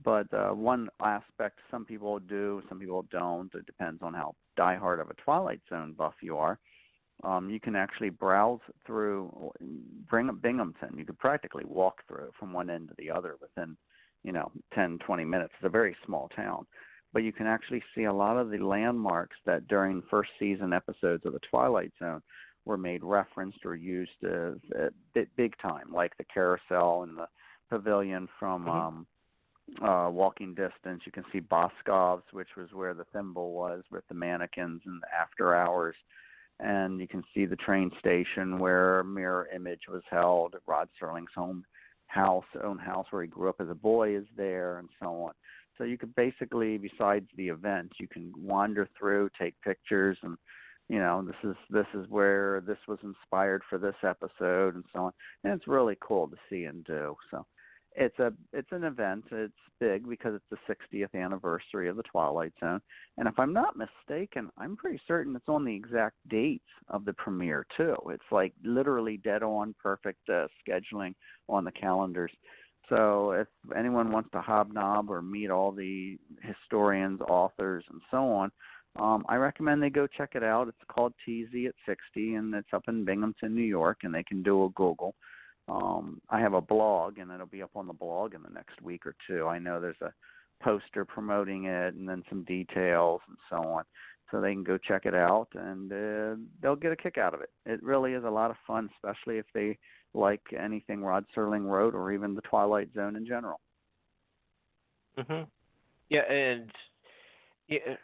But 0.04 0.32
uh, 0.34 0.50
one 0.50 0.90
aspect 1.02 1.60
some 1.72 1.86
people 1.86 2.20
do, 2.20 2.62
some 2.70 2.80
people 2.80 3.06
don't. 3.12 3.54
It 3.56 3.66
depends 3.66 4.02
on 4.02 4.14
how 4.14 4.36
diehard 4.58 5.02
of 5.02 5.10
a 5.10 5.16
Twilight 5.16 5.62
Zone 5.70 5.94
buff 5.98 6.14
you 6.22 6.38
are. 6.38 6.60
Um, 7.24 7.50
you 7.50 7.60
can 7.60 7.76
actually 7.76 8.10
browse 8.10 8.60
through 8.86 9.52
bring 10.10 10.30
Binghamton. 10.42 10.98
You 10.98 11.06
could 11.06 11.18
practically 11.18 11.64
walk 11.66 12.04
through 12.08 12.30
from 12.38 12.54
one 12.54 12.70
end 12.70 12.90
to 12.90 12.96
the 12.98 13.10
other 13.10 13.38
within, 13.42 13.76
you 14.24 14.32
know, 14.32 14.52
10, 14.76 15.00
20 15.00 15.26
minutes. 15.26 15.54
It's 15.58 15.66
a 15.66 15.70
very 15.70 15.96
small 16.06 16.30
town, 16.36 16.68
but 17.14 17.24
you 17.24 17.32
can 17.32 17.48
actually 17.48 17.82
see 17.96 18.04
a 18.04 18.14
lot 18.14 18.38
of 18.38 18.52
the 18.52 18.60
landmarks 18.60 19.38
that 19.46 19.68
during 19.68 20.04
first 20.12 20.30
season 20.38 20.74
episodes 20.74 21.26
of 21.26 21.34
the 21.34 21.40
Twilight 21.50 21.92
Zone 21.98 22.22
were 22.66 22.78
made 22.78 23.04
referenced 23.04 23.66
or 23.66 23.76
used 23.76 24.24
uh, 24.24 24.52
big 25.38 25.58
time, 25.60 25.92
like 25.92 26.16
the 26.18 26.26
carousel 26.32 27.02
and 27.02 27.18
the 27.18 27.28
pavilion 27.70 28.28
from 28.40 28.66
mm-hmm. 28.66 28.78
um, 28.78 29.08
uh, 29.82 30.10
walking 30.12 30.54
distance. 30.54 31.02
You 31.06 31.12
can 31.12 31.26
see 31.32 31.40
Boscov's, 31.40 32.24
which 32.32 32.56
was 32.56 32.70
where 32.74 32.94
the 32.94 33.06
thimble 33.14 33.54
was 33.54 33.84
with 33.92 34.08
the 34.08 34.16
mannequins 34.16 34.82
and 34.86 35.02
the 35.02 35.08
after 35.16 35.56
hours. 35.56 35.96
And 36.60 37.00
you 37.00 37.08
can 37.08 37.24
see 37.34 37.46
the 37.46 37.56
train 37.56 37.92
station 38.00 38.58
where 38.58 39.04
Mirror 39.04 39.50
Image 39.56 39.82
was 39.90 40.02
held. 40.10 40.56
Rod 40.66 40.90
Serling's 41.00 41.34
home 41.36 41.64
house, 42.08 42.46
own 42.64 42.78
house 42.78 43.06
where 43.12 43.22
he 43.22 43.28
grew 43.28 43.50
up 43.50 43.60
as 43.60 43.70
a 43.70 43.76
boy, 43.76 44.16
is 44.16 44.26
there, 44.36 44.80
and 44.80 44.90
so 45.00 45.08
on. 45.24 45.34
So 45.78 45.84
you 45.84 45.98
could 45.98 46.16
basically, 46.16 46.78
besides 46.78 47.28
the 47.36 47.50
event, 47.50 47.92
you 48.00 48.08
can 48.08 48.34
wander 48.36 48.90
through, 48.98 49.30
take 49.40 49.54
pictures, 49.62 50.18
and 50.24 50.38
you 50.90 51.00
know 51.00 51.22
this 51.22 51.36
is 51.52 51.56
this 51.70 51.86
is 51.94 52.10
where 52.10 52.62
this 52.62 52.78
was 52.88 52.98
inspired 53.04 53.62
for 53.70 53.78
this 53.78 53.96
episode, 54.04 54.76
and 54.76 54.84
so 54.94 55.06
on. 55.06 55.12
And 55.44 55.54
it's 55.54 55.68
really 55.68 55.98
cool 56.02 56.28
to 56.28 56.38
see 56.50 56.64
and 56.64 56.84
do. 56.86 57.16
So 57.30 57.46
it's 57.98 58.18
a 58.20 58.32
it's 58.54 58.72
an 58.72 58.84
event. 58.84 59.26
It's 59.32 59.54
big 59.80 60.08
because 60.08 60.36
it's 60.36 60.46
the 60.52 60.74
60th 60.96 61.20
anniversary 61.20 61.90
of 61.90 61.98
the 61.98 62.04
Twilight 62.04 62.54
Zone, 62.60 62.80
and 63.18 63.28
if 63.28 63.38
I'm 63.40 63.54
not 63.54 63.76
mistaken, 63.76 64.50
I'm 64.58 64.78
pretty 64.78 65.02
certain 65.08 65.36
it's 65.36 65.50
on 65.50 65.66
the 65.66 65.76
exact 65.76 66.16
dates 66.30 66.64
of 66.90 67.06
the 67.06 67.14
premiere 67.14 67.66
too. 67.76 67.96
It's 68.10 68.24
like 68.32 68.54
literally 68.64 69.18
dead 69.18 69.42
on, 69.42 69.74
perfect 69.82 70.30
uh, 70.30 70.48
scheduling 70.68 71.16
on 71.50 71.64
the 71.64 71.72
calendars. 71.72 72.32
So 72.88 73.32
if 73.32 73.48
anyone 73.76 74.12
wants 74.12 74.30
to 74.32 74.42
hobnob 74.42 75.10
or 75.10 75.22
meet 75.22 75.50
all 75.50 75.72
the 75.72 76.18
historians, 76.42 77.20
authors, 77.22 77.84
and 77.90 78.02
so 78.12 78.30
on, 78.30 78.52
um, 78.98 79.26
I 79.28 79.36
recommend 79.36 79.82
they 79.82 79.90
go 79.90 80.08
check 80.08 80.32
it 80.36 80.44
out. 80.44 80.68
It's 80.68 80.78
called 80.88 81.14
TZ 81.26 81.68
at 81.68 81.76
60, 81.86 82.36
and 82.36 82.54
it's 82.54 82.74
up 82.74 82.84
in 82.88 83.04
Binghamton, 83.04 83.54
New 83.54 83.64
York, 83.64 84.00
and 84.04 84.14
they 84.14 84.24
can 84.24 84.42
do 84.42 84.66
a 84.66 84.70
Google 84.70 85.16
um, 85.68 86.22
I 86.30 86.40
have 86.40 86.54
a 86.54 86.62
blog, 86.62 87.18
and 87.18 87.32
it'll 87.32 87.46
be 87.46 87.62
up 87.62 87.76
on 87.76 87.88
the 87.88 87.94
blog 87.94 88.34
in 88.34 88.42
the 88.42 88.50
next 88.50 88.82
week 88.82 89.06
or 89.06 89.16
two. 89.28 89.48
I 89.48 89.60
know 89.60 89.80
there's 89.80 90.02
a 90.02 90.14
poster 90.64 91.06
promoting 91.06 91.66
it, 91.66 91.94
and 91.94 92.08
then 92.08 92.24
some 92.30 92.44
details 92.44 93.22
and 93.28 93.38
so 93.50 93.58
on, 93.58 93.84
so 94.32 94.42
they 94.42 94.54
can 94.54 94.64
go 94.64 94.78
check 94.78 95.06
it 95.06 95.14
out, 95.14 95.48
and 95.54 95.92
uh, 95.92 96.36
they'll 96.62 96.76
get 96.76 96.92
a 96.92 96.96
kick 96.96 97.18
out 97.18 97.34
of 97.34 97.42
it. 97.42 97.52
It 97.66 97.84
really 97.84 98.14
is 98.14 98.24
a 98.24 98.30
lot 98.30 98.52
of 98.52 98.58
fun, 98.66 98.90
especially 98.96 99.38
if 99.38 99.46
they 99.54 99.78
like 100.14 100.42
anything 100.58 101.04
Rod 101.04 101.26
Serling 101.36 101.70
wrote, 101.70 101.94
or 101.94 102.12
even 102.12 102.34
the 102.34 102.42
Twilight 102.42 102.90
Zone 102.96 103.16
in 103.16 103.26
general. 103.26 103.60
Mhm. 105.18 105.48
Yeah, 106.10 106.32
and 106.32 106.72
yeah, 107.68 107.98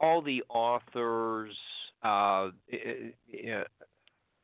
all 0.00 0.20
the 0.20 0.42
authors, 0.48 1.56
uh, 2.02 2.50
yeah, 3.26 3.64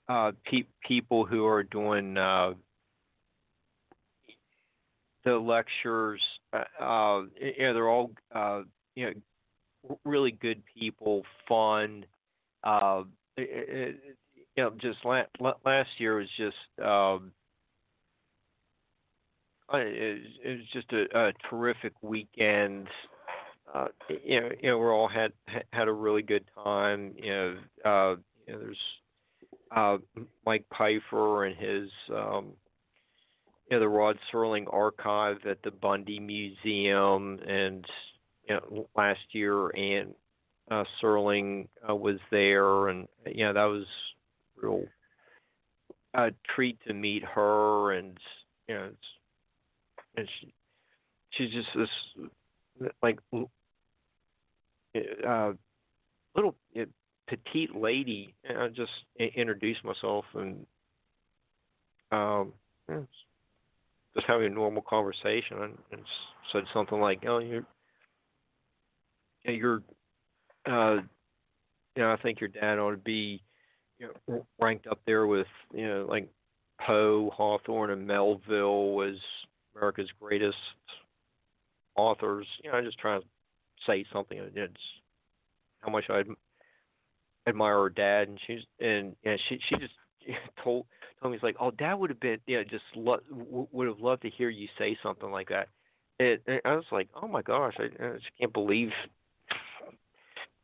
uh, 0.08 0.32
pe- 0.44 0.64
people 0.86 1.24
who 1.24 1.46
are 1.46 1.62
doing 1.62 2.16
uh, 2.16 2.52
the 5.24 5.36
lectures. 5.36 6.20
Uh, 6.52 6.82
uh, 6.82 7.22
you 7.40 7.62
know, 7.62 7.74
they're 7.74 7.88
all 7.88 8.10
uh, 8.34 8.62
you 8.94 9.06
know 9.06 9.98
really 10.04 10.32
good 10.32 10.62
people, 10.78 11.22
fun. 11.48 12.04
Uh, 12.62 13.04
it, 13.36 13.48
it, 13.68 14.16
you 14.56 14.62
know, 14.62 14.70
just 14.80 15.04
last, 15.04 15.28
last 15.64 15.90
year 15.98 16.16
was 16.16 16.28
just 16.36 16.56
um, 16.86 17.32
it, 19.72 20.22
it 20.44 20.58
was 20.58 20.66
just 20.72 20.92
a, 20.92 21.28
a 21.28 21.32
terrific 21.50 21.92
weekend. 22.02 22.88
You 24.24 24.40
know, 24.40 24.50
you 24.60 24.70
know, 24.70 24.78
we 24.78 24.86
all 24.86 25.08
had 25.08 25.32
had 25.72 25.88
a 25.88 25.92
really 25.92 26.22
good 26.22 26.44
time. 26.62 27.14
You 27.16 27.30
know, 27.30 27.56
you 27.56 27.84
know, 27.84 28.16
there's 28.46 28.78
uh, 29.74 29.98
Mike 30.46 30.64
Pfeiffer 30.76 31.46
and 31.46 31.56
his 31.56 31.90
um, 32.14 32.52
you 33.70 33.76
know 33.76 33.80
the 33.80 33.88
Rod 33.88 34.18
Serling 34.32 34.72
archive 34.72 35.38
at 35.48 35.62
the 35.62 35.70
Bundy 35.70 36.20
Museum, 36.20 37.40
and 37.46 37.84
you 38.48 38.54
know 38.54 38.88
last 38.96 39.20
year 39.32 39.68
and 39.70 40.14
uh, 40.70 40.84
Serling 41.02 41.68
uh, 41.88 41.94
was 41.94 42.18
there, 42.30 42.88
and 42.88 43.08
you 43.26 43.44
know 43.44 43.52
that 43.52 43.64
was 43.64 43.86
real 44.60 44.84
a 46.14 46.30
treat 46.54 46.78
to 46.86 46.94
meet 46.94 47.24
her, 47.24 47.92
and 47.92 48.16
you 48.68 48.74
know 48.74 48.90
and 50.16 50.28
she 50.40 50.54
she's 51.30 51.50
just 51.50 51.68
this 51.74 52.28
like 53.02 53.18
uh 55.26 55.52
little 56.36 56.54
petite 57.28 57.74
lady. 57.74 58.34
And 58.44 58.58
I 58.58 58.68
just 58.68 58.92
introduced 59.18 59.84
myself 59.84 60.24
and 60.34 60.66
um, 62.12 62.52
just 64.14 64.26
having 64.26 64.46
a 64.46 64.54
normal 64.54 64.82
conversation 64.82 65.62
and, 65.62 65.78
and 65.92 66.02
said 66.52 66.64
something 66.72 67.00
like, 67.00 67.24
"Oh, 67.26 67.38
you're 67.38 67.66
you're 69.44 69.82
uh, 70.66 70.96
you 71.96 72.02
know, 72.02 72.12
I 72.12 72.16
think 72.22 72.40
your 72.40 72.48
dad 72.48 72.78
ought 72.78 72.92
to 72.92 72.96
be 72.96 73.42
you 73.98 74.10
know, 74.28 74.46
ranked 74.60 74.86
up 74.86 75.00
there 75.06 75.26
with 75.26 75.46
you 75.72 75.86
know 75.86 76.06
like 76.08 76.28
Poe, 76.80 77.30
Hawthorne, 77.34 77.90
and 77.90 78.06
Melville 78.06 79.02
as 79.02 79.16
America's 79.74 80.10
greatest 80.20 80.56
authors. 81.96 82.46
You 82.62 82.70
know, 82.70 82.78
I 82.78 82.82
just 82.82 82.98
trying 82.98 83.20
to 83.20 83.26
say 83.86 84.04
something. 84.12 84.38
It's 84.54 84.74
how 85.80 85.90
much 85.90 86.04
I 86.08 86.22
admire 87.46 87.78
her 87.78 87.90
dad, 87.90 88.28
and 88.28 88.38
she's 88.46 88.60
and 88.80 89.14
and 89.24 89.38
she 89.48 89.58
she 89.68 89.76
just 89.76 89.94
told 90.62 90.86
told 91.20 91.32
me 91.32 91.36
it's 91.36 91.42
like, 91.44 91.56
oh, 91.60 91.70
dad 91.70 91.94
would 91.94 92.10
have 92.10 92.20
been 92.20 92.38
yeah, 92.46 92.62
just 92.62 92.84
lo- 92.94 93.20
would 93.30 93.88
have 93.88 94.00
loved 94.00 94.22
to 94.22 94.30
hear 94.30 94.48
you 94.50 94.68
say 94.78 94.96
something 95.02 95.30
like 95.30 95.48
that. 95.48 95.68
It, 96.18 96.42
and 96.46 96.60
I 96.64 96.76
was 96.76 96.84
like, 96.92 97.08
oh 97.20 97.26
my 97.28 97.42
gosh, 97.42 97.74
I, 97.78 97.84
I 98.04 98.12
just 98.14 98.26
can't 98.38 98.52
believe. 98.52 98.90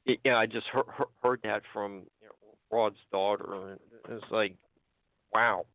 It, 0.06 0.18
yeah, 0.24 0.38
I 0.38 0.46
just 0.46 0.66
heard, 0.68 0.86
heard 1.22 1.40
that 1.44 1.60
from 1.74 2.06
you 2.22 2.28
know, 2.28 2.56
Rod's 2.72 2.96
daughter, 3.12 3.68
and 3.68 3.78
it's 4.08 4.24
like, 4.30 4.56
wow. 5.34 5.66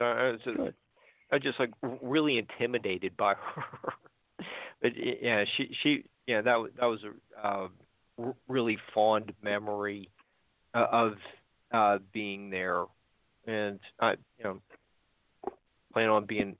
Uh, 0.00 0.04
I 0.04 0.30
was 0.30 0.40
just, 0.44 0.58
I 1.32 1.38
just 1.38 1.58
like 1.58 1.72
really 2.00 2.38
intimidated 2.38 3.16
by 3.16 3.34
her. 3.54 3.92
but 4.80 4.92
yeah, 4.94 5.44
she 5.56 5.76
she 5.82 6.04
yeah 6.28 6.42
that 6.42 6.54
was 6.54 6.70
that 6.78 6.86
was 6.86 7.00
a 7.42 7.46
uh, 7.48 7.68
really 8.46 8.78
fond 8.94 9.32
memory 9.42 10.08
uh, 10.76 10.86
of 10.92 11.14
uh, 11.72 11.98
being 12.12 12.50
there, 12.50 12.84
and 13.46 13.80
I, 14.00 14.12
you 14.38 14.44
know, 14.44 14.60
plan 15.92 16.10
on 16.10 16.26
being 16.26 16.56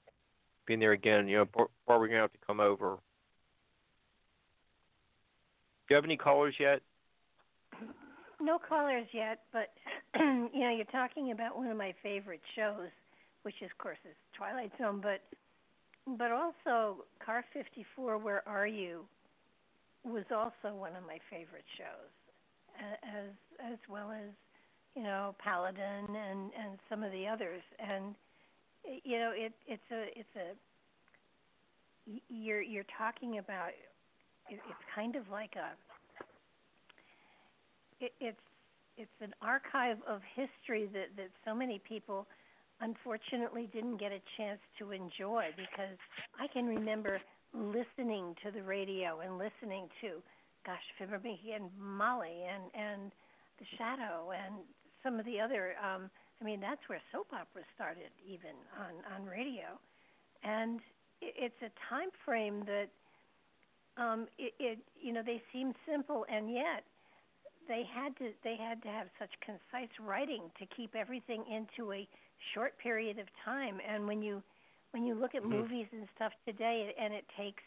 being 0.65 0.79
there 0.79 0.93
again. 0.93 1.27
You 1.27 1.37
know, 1.37 1.45
Barbara, 1.45 1.99
we're 1.99 2.07
gonna 2.07 2.21
have 2.21 2.31
to 2.31 2.45
come 2.45 2.59
over. 2.59 2.97
Do 5.87 5.93
you 5.93 5.95
have 5.95 6.05
any 6.05 6.17
callers 6.17 6.55
yet? 6.59 6.81
No 8.41 8.59
callers 8.59 9.07
yet, 9.13 9.41
but 9.53 9.73
you 10.19 10.49
know, 10.53 10.75
you're 10.75 10.85
talking 10.91 11.31
about 11.31 11.57
one 11.57 11.67
of 11.67 11.77
my 11.77 11.93
favorite 12.03 12.41
shows, 12.55 12.89
which 13.43 13.55
is, 13.61 13.69
of 13.71 13.77
course 13.77 13.97
is 14.03 14.15
Twilight 14.35 14.71
Zone, 14.79 15.01
but 15.01 15.21
but 16.17 16.31
also 16.31 17.03
Car 17.23 17.45
54. 17.53 18.17
Where 18.17 18.47
are 18.47 18.67
you? 18.67 19.05
was 20.07 20.23
also 20.31 20.75
one 20.75 20.95
of 20.95 21.03
my 21.03 21.19
favorite 21.29 21.67
shows, 21.77 22.11
as 23.03 23.31
as 23.59 23.77
well 23.89 24.11
as 24.11 24.29
you 24.95 25.03
know 25.03 25.35
Paladin 25.39 26.15
and 26.15 26.51
and 26.53 26.79
some 26.89 27.03
of 27.03 27.11
the 27.11 27.27
others. 27.27 27.61
And 27.79 28.15
you 29.03 29.17
know 29.19 29.31
it 29.35 29.53
it's 29.67 29.91
a 29.91 30.05
it's 30.17 30.35
a 30.35 30.55
you're 32.29 32.61
you're 32.61 32.85
talking 32.97 33.37
about 33.39 33.69
it, 34.49 34.55
it's 34.55 34.85
kind 34.95 35.15
of 35.15 35.29
like 35.29 35.53
a 35.55 35.75
it, 38.03 38.13
it's 38.19 38.37
it's 38.97 39.21
an 39.21 39.33
archive 39.41 39.97
of 40.07 40.21
history 40.35 40.89
that 40.93 41.15
that 41.17 41.29
so 41.45 41.53
many 41.53 41.81
people 41.87 42.27
unfortunately 42.81 43.69
didn't 43.73 43.97
get 43.97 44.11
a 44.11 44.21
chance 44.37 44.59
to 44.79 44.91
enjoy 44.91 45.45
because 45.55 45.97
I 46.39 46.47
can 46.53 46.65
remember 46.67 47.19
listening 47.53 48.35
to 48.43 48.51
the 48.51 48.61
radio 48.61 49.21
and 49.21 49.37
listening 49.37 49.89
to 50.01 50.21
gosh 50.67 50.83
Fibber 50.99 51.17
McGee 51.23 51.55
and 51.55 51.71
Molly 51.79 52.43
and 52.43 52.67
and 52.75 53.11
the 53.57 53.65
Shadow 53.79 54.35
and 54.35 54.59
some 55.01 55.17
of 55.17 55.25
the 55.25 55.39
other 55.39 55.73
um 55.79 56.11
I 56.41 56.43
mean 56.43 56.59
that's 56.59 56.83
where 56.87 56.99
soap 57.11 57.31
operas 57.31 57.65
started 57.73 58.11
even 58.27 58.51
on 58.75 58.99
on 59.15 59.25
radio 59.25 59.79
and 60.43 60.81
it, 61.23 61.55
it's 61.55 61.61
a 61.63 61.71
time 61.89 62.11
frame 62.25 62.67
that 62.67 62.91
um 63.95 64.27
it, 64.37 64.53
it 64.59 64.79
you 65.01 65.13
know 65.13 65.23
they 65.25 65.41
seem 65.53 65.71
simple 65.89 66.25
and 66.27 66.51
yet 66.51 66.83
they 67.71 67.83
had 67.87 68.15
to 68.17 68.31
they 68.43 68.57
had 68.59 68.83
to 68.83 68.89
have 68.89 69.07
such 69.17 69.31
concise 69.39 69.91
writing 70.03 70.51
to 70.59 70.65
keep 70.75 70.95
everything 70.95 71.45
into 71.47 71.93
a 71.93 72.05
short 72.53 72.77
period 72.77 73.19
of 73.19 73.27
time 73.45 73.79
and 73.87 74.05
when 74.05 74.21
you 74.21 74.43
when 74.91 75.05
you 75.05 75.15
look 75.15 75.33
at 75.33 75.41
mm-hmm. 75.41 75.63
movies 75.63 75.87
and 75.93 76.07
stuff 76.15 76.33
today 76.45 76.93
and 76.99 77.13
it 77.13 77.23
takes 77.37 77.63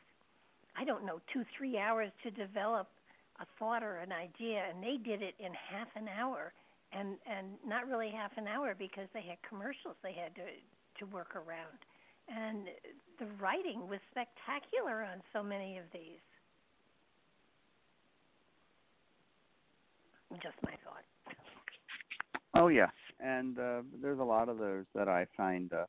i 0.80 0.84
don't 0.84 1.04
know 1.04 1.20
2 1.32 1.44
3 1.56 1.78
hours 1.78 2.10
to 2.22 2.30
develop 2.30 2.88
a 3.40 3.46
thought 3.58 3.82
or 3.82 3.98
an 3.98 4.12
idea 4.12 4.64
and 4.68 4.82
they 4.82 4.96
did 4.96 5.22
it 5.22 5.34
in 5.38 5.52
half 5.52 5.88
an 5.94 6.08
hour 6.08 6.52
and 6.92 7.16
and 7.26 7.46
not 7.66 7.86
really 7.88 8.10
half 8.10 8.32
an 8.36 8.46
hour 8.46 8.74
because 8.78 9.08
they 9.14 9.22
had 9.22 9.38
commercials 9.48 9.94
they 10.02 10.12
had 10.12 10.34
to 10.34 10.42
to 10.98 11.06
work 11.06 11.34
around. 11.34 11.78
And 12.28 12.68
the 13.18 13.26
writing 13.40 13.88
was 13.88 13.98
spectacular 14.10 15.02
on 15.02 15.20
so 15.32 15.42
many 15.42 15.78
of 15.78 15.84
these. 15.92 16.20
Just 20.34 20.54
my 20.62 20.72
thought. 20.84 21.34
Oh 22.54 22.68
yeah 22.68 22.90
and 23.22 23.58
uh, 23.58 23.82
there's 24.00 24.18
a 24.18 24.24
lot 24.24 24.48
of 24.48 24.58
those 24.58 24.84
that 24.94 25.08
I 25.08 25.26
find 25.36 25.72
uh, 25.72 25.84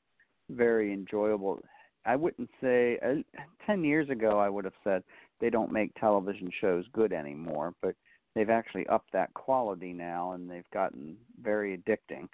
very 0.49 0.91
enjoyable. 0.93 1.59
I 2.05 2.15
wouldn't 2.15 2.49
say 2.61 2.97
uh, 3.03 3.21
10 3.65 3.83
years 3.83 4.09
ago 4.09 4.39
I 4.39 4.49
would 4.49 4.65
have 4.65 4.73
said 4.83 5.03
they 5.39 5.49
don't 5.49 5.71
make 5.71 5.93
television 5.95 6.51
shows 6.59 6.85
good 6.93 7.13
anymore, 7.13 7.73
but 7.81 7.95
they've 8.35 8.49
actually 8.49 8.87
upped 8.87 9.11
that 9.13 9.33
quality 9.33 9.93
now 9.93 10.33
and 10.33 10.49
they've 10.49 10.69
gotten 10.73 11.15
very 11.41 11.77
addicting. 11.77 12.27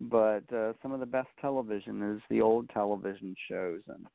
But 0.00 0.50
uh, 0.52 0.72
some 0.82 0.92
of 0.92 1.00
the 1.00 1.06
best 1.06 1.28
television 1.40 2.16
is 2.16 2.22
the 2.28 2.40
old 2.40 2.68
television 2.70 3.34
shows 3.48 3.80
and 3.88 4.06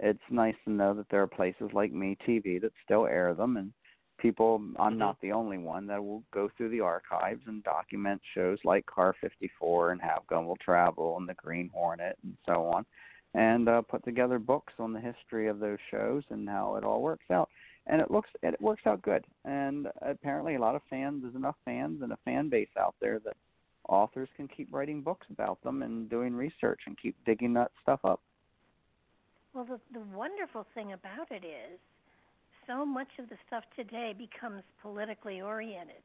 it's 0.00 0.18
nice 0.30 0.54
to 0.64 0.70
know 0.70 0.94
that 0.94 1.06
there 1.10 1.22
are 1.22 1.28
places 1.28 1.70
like 1.72 1.92
Me 1.92 2.16
TV 2.26 2.60
that 2.60 2.72
still 2.84 3.06
air 3.06 3.34
them 3.34 3.56
and 3.56 3.72
people 4.18 4.56
i'm 4.56 4.90
mm-hmm. 4.90 4.98
not 4.98 5.16
the 5.22 5.32
only 5.32 5.58
one 5.58 5.86
that 5.86 6.04
will 6.04 6.22
go 6.32 6.50
through 6.56 6.68
the 6.68 6.80
archives 6.80 7.40
and 7.46 7.62
document 7.64 8.20
shows 8.34 8.58
like 8.64 8.84
car 8.86 9.14
54 9.20 9.92
and 9.92 10.02
have 10.02 10.26
gun 10.28 10.46
will 10.46 10.56
travel 10.56 11.16
and 11.18 11.28
the 11.28 11.34
green 11.34 11.70
hornet 11.72 12.18
and 12.24 12.36
so 12.46 12.64
on 12.66 12.84
and 13.34 13.68
uh, 13.68 13.82
put 13.82 14.04
together 14.04 14.38
books 14.38 14.72
on 14.78 14.92
the 14.92 15.00
history 15.00 15.48
of 15.48 15.58
those 15.58 15.78
shows 15.90 16.22
and 16.30 16.48
how 16.48 16.76
it 16.76 16.84
all 16.84 17.02
works 17.02 17.30
out 17.30 17.48
and 17.86 18.00
it 18.00 18.10
looks 18.10 18.30
it 18.42 18.60
works 18.60 18.82
out 18.86 19.02
good 19.02 19.24
and 19.44 19.88
apparently 20.02 20.54
a 20.54 20.60
lot 20.60 20.74
of 20.74 20.82
fans 20.88 21.22
there's 21.22 21.34
enough 21.34 21.56
fans 21.64 22.00
and 22.02 22.12
a 22.12 22.18
fan 22.24 22.48
base 22.48 22.68
out 22.78 22.94
there 23.00 23.18
that 23.18 23.36
authors 23.88 24.28
can 24.36 24.48
keep 24.48 24.68
writing 24.72 25.02
books 25.02 25.26
about 25.30 25.62
them 25.62 25.82
and 25.82 26.10
doing 26.10 26.34
research 26.34 26.80
and 26.86 26.96
keep 27.00 27.16
digging 27.24 27.52
that 27.52 27.70
stuff 27.82 28.00
up 28.04 28.20
well 29.54 29.64
the 29.64 29.80
the 29.92 30.04
wonderful 30.16 30.66
thing 30.74 30.92
about 30.92 31.30
it 31.30 31.44
is 31.44 31.78
so 32.68 32.84
much 32.84 33.08
of 33.18 33.28
the 33.28 33.36
stuff 33.46 33.64
today 33.74 34.14
becomes 34.16 34.62
politically 34.82 35.40
oriented. 35.40 36.04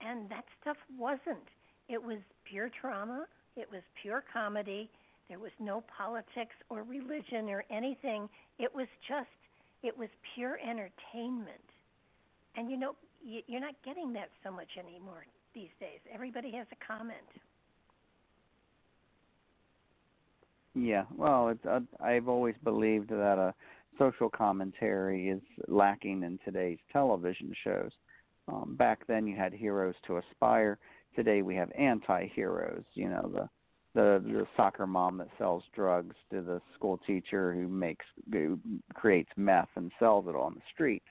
And 0.00 0.30
that 0.30 0.44
stuff 0.62 0.76
wasn't. 0.98 1.44
It 1.88 2.02
was 2.02 2.18
pure 2.48 2.70
trauma, 2.80 3.26
it 3.56 3.68
was 3.70 3.82
pure 4.00 4.22
comedy. 4.32 4.88
There 5.28 5.38
was 5.38 5.50
no 5.58 5.82
politics 5.96 6.54
or 6.68 6.82
religion 6.82 7.48
or 7.48 7.64
anything. 7.70 8.28
It 8.58 8.74
was 8.74 8.86
just, 9.08 9.28
it 9.82 9.96
was 9.96 10.08
pure 10.34 10.58
entertainment. 10.62 11.66
And 12.56 12.70
you 12.70 12.76
know, 12.76 12.94
you're 13.22 13.60
not 13.60 13.74
getting 13.84 14.12
that 14.12 14.30
so 14.44 14.50
much 14.50 14.68
anymore 14.78 15.26
these 15.54 15.70
days. 15.80 15.98
Everybody 16.12 16.52
has 16.52 16.66
a 16.72 16.86
comment. 16.86 17.16
Yeah, 20.74 21.04
well, 21.16 21.48
it's, 21.48 21.64
uh, 21.64 21.80
I've 22.00 22.28
always 22.28 22.54
believed 22.62 23.08
that 23.08 23.38
a 23.38 23.54
social 23.98 24.28
commentary 24.28 25.30
is 25.30 25.40
lacking 25.68 26.22
in 26.22 26.38
today's 26.44 26.78
television 26.92 27.52
shows. 27.64 27.90
Um, 28.46 28.76
back 28.78 29.06
then, 29.06 29.26
you 29.26 29.34
had 29.36 29.52
heroes 29.54 29.94
to 30.06 30.18
aspire. 30.18 30.78
Today, 31.16 31.40
we 31.40 31.56
have 31.56 31.72
anti-heroes. 31.76 32.84
You 32.92 33.08
know, 33.08 33.30
the 33.32 33.48
the 33.96 34.46
soccer 34.56 34.86
mom 34.86 35.16
that 35.18 35.28
sells 35.38 35.64
drugs 35.74 36.14
to 36.30 36.42
the 36.42 36.60
school 36.74 37.00
teacher 37.06 37.54
who 37.54 37.66
makes 37.66 38.04
who 38.30 38.58
creates 38.94 39.30
meth 39.36 39.70
and 39.76 39.90
sells 39.98 40.26
it 40.28 40.36
on 40.36 40.54
the 40.54 40.60
street. 40.72 41.02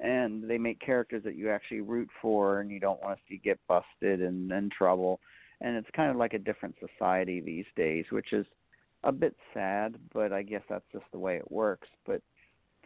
And 0.00 0.48
they 0.48 0.58
make 0.58 0.80
characters 0.80 1.22
that 1.24 1.36
you 1.36 1.50
actually 1.50 1.80
root 1.80 2.08
for, 2.20 2.60
and 2.60 2.70
you 2.70 2.80
don't 2.80 3.02
want 3.02 3.16
to 3.16 3.22
see 3.28 3.40
get 3.42 3.58
busted 3.66 4.20
and 4.20 4.52
in 4.52 4.68
trouble. 4.70 5.20
And 5.60 5.76
it's 5.76 5.88
kind 5.96 6.10
of 6.10 6.16
like 6.16 6.34
a 6.34 6.38
different 6.38 6.74
society 6.78 7.40
these 7.40 7.64
days, 7.76 8.04
which 8.10 8.32
is 8.32 8.44
a 9.04 9.12
bit 9.12 9.34
sad, 9.54 9.96
but 10.12 10.32
I 10.32 10.42
guess 10.42 10.62
that's 10.68 10.84
just 10.92 11.04
the 11.12 11.18
way 11.18 11.36
it 11.36 11.50
works. 11.50 11.88
But 12.06 12.20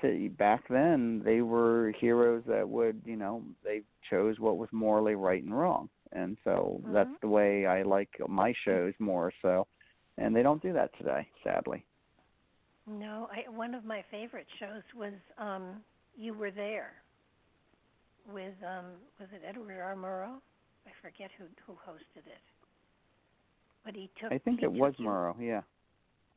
to 0.02 0.28
back 0.38 0.62
then 0.68 1.20
they 1.24 1.40
were 1.40 1.92
heroes 1.98 2.44
that 2.46 2.68
would 2.68 3.02
you 3.04 3.16
know 3.16 3.42
they 3.64 3.82
chose 4.08 4.38
what 4.38 4.56
was 4.56 4.68
morally 4.70 5.16
right 5.16 5.42
and 5.42 5.56
wrong 5.56 5.88
and 6.12 6.36
so 6.44 6.80
mm-hmm. 6.80 6.92
that's 6.92 7.10
the 7.22 7.28
way 7.28 7.66
i 7.66 7.82
like 7.82 8.10
my 8.28 8.52
shows 8.64 8.94
more 8.98 9.32
so. 9.42 9.66
And 10.20 10.34
they 10.34 10.42
don't 10.42 10.60
do 10.60 10.72
that 10.72 10.90
today 10.98 11.28
sadly. 11.44 11.84
No 12.86 13.28
i 13.32 13.48
one 13.50 13.74
of 13.74 13.84
my 13.84 14.04
favorite 14.10 14.46
shows 14.58 14.82
was 14.96 15.14
um 15.38 15.82
you 16.16 16.34
were 16.34 16.50
there 16.50 16.92
with 18.32 18.54
um 18.66 18.86
was 19.20 19.28
it 19.32 19.42
edward 19.48 19.80
r 19.80 19.94
murrow 19.94 20.40
i 20.86 20.90
forget 21.02 21.30
who 21.38 21.44
who 21.66 21.72
hosted 21.74 22.26
it. 22.26 22.44
But 23.84 23.94
he 23.94 24.10
took 24.20 24.32
i 24.32 24.38
think 24.38 24.62
it 24.62 24.72
was 24.72 24.94
murrow 25.00 25.36
yeah. 25.40 25.62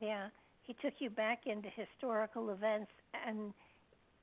Yeah 0.00 0.28
he 0.62 0.74
took 0.74 0.94
you 1.00 1.10
back 1.10 1.40
into 1.46 1.68
historical 1.74 2.50
events 2.50 2.90
and 3.26 3.52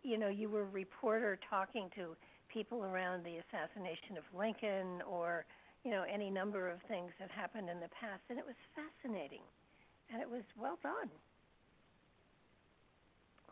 you 0.04 0.18
know 0.18 0.30
you 0.30 0.50
were 0.50 0.62
a 0.62 0.66
reporter 0.66 1.38
talking 1.50 1.90
to 1.96 2.16
people 2.52 2.84
around 2.84 3.24
the 3.24 3.38
assassination 3.38 4.18
of 4.18 4.24
Lincoln 4.38 5.02
or 5.10 5.46
you 5.84 5.92
know 5.92 6.04
any 6.12 6.30
number 6.30 6.70
of 6.70 6.80
things 6.88 7.12
that 7.20 7.30
happened 7.32 7.70
in 7.70 7.80
the 7.80 7.90
past 7.90 8.22
and 8.30 8.38
it 8.38 8.46
was 8.46 8.56
fascinating 8.76 9.42
and 10.12 10.22
it 10.22 10.30
was 10.30 10.44
well 10.60 10.78
done 10.84 11.10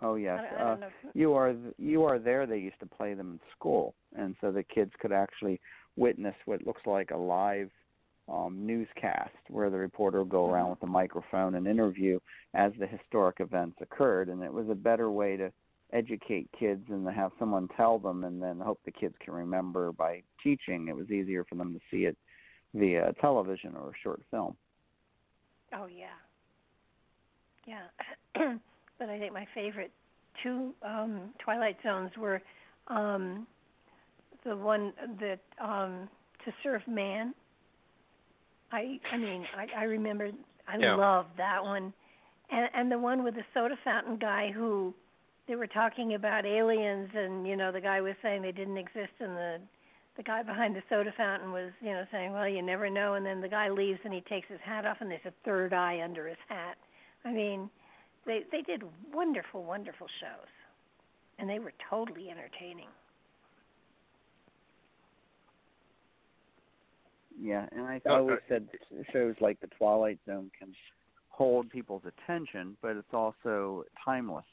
oh 0.02 0.16
yes 0.16 0.40
I, 0.58 0.62
I 0.62 0.72
uh, 0.74 0.78
you 1.14 1.34
are 1.34 1.56
you 1.78 2.04
are 2.04 2.20
there 2.20 2.46
they 2.46 2.58
used 2.58 2.80
to 2.82 2.86
play 2.86 3.14
them 3.14 3.34
in 3.34 3.40
school 3.58 3.96
and 4.18 4.36
so 4.42 4.52
the 4.52 4.64
kids 4.64 4.92
could 5.00 5.14
actually 5.14 5.62
witness 5.96 6.36
what 6.46 6.66
looks 6.66 6.82
like 6.86 7.12
a 7.12 7.18
live 7.18 7.70
um, 8.30 8.66
newscast 8.66 9.32
where 9.50 9.70
the 9.70 9.78
reporter 9.78 10.20
will 10.20 10.26
go 10.26 10.50
around 10.50 10.66
mm-hmm. 10.66 10.72
with 10.72 10.84
a 10.84 10.88
microphone 10.88 11.56
and 11.56 11.68
interview 11.68 12.20
as 12.54 12.72
the 12.80 12.88
historic 12.88 13.38
events 13.40 13.78
occurred. 13.82 14.30
And 14.30 14.44
it 14.44 14.52
was 14.52 14.68
a 14.70 14.76
better 14.76 15.10
way 15.10 15.38
to 15.38 15.52
educate 15.94 16.50
kids 16.58 16.84
and 16.90 17.06
to 17.06 17.12
have 17.12 17.32
someone 17.40 17.68
tell 17.76 17.98
them 17.98 18.24
and 18.24 18.42
then 18.42 18.60
hope 18.60 18.80
the 18.86 18.92
kids 18.92 19.16
can 19.24 19.34
remember 19.34 19.92
by 19.92 20.22
teaching. 20.44 20.88
It 20.88 20.96
was 20.96 21.10
easier 21.10 21.46
for 21.46 21.56
them 21.56 21.74
to 21.74 21.80
see 21.90 22.06
it 22.06 22.18
via 22.74 23.14
television 23.22 23.76
or 23.76 23.90
a 23.90 24.00
short 24.04 24.22
film. 24.30 24.56
Oh, 25.74 25.88
yeah. 25.88 26.08
Yeah. 27.66 27.88
but 29.00 29.10
I 29.10 29.20
think 29.20 29.34
my 29.34 29.48
favorite 29.54 29.92
two 30.44 30.74
um, 30.84 31.34
Twilight 31.44 31.78
Zones 31.84 32.12
were 32.18 32.42
um, 32.88 33.48
the 34.46 34.56
one 34.56 34.94
that 35.20 35.40
um, 35.60 36.08
To 36.46 36.54
Serve 36.64 36.88
Man 36.88 37.34
I 38.72 39.00
I 39.12 39.18
mean 39.18 39.46
I 39.56 39.82
I 39.82 39.84
remember 39.84 40.32
I 40.68 40.78
yeah. 40.78 40.96
love 40.96 41.28
that 41.38 41.64
one, 41.64 41.94
and 42.52 42.70
and 42.74 42.92
the 42.92 43.00
one 43.00 43.24
with 43.24 43.36
the 43.36 43.44
soda 43.54 43.76
fountain 43.84 44.18
guy 44.18 44.52
who 44.54 44.94
they 45.48 45.56
were 45.56 45.68
talking 45.68 46.14
about 46.14 46.46
aliens, 46.46 47.10
and 47.16 47.48
you 47.48 47.56
know 47.56 47.72
the 47.72 47.82
guy 47.82 48.02
was 48.02 48.16
saying 48.22 48.42
they 48.42 48.52
didn't 48.52 48.78
exist, 48.78 49.14
and 49.20 49.36
the 49.36 49.60
the 50.18 50.24
guy 50.24 50.44
behind 50.44 50.76
the 50.76 50.84
soda 50.90 51.14
fountain 51.16 51.52
was 51.52 51.72
you 51.82 51.92
know 51.92 52.06
saying, 52.12 52.34
well, 52.34 52.48
you 52.48 52.62
never 52.62 52.90
know. 52.90 53.14
And 53.14 53.26
then 53.26 53.42
the 53.42 53.48
guy 53.48 53.70
leaves, 53.70 54.00
and 54.04 54.14
he 54.14 54.22
takes 54.22 54.48
his 54.50 54.60
hat 54.64 54.86
off, 54.86 54.98
and 55.00 55.10
there's 55.10 55.22
a 55.26 55.34
third 55.46 55.74
eye 55.74 56.02
under 56.04 56.28
his 56.28 56.38
hat. 56.50 56.78
I 57.24 57.32
mean, 57.32 57.70
they 58.26 58.42
they 58.52 58.62
did 58.62 58.84
wonderful, 59.14 59.64
wonderful 59.64 60.08
shows, 60.20 60.50
and 61.40 61.50
they 61.50 61.60
were 61.60 61.74
totally 61.90 62.30
entertaining. 62.30 62.90
Yeah, 67.40 67.68
and 67.72 67.82
I 67.82 68.02
always 68.10 68.40
said 68.50 68.68
shows 69.14 69.36
like 69.40 69.62
The 69.62 69.68
Twilight 69.78 70.20
Zone 70.26 70.50
can 70.60 70.74
hold 71.30 71.70
people's 71.70 72.02
attention, 72.06 72.76
but 72.82 72.98
it's 72.98 73.14
also 73.14 73.84
timeless. 74.04 74.44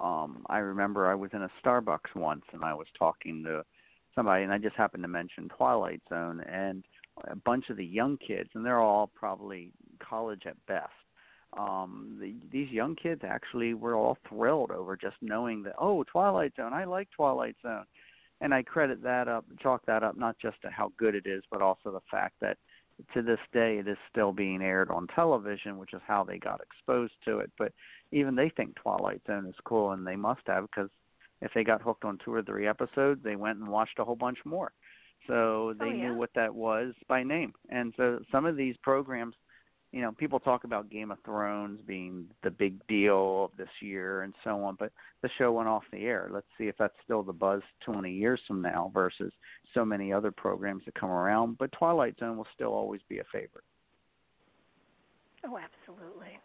Um, 0.00 0.44
I 0.48 0.58
remember 0.58 1.06
I 1.06 1.14
was 1.14 1.30
in 1.32 1.42
a 1.42 1.50
Starbucks 1.64 2.14
once 2.14 2.44
and 2.52 2.64
I 2.64 2.74
was 2.74 2.86
talking 2.98 3.42
to 3.44 3.64
somebody, 4.14 4.44
and 4.44 4.52
I 4.52 4.58
just 4.58 4.76
happened 4.76 5.04
to 5.04 5.08
mention 5.08 5.48
Twilight 5.48 6.02
Zone, 6.08 6.40
and 6.40 6.84
a 7.28 7.36
bunch 7.36 7.68
of 7.70 7.76
the 7.76 7.84
young 7.84 8.18
kids, 8.18 8.50
and 8.54 8.64
they're 8.64 8.80
all 8.80 9.10
probably 9.14 9.70
college 9.98 10.42
at 10.46 10.56
best. 10.66 10.90
Um, 11.58 12.16
the, 12.20 12.34
these 12.50 12.70
young 12.70 12.96
kids 12.96 13.20
actually 13.24 13.74
were 13.74 13.94
all 13.94 14.16
thrilled 14.28 14.70
over 14.70 14.96
just 14.96 15.16
knowing 15.20 15.62
that, 15.64 15.74
oh, 15.78 16.02
Twilight 16.04 16.54
Zone, 16.56 16.72
I 16.72 16.84
like 16.84 17.08
Twilight 17.14 17.56
Zone 17.62 17.84
and 18.42 18.52
I 18.52 18.62
credit 18.62 19.02
that 19.04 19.28
up, 19.28 19.44
chalk 19.62 19.86
that 19.86 20.02
up 20.02 20.18
not 20.18 20.36
just 20.38 20.60
to 20.62 20.70
how 20.70 20.92
good 20.98 21.14
it 21.14 21.26
is, 21.26 21.42
but 21.50 21.62
also 21.62 21.92
the 21.92 22.00
fact 22.10 22.34
that 22.40 22.58
to 23.14 23.22
this 23.22 23.38
day 23.52 23.78
it 23.78 23.88
is 23.88 23.96
still 24.10 24.32
being 24.32 24.60
aired 24.60 24.90
on 24.90 25.06
television, 25.14 25.78
which 25.78 25.94
is 25.94 26.00
how 26.06 26.24
they 26.24 26.38
got 26.38 26.60
exposed 26.60 27.14
to 27.24 27.38
it. 27.38 27.50
But 27.56 27.72
even 28.12 28.34
they 28.34 28.50
think 28.50 28.76
Twilight 28.76 29.22
Zone 29.26 29.46
is 29.46 29.54
cool, 29.64 29.92
and 29.92 30.06
they 30.06 30.16
must 30.16 30.42
have 30.46 30.66
because 30.70 30.90
if 31.40 31.50
they 31.54 31.64
got 31.64 31.82
hooked 31.82 32.04
on 32.04 32.18
two 32.24 32.32
or 32.32 32.42
three 32.42 32.68
episodes, 32.68 33.20
they 33.24 33.36
went 33.36 33.58
and 33.58 33.68
watched 33.68 33.98
a 33.98 34.04
whole 34.04 34.16
bunch 34.16 34.38
more. 34.44 34.72
So 35.26 35.74
they 35.78 35.86
oh, 35.86 35.88
yeah? 35.88 36.08
knew 36.08 36.16
what 36.16 36.30
that 36.34 36.54
was 36.54 36.94
by 37.08 37.22
name. 37.22 37.54
And 37.68 37.92
so 37.96 38.20
some 38.30 38.44
of 38.44 38.56
these 38.56 38.76
programs 38.82 39.34
you 39.92 40.00
know, 40.00 40.10
people 40.10 40.40
talk 40.40 40.64
about 40.64 40.90
Game 40.90 41.10
of 41.10 41.18
Thrones 41.22 41.78
being 41.86 42.24
the 42.42 42.50
big 42.50 42.84
deal 42.86 43.44
of 43.44 43.50
this 43.58 43.68
year 43.80 44.22
and 44.22 44.32
so 44.42 44.64
on, 44.64 44.76
but 44.78 44.90
the 45.20 45.28
show 45.36 45.52
went 45.52 45.68
off 45.68 45.82
the 45.92 45.98
air. 45.98 46.30
Let's 46.32 46.46
see 46.56 46.64
if 46.64 46.76
that's 46.78 46.94
still 47.04 47.22
the 47.22 47.32
buzz 47.32 47.60
20 47.84 48.10
years 48.10 48.40
from 48.48 48.62
now 48.62 48.90
versus 48.94 49.30
so 49.74 49.84
many 49.84 50.10
other 50.10 50.32
programs 50.32 50.82
that 50.86 50.94
come 50.94 51.10
around. 51.10 51.58
But 51.58 51.72
Twilight 51.72 52.18
Zone 52.18 52.38
will 52.38 52.46
still 52.54 52.72
always 52.72 53.02
be 53.08 53.18
a 53.18 53.24
favorite. 53.30 53.64
Oh, 55.44 55.58
absolutely. 55.58 56.38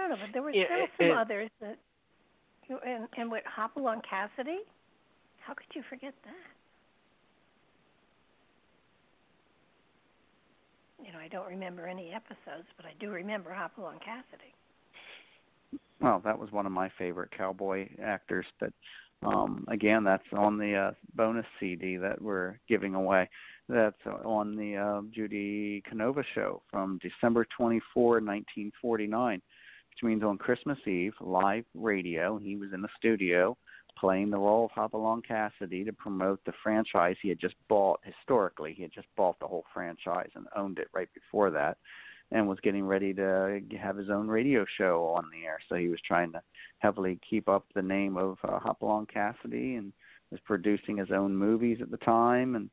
I 0.00 0.08
don't 0.08 0.18
know, 0.18 0.24
but 0.24 0.32
there 0.32 0.42
were 0.42 0.50
Yeah, 0.50 0.64
still 0.64 0.84
it- 0.84 0.90
some 0.96 1.06
it- 1.08 1.16
others 1.16 1.50
that, 1.60 1.78
and 2.84 3.08
and 3.16 3.30
with 3.30 3.44
Hopalong 3.44 4.00
Cassidy, 4.02 4.60
how 5.40 5.52
could 5.54 5.74
you 5.74 5.82
forget 5.82 6.14
that? 6.24 6.34
You 11.04 11.12
know, 11.12 11.18
I 11.18 11.28
don't 11.28 11.48
remember 11.48 11.86
any 11.86 12.12
episodes, 12.12 12.68
but 12.76 12.86
I 12.86 12.92
do 12.98 13.10
remember 13.10 13.52
Hopalong 13.52 13.98
Cassidy. 14.00 14.54
Well, 16.00 16.20
that 16.20 16.38
was 16.38 16.50
one 16.52 16.66
of 16.66 16.72
my 16.72 16.88
favorite 16.98 17.30
cowboy 17.36 17.88
actors, 18.02 18.46
but 18.58 18.72
um 19.22 19.66
again, 19.68 20.02
that's 20.02 20.24
on 20.32 20.56
the 20.56 20.74
uh, 20.74 20.90
bonus 21.14 21.44
CD 21.58 21.96
that 21.98 22.20
we're 22.22 22.58
giving 22.68 22.94
away. 22.94 23.28
That's 23.68 24.00
on 24.06 24.56
the 24.56 24.76
uh, 24.76 25.02
Judy 25.12 25.82
Canova 25.88 26.24
show 26.34 26.62
from 26.70 26.98
December 27.02 27.44
24, 27.56 28.14
1949, 28.14 29.34
which 29.34 29.44
means 30.02 30.22
on 30.22 30.38
Christmas 30.38 30.78
Eve, 30.86 31.14
live 31.20 31.64
radio. 31.74 32.38
He 32.38 32.56
was 32.56 32.72
in 32.72 32.82
the 32.82 32.88
studio 32.96 33.56
playing 33.98 34.30
the 34.30 34.38
role 34.38 34.66
of 34.66 34.70
Hopalong 34.70 35.22
Cassidy 35.22 35.84
to 35.84 35.92
promote 35.92 36.40
the 36.44 36.52
franchise 36.62 37.16
he 37.20 37.28
had 37.28 37.40
just 37.40 37.54
bought 37.68 38.00
historically. 38.02 38.72
He 38.72 38.82
had 38.82 38.92
just 38.92 39.08
bought 39.16 39.38
the 39.40 39.46
whole 39.46 39.64
franchise 39.74 40.30
and 40.34 40.46
owned 40.56 40.78
it 40.78 40.88
right 40.94 41.08
before 41.14 41.50
that 41.50 41.76
and 42.32 42.48
was 42.48 42.60
getting 42.60 42.86
ready 42.86 43.12
to 43.12 43.60
have 43.80 43.96
his 43.96 44.08
own 44.08 44.28
radio 44.28 44.64
show 44.78 45.12
on 45.16 45.24
the 45.32 45.44
air. 45.44 45.58
So 45.68 45.74
he 45.74 45.88
was 45.88 46.00
trying 46.06 46.32
to 46.32 46.42
heavily 46.78 47.18
keep 47.28 47.48
up 47.48 47.66
the 47.74 47.82
name 47.82 48.16
of 48.16 48.38
uh, 48.44 48.58
Hopalong 48.60 49.06
Cassidy 49.06 49.74
and 49.74 49.92
was 50.30 50.40
producing 50.44 50.96
his 50.96 51.10
own 51.10 51.36
movies 51.36 51.78
at 51.82 51.90
the 51.90 51.96
time 51.98 52.54
and 52.54 52.70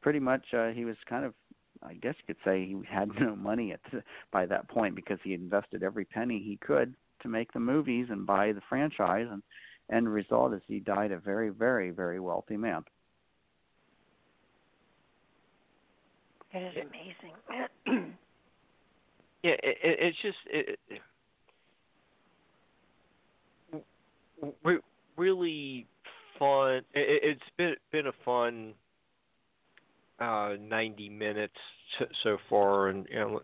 pretty 0.00 0.18
much 0.20 0.44
uh, 0.56 0.68
he 0.68 0.84
was 0.84 0.96
kind 1.08 1.24
of 1.24 1.34
I 1.82 1.94
guess 1.94 2.14
you 2.18 2.34
could 2.34 2.42
say 2.44 2.64
he 2.66 2.76
had 2.88 3.08
no 3.20 3.36
money 3.36 3.72
at 3.72 3.80
the, 3.92 4.02
by 4.32 4.46
that 4.46 4.68
point 4.68 4.94
because 4.94 5.18
he 5.22 5.34
invested 5.34 5.82
every 5.82 6.04
penny 6.04 6.42
he 6.44 6.56
could 6.56 6.94
to 7.22 7.28
make 7.28 7.52
the 7.52 7.60
movies 7.60 8.06
and 8.10 8.26
buy 8.26 8.52
the 8.52 8.60
franchise 8.68 9.26
and 9.30 9.42
end 9.90 10.12
result 10.12 10.52
is 10.52 10.60
he 10.66 10.80
died 10.80 11.12
a 11.12 11.18
very 11.18 11.50
very 11.50 11.90
very 11.90 12.20
wealthy 12.20 12.56
man. 12.56 12.84
It 16.52 16.76
is 16.76 16.86
amazing. 16.86 18.14
Yeah, 19.42 19.52
it, 19.62 19.76
it, 19.80 19.98
it's 20.00 20.18
just 20.22 20.38
it, 20.46 20.78
re- 24.64 24.80
really 25.16 25.86
fun. 26.36 26.78
It, 26.94 27.22
it's 27.22 27.40
been 27.56 27.74
been 27.92 28.08
a 28.08 28.12
fun 28.24 28.74
uh, 30.20 30.54
ninety 30.60 31.08
minutes 31.08 31.56
so, 32.22 32.38
far, 32.48 32.88
and 32.88 33.06
and 33.08 33.38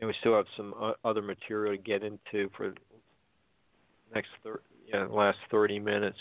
we 0.00 0.14
still 0.20 0.36
have 0.36 0.46
some 0.56 0.74
uh, 0.80 0.92
other 1.04 1.22
material 1.22 1.76
to 1.76 1.82
get 1.82 2.02
into 2.02 2.50
for 2.56 2.70
the 2.70 2.76
next 4.14 4.30
thir- 4.42 4.60
last 5.08 5.38
thirty 5.50 5.78
minutes. 5.78 6.18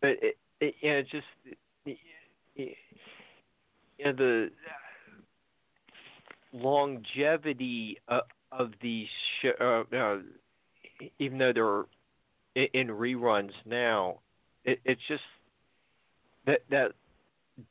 But 0.00 0.10
it, 0.22 0.36
it 0.60 0.74
yeah, 0.82 1.00
just 1.02 1.26
you 2.54 2.66
know, 4.04 4.12
the 4.12 4.50
longevity 6.52 7.98
of, 8.08 8.22
of 8.52 8.70
these 8.80 9.08
show, 9.42 9.84
uh, 9.92 9.96
uh, 9.96 10.18
even 11.18 11.38
though 11.38 11.52
they're 11.52 12.66
in 12.72 12.88
reruns 12.88 13.52
now, 13.66 14.20
it, 14.64 14.80
it's 14.84 15.00
just 15.08 15.22
that 16.46 16.60
that 16.70 16.92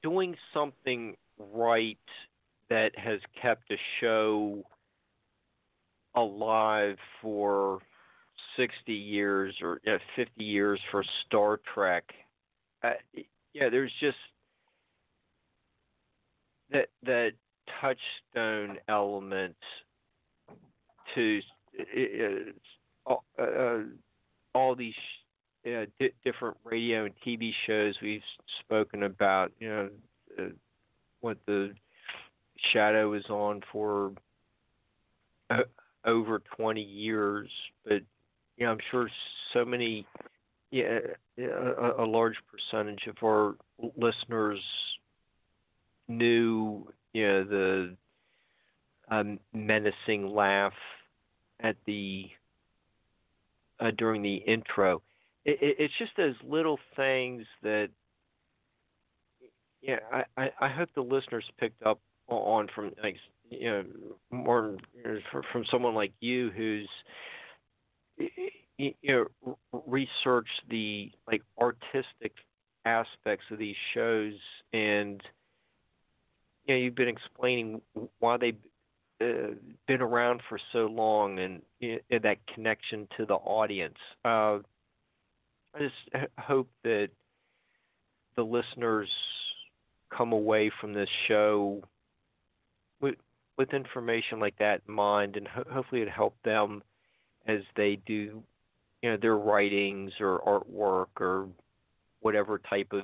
doing 0.02 0.36
something 0.54 1.16
right 1.38 1.98
that 2.70 2.98
has 2.98 3.20
kept 3.42 3.72
a 3.72 3.78
show 4.00 4.64
alive 6.16 6.98
for 7.22 7.80
60 8.58 8.94
years 8.94 9.56
or 9.62 9.80
you 9.84 9.94
know, 9.94 10.00
50 10.16 10.44
years 10.44 10.80
for 10.92 11.04
Star 11.26 11.60
Trek. 11.74 12.04
Uh, 12.84 12.92
yeah, 13.54 13.70
there's 13.70 13.92
just 14.00 14.18
that 16.72 16.88
that 17.04 17.32
touchstone 17.80 18.78
element 18.90 19.56
to 21.16 21.40
uh, 23.08 23.14
uh, 23.40 23.80
all 24.54 24.76
these 24.76 24.94
di- 25.64 26.14
different 26.24 26.58
radio 26.64 27.06
and 27.06 27.14
TV 27.26 27.52
shows 27.66 27.96
we've 28.02 28.22
spoken 28.60 29.04
about. 29.04 29.52
You 29.60 29.70
know, 29.70 29.90
uh, 30.40 30.50
what 31.22 31.38
the 31.46 31.74
Shadow 32.72 33.14
is 33.14 33.26
on 33.30 33.62
for 33.72 34.14
uh, 35.50 35.64
over 36.06 36.42
20 36.58 36.82
years, 36.82 37.50
but 37.86 38.02
you 38.58 38.66
know, 38.66 38.72
I'm 38.72 38.80
sure 38.92 39.10
so 39.54 39.66
many, 39.66 40.06
yeah, 40.72 41.00
a, 41.38 42.04
a 42.04 42.06
large 42.06 42.36
percentage 42.52 43.08
of 43.08 43.16
our 43.24 43.56
listeners 43.98 44.60
knew, 46.08 46.88
you 47.14 47.28
know, 47.28 47.44
the 47.44 47.96
um, 49.10 49.40
menacing 49.54 50.34
laugh 50.34 50.74
at 51.60 51.76
the 51.86 52.30
uh, 53.80 53.92
during 53.98 54.22
the 54.22 54.36
intro. 54.36 55.02
It, 55.46 55.58
it, 55.62 55.76
it's 55.80 55.94
just 56.00 56.12
those 56.18 56.36
little 56.48 56.80
things 56.96 57.46
that, 57.62 57.90
yeah, 59.82 59.98
I, 60.12 60.24
I, 60.38 60.50
I 60.62 60.70
hope 60.70 60.90
the 60.96 61.02
listeners 61.02 61.44
picked 61.60 61.84
up 61.84 62.00
on 62.28 62.68
from 62.74 62.92
like 63.04 63.18
you 63.50 63.70
know 63.70 63.84
more 64.32 64.78
you 64.96 65.04
know, 65.04 65.42
from 65.52 65.66
someone 65.70 65.94
like 65.94 66.14
you 66.22 66.52
who's 66.52 66.90
you 68.78 68.94
know 69.04 69.58
research 69.86 70.48
the 70.70 71.12
like 71.28 71.42
artistic 71.60 72.34
aspects 72.86 73.46
of 73.52 73.60
these 73.60 73.76
shows 73.94 74.34
and 74.72 75.22
you 76.66 76.74
know 76.74 76.80
you've 76.80 76.96
been 76.96 77.10
explaining 77.10 77.82
why 78.20 78.38
they've 78.38 78.58
uh, 79.22 79.54
been 79.88 80.02
around 80.02 80.42
for 80.50 80.60
so 80.72 80.86
long 80.86 81.40
and, 81.40 81.62
that 82.10 82.38
connection 82.54 83.08
to 83.18 83.26
the 83.26 83.34
audience. 83.34 83.98
Uh, 84.24 84.60
i 85.76 85.80
just 85.80 86.26
hope 86.38 86.70
that 86.84 87.10
the 88.36 88.44
listeners 88.44 89.10
come 90.16 90.32
away 90.34 90.72
from 90.82 90.94
this 90.94 91.10
show 91.28 91.82
with 93.02 93.16
with 93.58 93.74
information 93.74 94.40
like 94.40 94.58
that 94.58 94.82
in 94.88 94.94
mind 94.94 95.36
and 95.36 95.48
ho- 95.48 95.66
hopefully 95.72 96.02
it 96.02 96.10
help 96.10 96.36
them 96.44 96.82
as 97.48 97.60
they 97.76 97.98
do 98.06 98.44
you 99.02 99.10
know 99.12 99.18
their 99.18 99.38
writings 99.38 100.12
or 100.20 100.42
artwork 100.48 101.22
or 101.22 101.48
whatever 102.22 102.60
type 102.70 102.92
of 102.94 103.04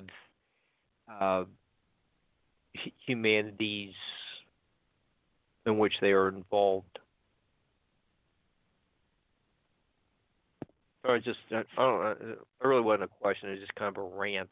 uh, 1.22 1.44
humanities 3.06 3.94
in 5.66 5.78
which 5.78 5.94
they 6.02 6.12
are 6.12 6.30
involved. 6.30 7.00
So 11.06 11.18
just 11.18 11.40
I 11.52 11.64
don't 11.78 12.04
know, 12.04 12.16
it 12.62 12.68
really 12.68 12.82
wasn't 12.82 13.04
a 13.04 13.08
question. 13.08 13.50
It 13.50 13.54
was 13.54 13.62
just 13.62 13.76
kind 13.76 13.96
of 13.96 14.04
a 14.04 14.06
rant. 14.06 14.52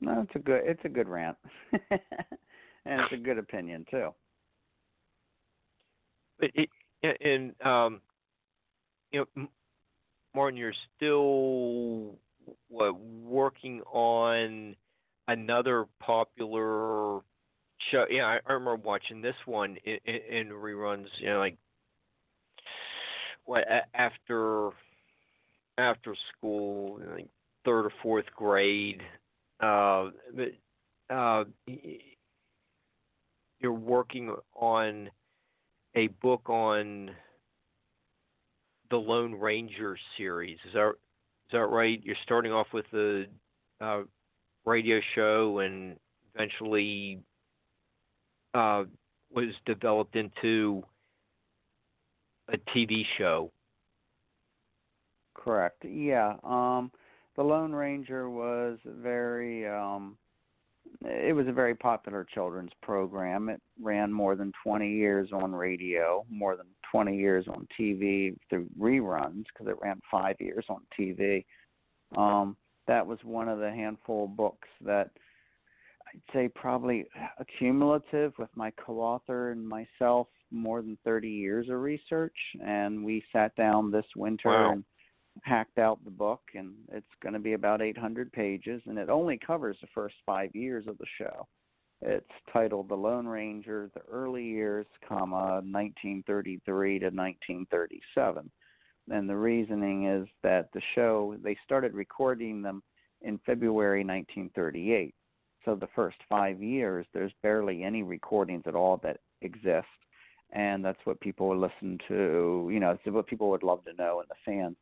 No, 0.00 0.22
it's 0.22 0.34
a 0.34 0.38
good 0.38 0.62
it's 0.64 0.84
a 0.84 0.88
good 0.88 1.08
rant, 1.08 1.36
and 1.90 3.00
it's 3.00 3.12
a 3.12 3.16
good 3.16 3.38
opinion 3.38 3.84
too. 3.90 4.10
But 6.38 6.50
it, 6.54 6.68
and 7.02 7.54
um, 7.62 8.00
you 9.12 9.26
know, 9.36 9.48
Martin, 10.34 10.56
you're 10.56 10.72
still 10.96 12.16
what, 12.68 12.98
working 13.00 13.82
on 13.92 14.76
another 15.26 15.86
popular 16.00 17.20
show. 17.90 18.06
Yeah, 18.10 18.24
I, 18.24 18.38
I 18.46 18.52
remember 18.52 18.76
watching 18.76 19.20
this 19.20 19.36
one 19.46 19.76
in, 19.84 19.98
in, 20.04 20.36
in 20.36 20.48
reruns. 20.48 21.06
You 21.18 21.30
know, 21.30 21.38
like 21.38 21.56
what 23.48 23.64
after 23.94 24.70
after 25.78 26.14
school, 26.36 27.00
like 27.14 27.28
third 27.64 27.86
or 27.86 27.92
fourth 28.02 28.26
grade. 28.36 29.00
Uh, 29.58 30.10
but 30.34 31.14
uh, 31.14 31.44
you're 33.58 33.72
working 33.72 34.34
on 34.54 35.08
a 35.94 36.08
book 36.20 36.50
on 36.50 37.10
the 38.90 38.98
Lone 38.98 39.34
Ranger 39.34 39.96
series. 40.18 40.58
Is 40.66 40.74
that 40.74 40.90
is 40.90 41.52
that 41.52 41.66
right? 41.66 42.00
You're 42.04 42.16
starting 42.24 42.52
off 42.52 42.66
with 42.74 42.84
the 42.92 43.26
uh, 43.80 44.02
radio 44.66 45.00
show 45.14 45.60
and 45.60 45.96
eventually 46.34 47.20
uh, 48.52 48.84
was 49.34 49.54
developed 49.64 50.16
into 50.16 50.84
a 52.52 52.58
TV 52.74 53.04
show. 53.16 53.50
Correct. 55.34 55.84
Yeah. 55.84 56.34
Um, 56.42 56.90
the 57.36 57.42
Lone 57.42 57.72
Ranger 57.72 58.28
was 58.28 58.78
very 58.84 59.66
um, 59.66 60.16
it 61.02 61.34
was 61.34 61.46
a 61.46 61.52
very 61.52 61.74
popular 61.74 62.24
children's 62.24 62.72
program. 62.82 63.48
It 63.48 63.60
ran 63.80 64.12
more 64.12 64.34
than 64.34 64.52
20 64.64 64.90
years 64.90 65.30
on 65.32 65.54
radio, 65.54 66.24
more 66.30 66.56
than 66.56 66.66
20 66.90 67.16
years 67.16 67.46
on 67.48 67.68
TV 67.78 68.36
through 68.48 68.66
reruns 68.78 69.44
because 69.44 69.68
it 69.68 69.76
ran 69.80 70.00
five 70.10 70.36
years 70.40 70.64
on 70.68 70.80
TV. 70.98 71.44
Um, 72.16 72.56
that 72.86 73.06
was 73.06 73.18
one 73.22 73.48
of 73.48 73.58
the 73.58 73.70
handful 73.70 74.24
of 74.24 74.36
books 74.36 74.68
that 74.84 75.10
I'd 76.08 76.32
say 76.32 76.48
probably 76.48 77.06
accumulative 77.38 78.32
with 78.38 78.50
my 78.54 78.72
co-author 78.72 79.50
and 79.50 79.68
myself 79.68 80.28
more 80.50 80.82
than 80.82 80.98
30 81.04 81.28
years 81.28 81.68
of 81.68 81.80
research 81.80 82.36
and 82.64 83.04
we 83.04 83.22
sat 83.32 83.54
down 83.56 83.90
this 83.90 84.06
winter 84.16 84.48
wow. 84.48 84.72
and 84.72 84.84
hacked 85.42 85.78
out 85.78 86.02
the 86.04 86.10
book 86.10 86.40
and 86.54 86.72
it's 86.92 87.06
going 87.22 87.32
to 87.32 87.38
be 87.38 87.52
about 87.52 87.82
800 87.82 88.32
pages 88.32 88.82
and 88.86 88.98
it 88.98 89.08
only 89.08 89.38
covers 89.38 89.76
the 89.80 89.88
first 89.94 90.14
5 90.26 90.54
years 90.54 90.86
of 90.86 90.98
the 90.98 91.06
show. 91.18 91.46
It's 92.00 92.30
titled 92.52 92.88
The 92.88 92.94
Lone 92.94 93.26
Ranger: 93.26 93.90
The 93.92 94.02
Early 94.10 94.44
Years, 94.44 94.86
comma 95.06 95.60
1933 95.64 96.98
to 97.00 97.06
1937. 97.06 98.50
And 99.10 99.28
the 99.28 99.36
reasoning 99.36 100.06
is 100.06 100.28
that 100.42 100.68
the 100.72 100.82
show 100.94 101.36
they 101.42 101.56
started 101.64 101.94
recording 101.94 102.62
them 102.62 102.82
in 103.22 103.40
February 103.44 104.04
1938. 104.04 105.14
So 105.64 105.74
the 105.74 105.88
first 105.94 106.18
5 106.28 106.62
years 106.62 107.04
there's 107.12 107.32
barely 107.42 107.82
any 107.82 108.02
recordings 108.02 108.62
at 108.66 108.76
all 108.76 108.98
that 108.98 109.18
exist 109.42 109.86
and 110.52 110.84
that's 110.84 110.98
what 111.04 111.20
people 111.20 111.48
would 111.48 111.58
listen 111.58 111.98
to, 112.08 112.68
you 112.72 112.80
know, 112.80 112.92
it's 112.92 113.14
what 113.14 113.26
people 113.26 113.50
would 113.50 113.62
love 113.62 113.84
to 113.84 113.92
know 113.94 114.20
and 114.20 114.28
the 114.28 114.34
fans 114.44 114.76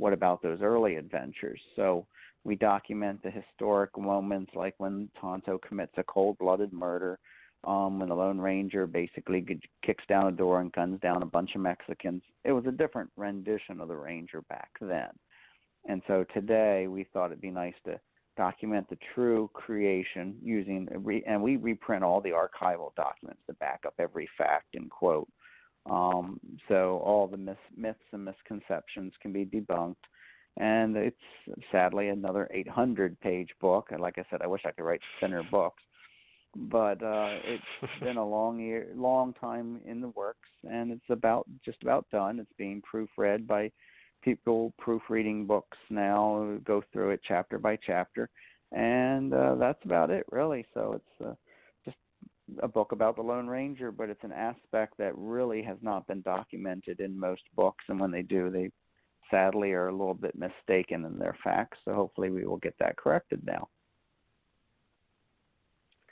what 0.00 0.12
about 0.12 0.42
those 0.42 0.60
early 0.62 0.96
adventures? 0.96 1.60
So 1.76 2.06
we 2.42 2.56
document 2.56 3.22
the 3.22 3.30
historic 3.30 3.96
moments 3.98 4.52
like 4.54 4.74
when 4.78 5.10
Tonto 5.20 5.58
commits 5.58 5.92
a 5.98 6.02
cold-blooded 6.04 6.72
murder, 6.72 7.18
um, 7.64 8.00
when 8.00 8.08
the 8.08 8.14
Lone 8.14 8.38
Ranger 8.38 8.86
basically 8.86 9.44
kicks 9.84 10.04
down 10.08 10.26
a 10.26 10.32
door 10.32 10.62
and 10.62 10.72
guns 10.72 10.98
down 11.00 11.22
a 11.22 11.26
bunch 11.26 11.54
of 11.54 11.60
Mexicans. 11.60 12.22
It 12.44 12.52
was 12.52 12.64
a 12.66 12.72
different 12.72 13.10
rendition 13.16 13.80
of 13.80 13.88
the 13.88 13.96
Ranger 13.96 14.40
back 14.48 14.70
then. 14.80 15.10
And 15.86 16.00
so 16.06 16.24
today 16.32 16.86
we 16.88 17.04
thought 17.04 17.26
it'd 17.26 17.40
be 17.42 17.50
nice 17.50 17.74
to 17.84 18.00
document 18.36 18.88
the 18.88 18.98
true 19.14 19.50
creation 19.52 20.36
using 20.42 20.88
and 21.26 21.42
we 21.42 21.56
reprint 21.56 22.04
all 22.04 22.20
the 22.20 22.30
archival 22.30 22.94
documents 22.94 23.40
to 23.46 23.52
back 23.54 23.80
up 23.86 23.94
every 23.98 24.28
fact 24.38 24.74
and 24.74 24.90
quote 24.90 25.28
um, 25.88 26.38
so 26.68 27.00
all 27.04 27.26
the 27.26 27.36
myths, 27.36 27.58
myths 27.76 27.98
and 28.12 28.24
misconceptions 28.24 29.12
can 29.20 29.32
be 29.32 29.44
debunked. 29.44 29.94
And 30.56 30.96
it's 30.96 31.16
sadly 31.70 32.08
another 32.08 32.48
800 32.52 33.18
page 33.20 33.50
book. 33.60 33.88
And 33.90 34.00
like 34.00 34.18
I 34.18 34.24
said, 34.30 34.42
I 34.42 34.46
wish 34.46 34.62
I 34.66 34.72
could 34.72 34.84
write 34.84 35.00
thinner 35.20 35.42
books, 35.50 35.82
but 36.54 37.02
uh, 37.02 37.38
it's 37.44 37.64
been 38.02 38.16
a 38.16 38.26
long 38.26 38.58
year, 38.58 38.88
long 38.94 39.32
time 39.34 39.80
in 39.86 40.00
the 40.00 40.08
works, 40.08 40.48
and 40.68 40.90
it's 40.90 41.08
about 41.08 41.46
just 41.64 41.82
about 41.82 42.06
done. 42.10 42.40
It's 42.40 42.52
being 42.58 42.82
proofread 42.82 43.46
by 43.46 43.70
people 44.22 44.72
proofreading 44.78 45.46
books 45.46 45.78
now. 45.88 46.58
Go 46.64 46.82
through 46.92 47.10
it 47.10 47.20
chapter 47.26 47.58
by 47.58 47.76
chapter, 47.76 48.28
and 48.72 49.32
uh, 49.32 49.54
that's 49.56 49.84
about 49.84 50.10
it, 50.10 50.24
really. 50.30 50.66
So 50.74 51.00
it's 51.00 51.28
uh, 51.28 51.34
a 52.62 52.68
book 52.68 52.92
about 52.92 53.16
the 53.16 53.22
Lone 53.22 53.46
Ranger, 53.46 53.92
but 53.92 54.10
it's 54.10 54.24
an 54.24 54.32
aspect 54.32 54.94
that 54.98 55.16
really 55.16 55.62
has 55.62 55.78
not 55.82 56.06
been 56.06 56.22
documented 56.22 57.00
in 57.00 57.18
most 57.18 57.42
books, 57.54 57.84
and 57.88 58.00
when 58.00 58.10
they 58.10 58.22
do, 58.22 58.50
they 58.50 58.70
sadly 59.30 59.72
are 59.72 59.88
a 59.88 59.92
little 59.92 60.14
bit 60.14 60.34
mistaken 60.34 61.04
in 61.04 61.18
their 61.18 61.36
facts. 61.44 61.78
So 61.84 61.94
hopefully, 61.94 62.30
we 62.30 62.44
will 62.44 62.58
get 62.58 62.74
that 62.80 62.96
corrected 62.96 63.42
now. 63.44 63.68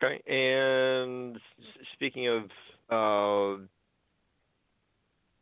Okay, 0.01 0.23
and 0.33 1.39
speaking 1.95 2.29
of, 2.29 2.45
uh, 2.91 3.61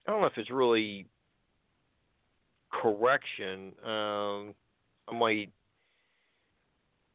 I 0.06 0.12
don't 0.12 0.20
know 0.22 0.26
if 0.26 0.38
it's 0.38 0.51
really 0.51 1.06
correction. 2.70 3.72
Um, 3.84 4.55
I 5.09 5.14
might 5.14 5.51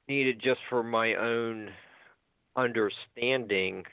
need 0.08 0.28
it 0.28 0.40
just 0.40 0.60
for 0.70 0.84
my 0.84 1.16
own 1.16 1.70
understanding 2.56 3.84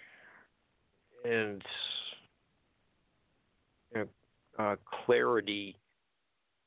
and 1.24 1.62
you 3.94 4.00
know, 4.00 4.08
uh, 4.58 4.76
clarity. 5.04 5.76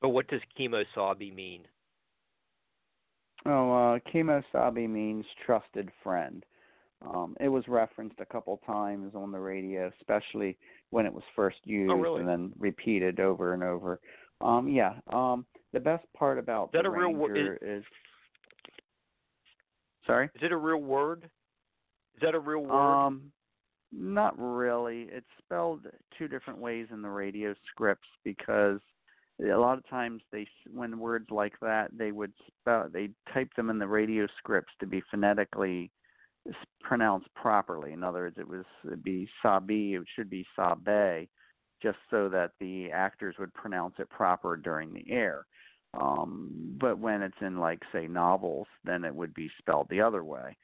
But 0.01 0.09
what 0.09 0.27
does 0.27 0.41
kemosabe 0.59 1.33
mean? 1.33 1.61
Oh, 3.45 3.71
uh, 3.71 3.99
kemosabe 4.13 4.89
means 4.89 5.25
trusted 5.45 5.89
friend. 6.03 6.45
Um, 7.03 7.35
it 7.39 7.47
was 7.47 7.67
referenced 7.67 8.19
a 8.19 8.25
couple 8.25 8.61
times 8.65 9.13
on 9.15 9.31
the 9.31 9.39
radio, 9.39 9.91
especially 9.99 10.57
when 10.91 11.05
it 11.05 11.13
was 11.13 11.23
first 11.35 11.57
used, 11.63 11.91
oh, 11.91 11.95
really? 11.95 12.19
and 12.19 12.29
then 12.29 12.51
repeated 12.59 13.19
over 13.19 13.53
and 13.53 13.63
over. 13.63 13.99
Um, 14.43 14.67
yeah. 14.67 14.93
Um, 15.11 15.45
the 15.73 15.79
best 15.79 16.05
part 16.17 16.37
about 16.37 16.65
is 16.65 16.69
that 16.73 16.85
a 16.85 16.89
real 16.89 17.13
Ranger 17.13 17.57
is, 17.61 17.79
is. 17.79 17.83
Sorry. 20.05 20.25
Is 20.35 20.41
it 20.41 20.51
a 20.51 20.57
real 20.57 20.81
word? 20.81 21.23
Is 22.15 22.21
that 22.21 22.35
a 22.35 22.39
real 22.39 22.61
word? 22.61 22.71
Um, 22.71 23.31
not 23.91 24.37
really. 24.37 25.07
It's 25.11 25.25
spelled 25.43 25.85
two 26.17 26.27
different 26.27 26.59
ways 26.59 26.87
in 26.91 27.01
the 27.01 27.09
radio 27.09 27.53
scripts 27.69 28.07
because 28.23 28.79
a 29.41 29.57
lot 29.57 29.77
of 29.77 29.87
times 29.89 30.21
they 30.31 30.45
when 30.71 30.99
words 30.99 31.25
like 31.31 31.53
that 31.61 31.89
they 31.97 32.11
would 32.11 32.31
spell 32.59 32.87
they 32.91 33.09
type 33.33 33.49
them 33.55 33.69
in 33.69 33.79
the 33.79 33.87
radio 33.87 34.27
scripts 34.37 34.71
to 34.79 34.85
be 34.85 35.01
phonetically 35.09 35.91
pronounced 36.81 37.27
properly. 37.35 37.93
In 37.93 38.03
other 38.03 38.21
words, 38.21 38.37
it 38.39 38.47
was 38.47 38.65
it'd 38.85 39.03
be 39.03 39.27
sabi, 39.41 39.95
it 39.95 40.03
should 40.15 40.29
be 40.29 40.45
sabe, 40.55 41.27
just 41.81 41.97
so 42.09 42.29
that 42.29 42.51
the 42.59 42.91
actors 42.91 43.35
would 43.39 43.53
pronounce 43.53 43.95
it 43.99 44.09
proper 44.09 44.57
during 44.57 44.93
the 44.93 45.09
air. 45.09 45.45
Um, 45.93 46.77
but 46.79 46.99
when 46.99 47.21
it's 47.21 47.35
in 47.41 47.57
like 47.57 47.81
say 47.91 48.07
novels, 48.07 48.67
then 48.85 49.03
it 49.03 49.13
would 49.13 49.33
be 49.33 49.49
spelled 49.59 49.87
the 49.89 50.01
other 50.01 50.23
way 50.23 50.55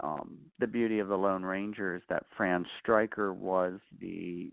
um, 0.00 0.38
the 0.58 0.66
beauty 0.66 0.98
of 0.98 1.08
the 1.08 1.16
Lone 1.16 1.42
Ranger 1.42 1.96
is 1.96 2.02
that 2.08 2.26
Fran 2.36 2.66
Striker 2.80 3.32
was 3.32 3.78
the 4.00 4.50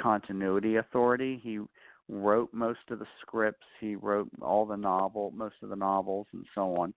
continuity 0.00 0.76
authority. 0.76 1.40
He 1.42 1.58
wrote 2.08 2.50
most 2.52 2.80
of 2.90 2.98
the 2.98 3.06
scripts. 3.20 3.66
He 3.80 3.96
wrote 3.96 4.28
all 4.40 4.66
the 4.66 4.76
novel, 4.76 5.32
most 5.34 5.56
of 5.62 5.68
the 5.68 5.76
novels, 5.76 6.26
and 6.32 6.44
so 6.54 6.76
on. 6.76 6.94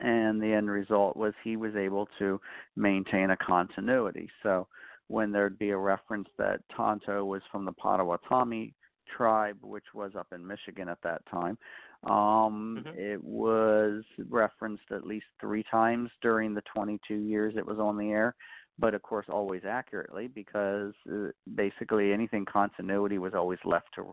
And 0.00 0.40
the 0.40 0.52
end 0.52 0.70
result 0.70 1.16
was 1.16 1.34
he 1.44 1.56
was 1.56 1.76
able 1.76 2.08
to 2.18 2.40
maintain 2.76 3.30
a 3.30 3.36
continuity. 3.36 4.30
So 4.42 4.66
when 5.12 5.30
there'd 5.30 5.58
be 5.58 5.70
a 5.70 5.76
reference 5.76 6.28
that 6.38 6.60
Tonto 6.74 7.24
was 7.24 7.42
from 7.50 7.64
the 7.64 7.72
Potawatomi 7.72 8.74
tribe, 9.16 9.58
which 9.60 9.84
was 9.94 10.12
up 10.18 10.28
in 10.32 10.46
Michigan 10.46 10.88
at 10.88 11.02
that 11.02 11.22
time, 11.30 11.58
um, 12.04 12.82
mm-hmm. 12.84 12.98
It 12.98 13.22
was 13.22 14.02
referenced 14.28 14.90
at 14.90 15.06
least 15.06 15.26
three 15.40 15.64
times 15.70 16.10
during 16.20 16.52
the 16.52 16.62
22 16.74 17.14
years 17.14 17.54
it 17.56 17.66
was 17.66 17.78
on 17.78 17.96
the 17.96 18.10
air, 18.10 18.34
but 18.78 18.94
of 18.94 19.02
course 19.02 19.26
always 19.28 19.62
accurately 19.64 20.26
because 20.26 20.94
uh, 21.12 21.28
basically 21.54 22.12
anything 22.12 22.44
continuity 22.44 23.18
was 23.18 23.34
always 23.34 23.60
left 23.64 23.88
to 23.94 24.12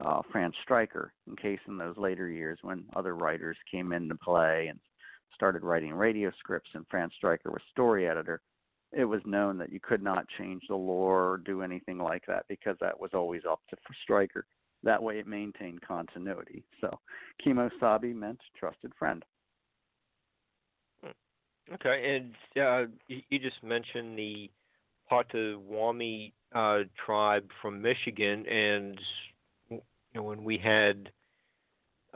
uh, 0.00 0.22
Fran 0.32 0.52
Striker 0.62 1.12
in 1.26 1.36
case 1.36 1.60
in 1.68 1.76
those 1.76 1.96
later 1.98 2.28
years 2.28 2.58
when 2.62 2.84
other 2.94 3.14
writers 3.14 3.56
came 3.70 3.92
into 3.92 4.14
play 4.14 4.68
and 4.70 4.78
started 5.34 5.62
writing 5.62 5.92
radio 5.92 6.30
scripts 6.38 6.70
and 6.72 6.86
Fran 6.90 7.10
Striker 7.16 7.50
was 7.50 7.62
story 7.70 8.08
editor, 8.08 8.40
it 8.92 9.04
was 9.04 9.20
known 9.24 9.58
that 9.58 9.72
you 9.72 9.80
could 9.80 10.02
not 10.02 10.26
change 10.38 10.62
the 10.68 10.76
lore 10.76 11.32
or 11.32 11.36
do 11.38 11.62
anything 11.62 11.98
like 11.98 12.24
that 12.26 12.44
because 12.48 12.76
that 12.80 12.98
was 12.98 13.10
always 13.14 13.42
up 13.48 13.60
to 13.70 13.76
Striker. 14.02 14.46
That 14.82 15.02
way 15.02 15.18
it 15.18 15.26
maintained 15.26 15.82
continuity. 15.82 16.64
So 16.80 16.98
Kemo 17.44 17.70
Sabe 17.80 18.14
meant 18.14 18.40
trusted 18.58 18.92
friend. 18.98 19.24
Hmm. 21.02 21.74
Okay, 21.74 22.16
and 22.16 22.64
uh, 22.64 22.88
you 23.08 23.38
just 23.38 23.62
mentioned 23.62 24.18
the 24.18 24.50
Potawatomi 25.08 26.32
uh, 26.54 26.80
tribe 27.04 27.48
from 27.60 27.82
Michigan, 27.82 28.46
and 28.46 29.00
you 29.70 29.80
know, 30.14 30.22
when 30.22 30.44
we 30.44 30.58
had 30.58 31.10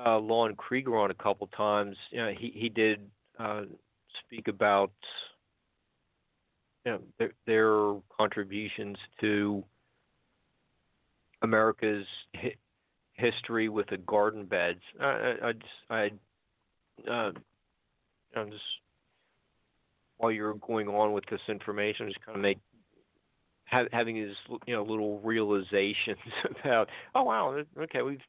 uh, 0.04 0.18
Lon 0.18 0.54
Krieger 0.54 0.96
on 0.96 1.10
a 1.10 1.14
couple 1.14 1.46
times, 1.48 1.96
you 2.10 2.18
know, 2.18 2.32
he 2.38 2.52
he 2.54 2.68
did 2.68 3.00
uh, 3.38 3.62
speak 4.24 4.48
about 4.48 4.92
you 6.84 6.92
know, 6.92 7.00
their, 7.18 7.32
their 7.46 8.00
contributions 8.16 8.96
to 9.20 9.62
America's 11.42 12.06
hi- 12.34 12.56
history 13.14 13.68
with 13.68 13.86
the 13.88 13.98
garden 13.98 14.44
beds. 14.44 14.80
I, 15.00 15.04
I, 15.04 15.48
I 15.48 15.52
just 15.52 15.66
I 15.90 16.10
uh, 17.10 17.32
I'm 18.36 18.50
just 18.50 18.62
while 20.18 20.30
you're 20.30 20.54
going 20.54 20.88
on 20.88 21.12
with 21.12 21.24
this 21.30 21.40
information, 21.48 22.08
just 22.08 22.24
kind 22.24 22.36
of 22.36 22.42
make 22.42 22.58
ha- 23.66 23.88
having 23.92 24.16
these 24.16 24.34
you 24.66 24.74
know 24.74 24.82
little 24.82 25.20
realizations 25.20 26.18
about 26.64 26.88
oh 27.14 27.22
wow 27.22 27.62
okay 27.78 28.02
we've 28.02 28.20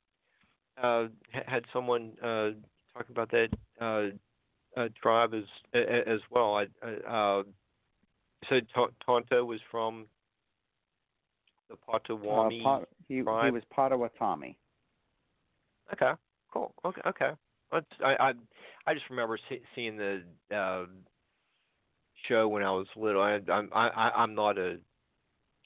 uh, 0.82 1.08
had 1.32 1.66
someone 1.74 2.12
uh, 2.24 2.52
talk 2.94 3.10
about 3.10 3.30
that 3.32 3.50
uh, 3.80 4.80
uh, 4.80 4.88
tribe 5.02 5.34
as 5.34 5.44
as 5.74 6.20
well. 6.30 6.56
I, 6.56 6.88
uh, 7.08 7.44
so 8.50 8.60
Tonto 9.06 9.46
was 9.46 9.60
from 9.70 10.06
the 11.70 11.76
Potawatomi 11.76 12.62
uh, 12.62 12.64
pot, 12.64 12.88
he. 13.08 13.16
He 13.18 13.22
was 13.22 13.64
Potawatomi. 13.70 14.58
Okay, 15.94 16.12
cool. 16.52 16.74
Okay, 16.86 17.02
okay. 17.08 17.32
I 17.72 17.80
I 18.04 18.34
I 18.86 18.94
just 18.94 19.10
remember 19.10 19.38
see, 19.50 19.62
seeing 19.76 19.98
the 19.98 20.24
uh, 20.54 20.86
show 22.28 22.48
when 22.48 22.64
I 22.64 22.72
was 22.72 22.88
little. 22.96 23.22
I 23.22 23.40
I'm 23.52 23.70
I 23.74 24.12
I'm 24.16 24.36
not 24.36 24.58
a 24.58 24.78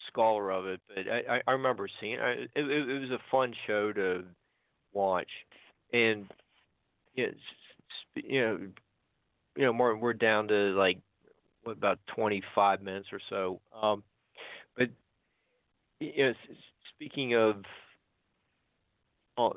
scholar 0.07 0.52
of 0.52 0.65
it, 0.65 0.81
but 0.88 0.97
I 1.07 1.41
I 1.47 1.52
remember 1.52 1.88
seeing 1.99 2.14
it. 2.14 2.49
It, 2.56 2.69
it, 2.69 2.89
it 2.89 2.99
was 2.99 3.11
a 3.11 3.19
fun 3.31 3.53
show 3.65 3.91
to 3.93 4.23
watch, 4.93 5.30
and 5.93 6.26
you 7.15 7.27
know, 7.27 7.34
you 8.15 8.41
know, 8.41 8.60
you 9.56 9.65
know, 9.65 9.73
more 9.73 9.95
we're 9.95 10.14
down 10.14 10.47
to 10.49 10.53
like 10.77 10.99
about 11.67 11.99
25 12.15 12.81
minutes 12.81 13.07
or 13.11 13.19
so. 13.29 13.61
Um, 13.79 14.03
but 14.77 14.89
you 15.99 16.27
know, 16.27 16.33
speaking 16.93 17.35
of 17.35 17.63
all, 19.37 19.55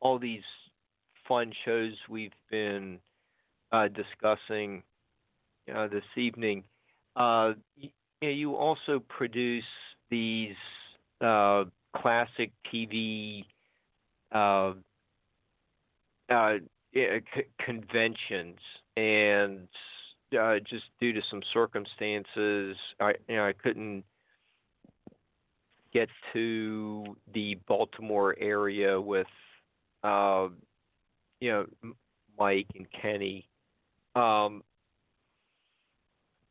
all 0.00 0.18
these 0.18 0.42
fun 1.26 1.52
shows 1.64 1.92
we've 2.08 2.32
been 2.50 2.98
uh, 3.72 3.88
discussing 3.88 4.82
uh, 5.74 5.88
this 5.88 6.04
evening, 6.16 6.62
uh, 7.16 7.52
you, 7.76 7.90
you, 8.20 8.28
know, 8.28 8.34
you 8.34 8.54
also 8.54 9.02
produce 9.08 9.64
these 10.10 10.54
uh, 11.20 11.64
classic 11.96 12.52
TV 12.72 13.44
uh, 14.32 14.72
uh, 16.28 16.54
conventions, 17.64 18.58
and 18.96 19.68
uh, 20.38 20.58
just 20.68 20.84
due 21.00 21.12
to 21.12 21.20
some 21.30 21.42
circumstances, 21.52 22.76
I 23.00 23.12
you 23.28 23.36
know 23.36 23.46
I 23.46 23.52
couldn't 23.52 24.04
get 25.92 26.08
to 26.32 27.16
the 27.32 27.58
Baltimore 27.66 28.36
area 28.38 29.00
with 29.00 29.26
uh, 30.02 30.48
you 31.40 31.50
know 31.50 31.66
Mike 32.38 32.66
and 32.74 32.86
Kenny, 33.00 33.48
um, 34.14 34.62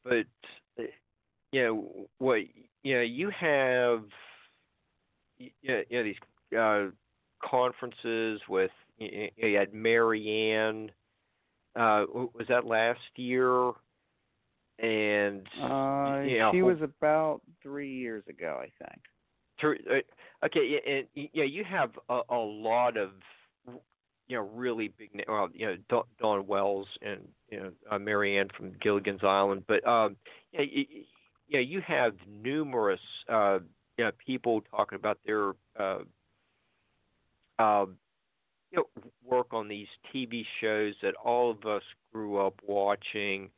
but 0.04 0.26
you 1.52 1.64
know 1.64 2.08
what 2.18 2.42
you 2.84 2.96
know 2.96 3.02
you 3.02 3.30
have 3.30 4.04
you 5.38 5.50
know, 5.64 5.82
you 5.90 5.98
know 5.98 6.04
these 6.04 6.58
uh, 6.58 6.86
conferences 7.44 8.42
with 8.48 8.72
you, 8.98 9.30
you 9.38 9.58
had 9.58 9.74
Mary 9.74 10.54
Ann. 10.54 10.92
Uh, 11.76 12.06
was 12.34 12.46
that 12.50 12.66
last 12.66 13.00
year? 13.16 13.72
And 14.80 15.48
uh, 15.62 16.22
you 16.26 16.40
know, 16.40 16.52
she 16.54 16.62
was 16.62 16.78
about 16.82 17.42
three 17.64 17.94
years 17.94 18.24
ago, 18.28 18.60
I 18.62 18.72
think. 18.84 19.02
Uh, 19.64 20.46
okay, 20.46 20.82
and 20.86 21.30
yeah, 21.34 21.46
you 21.46 21.64
have 21.64 21.92
a, 22.10 22.22
a 22.30 22.36
lot 22.36 22.98
of 22.98 23.12
you 24.28 24.38
know 24.38 24.50
really 24.54 24.92
big 24.98 25.12
well 25.28 25.48
you 25.54 25.66
know 25.90 26.04
Dawn 26.20 26.46
Wells 26.46 26.88
and 27.02 27.22
you 27.50 27.60
know 27.60 27.72
uh, 27.90 28.00
Mary 28.00 28.38
Ann 28.38 28.50
from 28.56 28.74
Gilligan's 28.82 29.24
Island, 29.24 29.64
but 29.68 29.88
um, 29.88 30.18
yeah, 30.52 30.64
yeah, 31.48 31.60
you 31.60 31.82
have 31.88 32.14
numerous 32.28 33.00
uh, 33.30 33.60
you 33.98 34.06
know, 34.06 34.12
people 34.26 34.62
talking 34.72 34.98
about 34.98 35.20
their 35.26 35.52
uh, 35.80 36.00
uh, 37.60 37.86
work 39.24 39.54
on 39.54 39.68
these 39.68 39.88
TV 40.14 40.44
shows 40.62 40.94
that 41.02 41.16
all 41.24 41.52
of 41.52 41.66
us 41.66 41.84
grew 42.14 42.38
up 42.38 42.56
watching, 42.66 43.50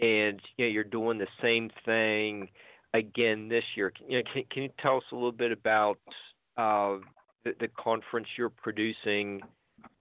and 0.00 0.40
you 0.56 0.66
know, 0.66 0.70
you're 0.70 0.84
doing 0.84 1.18
the 1.18 1.26
same 1.42 1.70
thing 1.84 2.48
again 2.94 3.48
this 3.48 3.64
year. 3.74 3.90
Can, 3.90 4.10
you 4.10 4.18
know, 4.18 4.24
can, 4.32 4.44
can 4.50 4.62
you 4.64 4.70
tell 4.80 4.98
us 4.98 5.04
a 5.12 5.14
little 5.14 5.32
bit 5.32 5.52
about 5.52 5.98
uh, 6.56 6.96
the, 7.44 7.54
the 7.60 7.68
conference 7.78 8.26
you're 8.36 8.50
producing 8.50 9.40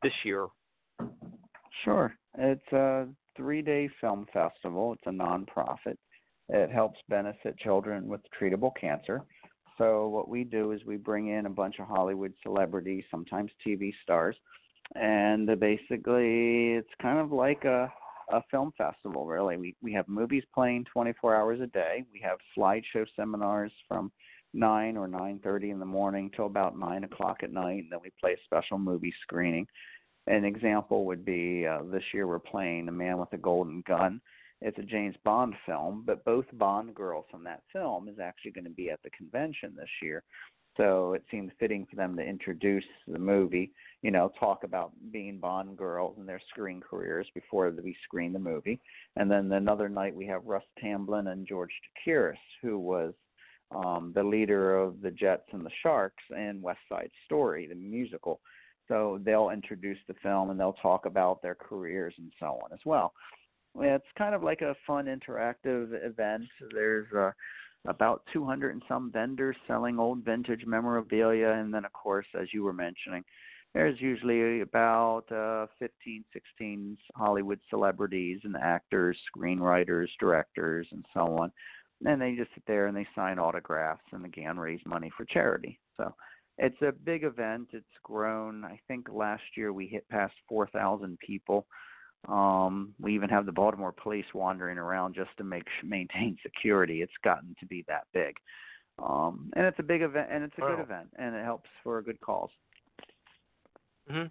this 0.02 0.14
year? 0.24 0.48
Sure. 1.84 2.14
It's 2.38 2.72
a 2.72 3.08
three-day 3.38 3.90
film 4.02 4.26
festival. 4.34 4.94
It's 4.94 5.04
a 5.06 5.10
nonprofit. 5.10 5.98
It 6.50 6.72
helps 6.72 7.00
benefit 7.10 7.58
children 7.58 8.08
with 8.08 8.22
treatable 8.40 8.72
cancer. 8.80 9.24
So 9.78 10.08
what 10.08 10.30
we 10.30 10.44
do 10.44 10.72
is 10.72 10.86
we 10.86 10.98
bring 10.98 11.30
in 11.30 11.46
a 11.46 11.50
bunch 11.50 11.80
of 11.80 11.88
Hollywood 11.88 12.34
celebrities, 12.44 13.04
sometimes 13.12 13.52
TV 13.66 13.92
stars, 14.04 14.36
and 14.94 15.48
basically 15.60 16.74
it's 16.74 16.94
kind 17.02 17.20
of 17.20 17.32
like 17.32 17.64
a 17.66 17.92
a 18.32 18.42
film 18.50 18.72
festival 18.78 19.26
really. 19.26 19.58
We 19.58 19.76
we 19.82 19.94
have 19.94 20.08
movies 20.08 20.44
playing 20.54 20.86
24 20.92 21.36
hours 21.36 21.62
a 21.62 21.68
day. 21.68 22.04
We 22.12 22.20
have 22.22 22.38
slideshow 22.58 23.06
seminars 23.16 23.72
from 23.88 24.12
nine 24.54 24.98
or 24.98 25.08
nine 25.08 25.40
thirty 25.44 25.70
in 25.70 25.80
the 25.80 25.86
morning 25.86 26.32
till 26.36 26.46
about 26.46 26.78
nine 26.78 27.04
o'clock 27.04 27.38
at 27.44 27.52
night, 27.52 27.84
and 27.84 27.92
then 27.92 28.00
we 28.02 28.12
play 28.20 28.34
a 28.34 28.46
special 28.46 28.80
movie 28.80 29.14
screening. 29.22 29.68
An 30.28 30.44
example 30.44 31.06
would 31.06 31.24
be 31.24 31.68
uh, 31.68 31.84
this 31.92 32.04
year 32.14 32.26
we're 32.26 32.40
playing 32.40 32.88
The 32.88 32.92
Man 32.92 33.20
with 33.20 33.30
the 33.30 33.38
Golden 33.38 33.84
Gun, 33.88 34.20
it's 34.62 34.78
a 34.80 34.84
James 34.84 35.16
Bond 35.24 35.54
film, 35.66 36.04
but 36.06 36.24
both 36.26 36.46
Bond 36.54 36.96
girls 36.96 37.26
from 37.30 37.44
that 37.44 37.62
film 37.72 38.08
is 38.08 38.20
actually 38.20 38.52
going 38.52 38.66
to 38.66 38.72
be 38.72 38.90
at 38.90 39.02
the 39.04 39.10
convention 39.12 39.76
this 39.76 39.90
year. 40.02 40.24
So 40.78 41.14
it 41.14 41.24
seemed 41.32 41.52
fitting 41.60 41.86
for 41.90 41.96
them 41.96 42.18
to 42.18 42.24
introduce 42.24 42.84
the 43.08 43.20
movie, 43.20 43.72
you 44.02 44.12
know, 44.12 44.32
talk 44.40 44.64
about 44.64 44.92
being 45.12 45.40
Bond 45.40 45.78
girls 45.78 46.16
and 46.18 46.28
their 46.28 46.42
screen 46.50 46.82
careers 46.82 47.28
before 47.34 47.72
we 47.72 47.96
screen 48.04 48.34
the 48.34 48.40
movie. 48.40 48.82
And 49.16 49.32
then 49.32 49.52
another 49.52 49.88
night 49.88 50.16
we 50.16 50.26
have 50.28 50.46
Russ 50.46 50.66
Tamblyn 50.80 51.28
and 51.28 51.48
George 51.48 51.72
Chakiris, 52.06 52.36
who 52.62 52.78
was 52.78 53.14
um, 53.74 54.12
the 54.14 54.24
leader 54.24 54.78
of 54.78 55.02
the 55.02 55.12
Jets 55.12 55.48
and 55.54 55.66
the 55.66 55.72
Sharks 55.82 56.24
in 56.32 56.62
West 56.62 56.82
Side 56.90 57.12
Story, 57.26 57.68
the 57.68 57.76
musical. 57.76 58.42
So 58.88 59.20
they'll 59.24 59.50
introduce 59.50 59.98
the 60.08 60.14
film 60.22 60.50
and 60.50 60.60
they'll 60.60 60.74
talk 60.74 61.06
about 61.06 61.42
their 61.42 61.56
careers 61.56 62.14
and 62.18 62.32
so 62.40 62.60
on 62.64 62.74
as 62.74 62.80
well 62.86 63.14
it's 63.82 64.06
kind 64.18 64.34
of 64.34 64.44
like 64.44 64.62
a 64.62 64.76
fun 64.88 65.06
interactive 65.06 65.90
event. 66.04 66.44
There's 66.74 67.08
uh, 67.14 67.32
about 67.88 68.24
200 68.34 68.74
and 68.74 68.84
some 68.88 69.12
vendors 69.12 69.56
selling 69.68 70.00
old 70.00 70.24
vintage 70.24 70.66
memorabilia, 70.66 71.50
and 71.50 71.74
then 71.74 71.86
of 71.86 71.94
course, 71.94 72.28
as 72.40 72.48
you 72.54 72.64
were 72.64 72.74
mentioning, 72.74 73.24
there's 73.74 74.00
usually 74.00 74.62
about 74.62 75.30
uh, 75.32 75.68
15, 75.80 76.24
16 76.32 76.98
Hollywood 77.16 77.60
celebrities 77.70 78.40
and 78.46 78.56
actors, 78.56 79.18
screenwriters, 79.36 80.08
directors, 80.18 80.88
and 80.92 81.06
so 81.14 81.38
on. 81.38 81.52
And 82.06 82.22
they 82.22 82.36
just 82.36 82.52
sit 82.54 82.64
there 82.68 82.88
and 82.88 82.96
they 82.96 83.08
sign 83.16 83.38
autographs 83.38 84.04
and 84.14 84.26
again 84.26 84.58
raise 84.58 84.80
money 84.86 85.12
for 85.18 85.26
charity. 85.26 85.80
So 85.98 86.14
it's 86.58 86.82
a 86.82 86.92
big 86.92 87.24
event. 87.24 87.70
It's 87.74 87.86
grown. 88.04 88.64
I 88.64 88.80
think 88.88 89.08
last 89.12 89.44
year 89.58 89.74
we 89.74 89.88
hit 89.88 90.08
past 90.08 90.34
4,000 90.48 91.18
people. 91.20 91.68
Um, 92.28 92.94
we 93.00 93.14
even 93.14 93.30
have 93.30 93.46
the 93.46 93.52
Baltimore 93.52 93.92
police 93.92 94.26
wandering 94.34 94.78
around 94.78 95.16
just 95.16 95.30
to 95.38 95.44
make 95.44 95.66
maintain 95.84 96.38
security. 96.44 97.02
It's 97.02 97.12
gotten 97.24 97.56
to 97.60 97.66
be 97.66 97.86
that 97.88 98.08
big, 98.14 98.36
um, 99.00 99.52
and 99.56 99.66
it's 99.66 99.80
a 99.80 99.84
big 99.84 100.02
event, 100.02 100.30
and 100.32 100.44
it's 100.44 100.56
a 100.58 100.62
wow. 100.62 100.76
good 100.76 100.84
event, 100.84 101.10
and 101.18 101.36
it 101.36 101.44
helps 101.44 101.70
for 101.84 102.00
a 102.00 102.04
good 102.04 102.20
cause. 102.22 102.50
Mm-hmm. 104.12 104.28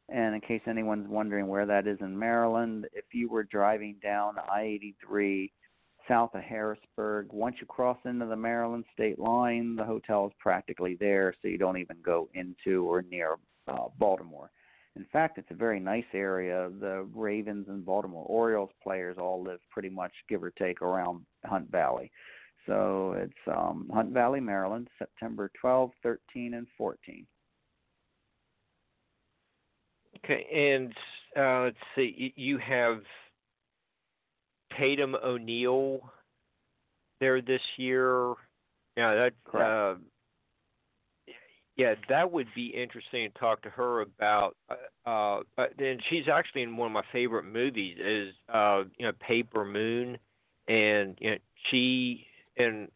And 0.08 0.34
in 0.34 0.40
case 0.40 0.62
anyone's 0.66 1.08
wondering 1.08 1.48
where 1.48 1.66
that 1.66 1.86
is 1.86 1.98
in 2.00 2.18
Maryland, 2.18 2.86
if 2.92 3.04
you 3.12 3.28
were 3.28 3.44
driving 3.44 3.96
down 4.02 4.34
I 4.38 4.62
83 4.62 5.52
south 6.08 6.34
of 6.34 6.42
Harrisburg, 6.42 7.28
once 7.32 7.56
you 7.60 7.66
cross 7.66 7.98
into 8.04 8.26
the 8.26 8.36
Maryland 8.36 8.84
state 8.92 9.18
line, 9.18 9.76
the 9.76 9.84
hotel 9.84 10.26
is 10.26 10.32
practically 10.38 10.96
there, 10.98 11.34
so 11.40 11.48
you 11.48 11.58
don't 11.58 11.78
even 11.78 11.96
go 12.04 12.28
into 12.34 12.84
or 12.84 13.02
near 13.02 13.36
uh, 13.68 13.88
Baltimore. 13.98 14.50
In 14.96 15.06
fact, 15.10 15.38
it's 15.38 15.50
a 15.50 15.54
very 15.54 15.80
nice 15.80 16.04
area. 16.12 16.70
The 16.80 17.06
Ravens 17.14 17.66
and 17.68 17.84
Baltimore 17.84 18.26
Orioles 18.26 18.70
players 18.82 19.16
all 19.18 19.42
live 19.42 19.60
pretty 19.70 19.88
much, 19.88 20.12
give 20.28 20.42
or 20.42 20.50
take, 20.50 20.82
around 20.82 21.24
Hunt 21.46 21.70
Valley. 21.70 22.10
So 22.66 23.14
it's 23.16 23.32
um, 23.46 23.90
Hunt 23.92 24.12
Valley, 24.12 24.40
Maryland, 24.40 24.88
September 24.98 25.50
12, 25.60 25.90
13, 26.02 26.54
and 26.54 26.66
14. 26.76 27.26
Okay, 30.24 30.46
and 30.54 30.92
uh, 31.36 31.64
let's 31.64 31.76
see, 31.96 32.32
you 32.36 32.58
have 32.58 33.00
Tatum 34.78 35.16
O'Neal 35.22 36.00
there 37.20 37.40
this 37.40 37.60
year. 37.76 38.34
Yeah, 38.96 39.30
that. 39.54 39.58
Uh, 39.58 39.94
yeah, 41.76 41.94
that 42.10 42.30
would 42.30 42.48
be 42.54 42.66
interesting 42.66 43.30
to 43.30 43.38
talk 43.38 43.62
to 43.62 43.70
her 43.70 44.02
about. 44.02 44.56
Uh, 45.06 45.40
uh, 45.58 45.66
and 45.78 46.02
she's 46.10 46.28
actually 46.32 46.62
in 46.62 46.76
one 46.76 46.86
of 46.86 46.92
my 46.92 47.02
favorite 47.12 47.44
movies 47.44 47.96
is 47.98 48.34
uh, 48.52 48.82
you 48.98 49.06
know 49.06 49.12
Paper 49.26 49.64
Moon, 49.64 50.18
and 50.68 51.16
you 51.20 51.30
know 51.30 51.36
she 51.70 52.26
and 52.58 52.88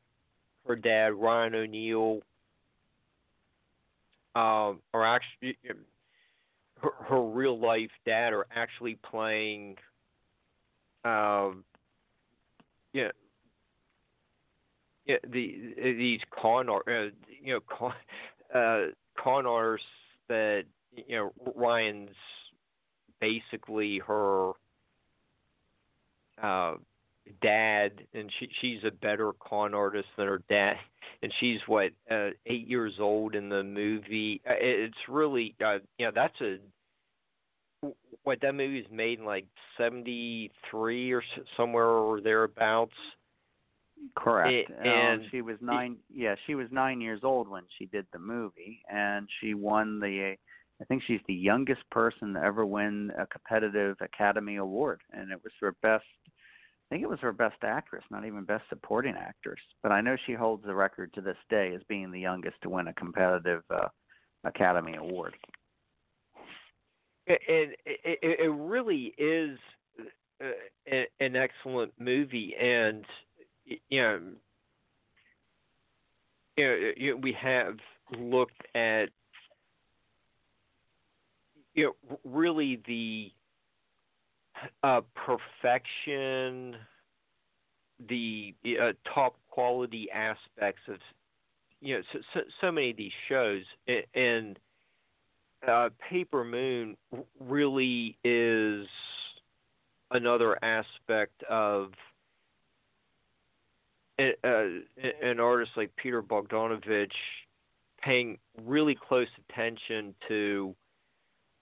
her 0.67 0.77
dad 0.77 1.15
Ryan 1.15 1.55
O'Neal 1.55 2.21
um, 4.35 4.81
are 4.93 5.07
actually 5.07 5.57
her, 6.87 7.05
her 7.05 7.23
real 7.23 7.59
life 7.59 7.91
dad 8.05 8.33
are 8.33 8.47
actually 8.55 8.97
playing 9.09 9.77
um 11.05 11.65
yeah 12.93 13.11
yeah 15.07 15.17
the 15.33 15.75
these 15.77 16.21
con 16.31 16.69
uh, 16.69 16.81
you 17.43 17.55
know 17.55 17.61
con 17.69 17.93
uh 18.55 18.93
con 19.23 19.47
artists 19.47 19.89
that 20.29 20.65
you 20.93 21.17
know 21.17 21.33
Ryan's 21.55 22.11
basically 23.21 23.99
her 24.07 24.53
uh 26.43 26.75
dad 27.43 27.93
and 28.15 28.31
she 28.39 28.49
she's 28.61 28.85
a 28.85 28.91
better 28.91 29.33
con 29.41 29.75
artist 29.75 30.09
than 30.17 30.27
her 30.27 30.43
dad 30.49 30.77
and 31.23 31.33
she's 31.41 31.61
what 31.67 31.91
uh, 32.11 32.29
eight 32.47 32.69
years 32.69 32.95
old 33.01 33.35
in 33.35 33.49
the 33.49 33.63
movie. 33.63 34.41
Uh, 34.49 34.55
it's 34.59 34.95
really 35.09 35.55
uh, 35.65 35.79
you 35.99 36.07
know 36.07 36.13
that's 36.15 36.41
a 36.41 36.59
what 38.25 38.41
that 38.41 38.55
movie 38.55 38.83
was 38.83 38.91
made 38.91 39.19
in 39.19 39.25
like 39.25 39.47
73 39.79 41.13
or 41.13 41.23
somewhere 41.57 41.87
or 41.87 42.21
thereabouts 42.21 42.93
correct 44.17 44.71
it, 44.71 44.77
and 44.85 45.23
um, 45.23 45.29
she 45.31 45.41
was 45.41 45.57
nine 45.61 45.97
yeah 46.13 46.35
she 46.47 46.55
was 46.55 46.69
nine 46.71 47.01
years 47.01 47.21
old 47.25 47.49
when 47.49 47.63
she 47.79 47.87
did 47.87 48.07
the 48.13 48.19
movie 48.19 48.83
and 48.93 49.27
she 49.41 49.55
won 49.55 49.99
the 49.99 50.37
i 50.81 50.85
think 50.85 51.03
she's 51.07 51.21
the 51.27 51.35
youngest 51.35 51.81
person 51.91 52.35
to 52.35 52.41
ever 52.41 52.67
win 52.67 53.11
a 53.19 53.27
competitive 53.27 53.97
academy 54.03 54.57
award 54.57 55.01
and 55.13 55.33
it 55.33 55.43
was 55.43 55.53
her 55.61 55.75
best 55.83 56.05
I 56.89 56.95
think 56.95 57.03
it 57.03 57.11
was 57.11 57.19
her 57.19 57.33
best 57.33 57.57
actress, 57.65 58.05
not 58.13 58.25
even 58.25 58.45
best 58.45 58.63
supporting 58.69 59.17
actress. 59.17 59.59
But 59.83 59.91
I 59.91 60.01
know 60.01 60.17
she 60.25 60.35
holds 60.35 60.65
the 60.65 60.75
record 60.75 61.13
to 61.15 61.21
this 61.21 61.37
day 61.51 61.75
as 61.75 61.83
being 61.89 62.13
the 62.13 62.21
youngest 62.21 62.63
to 62.63 62.69
win 62.69 62.87
a 62.87 62.95
competitive 62.95 63.63
uh, 63.71 63.89
Academy 64.45 64.95
Award. 64.95 65.35
And 67.29 67.73
it, 67.85 68.01
it, 68.05 68.41
it 68.41 68.53
really 68.53 69.13
is 69.19 69.59
uh, 70.41 71.03
an 71.21 71.35
excellent 71.35 71.93
movie, 71.99 72.55
and 72.61 73.05
you 73.65 74.01
know, 74.01 74.21
you 76.57 77.11
know, 77.11 77.17
we 77.17 77.33
have 77.33 77.77
looked 78.17 78.63
at 78.75 79.07
you 81.75 81.95
know 82.09 82.19
really 82.25 82.81
the 82.87 83.33
uh, 84.83 85.01
perfection, 85.15 86.77
the 88.09 88.55
uh, 88.81 88.93
top 89.15 89.37
quality 89.51 90.09
aspects 90.11 90.83
of 90.89 90.97
you 91.81 91.97
know 91.97 92.03
so, 92.13 92.19
so, 92.35 92.41
so 92.61 92.73
many 92.73 92.91
of 92.91 92.97
these 92.97 93.13
shows, 93.29 93.63
and 94.15 94.59
uh, 95.67 95.91
Paper 96.11 96.45
Moon 96.45 96.97
really 97.41 98.17
is 98.25 98.87
another 100.11 100.63
aspect 100.65 101.43
of 101.45 101.93
uh, 104.19 104.23
an 105.23 105.41
artist 105.41 105.73
like 105.77 105.95
Peter 105.97 106.23
Bogdanovich 106.23 107.11
paying 108.01 108.39
really 108.65 108.95
close 108.95 109.29
attention 109.49 110.15
to 110.29 110.75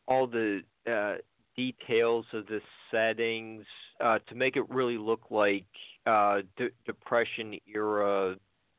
all 0.06 0.26
the 0.26 0.60
uh, 0.90 1.14
details 1.56 2.26
of 2.32 2.47
the 2.47 2.60
settings 2.90 3.64
uh, 4.01 4.18
to 4.28 4.35
make 4.35 4.56
it 4.56 4.68
really 4.68 4.98
look 4.98 5.22
like 5.31 5.66
uh, 6.06 6.43
de- 6.56 6.70
Depression 6.85 7.59
era, 7.72 8.36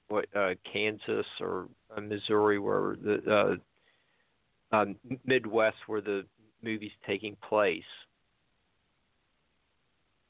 what 0.07 0.25
uh, 0.35 0.53
Kansas 0.71 1.25
or 1.39 1.67
uh, 1.95 2.01
Missouri, 2.01 2.59
where 2.59 2.95
the 3.01 3.59
um, 4.75 4.95
Midwest, 5.25 5.77
where 5.87 6.01
the 6.01 6.25
movie's 6.61 6.91
taking 7.05 7.35
place. 7.47 7.83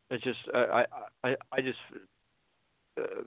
It's 0.09 0.23
just 0.23 0.39
I 0.53 0.85
I 1.23 1.35
I 1.51 1.61
just 1.61 1.79
uh, 2.99 3.23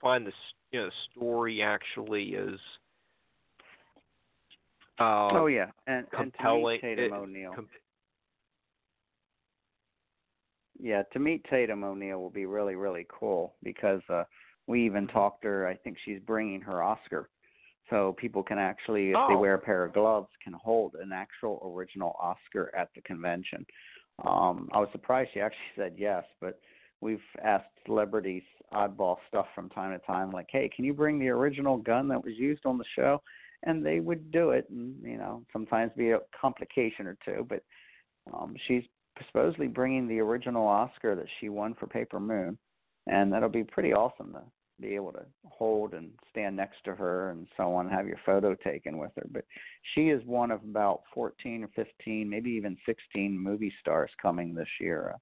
find 0.00 0.26
the 0.26 0.32
you 0.70 0.80
know 0.80 0.90
story 1.10 1.62
actually 1.62 2.34
is 2.34 2.60
uh, 4.98 5.28
oh 5.32 5.46
yeah, 5.46 5.70
and 5.86 6.10
compelling. 6.10 6.78
and 6.82 6.82
to 6.82 6.88
meet 6.88 6.96
Tatum 6.96 7.18
O'Neal. 7.18 7.52
Com- 7.54 7.68
yeah, 10.78 11.02
to 11.12 11.18
meet 11.18 11.44
Tatum 11.48 11.84
O'Neal 11.84 12.20
will 12.20 12.30
be 12.30 12.44
really 12.44 12.74
really 12.74 13.06
cool 13.08 13.54
because 13.62 14.02
uh, 14.10 14.24
we 14.66 14.84
even 14.84 15.06
talked 15.06 15.42
to 15.42 15.48
her. 15.48 15.66
I 15.66 15.74
think 15.74 15.96
she's 16.04 16.20
bringing 16.26 16.60
her 16.60 16.82
Oscar, 16.82 17.30
so 17.92 18.16
people 18.18 18.42
can 18.42 18.58
actually, 18.58 19.10
if 19.10 19.16
oh. 19.16 19.26
they 19.28 19.36
wear 19.36 19.54
a 19.54 19.58
pair 19.58 19.84
of 19.84 19.92
gloves, 19.92 20.28
can 20.42 20.54
hold 20.54 20.94
an 21.00 21.12
actual 21.12 21.72
original 21.76 22.16
Oscar 22.20 22.72
at 22.76 22.88
the 22.94 23.02
convention. 23.02 23.66
Um, 24.26 24.68
I 24.72 24.78
was 24.78 24.88
surprised 24.92 25.30
she 25.34 25.40
actually 25.40 25.58
said 25.76 25.94
yes, 25.96 26.24
but 26.40 26.58
we've 27.00 27.20
asked 27.44 27.66
celebrities 27.86 28.42
oddball 28.72 29.16
stuff 29.28 29.46
from 29.54 29.68
time 29.68 29.92
to 29.92 30.04
time, 30.06 30.32
like, 30.32 30.46
"Hey, 30.50 30.70
can 30.74 30.84
you 30.84 30.94
bring 30.94 31.18
the 31.18 31.28
original 31.28 31.76
gun 31.76 32.08
that 32.08 32.24
was 32.24 32.34
used 32.36 32.64
on 32.64 32.78
the 32.78 32.84
show?" 32.96 33.20
And 33.64 33.84
they 33.84 34.00
would 34.00 34.32
do 34.32 34.50
it, 34.50 34.66
and 34.70 34.96
you 35.02 35.18
know, 35.18 35.44
sometimes 35.52 35.92
be 35.96 36.10
a 36.10 36.20
complication 36.40 37.06
or 37.06 37.16
two, 37.24 37.46
but 37.48 37.62
um, 38.32 38.56
she's 38.66 38.82
supposedly 39.26 39.68
bringing 39.68 40.08
the 40.08 40.20
original 40.20 40.66
Oscar 40.66 41.14
that 41.14 41.26
she 41.38 41.50
won 41.50 41.74
for 41.74 41.86
Paper 41.86 42.18
Moon, 42.18 42.56
and 43.06 43.30
that'll 43.32 43.50
be 43.50 43.64
pretty 43.64 43.92
awesome 43.92 44.32
to 44.32 44.40
be 44.80 44.94
able 44.94 45.12
to 45.12 45.24
hold 45.46 45.94
and 45.94 46.10
stand 46.30 46.56
next 46.56 46.78
to 46.84 46.94
her 46.94 47.30
and 47.30 47.46
so 47.56 47.74
on, 47.74 47.88
have 47.88 48.06
your 48.06 48.20
photo 48.24 48.54
taken 48.54 48.98
with 48.98 49.12
her. 49.16 49.26
But 49.30 49.44
she 49.94 50.08
is 50.08 50.24
one 50.24 50.50
of 50.50 50.62
about 50.62 51.02
14 51.14 51.64
or 51.64 51.70
15, 51.74 52.28
maybe 52.28 52.50
even 52.50 52.76
16 52.86 53.38
movie 53.38 53.72
stars 53.80 54.10
coming 54.20 54.54
this 54.54 54.68
year. 54.80 55.14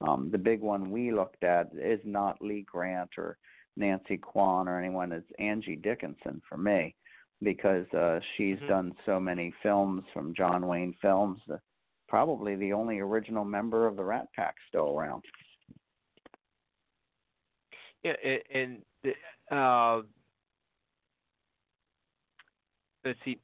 Um, 0.00 0.30
the 0.30 0.38
big 0.38 0.60
one 0.60 0.90
we 0.90 1.12
looked 1.12 1.44
at 1.44 1.70
is 1.74 2.00
not 2.04 2.42
Lee 2.42 2.66
Grant 2.70 3.10
or 3.16 3.38
Nancy 3.76 4.18
Kwan 4.18 4.68
or 4.68 4.78
anyone. 4.78 5.12
It's 5.12 5.30
Angie 5.38 5.76
Dickinson 5.76 6.42
for 6.48 6.58
me 6.58 6.94
because 7.42 7.86
uh, 7.92 8.20
she's 8.36 8.56
mm-hmm. 8.56 8.68
done 8.68 8.92
so 9.04 9.20
many 9.20 9.52
films 9.62 10.02
from 10.12 10.34
John 10.34 10.66
Wayne 10.66 10.94
Films. 11.00 11.40
The, 11.46 11.60
probably 12.08 12.56
the 12.56 12.72
only 12.72 12.98
original 12.98 13.44
member 13.44 13.86
of 13.86 13.96
the 13.96 14.04
Rat 14.04 14.28
Pack 14.34 14.54
still 14.68 14.96
around. 14.98 15.22
And 18.52 18.82
uh, 19.50 20.02
let's 23.04 23.18
see, 23.24 23.38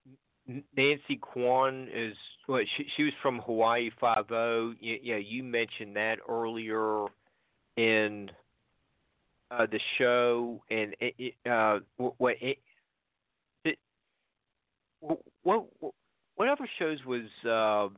Nancy 0.77 1.17
Kwan 1.21 1.89
is 1.95 2.15
what 2.47 2.65
she 2.77 2.87
she 2.97 3.05
was 3.05 3.13
from 3.23 3.39
Hawaii 3.41 3.91
Five 4.01 4.31
O. 4.31 4.75
Yeah, 4.81 5.17
you 5.17 5.43
mentioned 5.43 5.97
that 5.97 6.17
earlier 6.29 7.07
in 7.77 8.31
uh, 9.51 9.67
the 9.71 9.81
show, 9.99 10.63
and 10.71 10.95
it, 11.01 11.15
it, 11.19 11.51
uh, 11.51 11.81
what 11.97 12.37
it, 12.41 12.59
it, 13.65 13.79
what 15.43 15.65
what 16.37 16.49
other 16.49 16.69
shows 16.79 16.99
was 17.07 17.23
uh, 17.47 17.89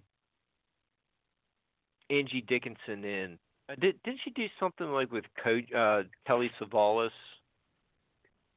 Angie 2.15 2.45
Dickinson 2.47 3.05
in? 3.05 3.39
Uh, 3.69 3.75
did 3.81 4.03
didn't 4.03 4.21
she 4.25 4.31
do 4.31 4.47
something 4.61 4.87
like 4.89 5.11
with 5.11 5.25
Co- 5.43 5.77
uh, 5.77 6.03
Telly 6.27 6.51
Savalas? 6.61 7.11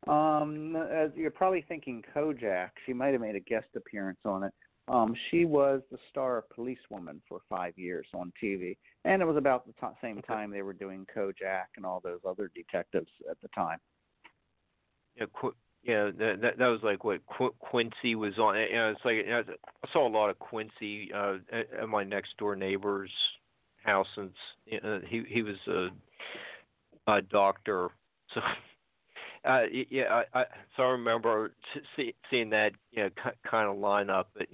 Um, 0.08 0.76
as 0.76 1.12
you're 1.16 1.32
probably 1.32 1.66
thinking 1.68 2.04
Kojak. 2.16 2.70
She 2.86 2.94
might 2.94 3.14
have 3.14 3.22
made 3.22 3.36
a 3.36 3.40
guest 3.40 3.68
appearance 3.76 4.20
on 4.26 4.44
it. 4.44 4.54
Um, 4.90 5.14
she 5.30 5.44
was 5.44 5.82
the 5.92 5.98
star 6.10 6.38
of 6.38 6.50
Policewoman 6.50 7.22
for 7.28 7.40
five 7.50 7.78
years 7.78 8.08
on 8.14 8.32
TV, 8.42 8.78
and 9.04 9.22
it 9.22 9.26
was 9.26 9.36
about 9.36 9.66
the 9.66 9.74
t- 9.74 9.94
same 10.02 10.22
time 10.22 10.50
they 10.50 10.62
were 10.62 10.72
doing 10.72 11.06
Kojak 11.14 11.66
and 11.76 11.86
all 11.86 12.00
those 12.02 12.22
other 12.26 12.50
detectives 12.56 13.10
at 13.30 13.40
the 13.42 13.50
time. 13.50 13.80
Yeah, 15.18 15.26
Qu- 15.34 15.56
yeah, 15.84 16.12
that, 16.18 16.42
that 16.42 16.58
that 16.58 16.68
was 16.68 16.80
like 16.84 17.04
what 17.04 17.20
Qu- 17.26 17.56
Quincy 17.60 18.16
was 18.16 18.38
on. 18.38 18.56
You 18.56 18.76
know, 18.76 18.92
it's 18.92 19.04
like 19.04 19.18
you 19.18 19.26
know, 19.26 19.44
I 19.84 19.92
saw 19.92 20.08
a 20.08 20.10
lot 20.10 20.30
of 20.30 20.40
Quincy 20.40 21.12
uh, 21.14 21.38
at, 21.52 21.74
at 21.74 21.90
my 21.90 22.06
next 22.06 22.38
door 22.38 22.56
neighbor's 22.56 23.12
house 23.84 24.08
since 24.16 24.34
uh, 24.84 25.00
he 25.08 25.24
he 25.28 25.42
was 25.42 25.56
a, 25.68 25.88
a 27.12 27.22
doctor. 27.22 27.90
So 28.34 28.42
uh, 29.48 29.62
yeah, 29.90 30.24
I, 30.34 30.40
I 30.40 30.46
so 30.76 30.84
I 30.84 30.88
remember 30.88 31.54
see, 31.96 32.14
seeing 32.30 32.50
that 32.50 32.72
you 32.92 33.04
know, 33.04 33.10
kind 33.50 33.70
of 33.70 33.78
lineup. 33.78 34.26
But 34.36 34.48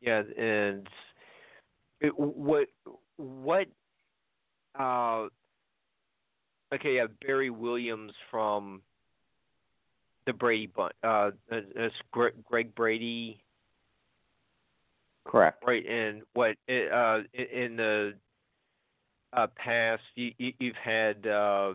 yeah, 0.00 0.22
and 0.36 0.88
it, 2.00 2.12
what 2.18 2.68
what 3.16 3.66
uh 4.78 5.26
okay, 6.74 6.96
yeah, 6.96 7.06
Barry 7.24 7.50
Williams 7.50 8.12
from 8.30 8.82
the 10.26 10.32
Brady 10.32 10.66
Bunch. 10.66 10.92
Uh, 11.04 11.30
that's 11.48 11.94
Greg 12.10 12.74
Brady. 12.74 13.40
Correct. 15.24 15.62
Right, 15.66 15.86
and 15.86 16.22
what 16.34 16.56
uh 16.68 17.20
in 17.32 17.76
the 17.76 18.14
uh, 19.36 19.46
past, 19.56 20.02
you, 20.14 20.32
you, 20.38 20.52
you've 20.58 20.76
had 20.76 21.26
uh, 21.26 21.74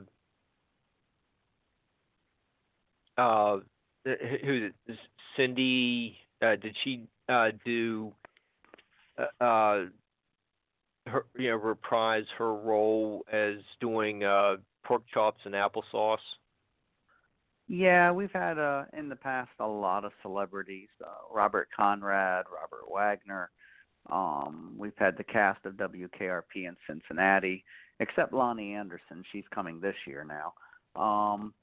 uh, 3.17 3.57
who 4.03 4.69
Cindy? 5.37 6.17
Uh, 6.41 6.55
did 6.55 6.75
she 6.83 7.03
uh, 7.29 7.49
do 7.63 8.11
uh, 9.17 9.43
uh, 9.43 9.85
her 11.05 11.25
you 11.37 11.51
know 11.51 11.57
reprise 11.57 12.25
her 12.37 12.55
role 12.55 13.23
as 13.31 13.55
doing 13.79 14.21
pork 14.83 15.03
chops 15.13 15.41
and 15.45 15.53
applesauce? 15.53 16.17
Yeah, 17.67 18.11
we've 18.11 18.31
had 18.33 18.57
in 18.97 19.07
the 19.07 19.15
past 19.15 19.51
a 19.59 19.67
lot 19.67 20.03
of 20.03 20.11
celebrities: 20.23 20.89
Robert 21.31 21.69
Conrad, 21.75 22.45
Robert 22.51 22.91
Wagner. 22.91 23.51
Um, 24.09 24.73
we've 24.77 24.97
had 24.97 25.17
the 25.17 25.23
cast 25.23 25.65
of 25.65 25.73
WKRP 25.73 26.55
in 26.55 26.75
Cincinnati, 26.87 27.63
except 27.99 28.33
Loni 28.33 28.73
Anderson. 28.73 29.23
She's 29.31 29.43
coming 29.53 29.79
this 29.79 29.95
year 30.07 30.25
now. 30.25 30.53
Um, 31.01 31.53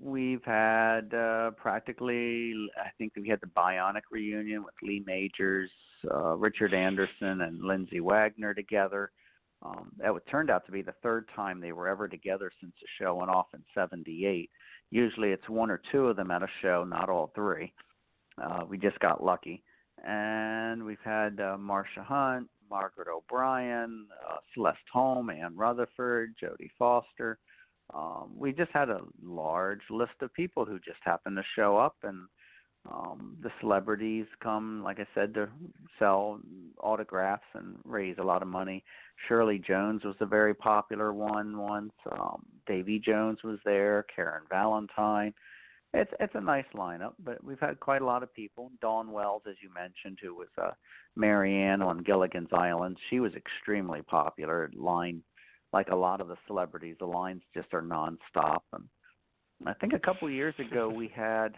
we've 0.00 0.44
had 0.44 1.14
uh, 1.14 1.52
practically, 1.52 2.52
I 2.76 2.90
think 2.98 3.12
we 3.16 3.28
had 3.28 3.40
the 3.40 3.46
Bionic 3.46 4.02
reunion 4.10 4.64
with 4.64 4.74
Lee 4.82 5.02
Majors, 5.06 5.70
uh, 6.10 6.36
Richard 6.36 6.74
Anderson, 6.74 7.42
and 7.42 7.62
Lindsay 7.62 8.00
Wagner 8.00 8.54
together. 8.54 9.10
Um, 9.62 9.90
that 9.98 10.12
turned 10.30 10.50
out 10.50 10.66
to 10.66 10.72
be 10.72 10.82
the 10.82 10.94
third 11.02 11.28
time 11.34 11.60
they 11.60 11.72
were 11.72 11.88
ever 11.88 12.06
together 12.06 12.50
since 12.60 12.72
the 12.80 12.86
show 13.04 13.16
went 13.16 13.30
off 13.30 13.46
in 13.54 13.62
'78. 13.74 14.50
Usually, 14.90 15.30
it's 15.30 15.48
one 15.48 15.70
or 15.70 15.80
two 15.90 16.06
of 16.06 16.16
them 16.16 16.30
at 16.30 16.42
a 16.42 16.48
show, 16.62 16.84
not 16.84 17.08
all 17.08 17.32
three. 17.34 17.72
Uh, 18.40 18.64
we 18.68 18.78
just 18.78 18.98
got 19.00 19.22
lucky 19.22 19.64
and 20.08 20.82
we've 20.82 20.96
had 21.04 21.38
uh, 21.38 21.56
Marsha 21.58 22.02
Hunt, 22.02 22.48
Margaret 22.70 23.08
O'Brien, 23.14 24.06
uh, 24.28 24.36
Celeste 24.54 24.78
Holm, 24.90 25.28
Ann 25.28 25.54
Rutherford, 25.54 26.34
Jodie 26.42 26.70
Foster. 26.78 27.38
Um, 27.92 28.32
we 28.34 28.52
just 28.52 28.70
had 28.72 28.88
a 28.88 29.00
large 29.22 29.82
list 29.90 30.12
of 30.22 30.32
people 30.32 30.64
who 30.64 30.78
just 30.78 30.98
happened 31.02 31.36
to 31.36 31.42
show 31.54 31.76
up, 31.76 31.96
and 32.02 32.26
um, 32.90 33.36
the 33.42 33.50
celebrities 33.60 34.26
come, 34.42 34.82
like 34.82 34.98
I 34.98 35.06
said, 35.14 35.34
to 35.34 35.48
sell 35.98 36.40
autographs 36.80 37.44
and 37.54 37.76
raise 37.84 38.16
a 38.18 38.24
lot 38.24 38.40
of 38.40 38.48
money. 38.48 38.84
Shirley 39.26 39.58
Jones 39.58 40.04
was 40.04 40.16
a 40.20 40.26
very 40.26 40.54
popular 40.54 41.12
one 41.12 41.58
once. 41.58 41.92
Um, 42.12 42.44
Davy 42.66 42.98
Jones 42.98 43.38
was 43.44 43.58
there. 43.64 44.06
Karen 44.14 44.42
Valentine. 44.48 45.34
It's 45.94 46.10
it's 46.20 46.34
a 46.34 46.40
nice 46.40 46.66
lineup, 46.74 47.14
but 47.24 47.42
we've 47.42 47.60
had 47.60 47.80
quite 47.80 48.02
a 48.02 48.06
lot 48.06 48.22
of 48.22 48.34
people. 48.34 48.70
Dawn 48.82 49.10
Wells, 49.10 49.42
as 49.48 49.56
you 49.62 49.72
mentioned, 49.72 50.18
who 50.22 50.34
was 50.34 50.48
uh, 50.60 50.72
Mary 51.16 51.62
Ann 51.62 51.80
on 51.80 52.02
Gilligan's 52.02 52.52
Island, 52.52 52.98
she 53.08 53.20
was 53.20 53.32
extremely 53.34 54.02
popular. 54.02 54.70
Line, 54.76 55.22
like 55.72 55.88
a 55.88 55.96
lot 55.96 56.20
of 56.20 56.28
the 56.28 56.36
celebrities, 56.46 56.96
the 56.98 57.06
lines 57.06 57.42
just 57.54 57.72
are 57.72 57.82
nonstop. 57.82 58.60
And 58.74 58.84
I 59.66 59.72
think 59.74 59.94
a 59.94 59.98
couple 59.98 60.28
of 60.28 60.34
years 60.34 60.54
ago 60.58 60.90
we 60.90 61.08
had 61.14 61.54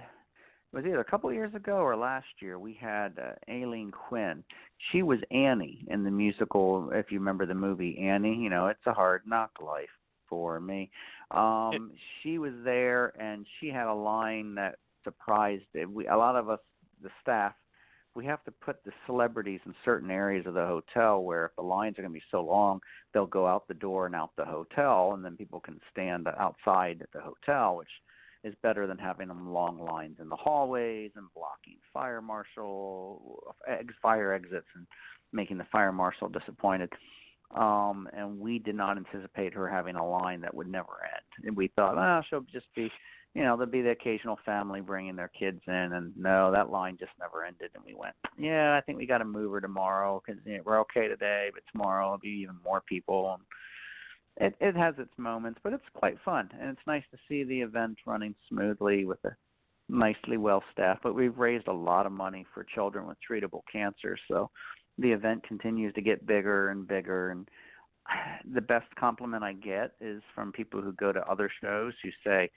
it 0.73 0.77
was 0.77 0.85
either 0.86 1.01
a 1.01 1.05
couple 1.05 1.28
of 1.28 1.35
years 1.35 1.52
ago 1.55 1.78
or 1.78 1.97
last 1.97 2.28
year 2.40 2.57
we 2.57 2.78
had 2.81 3.19
uh, 3.19 3.32
Aileen 3.52 3.90
Quinn. 3.90 4.44
She 4.93 5.02
was 5.02 5.19
Annie 5.32 5.85
in 5.89 6.05
the 6.05 6.11
musical. 6.12 6.90
If 6.93 7.11
you 7.11 7.19
remember 7.19 7.47
the 7.47 7.55
movie 7.55 7.98
Annie, 7.98 8.36
you 8.36 8.48
know 8.48 8.69
it's 8.69 8.86
a 8.86 8.94
hard 8.94 9.23
knock 9.27 9.51
life 9.61 9.89
for 10.28 10.61
me. 10.61 10.90
Um, 11.31 11.93
she 12.23 12.39
was 12.39 12.52
there, 12.65 13.12
and 13.20 13.47
she 13.59 13.69
had 13.69 13.86
a 13.86 13.94
line 13.94 14.55
that 14.57 14.77
surprised 15.05 15.65
it. 15.74 15.90
We, 15.90 16.07
a 16.07 16.16
lot 16.16 16.36
of 16.36 16.48
us, 16.48 16.61
the 17.02 17.11
staff, 17.23 17.55
we 18.15 18.27
have 18.27 18.43
to 18.44 18.51
put 18.51 18.82
the 18.85 18.90
celebrities 19.07 19.61
in 19.65 19.74
certain 19.85 20.11
areas 20.11 20.47
of 20.47 20.55
the 20.55 20.66
hotel 20.66 21.23
where 21.23 21.47
if 21.47 21.57
the 21.57 21.62
lines 21.62 21.98
are 21.98 22.02
going 22.02 22.12
to 22.12 22.19
be 22.19 22.24
so 22.31 22.43
long, 22.43 22.81
they'll 23.15 23.27
go 23.27 23.47
out 23.47 23.69
the 23.69 23.74
door 23.74 24.07
and 24.07 24.15
out 24.15 24.31
the 24.36 24.44
hotel, 24.44 25.12
and 25.15 25.24
then 25.24 25.36
people 25.36 25.61
can 25.61 25.81
stand 25.93 26.27
outside 26.39 27.01
at 27.01 27.12
the 27.12 27.20
hotel, 27.20 27.77
which 27.77 27.89
is 28.43 28.55
better 28.62 28.86
than 28.86 28.98
having 28.98 29.28
them 29.28 29.52
long 29.52 29.78
lines 29.78 30.16
in 30.20 30.28
the 30.28 30.36
hallways 30.36 31.11
and 31.15 31.27
blocking 31.35 31.77
fire 31.93 32.23
marshal 32.23 33.55
fire 34.01 34.32
exits 34.32 34.66
and 34.74 34.86
making 35.32 35.59
the 35.59 35.66
fire 35.70 35.93
marshal 35.93 36.28
disappointed 36.28 36.90
um, 37.55 38.09
and 38.12 38.39
we 38.39 38.59
did 38.59 38.74
not 38.74 38.97
anticipate 38.97 39.55
her 39.55 39.68
having 39.68 39.97
a 39.97 40.09
line 40.09 40.40
that 40.43 40.55
would 40.55 40.68
never 40.68 41.02
end. 41.02 41.47
And 41.47 41.56
we 41.56 41.68
thought, 41.74 41.98
oh, 41.98 42.22
she'll 42.28 42.47
just 42.52 42.66
be, 42.77 42.90
you 43.35 43.43
know, 43.43 43.56
there'll 43.56 43.70
be 43.70 43.82
the 43.82 43.90
occasional 43.90 44.39
family 44.44 44.81
bringing 44.81 45.16
their 45.16 45.31
kids 45.36 45.60
in, 45.66 45.74
and 45.74 46.12
no, 46.16 46.52
that 46.52 46.70
line 46.70 46.97
just 46.98 47.12
never 47.18 47.44
ended. 47.44 47.70
And 47.74 47.85
we 47.85 47.94
went, 47.94 48.14
yeah, 48.39 48.77
I 48.77 48.81
think 48.81 48.98
we 48.98 49.06
got 49.06 49.18
to 49.18 49.24
move 49.24 49.52
her 49.52 49.60
tomorrow 49.60 50.22
because 50.24 50.40
you 50.44 50.56
know, 50.56 50.62
we're 50.64 50.81
okay 50.81 51.09
today, 51.09 51.51
but 51.52 51.62
tomorrow 51.72 52.06
it'll 52.06 52.18
be 52.18 52.40
even 52.43 52.56
more 52.64 52.82
people. 52.89 53.32
And 53.35 53.43
it 54.36 54.55
it 54.60 54.77
has 54.77 54.94
its 54.98 55.12
moments, 55.18 55.60
but 55.62 55.72
it's 55.72 55.82
quite 55.94 56.18
fun, 56.24 56.48
and 56.60 56.70
it's 56.70 56.86
nice 56.86 57.05
to 57.10 57.18
see 57.28 57.44
the 57.44 57.60
event 57.60 57.98
running 58.06 58.35
smoothly 58.48 59.05
with 59.05 59.18
a 59.24 59.36
nicely 59.89 60.36
well 60.36 60.62
staffed. 60.72 61.02
But 61.02 61.14
we've 61.14 61.36
raised 61.36 61.68
a 61.68 61.72
lot 61.72 62.06
of 62.06 62.12
money 62.12 62.47
for 62.55 62.64
children 62.64 63.06
with 63.06 63.18
treatable 63.28 63.62
cancer, 63.70 64.16
so 64.28 64.51
the 65.01 65.12
event 65.12 65.43
continues 65.47 65.94
to 65.94 66.02
get 66.02 66.27
bigger 66.27 66.70
and 66.70 66.86
bigger. 66.86 67.31
And 67.31 67.48
the 68.55 68.60
best 68.60 68.94
compliment 68.97 69.43
I 69.43 69.55
get 69.55 69.93
is 70.01 70.22
from 70.35 70.52
people 70.52 70.82
who 70.82 70.93
go 70.93 71.12
to 71.12 71.31
other 71.31 71.51
shows 71.60 71.94
who 72.02 72.10
say, 72.24 72.51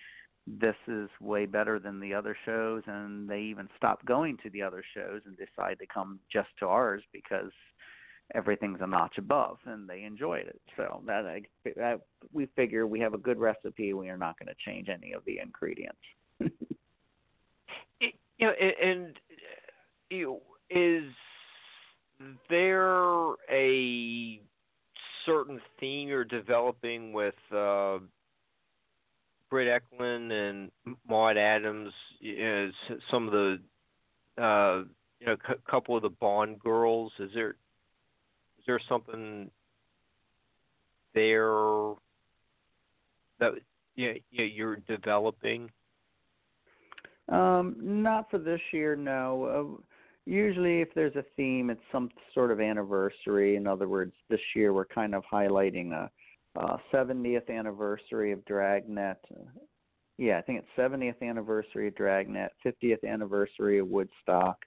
this 0.46 0.76
is 0.88 1.10
way 1.22 1.46
better 1.46 1.80
than 1.80 2.00
the 2.00 2.14
other 2.14 2.36
shows 2.46 2.84
and 2.86 3.30
they 3.30 3.40
even 3.40 3.70
stop 3.78 4.04
going 4.06 4.38
to 4.44 4.50
the 4.50 4.62
other 4.62 4.84
shows 4.94 5.22
and 5.26 5.38
decide 5.38 5.80
to 5.80 5.86
come 5.86 6.20
just 6.32 6.50
to 6.60 6.68
ours 6.68 7.02
because 7.14 7.52
everything's 8.36 8.80
a 8.82 8.88
notch 8.88 9.18
above 9.18 9.58
and 9.66 9.88
they 9.88 10.04
enjoyed 10.04 10.46
it 10.46 10.60
so 10.76 11.02
that, 11.06 11.26
I, 11.82 11.96
we 12.34 12.48
figure 12.58 12.86
we 12.86 13.00
have 13.00 13.14
a 13.14 13.18
good 13.18 13.38
recipe 13.40 13.94
we 13.94 14.10
are 14.10 14.18
not 14.18 14.38
going 14.38 14.48
to 14.48 14.70
change 14.70 14.90
any 14.90 15.14
of 15.14 15.24
the 15.26 15.40
ingredients 15.40 15.98
you 18.02 18.10
know 18.42 18.52
and 18.52 19.16
uh, 19.16 19.72
you 20.10 20.26
know, 20.26 20.42
is 20.70 21.04
there 22.50 23.34
a 23.52 24.42
certain 25.26 25.60
theme 25.80 26.08
you're 26.08 26.26
developing 26.26 27.14
with 27.14 27.36
uh 27.56 28.00
Britt 29.54 29.68
Ekland 29.68 30.32
and 30.32 30.72
Maud 31.08 31.38
Adams, 31.38 31.94
you 32.20 32.44
know, 32.44 32.72
some 33.12 33.28
of 33.28 33.34
the, 33.34 33.60
uh, 34.42 34.84
you 35.20 35.28
know, 35.28 35.36
a 35.48 35.70
couple 35.70 35.96
of 35.96 36.02
the 36.02 36.10
Bond 36.10 36.58
girls. 36.58 37.12
Is 37.20 37.30
there, 37.36 37.50
is 37.50 38.64
there 38.66 38.82
something 38.90 39.52
there 41.14 41.94
that 43.40 43.52
you 43.96 44.14
know, 44.14 44.44
you're 44.44 44.78
developing? 44.88 45.70
Um, 47.30 47.76
not 47.80 48.32
for 48.32 48.40
this 48.40 48.62
year, 48.72 48.96
no. 48.96 49.78
Uh, 49.78 49.82
usually, 50.26 50.82
if 50.82 50.90
there's 50.96 51.16
a 51.16 51.26
theme, 51.36 51.70
it's 51.70 51.82
some 51.92 52.10
sort 52.34 52.52
of 52.52 52.60
anniversary. 52.60 53.56
In 53.56 53.68
other 53.68 53.88
words, 53.88 54.14
this 54.30 54.40
year 54.56 54.74
we're 54.74 54.86
kind 54.86 55.16
of 55.16 55.24
highlighting 55.32 55.92
a 55.94 56.10
uh, 56.60 56.78
70th 56.94 57.50
anniversary 57.50 58.32
of 58.32 58.44
Dragnet. 58.46 59.18
Yeah, 60.18 60.38
I 60.38 60.42
think 60.42 60.60
it's 60.60 60.68
70th 60.78 61.28
anniversary 61.28 61.88
of 61.88 61.96
Dragnet, 61.96 62.52
50th 62.66 63.04
anniversary 63.04 63.80
of 63.80 63.88
Woodstock. 63.88 64.58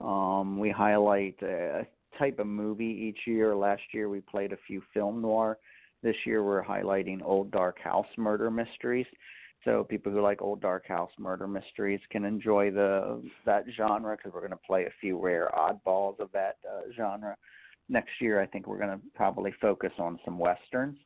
Um, 0.00 0.58
we 0.58 0.70
highlight 0.70 1.36
a 1.42 1.86
type 2.18 2.38
of 2.38 2.46
movie 2.46 2.84
each 2.84 3.26
year. 3.26 3.56
Last 3.56 3.82
year 3.92 4.08
we 4.08 4.20
played 4.20 4.52
a 4.52 4.58
few 4.66 4.82
film 4.92 5.20
noir. 5.20 5.58
This 6.02 6.16
year 6.24 6.44
we're 6.44 6.62
highlighting 6.62 7.20
old 7.24 7.50
dark 7.50 7.78
house 7.80 8.06
murder 8.16 8.50
mysteries. 8.50 9.06
So 9.64 9.84
people 9.84 10.12
who 10.12 10.20
like 10.20 10.42
old 10.42 10.60
dark 10.60 10.86
house 10.86 11.10
murder 11.18 11.46
mysteries 11.46 12.00
can 12.10 12.24
enjoy 12.24 12.70
the 12.70 13.22
that 13.46 13.64
genre 13.76 14.16
because 14.16 14.32
we're 14.32 14.40
going 14.40 14.50
to 14.50 14.58
play 14.66 14.84
a 14.84 14.92
few 15.00 15.18
rare 15.18 15.50
oddballs 15.56 16.20
of 16.20 16.30
that 16.32 16.56
uh, 16.70 16.82
genre. 16.94 17.36
Next 17.88 18.12
year, 18.20 18.40
I 18.40 18.46
think 18.46 18.66
we're 18.66 18.78
going 18.78 18.98
to 18.98 19.00
probably 19.14 19.52
focus 19.60 19.92
on 19.98 20.18
some 20.24 20.38
westerns 20.38 20.98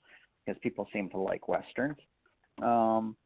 because 0.44 0.58
people 0.62 0.88
seem 0.92 1.08
to 1.10 1.18
like 1.18 1.48
westerns. 1.48 1.96
Um, 2.62 3.16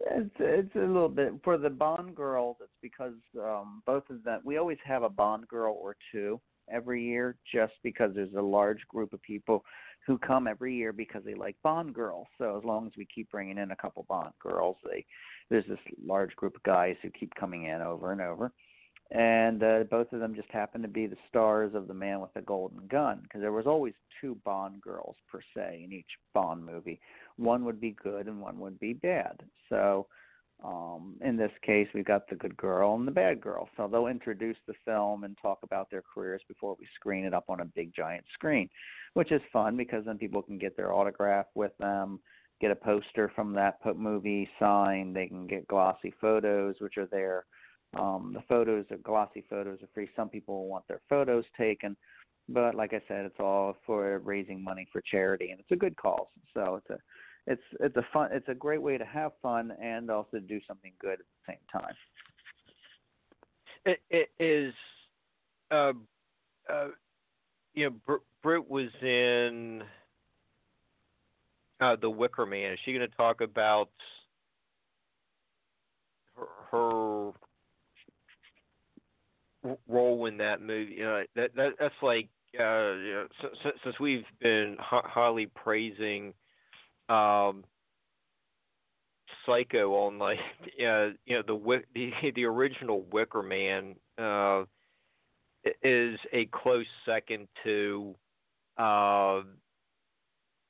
it's 0.00 0.34
it's 0.38 0.74
a 0.76 0.80
little 0.80 1.08
bit 1.08 1.32
for 1.42 1.56
the 1.56 1.70
Bond 1.70 2.14
girls. 2.14 2.56
It's 2.60 2.70
because 2.82 3.14
um, 3.40 3.82
both 3.86 4.08
of 4.10 4.22
them. 4.24 4.40
We 4.44 4.58
always 4.58 4.78
have 4.84 5.02
a 5.02 5.08
Bond 5.08 5.48
girl 5.48 5.76
or 5.80 5.96
two 6.12 6.40
every 6.70 7.02
year, 7.02 7.36
just 7.52 7.74
because 7.82 8.12
there's 8.14 8.34
a 8.34 8.42
large 8.42 8.86
group 8.88 9.12
of 9.12 9.22
people 9.22 9.64
who 10.06 10.18
come 10.18 10.46
every 10.46 10.74
year 10.74 10.92
because 10.92 11.22
they 11.24 11.34
like 11.34 11.56
Bond 11.62 11.94
girls. 11.94 12.26
So 12.38 12.56
as 12.56 12.64
long 12.64 12.86
as 12.86 12.92
we 12.96 13.06
keep 13.12 13.30
bringing 13.30 13.58
in 13.58 13.70
a 13.70 13.76
couple 13.76 14.06
Bond 14.08 14.32
girls, 14.40 14.76
they 14.84 15.04
there's 15.50 15.66
this 15.66 15.78
large 16.04 16.34
group 16.36 16.56
of 16.56 16.62
guys 16.62 16.96
who 17.02 17.10
keep 17.10 17.34
coming 17.34 17.64
in 17.64 17.80
over 17.80 18.12
and 18.12 18.20
over 18.20 18.52
and 19.12 19.62
uh, 19.62 19.84
both 19.88 20.12
of 20.12 20.20
them 20.20 20.34
just 20.34 20.50
happen 20.50 20.82
to 20.82 20.88
be 20.88 21.06
the 21.06 21.16
stars 21.28 21.74
of 21.74 21.86
the 21.86 21.94
Man 21.94 22.20
with 22.20 22.34
the 22.34 22.40
Golden 22.40 22.86
Gun 22.88 23.20
because 23.22 23.40
there 23.40 23.52
was 23.52 23.66
always 23.66 23.94
two 24.20 24.36
Bond 24.44 24.80
girls 24.80 25.16
per 25.30 25.40
se 25.54 25.82
in 25.84 25.92
each 25.92 26.10
Bond 26.34 26.64
movie. 26.64 27.00
One 27.36 27.64
would 27.64 27.80
be 27.80 27.96
good 28.02 28.26
and 28.26 28.40
one 28.40 28.58
would 28.58 28.80
be 28.80 28.94
bad. 28.94 29.42
So 29.68 30.08
um, 30.64 31.14
in 31.22 31.36
this 31.36 31.52
case, 31.62 31.86
we've 31.94 32.04
got 32.04 32.28
the 32.28 32.36
good 32.36 32.56
girl 32.56 32.94
and 32.94 33.06
the 33.06 33.12
bad 33.12 33.40
girl. 33.40 33.68
So 33.76 33.88
they'll 33.88 34.06
introduce 34.06 34.56
the 34.66 34.74
film 34.84 35.24
and 35.24 35.36
talk 35.40 35.58
about 35.62 35.90
their 35.90 36.02
careers 36.02 36.42
before 36.48 36.76
we 36.78 36.86
screen 36.94 37.24
it 37.24 37.34
up 37.34 37.44
on 37.48 37.60
a 37.60 37.64
big 37.64 37.94
giant 37.94 38.24
screen, 38.32 38.68
which 39.14 39.32
is 39.32 39.42
fun 39.52 39.76
because 39.76 40.04
then 40.06 40.18
people 40.18 40.42
can 40.42 40.58
get 40.58 40.76
their 40.76 40.92
autograph 40.92 41.46
with 41.54 41.76
them. 41.78 42.20
Get 42.60 42.70
a 42.70 42.76
poster 42.76 43.30
from 43.34 43.52
that 43.52 43.78
movie 43.96 44.48
signed. 44.58 45.14
They 45.14 45.26
can 45.26 45.46
get 45.46 45.68
glossy 45.68 46.14
photos, 46.20 46.76
which 46.80 46.96
are 46.96 47.06
there 47.06 47.44
um, 47.94 48.32
the 48.34 48.42
photos 48.48 48.84
are 48.90 48.98
glossy 48.98 49.44
photos 49.48 49.82
are 49.82 49.88
free. 49.94 50.08
Some 50.16 50.28
people 50.28 50.66
want 50.68 50.86
their 50.88 51.00
photos 51.08 51.44
taken, 51.56 51.96
but 52.48 52.74
like 52.74 52.92
I 52.92 53.00
said, 53.08 53.24
it's 53.24 53.40
all 53.40 53.76
for 53.86 54.18
raising 54.18 54.62
money 54.62 54.86
for 54.92 55.00
charity, 55.00 55.50
and 55.50 55.60
it's 55.60 55.70
a 55.70 55.76
good 55.76 55.96
cause. 55.96 56.26
So 56.54 56.76
it's 56.76 56.90
a 56.90 56.98
it's 57.46 57.62
it's 57.80 57.96
a 57.96 58.06
fun 58.12 58.30
it's 58.32 58.48
a 58.48 58.54
great 58.54 58.82
way 58.82 58.98
to 58.98 59.04
have 59.04 59.32
fun 59.42 59.72
and 59.80 60.10
also 60.10 60.38
do 60.38 60.60
something 60.66 60.92
good 61.00 61.14
at 61.14 61.18
the 61.18 61.52
same 61.52 61.80
time. 61.80 61.94
It, 63.84 64.00
it 64.10 64.30
is, 64.42 64.74
uh, 65.70 65.92
uh, 66.68 66.88
you 67.74 67.90
know, 67.90 68.18
Br- 68.42 68.58
was 68.68 68.90
in 69.00 69.82
uh, 71.80 71.94
the 72.00 72.10
Wicker 72.10 72.46
Man. 72.46 72.72
Is 72.72 72.78
she 72.84 72.92
going 72.92 73.08
to 73.08 73.16
talk 73.16 73.40
about 73.40 73.90
her, 76.36 76.46
her 76.72 77.32
role 79.88 80.26
in 80.26 80.36
that 80.38 80.60
movie. 80.60 80.96
Know, 80.98 81.24
that, 81.34 81.54
that 81.56 81.74
that's 81.78 81.94
like 82.02 82.28
uh, 82.58 82.92
you 82.92 83.12
know, 83.12 83.26
since, 83.40 83.76
since 83.84 84.00
we've 84.00 84.24
been 84.40 84.76
highly 84.80 85.46
praising 85.46 86.32
um, 87.08 87.64
Psycho 89.44 89.90
all 89.92 90.10
night. 90.10 90.38
Uh, 90.76 91.08
you 91.24 91.34
know, 91.34 91.42
the 91.46 91.82
the 91.94 92.10
the 92.34 92.44
original 92.44 93.06
Wicker 93.10 93.42
Man 93.42 93.94
uh, 94.18 94.64
is 95.82 96.18
a 96.34 96.44
close 96.52 96.84
second 97.06 97.48
to 97.64 98.14
uh, 98.76 99.40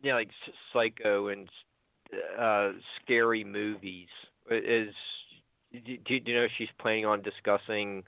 you 0.01 0.11
know, 0.11 0.17
like 0.17 0.31
Psycho 0.73 1.29
and 1.29 1.49
uh, 2.39 2.71
scary 3.03 3.43
movies. 3.43 4.09
Is 4.49 4.95
do, 5.73 5.97
do 5.99 6.15
you 6.25 6.35
know 6.35 6.47
she's 6.57 6.69
planning 6.79 7.05
on 7.05 7.21
discussing 7.23 8.05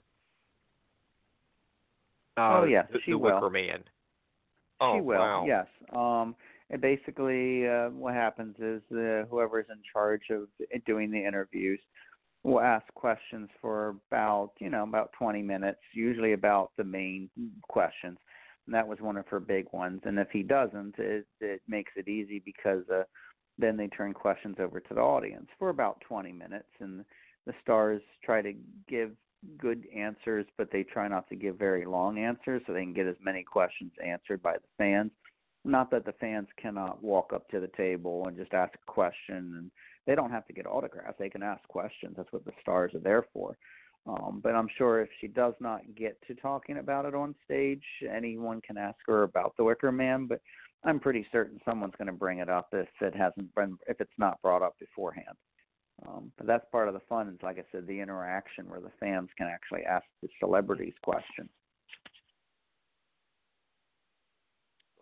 oh 2.37 2.61
uh, 2.61 2.63
yes, 2.63 2.87
the, 2.93 2.99
she 3.03 3.11
the 3.11 3.17
will. 3.17 3.35
Wicker 3.35 3.49
Man. 3.49 3.83
Oh, 4.79 4.95
she 4.95 5.01
will. 5.01 5.17
wow. 5.17 5.45
Yes. 5.45 5.67
Um, 5.93 6.35
and 6.69 6.81
basically, 6.81 7.67
uh, 7.67 7.89
what 7.89 8.13
happens 8.13 8.55
is 8.59 8.81
uh, 8.91 9.25
whoever's 9.29 9.65
in 9.69 9.79
charge 9.91 10.29
of 10.29 10.47
doing 10.85 11.11
the 11.11 11.25
interviews 11.25 11.79
will 12.43 12.61
ask 12.61 12.85
questions 12.93 13.49
for 13.59 13.95
about 14.09 14.51
you 14.59 14.69
know 14.69 14.83
about 14.83 15.11
20 15.17 15.41
minutes, 15.41 15.79
usually 15.93 16.33
about 16.33 16.71
the 16.77 16.83
main 16.83 17.29
questions. 17.67 18.17
And 18.65 18.75
that 18.75 18.87
was 18.87 18.99
one 19.01 19.17
of 19.17 19.27
her 19.27 19.39
big 19.39 19.65
ones. 19.73 20.01
And 20.05 20.19
if 20.19 20.29
he 20.31 20.43
doesn't, 20.43 20.95
it 20.99 21.25
it 21.41 21.61
makes 21.67 21.91
it 21.95 22.07
easy 22.07 22.41
because 22.45 22.83
uh, 22.93 23.03
then 23.57 23.75
they 23.75 23.87
turn 23.87 24.13
questions 24.13 24.57
over 24.59 24.79
to 24.79 24.93
the 24.93 25.01
audience 25.01 25.47
for 25.57 25.69
about 25.69 26.01
20 26.07 26.31
minutes, 26.31 26.69
and 26.79 27.03
the 27.45 27.53
stars 27.63 28.01
try 28.23 28.41
to 28.41 28.53
give 28.87 29.11
good 29.57 29.85
answers, 29.95 30.45
but 30.57 30.69
they 30.71 30.83
try 30.83 31.07
not 31.07 31.27
to 31.29 31.35
give 31.35 31.57
very 31.57 31.85
long 31.85 32.19
answers 32.19 32.61
so 32.67 32.73
they 32.73 32.83
can 32.83 32.93
get 32.93 33.07
as 33.07 33.15
many 33.21 33.43
questions 33.43 33.91
answered 34.05 34.41
by 34.43 34.53
the 34.53 34.67
fans. 34.77 35.11
Not 35.65 35.91
that 35.91 36.05
the 36.05 36.13
fans 36.13 36.47
cannot 36.57 37.03
walk 37.03 37.31
up 37.33 37.49
to 37.49 37.59
the 37.59 37.69
table 37.75 38.25
and 38.27 38.37
just 38.37 38.53
ask 38.53 38.73
a 38.75 38.91
question, 38.91 39.55
and 39.57 39.71
they 40.07 40.15
don't 40.15 40.31
have 40.31 40.47
to 40.47 40.53
get 40.53 40.65
autographs. 40.65 41.17
They 41.19 41.29
can 41.29 41.43
ask 41.43 41.61
questions. 41.67 42.15
That's 42.17 42.31
what 42.31 42.45
the 42.45 42.53
stars 42.61 42.93
are 42.95 42.99
there 42.99 43.25
for. 43.33 43.57
Um, 44.07 44.39
but 44.41 44.55
I'm 44.55 44.69
sure 44.77 45.01
if 45.01 45.09
she 45.19 45.27
does 45.27 45.53
not 45.59 45.81
get 45.95 46.17
to 46.27 46.35
talking 46.35 46.77
about 46.77 47.05
it 47.05 47.13
on 47.13 47.35
stage, 47.43 47.83
anyone 48.09 48.61
can 48.61 48.77
ask 48.77 48.97
her 49.05 49.23
about 49.23 49.55
the 49.57 49.63
Wicker 49.63 49.91
Man. 49.91 50.25
But 50.25 50.41
I'm 50.83 50.99
pretty 50.99 51.27
certain 51.31 51.59
someone's 51.65 51.95
going 51.97 52.07
to 52.07 52.13
bring 52.13 52.39
it 52.39 52.49
up 52.49 52.69
if 52.71 52.87
it 53.01 53.15
hasn't 53.15 53.53
been 53.53 53.77
if 53.87 53.99
it's 53.99 54.17
not 54.17 54.41
brought 54.41 54.61
up 54.61 54.79
beforehand. 54.79 55.35
Um, 56.07 56.31
but 56.37 56.47
that's 56.47 56.65
part 56.71 56.87
of 56.87 56.93
the 56.93 57.01
fun. 57.09 57.27
Is 57.27 57.43
like 57.43 57.59
I 57.59 57.65
said, 57.71 57.85
the 57.85 57.99
interaction 57.99 58.69
where 58.69 58.79
the 58.79 58.91
fans 58.99 59.29
can 59.37 59.47
actually 59.47 59.83
ask 59.83 60.05
the 60.21 60.29
celebrities 60.39 60.93
questions. 61.03 61.49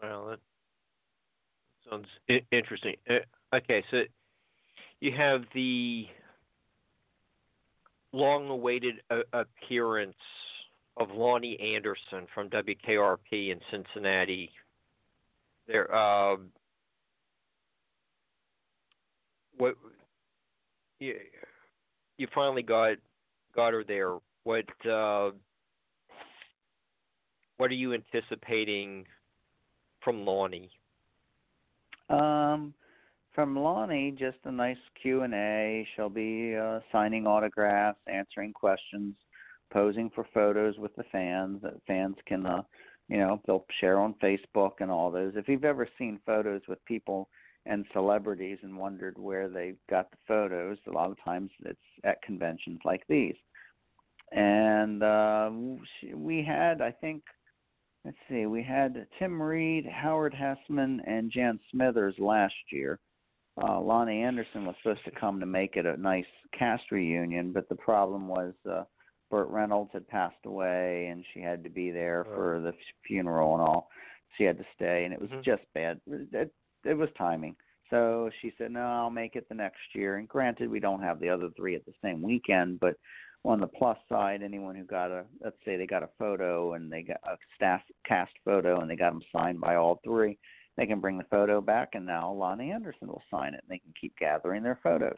Well, 0.01 0.27
that 0.27 0.39
sounds 1.89 2.07
interesting. 2.51 2.95
Uh, 3.09 3.55
okay, 3.55 3.83
so 3.91 4.01
you 4.99 5.11
have 5.15 5.41
the 5.53 6.07
long-awaited 8.13 8.95
uh, 9.09 9.21
appearance 9.33 10.15
of 10.97 11.09
Loni 11.09 11.61
Anderson 11.61 12.27
from 12.33 12.49
WKRP 12.49 13.51
in 13.51 13.59
Cincinnati. 13.71 14.49
There, 15.67 15.93
uh, 15.93 16.37
what 19.57 19.75
you 20.99 21.15
you 22.17 22.27
finally 22.33 22.63
got 22.63 22.97
got 23.55 23.73
her 23.73 23.83
there, 23.83 24.17
what 24.43 24.65
uh, 24.89 25.31
what 27.57 27.69
are 27.69 27.75
you 27.75 27.93
anticipating 27.93 29.05
from 30.07 30.23
Loni? 30.23 30.69
Um, 32.09 32.73
from 33.35 33.55
Loni, 33.55 34.17
just 34.17 34.37
a 34.45 34.51
nice 34.51 34.77
Q 35.01 35.23
and 35.23 35.33
A. 35.33 35.85
She'll 35.93 36.07
be 36.07 36.55
uh, 36.55 36.79
signing 36.93 37.27
autographs, 37.27 37.99
answering 38.07 38.53
questions, 38.53 39.15
posing 39.69 40.09
for 40.15 40.25
photos 40.33 40.77
with 40.77 40.95
the 40.95 41.03
fans. 41.11 41.59
That 41.61 41.73
fans 41.87 42.15
can, 42.25 42.45
uh, 42.45 42.61
you 43.09 43.17
know, 43.17 43.41
they'll 43.45 43.65
share 43.81 43.99
on 43.99 44.15
Facebook 44.23 44.75
and 44.79 44.89
all 44.89 45.11
those. 45.11 45.33
If 45.35 45.49
you've 45.49 45.65
ever 45.65 45.89
seen 45.97 46.21
photos 46.25 46.61
with 46.69 46.83
people 46.85 47.27
and 47.65 47.83
celebrities 47.91 48.59
and 48.63 48.77
wondered 48.77 49.17
where 49.17 49.49
they 49.49 49.73
got 49.89 50.09
the 50.09 50.17
photos, 50.25 50.77
a 50.87 50.91
lot 50.91 51.11
of 51.11 51.21
times 51.21 51.51
it's 51.65 51.77
at 52.05 52.21
conventions 52.21 52.79
like 52.85 53.03
these. 53.09 53.35
And 54.31 55.03
uh, 55.03 55.51
we 56.15 56.45
had, 56.47 56.81
I 56.81 56.91
think, 56.91 57.23
let's 58.07 58.17
see, 58.29 58.45
we 58.45 58.63
had 58.63 59.05
Tim 59.19 59.41
Reid, 59.41 59.85
Howard 59.85 60.33
Hesseman, 60.33 60.99
and 61.05 61.29
Jan 61.29 61.59
Smithers 61.71 62.15
last 62.17 62.53
year. 62.71 62.99
Uh, 63.61 63.79
Loni 63.79 64.23
Anderson 64.23 64.65
was 64.65 64.75
supposed 64.81 65.03
to 65.03 65.11
come 65.11 65.41
to 65.41 65.45
make 65.45 65.75
it 65.75 65.85
a 65.85 65.97
nice 65.97 66.25
cast 66.57 66.89
reunion, 66.89 67.51
but 67.51 67.67
the 67.67 67.75
problem 67.75 68.29
was 68.29 68.53
uh, 68.69 68.83
Burt 69.29 69.49
Reynolds 69.49 69.89
had 69.91 70.07
passed 70.07 70.45
away, 70.45 71.09
and 71.11 71.25
she 71.33 71.41
had 71.41 71.65
to 71.65 71.69
be 71.69 71.91
there 71.91 72.25
oh. 72.29 72.33
for 72.33 72.61
the 72.61 72.71
funeral 73.05 73.55
and 73.55 73.61
all. 73.61 73.89
She 74.37 74.45
had 74.45 74.57
to 74.57 74.65
stay, 74.73 75.03
and 75.03 75.13
it 75.13 75.19
was 75.19 75.29
mm-hmm. 75.29 75.41
just 75.43 75.63
bad. 75.73 75.99
It, 76.07 76.53
it 76.85 76.93
was 76.93 77.09
timing. 77.17 77.57
So 77.89 78.29
she 78.41 78.53
said, 78.57 78.71
"No, 78.71 78.81
I'll 78.81 79.09
make 79.09 79.35
it 79.35 79.49
the 79.49 79.55
next 79.55 79.79
year." 79.93 80.17
And 80.17 80.29
granted, 80.29 80.69
we 80.69 80.79
don't 80.79 81.01
have 81.01 81.19
the 81.19 81.29
other 81.29 81.49
three 81.57 81.75
at 81.75 81.85
the 81.85 81.93
same 82.01 82.21
weekend, 82.21 82.79
but 82.79 82.95
on 83.45 83.61
the 83.61 83.67
plus 83.67 83.97
side, 84.09 84.41
anyone 84.43 84.75
who 84.75 84.83
got 84.83 85.11
a 85.11 85.23
let's 85.43 85.55
say 85.63 85.77
they 85.77 85.87
got 85.87 86.03
a 86.03 86.09
photo 86.19 86.73
and 86.73 86.91
they 86.91 87.01
got 87.03 87.19
a 87.25 87.37
staff 87.55 87.81
cast 88.05 88.33
photo 88.43 88.81
and 88.81 88.89
they 88.89 88.95
got 88.95 89.11
them 89.13 89.21
signed 89.35 89.61
by 89.61 89.75
all 89.75 89.99
three, 90.03 90.37
they 90.75 90.85
can 90.85 90.99
bring 90.99 91.17
the 91.17 91.23
photo 91.25 91.61
back 91.61 91.89
and 91.93 92.05
now 92.05 92.33
Loni 92.37 92.73
Anderson 92.73 93.07
will 93.07 93.23
sign 93.31 93.53
it 93.53 93.63
and 93.63 93.69
they 93.69 93.79
can 93.79 93.93
keep 93.99 94.15
gathering 94.17 94.63
their 94.63 94.79
photos. 94.83 95.17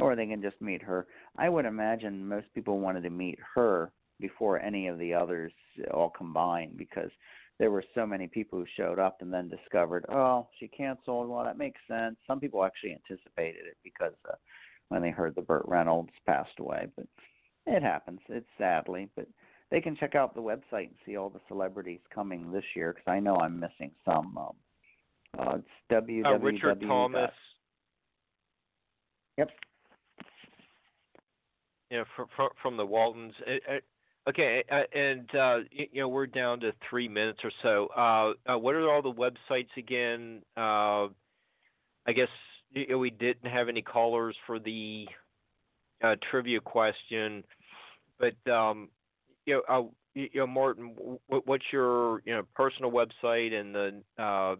Or 0.00 0.16
they 0.16 0.26
can 0.26 0.40
just 0.40 0.60
meet 0.62 0.82
her. 0.82 1.06
I 1.36 1.50
would 1.50 1.66
imagine 1.66 2.26
most 2.26 2.46
people 2.54 2.80
wanted 2.80 3.02
to 3.02 3.10
meet 3.10 3.38
her 3.54 3.92
before 4.20 4.58
any 4.58 4.88
of 4.88 4.98
the 4.98 5.12
others 5.12 5.52
all 5.92 6.08
combined 6.08 6.78
because 6.78 7.10
there 7.58 7.70
were 7.70 7.84
so 7.94 8.06
many 8.06 8.26
people 8.26 8.58
who 8.58 8.64
showed 8.74 8.98
up 8.98 9.18
and 9.20 9.32
then 9.32 9.50
discovered, 9.50 10.06
oh, 10.08 10.48
she 10.58 10.68
canceled. 10.68 11.28
Well, 11.28 11.44
that 11.44 11.58
makes 11.58 11.80
sense. 11.86 12.16
Some 12.26 12.40
people 12.40 12.64
actually 12.64 12.92
anticipated 12.92 13.66
it 13.66 13.76
because 13.84 14.14
uh, 14.28 14.34
when 14.88 15.02
they 15.02 15.10
heard 15.10 15.34
the 15.34 15.42
Burt 15.42 15.64
Reynolds 15.66 16.12
passed 16.26 16.58
away, 16.58 16.86
but 16.96 17.06
it 17.66 17.82
happens. 17.82 18.20
It's 18.28 18.46
sadly, 18.58 19.08
but 19.16 19.26
they 19.70 19.80
can 19.80 19.96
check 19.96 20.14
out 20.14 20.34
the 20.34 20.42
website 20.42 20.88
and 20.88 20.96
see 21.06 21.16
all 21.16 21.30
the 21.30 21.40
celebrities 21.48 22.00
coming 22.14 22.52
this 22.52 22.64
year 22.76 22.92
because 22.92 23.10
I 23.10 23.20
know 23.20 23.36
I'm 23.36 23.58
missing 23.58 23.90
some. 24.04 24.36
Um, 24.36 24.52
uh, 25.38 25.56
it's 25.56 25.68
www. 25.90 26.26
Uh, 26.26 26.38
Richard 26.38 26.80
Thomas. 26.82 27.30
Yep. 29.38 29.50
Yeah, 31.90 32.04
from 32.16 32.26
from, 32.36 32.48
from 32.60 32.76
the 32.76 32.86
Waltons. 32.86 33.34
Okay, 34.28 34.62
and 34.94 35.34
uh, 35.34 35.58
you 35.70 36.00
know 36.00 36.08
we're 36.08 36.26
down 36.26 36.60
to 36.60 36.72
three 36.88 37.08
minutes 37.08 37.40
or 37.42 37.50
so. 37.62 37.88
Uh, 37.96 38.52
uh, 38.52 38.58
what 38.58 38.74
are 38.74 38.88
all 38.88 39.02
the 39.02 39.12
websites 39.12 39.76
again? 39.76 40.42
Uh, 40.56 41.08
I 42.06 42.12
guess 42.14 42.28
you 42.72 42.86
know, 42.88 42.98
we 42.98 43.10
didn't 43.10 43.50
have 43.50 43.68
any 43.68 43.82
callers 43.82 44.36
for 44.46 44.58
the 44.58 45.06
uh, 46.02 46.16
trivia 46.30 46.60
question, 46.60 47.44
but 48.18 48.52
um, 48.52 48.88
you 49.46 49.54
know, 49.54 49.62
uh, 49.68 49.88
you 50.14 50.28
know, 50.34 50.46
Martin, 50.46 50.94
what, 51.26 51.46
what's 51.46 51.64
your 51.72 52.22
you 52.24 52.34
know 52.34 52.42
personal 52.54 52.90
website 52.90 53.52
and 53.52 53.74
the 53.74 54.02
uh, 54.18 54.56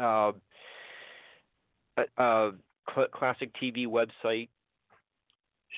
uh, 0.00 0.32
uh, 2.16 2.50
cl- 2.94 3.08
classic 3.12 3.50
TV 3.62 3.86
website? 3.86 4.48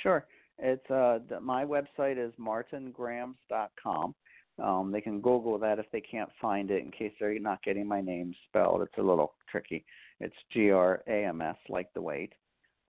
Sure, 0.03 0.27
it's 0.59 0.91
uh, 0.91 1.19
my 1.41 1.65
website 1.65 2.19
is 2.19 2.33
martingrams.com. 2.41 4.15
Um, 4.63 4.93
they 4.93 5.01
can 5.01 5.21
Google 5.21 5.59
that 5.59 5.79
if 5.79 5.87
they 5.91 6.03
can't 6.03 6.29
find 6.41 6.71
it 6.71 6.85
in 6.85 6.91
case 6.91 7.13
they're 7.19 7.39
not 7.39 7.63
getting 7.63 7.87
my 7.87 8.01
name 8.01 8.35
spelled. 8.49 8.83
It's 8.83 8.99
a 8.99 9.03
little 9.03 9.35
tricky. 9.51 9.85
It's 10.21 10.35
G 10.53 10.71
R 10.71 11.03
A 11.07 11.25
M 11.25 11.41
S, 11.41 11.57
like 11.69 11.93
the 11.95 12.03
weight. 12.03 12.35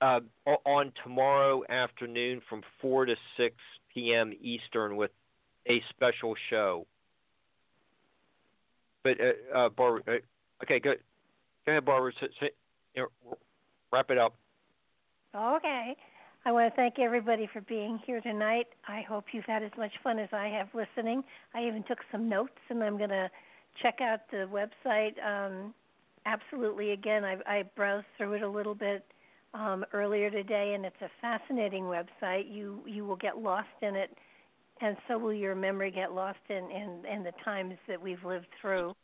uh 0.00 0.20
on 0.64 0.92
tomorrow 1.04 1.62
afternoon 1.68 2.40
from 2.48 2.62
four 2.80 3.06
to 3.06 3.14
six 3.36 3.54
p.m. 3.94 4.32
Eastern 4.40 4.96
with 4.96 5.10
a 5.68 5.82
special 5.90 6.34
show. 6.48 6.86
But 9.02 9.16
uh, 9.20 9.58
uh, 9.58 9.68
Barbara, 9.70 10.02
uh, 10.06 10.64
okay, 10.64 10.78
go, 10.80 10.94
ahead, 11.66 11.84
Barbara. 11.84 12.12
So, 12.20 12.26
so, 12.38 12.46
you 12.94 13.02
know, 13.02 13.36
wrap 13.92 14.10
it 14.10 14.18
up. 14.18 14.34
Okay. 15.34 15.96
I 16.44 16.52
want 16.52 16.72
to 16.72 16.76
thank 16.76 16.98
everybody 16.98 17.48
for 17.52 17.60
being 17.60 18.00
here 18.06 18.20
tonight. 18.22 18.66
I 18.88 19.02
hope 19.02 19.26
you've 19.32 19.44
had 19.44 19.62
as 19.62 19.72
much 19.76 19.92
fun 20.02 20.18
as 20.18 20.30
I 20.32 20.48
have 20.48 20.68
listening. 20.74 21.22
I 21.54 21.66
even 21.66 21.84
took 21.86 21.98
some 22.10 22.28
notes, 22.28 22.52
and 22.70 22.82
I'm 22.82 22.96
going 22.96 23.10
to 23.10 23.30
check 23.82 24.00
out 24.00 24.20
the 24.30 24.48
website. 24.50 25.22
Um, 25.22 25.74
absolutely, 26.24 26.92
again, 26.92 27.24
I, 27.24 27.36
I 27.46 27.64
browsed 27.76 28.06
through 28.16 28.34
it 28.34 28.42
a 28.42 28.48
little 28.48 28.74
bit 28.74 29.04
um, 29.52 29.84
earlier 29.92 30.30
today, 30.30 30.72
and 30.74 30.86
it's 30.86 31.00
a 31.02 31.10
fascinating 31.20 31.84
website. 31.84 32.50
You 32.50 32.80
you 32.86 33.04
will 33.04 33.16
get 33.16 33.38
lost 33.38 33.68
in 33.82 33.94
it 33.96 34.16
and 34.80 34.96
so 35.06 35.18
will 35.18 35.32
your 35.32 35.54
memory 35.54 35.90
get 35.90 36.12
lost 36.12 36.38
in 36.48 36.70
in, 36.70 37.02
in 37.12 37.22
the 37.22 37.32
times 37.44 37.74
that 37.88 38.00
we've 38.00 38.24
lived 38.24 38.46
through. 38.60 38.94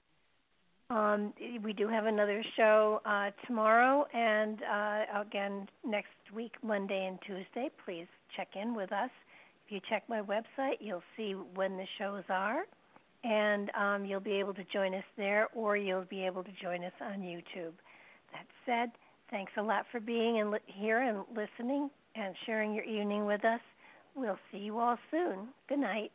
Um, 0.88 1.32
we 1.64 1.72
do 1.72 1.88
have 1.88 2.06
another 2.06 2.44
show 2.56 3.00
uh, 3.04 3.30
tomorrow, 3.46 4.06
and 4.12 4.58
uh, 4.62 5.20
again 5.20 5.68
next 5.84 6.14
week, 6.34 6.52
Monday 6.62 7.06
and 7.06 7.18
Tuesday. 7.26 7.70
Please 7.84 8.06
check 8.36 8.48
in 8.60 8.74
with 8.74 8.92
us. 8.92 9.10
If 9.66 9.72
you 9.72 9.80
check 9.90 10.04
my 10.08 10.22
website, 10.22 10.76
you'll 10.78 11.02
see 11.16 11.32
when 11.32 11.76
the 11.76 11.86
shows 11.98 12.22
are, 12.28 12.62
and 13.24 13.68
um, 13.74 14.04
you'll 14.04 14.20
be 14.20 14.34
able 14.34 14.54
to 14.54 14.64
join 14.72 14.94
us 14.94 15.04
there, 15.16 15.48
or 15.56 15.76
you'll 15.76 16.04
be 16.04 16.24
able 16.24 16.44
to 16.44 16.52
join 16.62 16.84
us 16.84 16.92
on 17.00 17.18
YouTube. 17.18 17.74
That 18.32 18.46
said, 18.64 18.90
thanks 19.28 19.50
a 19.58 19.62
lot 19.62 19.86
for 19.90 19.98
being 19.98 20.36
in, 20.36 20.54
here 20.66 21.02
and 21.02 21.24
listening 21.30 21.90
and 22.14 22.32
sharing 22.46 22.72
your 22.72 22.84
evening 22.84 23.26
with 23.26 23.44
us. 23.44 23.60
We'll 24.16 24.38
see 24.50 24.58
you 24.58 24.78
all 24.78 24.98
soon. 25.10 25.48
Good 25.68 25.78
night. 25.80 26.10